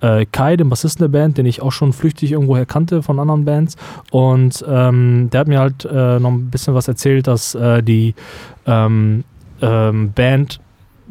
äh, 0.00 0.26
Kai, 0.30 0.56
dem 0.56 0.68
Bassisten 0.68 1.04
der 1.04 1.18
Band, 1.18 1.38
den 1.38 1.46
ich 1.46 1.62
auch 1.62 1.72
schon 1.72 1.92
flüchtig 1.92 2.32
irgendwoher 2.32 2.66
kannte 2.66 3.02
von 3.02 3.18
anderen 3.18 3.44
Bands. 3.44 3.76
Und 4.10 4.64
ähm, 4.68 5.30
der 5.32 5.40
hat 5.40 5.48
mir 5.48 5.60
halt 5.60 5.84
äh, 5.84 6.18
noch 6.18 6.30
ein 6.30 6.50
bisschen 6.50 6.74
was 6.74 6.88
erzählt, 6.88 7.26
dass 7.26 7.54
äh, 7.54 7.82
die 7.82 8.14
ähm, 8.66 9.24
ähm, 9.60 10.12
Band, 10.12 10.60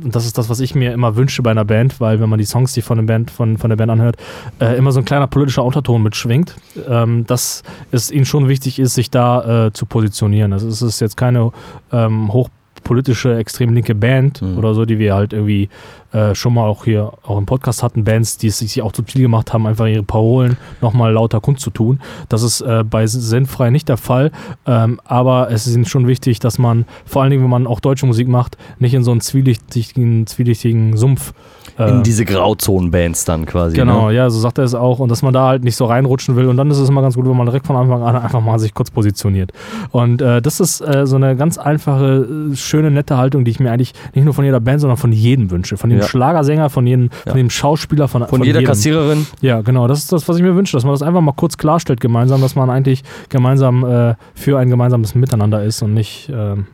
und 0.03 0.13
das 0.15 0.25
ist 0.25 0.37
das, 0.37 0.49
was 0.49 0.59
ich 0.59 0.75
mir 0.75 0.93
immer 0.93 1.15
wünsche 1.15 1.41
bei 1.41 1.51
einer 1.51 1.65
Band, 1.65 2.01
weil 2.01 2.19
wenn 2.19 2.29
man 2.29 2.39
die 2.39 2.45
Songs, 2.45 2.73
die 2.73 2.81
von, 2.81 2.97
der 2.97 3.05
Band, 3.05 3.31
von, 3.31 3.57
von 3.57 3.69
der 3.69 3.77
Band 3.77 3.91
anhört, 3.91 4.17
äh, 4.59 4.75
immer 4.75 4.91
so 4.91 4.99
ein 4.99 5.05
kleiner 5.05 5.27
politischer 5.27 5.63
Unterton 5.63 6.03
mitschwingt, 6.03 6.55
ähm, 6.87 7.25
dass 7.27 7.63
es 7.91 8.11
ihnen 8.11 8.25
schon 8.25 8.49
wichtig 8.49 8.79
ist, 8.79 8.95
sich 8.95 9.09
da 9.09 9.67
äh, 9.67 9.73
zu 9.73 9.85
positionieren. 9.85 10.53
Also 10.53 10.67
es 10.67 10.81
ist 10.81 10.99
jetzt 10.99 11.17
keine 11.17 11.51
ähm, 11.91 12.33
hochpolitische, 12.81 13.37
extrem 13.37 13.73
linke 13.73 13.95
Band 13.95 14.41
Mhm. 14.41 14.57
oder 14.57 14.73
so, 14.73 14.85
die 14.85 14.99
wir 14.99 15.13
halt 15.13 15.33
irgendwie 15.33 15.69
äh, 16.13 16.35
schon 16.35 16.53
mal 16.53 16.65
auch 16.67 16.83
hier 16.83 17.13
auch 17.23 17.37
im 17.37 17.45
Podcast 17.45 17.83
hatten, 17.83 18.03
Bands, 18.03 18.37
die 18.37 18.47
es 18.47 18.59
sich 18.59 18.81
auch 18.81 18.91
zu 18.91 19.03
Ziel 19.03 19.21
gemacht 19.21 19.53
haben, 19.53 19.65
einfach 19.65 19.85
ihre 19.87 20.03
Parolen 20.03 20.57
nochmal 20.81 21.13
lauter 21.13 21.39
kundzutun. 21.39 21.99
Das 22.27 22.43
ist 22.43 22.61
äh, 22.61 22.83
bei 22.83 23.07
Sinnfrei 23.07 23.69
nicht 23.69 23.87
der 23.87 23.97
Fall, 23.97 24.31
ähm, 24.65 24.99
aber 25.05 25.49
es 25.51 25.67
ist 25.67 25.89
schon 25.89 26.07
wichtig, 26.07 26.39
dass 26.39 26.57
man, 26.59 26.85
vor 27.05 27.21
allen 27.21 27.31
Dingen, 27.31 27.43
wenn 27.43 27.49
man 27.49 27.67
auch 27.67 27.79
deutsche 27.79 28.05
Musik 28.05 28.27
macht, 28.27 28.57
nicht 28.79 28.93
in 28.93 29.03
so 29.03 29.11
einen 29.11 29.21
zwielichtigen, 29.21 30.27
zwielichtigen 30.27 30.97
Sumpf 30.97 31.33
In 31.77 32.03
diese 32.03 32.25
Grauzonen-Bands 32.25 33.25
dann 33.25 33.45
quasi. 33.45 33.75
Genau, 33.75 34.09
Ne? 34.09 34.15
ja, 34.15 34.29
so 34.29 34.39
sagt 34.39 34.57
er 34.57 34.63
es 34.63 34.75
auch. 34.75 34.99
Und 34.99 35.09
dass 35.09 35.21
man 35.21 35.33
da 35.33 35.47
halt 35.47 35.63
nicht 35.63 35.75
so 35.75 35.85
reinrutschen 35.85 36.35
will. 36.35 36.47
Und 36.47 36.57
dann 36.57 36.69
ist 36.71 36.77
es 36.77 36.89
immer 36.89 37.01
ganz 37.01 37.15
gut, 37.15 37.25
wenn 37.27 37.35
man 37.37 37.45
direkt 37.45 37.65
von 37.67 37.75
Anfang 37.75 38.03
an 38.03 38.15
einfach 38.15 38.41
mal 38.41 38.59
sich 38.59 38.73
kurz 38.73 38.91
positioniert. 38.91 39.51
Und 39.91 40.21
äh, 40.21 40.41
das 40.41 40.59
ist 40.59 40.81
äh, 40.81 41.05
so 41.07 41.15
eine 41.15 41.35
ganz 41.35 41.57
einfache, 41.57 42.27
äh, 42.51 42.55
schöne, 42.55 42.91
nette 42.91 43.17
Haltung, 43.17 43.45
die 43.45 43.51
ich 43.51 43.59
mir 43.59 43.71
eigentlich 43.71 43.93
nicht 44.13 44.25
nur 44.25 44.33
von 44.33 44.45
jeder 44.45 44.59
Band, 44.59 44.81
sondern 44.81 44.97
von 44.97 45.11
jedem 45.11 45.51
wünsche. 45.51 45.77
Von 45.77 45.89
jedem 45.89 46.01
Ja. 46.03 46.07
Schlagersänger, 46.07 46.69
von 46.69 46.85
jedem, 46.87 47.09
Ja. 47.25 47.31
von 47.31 47.37
jedem 47.37 47.49
Schauspieler, 47.49 48.07
von, 48.07 48.25
Von, 48.27 48.43
jeder 48.43 48.59
jedem. 48.59 48.67
Kassiererin. 48.69 49.27
Ja, 49.41 49.61
genau. 49.61 49.87
Das 49.87 49.99
ist 49.99 50.11
das, 50.11 50.27
was 50.27 50.37
ich 50.37 50.43
mir 50.43 50.55
wünsche, 50.55 50.75
dass 50.77 50.83
man 50.83 50.93
das 50.93 51.01
einfach 51.01 51.21
mal 51.21 51.33
kurz 51.33 51.57
klarstellt 51.57 51.99
gemeinsam, 52.01 52.41
dass 52.41 52.55
man 52.55 52.69
eigentlich 52.69 53.03
gemeinsam 53.29 53.83
äh, 53.83 54.15
für 54.35 54.59
ein 54.59 54.69
gemeinsames 54.69 55.15
Miteinander 55.15 55.63
ist 55.63 55.81
und 55.81 55.93
nicht 55.93 56.29
ähm, 56.33 56.65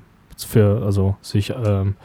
für, 0.45 0.83
also 0.83 1.15
sich 1.21 1.49
ähm, 1.51 1.95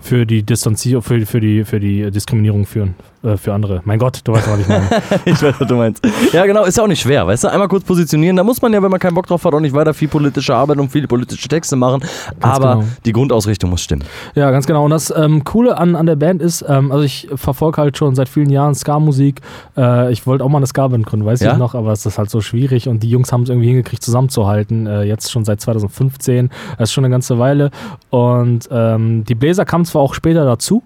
für 0.00 0.26
die 0.26 0.42
Distanzierung, 0.42 1.02
für, 1.02 1.24
für, 1.26 1.40
die, 1.40 1.64
für 1.64 1.80
die 1.80 2.10
Diskriminierung 2.10 2.66
führen, 2.66 2.94
äh, 3.22 3.36
für 3.36 3.52
andere. 3.52 3.82
Mein 3.84 3.98
Gott, 3.98 4.20
du 4.24 4.32
weißt, 4.32 4.48
was 4.48 4.60
ich 4.60 4.68
meine. 4.68 4.88
ich 5.24 5.42
weiß, 5.42 5.54
was 5.58 5.68
du 5.68 5.74
meinst. 5.74 6.04
Ja, 6.32 6.46
genau, 6.46 6.64
ist 6.64 6.76
ja 6.76 6.84
auch 6.84 6.88
nicht 6.88 7.00
schwer, 7.00 7.26
weißt 7.26 7.44
du? 7.44 7.48
Einmal 7.48 7.68
kurz 7.68 7.84
positionieren, 7.84 8.36
da 8.36 8.44
muss 8.44 8.62
man 8.62 8.72
ja, 8.72 8.82
wenn 8.82 8.90
man 8.90 9.00
keinen 9.00 9.14
Bock 9.14 9.26
drauf 9.26 9.44
hat, 9.44 9.54
auch 9.54 9.60
nicht 9.60 9.74
weiter 9.74 9.94
viel 9.94 10.08
politische 10.08 10.54
Arbeit 10.54 10.78
und 10.78 10.90
viele 10.90 11.06
politische 11.06 11.48
Texte 11.48 11.76
machen. 11.76 12.02
aber 12.40 12.76
genau. 12.76 12.86
die 13.04 13.12
Grundausrichtung 13.12 13.70
muss 13.70 13.82
stimmen. 13.82 14.04
Ja, 14.34 14.50
ganz 14.50 14.66
genau. 14.66 14.84
Und 14.84 14.90
das 14.90 15.12
ähm, 15.16 15.44
Coole 15.44 15.76
an, 15.78 15.94
an 15.94 16.06
der 16.06 16.16
Band 16.16 16.42
ist, 16.42 16.64
ähm, 16.68 16.90
also 16.90 17.04
ich 17.04 17.28
verfolge 17.34 17.80
halt 17.80 17.96
schon 17.98 18.14
seit 18.14 18.28
vielen 18.28 18.50
Jahren 18.50 18.74
Ska-Musik. 18.74 19.40
Äh, 19.76 20.12
ich 20.12 20.26
wollte 20.26 20.44
auch 20.44 20.48
mal 20.48 20.58
eine 20.58 20.66
Ska-Band 20.66 21.06
gründen, 21.06 21.26
weiß 21.26 21.40
Ja? 21.40 21.52
ich 21.52 21.58
noch, 21.58 21.74
aber 21.74 21.92
es 21.92 22.06
ist 22.06 22.18
halt 22.18 22.30
so 22.30 22.40
schwierig 22.40 22.88
und 22.88 23.02
die 23.02 23.10
Jungs 23.10 23.32
haben 23.32 23.42
es 23.42 23.48
irgendwie 23.48 23.68
hingekriegt, 23.68 24.02
zusammenzuhalten. 24.02 24.86
Äh, 24.86 25.02
jetzt 25.04 25.30
schon 25.30 25.44
seit 25.44 25.60
2015. 25.60 26.50
Das 26.78 26.88
ist 26.88 26.92
schon 26.92 27.04
eine 27.04 27.12
ganze 27.12 27.38
Weile. 27.38 27.70
Und 28.10 28.68
ähm, 28.70 29.24
die 29.24 29.34
Bläser 29.34 29.64
kamen 29.64 29.84
zwar 29.84 30.02
auch 30.02 30.14
später 30.14 30.44
dazu, 30.44 30.82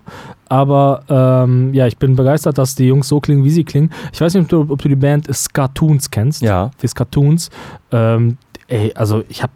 aber 0.49 1.03
ähm, 1.09 1.75
ja, 1.75 1.87
ich 1.87 1.99
bin 1.99 2.15
begeistert, 2.15 2.59
dass 2.59 2.75
die 2.75 2.87
Jungs 2.87 3.09
so 3.09 3.21
klingen, 3.21 3.45
wie 3.45 3.51
sie 3.51 3.65
klingen. 3.65 3.91
Ich 4.13 4.21
weiß 4.21 4.35
nicht, 4.35 4.45
ob 4.45 4.49
du, 4.49 4.73
ob 4.73 4.83
du 4.83 4.89
die 4.89 4.97
Band 4.97 5.35
Skatoons 5.35 6.11
kennst. 6.11 6.43
Ja. 6.43 6.71
Die 6.83 6.89
Skatoons. 6.89 7.51
Ähm, 7.91 8.39
ey, 8.69 8.93
also 8.95 9.23
ich 9.29 9.43
habe, 9.43 9.53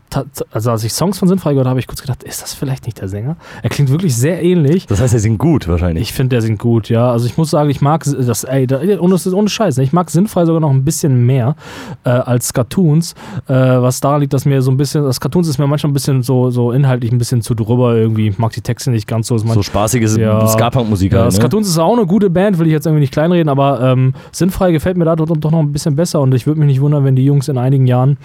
also 0.52 0.70
als 0.70 0.84
ich 0.84 0.92
Songs 0.92 1.18
von 1.18 1.28
Sinnfrei 1.28 1.50
gehört 1.50 1.66
habe, 1.66 1.70
habe 1.70 1.80
ich 1.80 1.86
kurz 1.86 2.00
gedacht, 2.00 2.22
ist 2.22 2.42
das 2.42 2.54
vielleicht 2.54 2.86
nicht 2.86 3.00
der 3.00 3.08
Sänger? 3.08 3.36
Er 3.62 3.70
klingt 3.70 3.90
wirklich 3.90 4.16
sehr 4.16 4.42
ähnlich. 4.42 4.86
Das 4.86 5.00
heißt, 5.00 5.12
sie 5.12 5.18
sind 5.18 5.38
gut 5.38 5.66
wahrscheinlich. 5.68 6.02
Ich 6.02 6.12
finde, 6.12 6.30
der 6.36 6.42
singt 6.42 6.58
gut, 6.61 6.88
ja. 6.88 7.11
Also 7.11 7.26
ich 7.26 7.36
muss 7.36 7.50
sagen, 7.50 7.70
ich 7.70 7.80
mag 7.80 8.04
das, 8.04 8.44
ey, 8.44 8.66
das 8.66 8.82
ist 8.82 9.32
ohne 9.34 9.48
Scheiß, 9.48 9.76
ne? 9.78 9.82
ich 9.84 9.92
mag 9.92 10.11
Sinnfrei 10.11 10.44
sogar 10.46 10.61
noch 10.61 10.70
ein 10.70 10.84
bisschen 10.84 11.26
mehr 11.26 11.56
äh, 12.04 12.11
als 12.11 12.52
Cartoons, 12.52 13.14
äh, 13.48 13.52
was 13.54 14.00
daran 14.00 14.20
liegt, 14.20 14.32
dass 14.32 14.44
mir 14.44 14.62
so 14.62 14.70
ein 14.70 14.76
bisschen, 14.76 15.02
das 15.04 15.20
Cartoons 15.20 15.48
ist 15.48 15.58
mir 15.58 15.66
manchmal 15.66 15.90
ein 15.90 15.94
bisschen 15.94 16.22
so, 16.22 16.50
so 16.50 16.72
inhaltlich 16.72 17.12
ein 17.12 17.18
bisschen 17.18 17.42
zu 17.42 17.54
drüber 17.54 17.96
irgendwie, 17.96 18.28
ich 18.28 18.38
mag 18.38 18.52
die 18.52 18.61
Texte 18.62 18.90
nicht 18.90 19.06
ganz 19.06 19.26
so. 19.26 19.34
Ist 19.36 19.42
so 19.42 19.46
manchmal- 19.48 19.64
spaßige 19.64 20.16
Ja. 20.16 20.46
Ska-Punk-Musik. 20.46 21.12
ja, 21.12 21.26
ne? 21.28 21.38
Cartoons 21.38 21.68
ist 21.68 21.78
auch 21.78 21.96
eine 21.96 22.06
gute 22.06 22.30
Band, 22.30 22.58
will 22.58 22.66
ich 22.66 22.72
jetzt 22.72 22.86
irgendwie 22.86 23.00
nicht 23.00 23.12
kleinreden, 23.12 23.48
aber 23.48 23.80
ähm, 23.80 24.14
Sinnfrei 24.32 24.72
gefällt 24.72 24.96
mir 24.96 25.04
da 25.04 25.16
doch, 25.16 25.26
doch 25.26 25.50
noch 25.50 25.61
ein 25.61 25.72
bisschen 25.72 25.96
besser 25.96 26.20
und 26.20 26.32
ich 26.34 26.46
würde 26.46 26.61
mich 26.61 26.68
nicht 26.68 26.80
wundern, 26.80 27.04
wenn 27.04 27.16
die 27.16 27.24
Jungs 27.24 27.48
in 27.48 27.58
einigen 27.58 27.86
Jahren 27.86 28.16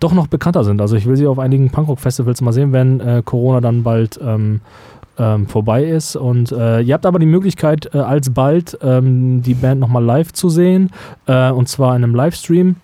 doch 0.00 0.12
noch 0.12 0.26
bekannter 0.26 0.64
sind. 0.64 0.80
Also 0.80 0.96
ich 0.96 1.06
will 1.06 1.16
sie 1.16 1.26
auf 1.26 1.38
einigen 1.38 1.70
Punkrock-Festivals 1.70 2.40
mal 2.40 2.52
sehen, 2.52 2.72
wenn 2.72 3.00
äh, 3.00 3.22
Corona 3.24 3.60
dann 3.60 3.82
bald 3.82 4.18
ähm, 4.22 4.60
ähm, 5.18 5.46
vorbei 5.46 5.84
ist. 5.84 6.16
Und 6.16 6.52
äh, 6.52 6.80
ihr 6.80 6.94
habt 6.94 7.06
aber 7.06 7.18
die 7.18 7.26
Möglichkeit, 7.26 7.94
äh, 7.94 7.98
alsbald 7.98 8.78
ähm, 8.82 9.42
die 9.42 9.54
Band 9.54 9.80
nochmal 9.80 10.04
live 10.04 10.32
zu 10.32 10.48
sehen, 10.48 10.90
äh, 11.26 11.50
und 11.50 11.68
zwar 11.68 11.96
in 11.96 12.04
einem 12.04 12.14
Livestream 12.14 12.76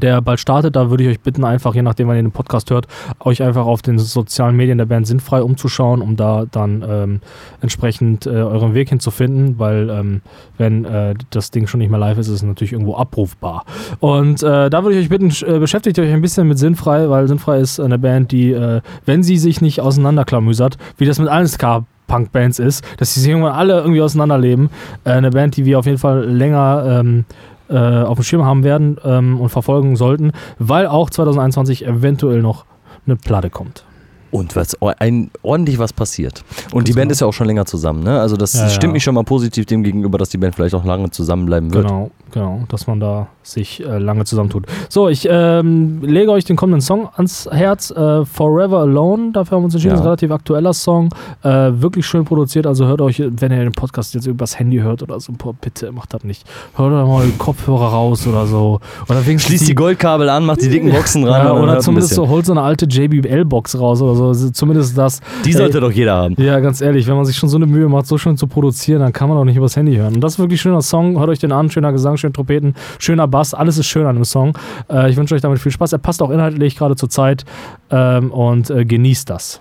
der 0.00 0.20
bald 0.20 0.40
startet. 0.40 0.76
Da 0.76 0.90
würde 0.90 1.04
ich 1.04 1.10
euch 1.10 1.20
bitten, 1.20 1.44
einfach, 1.44 1.74
je 1.74 1.82
nachdem, 1.82 2.08
wann 2.08 2.16
ihr 2.16 2.22
den 2.22 2.32
Podcast 2.32 2.70
hört, 2.70 2.86
euch 3.20 3.42
einfach 3.42 3.66
auf 3.66 3.82
den 3.82 3.98
sozialen 3.98 4.56
Medien 4.56 4.78
der 4.78 4.86
Band 4.86 5.06
sinnfrei 5.06 5.42
umzuschauen, 5.42 6.02
um 6.02 6.16
da 6.16 6.44
dann 6.50 6.84
ähm, 6.88 7.20
entsprechend 7.60 8.26
äh, 8.26 8.30
euren 8.30 8.74
Weg 8.74 8.88
hinzufinden, 8.88 9.58
weil 9.58 9.90
ähm, 9.90 10.22
wenn 10.58 10.84
äh, 10.84 11.14
das 11.30 11.50
Ding 11.50 11.66
schon 11.66 11.78
nicht 11.78 11.90
mehr 11.90 12.00
live 12.00 12.18
ist, 12.18 12.28
ist 12.28 12.34
es 12.34 12.42
natürlich 12.42 12.72
irgendwo 12.72 12.96
abrufbar. 12.96 13.64
Und 14.00 14.42
äh, 14.42 14.70
da 14.70 14.82
würde 14.82 14.96
ich 14.96 15.04
euch 15.04 15.08
bitten, 15.08 15.30
äh, 15.46 15.58
beschäftigt 15.58 15.98
euch 15.98 16.12
ein 16.12 16.22
bisschen 16.22 16.48
mit 16.48 16.58
Sinnfrei, 16.58 17.08
weil 17.10 17.28
Sinnfrei 17.28 17.58
ist 17.60 17.80
eine 17.80 17.98
Band, 17.98 18.32
die, 18.32 18.52
äh, 18.52 18.80
wenn 19.04 19.22
sie 19.22 19.38
sich 19.38 19.60
nicht 19.60 19.80
auseinanderklamüsert, 19.80 20.76
wie 20.98 21.06
das 21.06 21.18
mit 21.18 21.28
allen 21.28 21.46
Ska 21.46 21.84
Punk-Bands 22.06 22.58
ist, 22.58 22.84
dass 22.98 23.14
sie 23.14 23.20
sich 23.20 23.30
irgendwann 23.30 23.52
alle 23.52 23.80
irgendwie 23.80 24.00
auseinanderleben. 24.00 24.70
Äh, 25.04 25.10
eine 25.10 25.30
Band, 25.30 25.56
die 25.56 25.64
wir 25.64 25.78
auf 25.78 25.86
jeden 25.86 25.98
Fall 25.98 26.24
länger 26.24 27.00
ähm, 27.00 27.24
äh, 27.68 27.76
auf 27.76 28.18
dem 28.18 28.24
Schirm 28.24 28.44
haben 28.44 28.64
werden 28.64 28.96
ähm, 29.04 29.40
und 29.40 29.48
verfolgen 29.48 29.96
sollten, 29.96 30.32
weil 30.58 30.86
auch 30.86 31.10
2021 31.10 31.86
eventuell 31.86 32.42
noch 32.42 32.64
eine 33.06 33.16
Platte 33.16 33.50
kommt. 33.50 33.84
Und 34.30 34.56
was, 34.56 34.76
ein, 34.98 35.30
ordentlich 35.42 35.78
was 35.78 35.92
passiert. 35.92 36.44
Und 36.72 36.88
die 36.88 36.92
Ganz 36.92 36.96
Band 37.00 37.12
ist 37.12 37.20
ja 37.20 37.26
auch 37.26 37.32
schon 37.32 37.46
länger 37.46 37.64
zusammen, 37.64 38.02
ne? 38.02 38.20
Also 38.20 38.36
das 38.36 38.54
Ja, 38.54 38.68
stimmt 38.68 38.90
ja. 38.90 38.94
mich 38.94 39.04
schon 39.04 39.14
mal 39.14 39.24
positiv 39.24 39.66
dem 39.66 39.82
gegenüber, 39.82 40.18
dass 40.18 40.28
die 40.30 40.38
Band 40.38 40.54
vielleicht 40.54 40.74
auch 40.74 40.84
lange 40.84 41.10
zusammenbleiben 41.10 41.72
wird. 41.72 41.86
Genau, 41.86 42.10
genau, 42.32 42.62
dass 42.68 42.86
man 42.86 43.00
da 43.00 43.28
sich 43.42 43.84
äh, 43.84 43.98
lange 43.98 44.24
zusammentut. 44.24 44.66
So, 44.88 45.08
ich 45.08 45.28
ähm, 45.30 46.02
lege 46.02 46.30
euch 46.32 46.44
den 46.44 46.56
kommenden 46.56 46.80
Song 46.80 47.08
ans 47.14 47.48
Herz. 47.50 47.90
Äh, 47.90 48.24
Forever 48.24 48.80
Alone, 48.80 49.30
dafür 49.32 49.56
haben 49.56 49.62
wir 49.62 49.66
uns 49.66 49.74
entschieden. 49.74 49.92
Ja. 49.94 49.96
Ist 49.96 50.00
ein 50.00 50.06
relativ 50.06 50.30
aktueller 50.32 50.72
Song. 50.72 51.08
Äh, 51.42 51.48
wirklich 51.74 52.06
schön 52.06 52.24
produziert. 52.24 52.66
Also 52.66 52.86
hört 52.86 53.00
euch, 53.00 53.22
wenn 53.24 53.52
ihr 53.52 53.58
den 53.58 53.72
Podcast 53.72 54.14
jetzt 54.14 54.26
übers 54.26 54.58
Handy 54.58 54.78
hört 54.78 55.02
oder 55.02 55.20
so, 55.20 55.32
boah, 55.36 55.54
bitte 55.54 55.92
macht 55.92 56.12
das 56.12 56.24
nicht. 56.24 56.44
Hört 56.74 56.92
euch 56.92 57.06
mal 57.06 57.26
die 57.26 57.38
Kopfhörer 57.38 57.88
raus 57.88 58.26
oder 58.26 58.46
so. 58.46 58.80
Oder 59.08 59.22
Schließt 59.22 59.68
die 59.68 59.74
Goldkabel 59.74 60.28
an, 60.28 60.44
macht 60.44 60.62
die 60.62 60.68
dicken 60.68 60.90
Boxen 60.90 61.24
ran. 61.24 61.50
oder 61.56 61.74
ein 61.74 61.80
zumindest 61.80 62.14
so 62.14 62.28
holt 62.28 62.46
so 62.46 62.52
eine 62.52 62.62
alte 62.62 62.86
JBL-Box 62.86 63.78
raus 63.78 64.02
oder 64.02 64.14
so. 64.14 64.25
Also 64.28 64.50
Zumindest 64.50 64.96
das. 64.96 65.20
Die 65.44 65.52
sollte 65.52 65.80
doch 65.80 65.90
jeder 65.90 66.14
haben. 66.16 66.34
Ja, 66.38 66.60
ganz 66.60 66.80
ehrlich, 66.80 67.06
wenn 67.06 67.16
man 67.16 67.24
sich 67.24 67.36
schon 67.36 67.48
so 67.48 67.56
eine 67.56 67.66
Mühe 67.66 67.88
macht, 67.88 68.06
so 68.06 68.18
schön 68.18 68.36
zu 68.36 68.46
produzieren, 68.46 69.00
dann 69.00 69.12
kann 69.12 69.28
man 69.28 69.38
auch 69.38 69.44
nicht 69.44 69.56
übers 69.56 69.76
Handy 69.76 69.96
hören. 69.96 70.14
Und 70.14 70.20
das 70.20 70.34
ist 70.34 70.38
wirklich 70.38 70.60
ein 70.60 70.62
schöner 70.62 70.82
Song. 70.82 71.18
Hört 71.18 71.28
euch 71.28 71.38
den 71.38 71.52
an, 71.52 71.70
schöner 71.70 71.92
Gesang, 71.92 72.16
schöne 72.16 72.32
Trompeten, 72.32 72.74
schöner 72.98 73.28
Bass, 73.28 73.54
alles 73.54 73.78
ist 73.78 73.86
schön 73.86 74.06
an 74.06 74.14
dem 74.16 74.24
Song. 74.24 74.56
Äh, 74.90 75.10
ich 75.10 75.16
wünsche 75.16 75.34
euch 75.34 75.40
damit 75.42 75.58
viel 75.58 75.72
Spaß. 75.72 75.92
Er 75.92 75.98
passt 75.98 76.22
auch 76.22 76.30
inhaltlich 76.30 76.76
gerade 76.76 76.96
zur 76.96 77.08
Zeit 77.10 77.44
ähm, 77.90 78.30
und 78.30 78.70
äh, 78.70 78.84
genießt 78.84 79.28
das. 79.30 79.60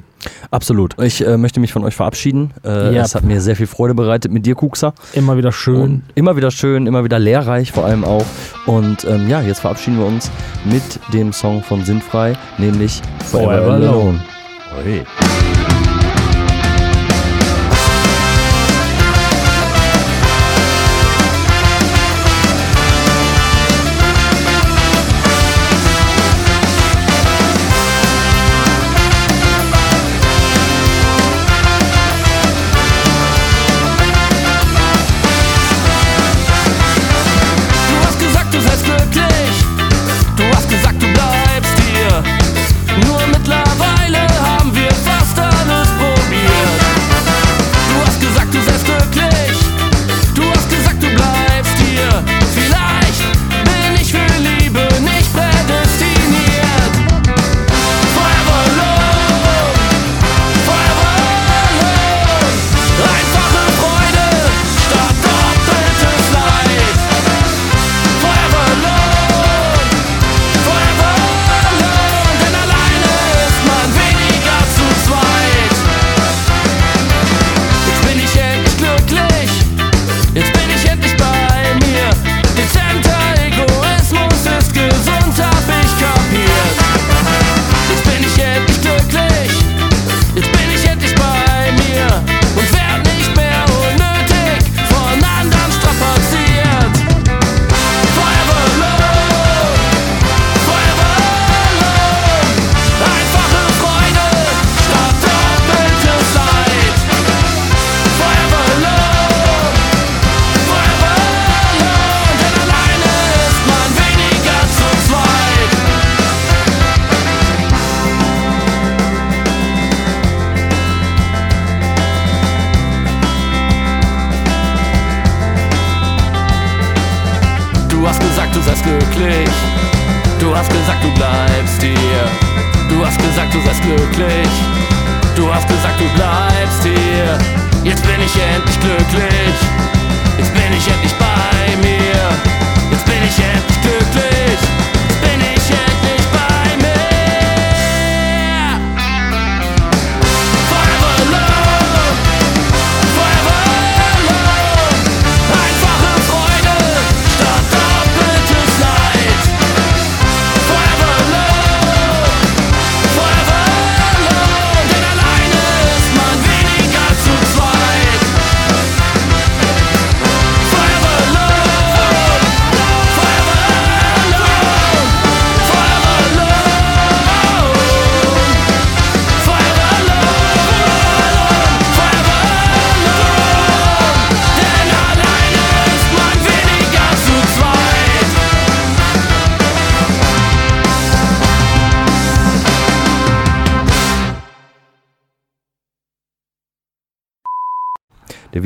Absolut. 0.49 0.99
Ich 1.01 1.25
äh, 1.25 1.37
möchte 1.37 1.59
mich 1.59 1.71
von 1.71 1.83
euch 1.83 1.95
verabschieden. 1.95 2.51
Äh, 2.63 2.95
Ja. 2.95 3.03
Es 3.03 3.13
hat 3.13 3.23
mir 3.23 3.41
sehr 3.41 3.55
viel 3.55 3.67
Freude 3.67 3.93
bereitet 3.93 4.31
mit 4.31 4.45
dir, 4.45 4.55
Kuxa. 4.55 4.93
Immer 5.13 5.37
wieder 5.37 5.51
schön. 5.51 5.81
Und 5.81 6.03
immer 6.15 6.35
wieder 6.35 6.49
schön, 6.51 6.87
immer 6.87 7.03
wieder 7.03 7.19
lehrreich 7.19 7.71
vor 7.71 7.85
allem 7.85 8.03
auch. 8.03 8.25
Und 8.65 9.05
ähm, 9.05 9.29
ja, 9.29 9.41
jetzt 9.41 9.59
verabschieden 9.59 9.99
wir 9.99 10.05
uns 10.05 10.31
mit 10.63 10.81
dem 11.13 11.31
Song 11.31 11.61
von 11.61 11.83
Sinnfrei, 11.83 12.33
nämlich 12.57 13.01
Forever, 13.25 13.45
Forever 13.45 13.73
Alone. 13.73 13.89
Alone. 13.89 14.19
ore 14.75 15.54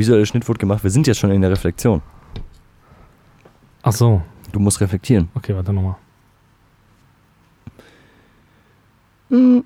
visuelle 0.00 0.26
Schnitt 0.26 0.48
wurde 0.48 0.58
gemacht. 0.58 0.82
Wir 0.82 0.90
sind 0.90 1.06
jetzt 1.06 1.18
schon 1.20 1.30
in 1.30 1.40
der 1.42 1.50
Reflexion. 1.50 2.02
Ach 3.82 3.92
so. 3.92 4.22
Du 4.52 4.58
musst 4.58 4.80
reflektieren. 4.80 5.28
Okay, 5.34 5.54
warte 5.54 5.72
nochmal. 5.72 5.96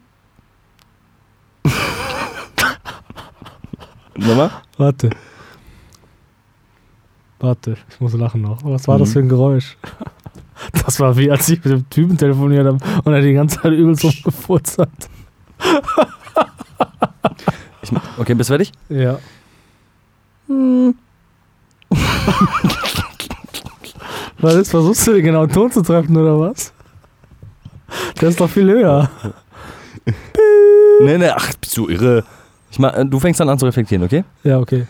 Nochmal? 4.16 4.50
Warte. 4.76 5.10
Warte, 7.40 7.76
ich 7.90 8.00
muss 8.00 8.12
lachen 8.14 8.42
noch. 8.42 8.64
Was 8.64 8.86
war 8.88 8.98
das 8.98 9.08
Mhm. 9.10 9.12
für 9.12 9.18
ein 9.20 9.28
Geräusch? 9.28 9.76
Das 10.86 11.00
war 11.00 11.16
wie, 11.16 11.30
als 11.30 11.48
ich 11.48 11.62
mit 11.64 11.72
dem 11.72 11.90
Typen 11.90 12.16
telefoniert 12.16 12.64
habe 12.66 12.78
und 13.04 13.12
er 13.12 13.20
die 13.20 13.32
ganze 13.34 13.60
Zeit 13.60 13.72
übelst 13.72 14.04
rumgefurzt 14.04 14.78
hat. 14.78 14.88
Ich, 17.82 17.90
okay, 18.18 18.34
bist 18.34 18.48
du 18.50 18.52
fertig? 18.52 18.72
Ja. 18.88 19.18
Was 24.38 24.54
ist? 24.54 24.70
Versuchst 24.70 25.06
du 25.06 25.12
den 25.14 25.24
genauen 25.24 25.50
Ton 25.50 25.70
zu 25.70 25.82
treffen 25.82 26.16
oder 26.16 26.38
was? 26.38 26.72
Der 28.20 28.28
ist 28.28 28.40
doch 28.40 28.50
viel 28.50 28.70
höher. 28.70 29.10
Nee, 31.00 31.18
nee, 31.18 31.28
ach, 31.28 31.52
bist 31.60 31.76
du 31.76 31.88
irre. 31.88 32.24
Ich 32.70 32.78
mach, 32.78 32.94
äh, 32.94 33.04
du 33.04 33.20
fängst 33.20 33.40
dann 33.40 33.48
an 33.48 33.58
zu 33.58 33.66
reflektieren, 33.66 34.04
okay? 34.04 34.24
Ja, 34.42 34.58
okay. 34.58 34.86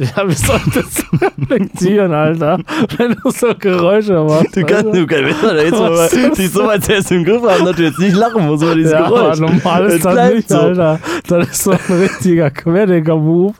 Ja, 0.00 0.26
wie 0.26 0.32
soll 0.32 0.60
das 0.74 1.04
reflektieren, 1.20 2.14
Alter? 2.14 2.58
Wenn 2.96 3.14
du 3.22 3.30
so 3.30 3.48
Geräusche 3.58 4.14
machst. 4.14 4.56
Du 4.56 4.64
kannst, 4.64 4.94
du 4.94 5.06
kannst, 5.06 5.42
wenn 5.42 5.56
jetzt 5.58 5.72
mal 5.72 6.30
dich 6.34 6.50
so 6.50 6.66
weit 6.66 6.84
selbst 6.84 7.12
im 7.12 7.22
Griff 7.22 7.42
haben, 7.42 7.66
dass 7.66 7.76
du 7.76 7.82
jetzt 7.82 7.98
nicht 7.98 8.16
lachen 8.16 8.46
musst 8.46 8.62
über 8.62 8.74
dieses 8.74 8.92
ja, 8.92 9.06
Geräusch. 9.06 9.38
normal 9.38 9.86
ist 9.86 10.02
das 10.02 10.12
bleibt 10.14 10.36
nicht, 10.36 10.48
so. 10.48 10.58
Alter. 10.58 11.00
Das 11.28 11.48
ist 11.50 11.64
so 11.64 11.72
ein 11.72 11.78
richtiger 12.00 12.50
Querdenker-Move. 12.50 13.52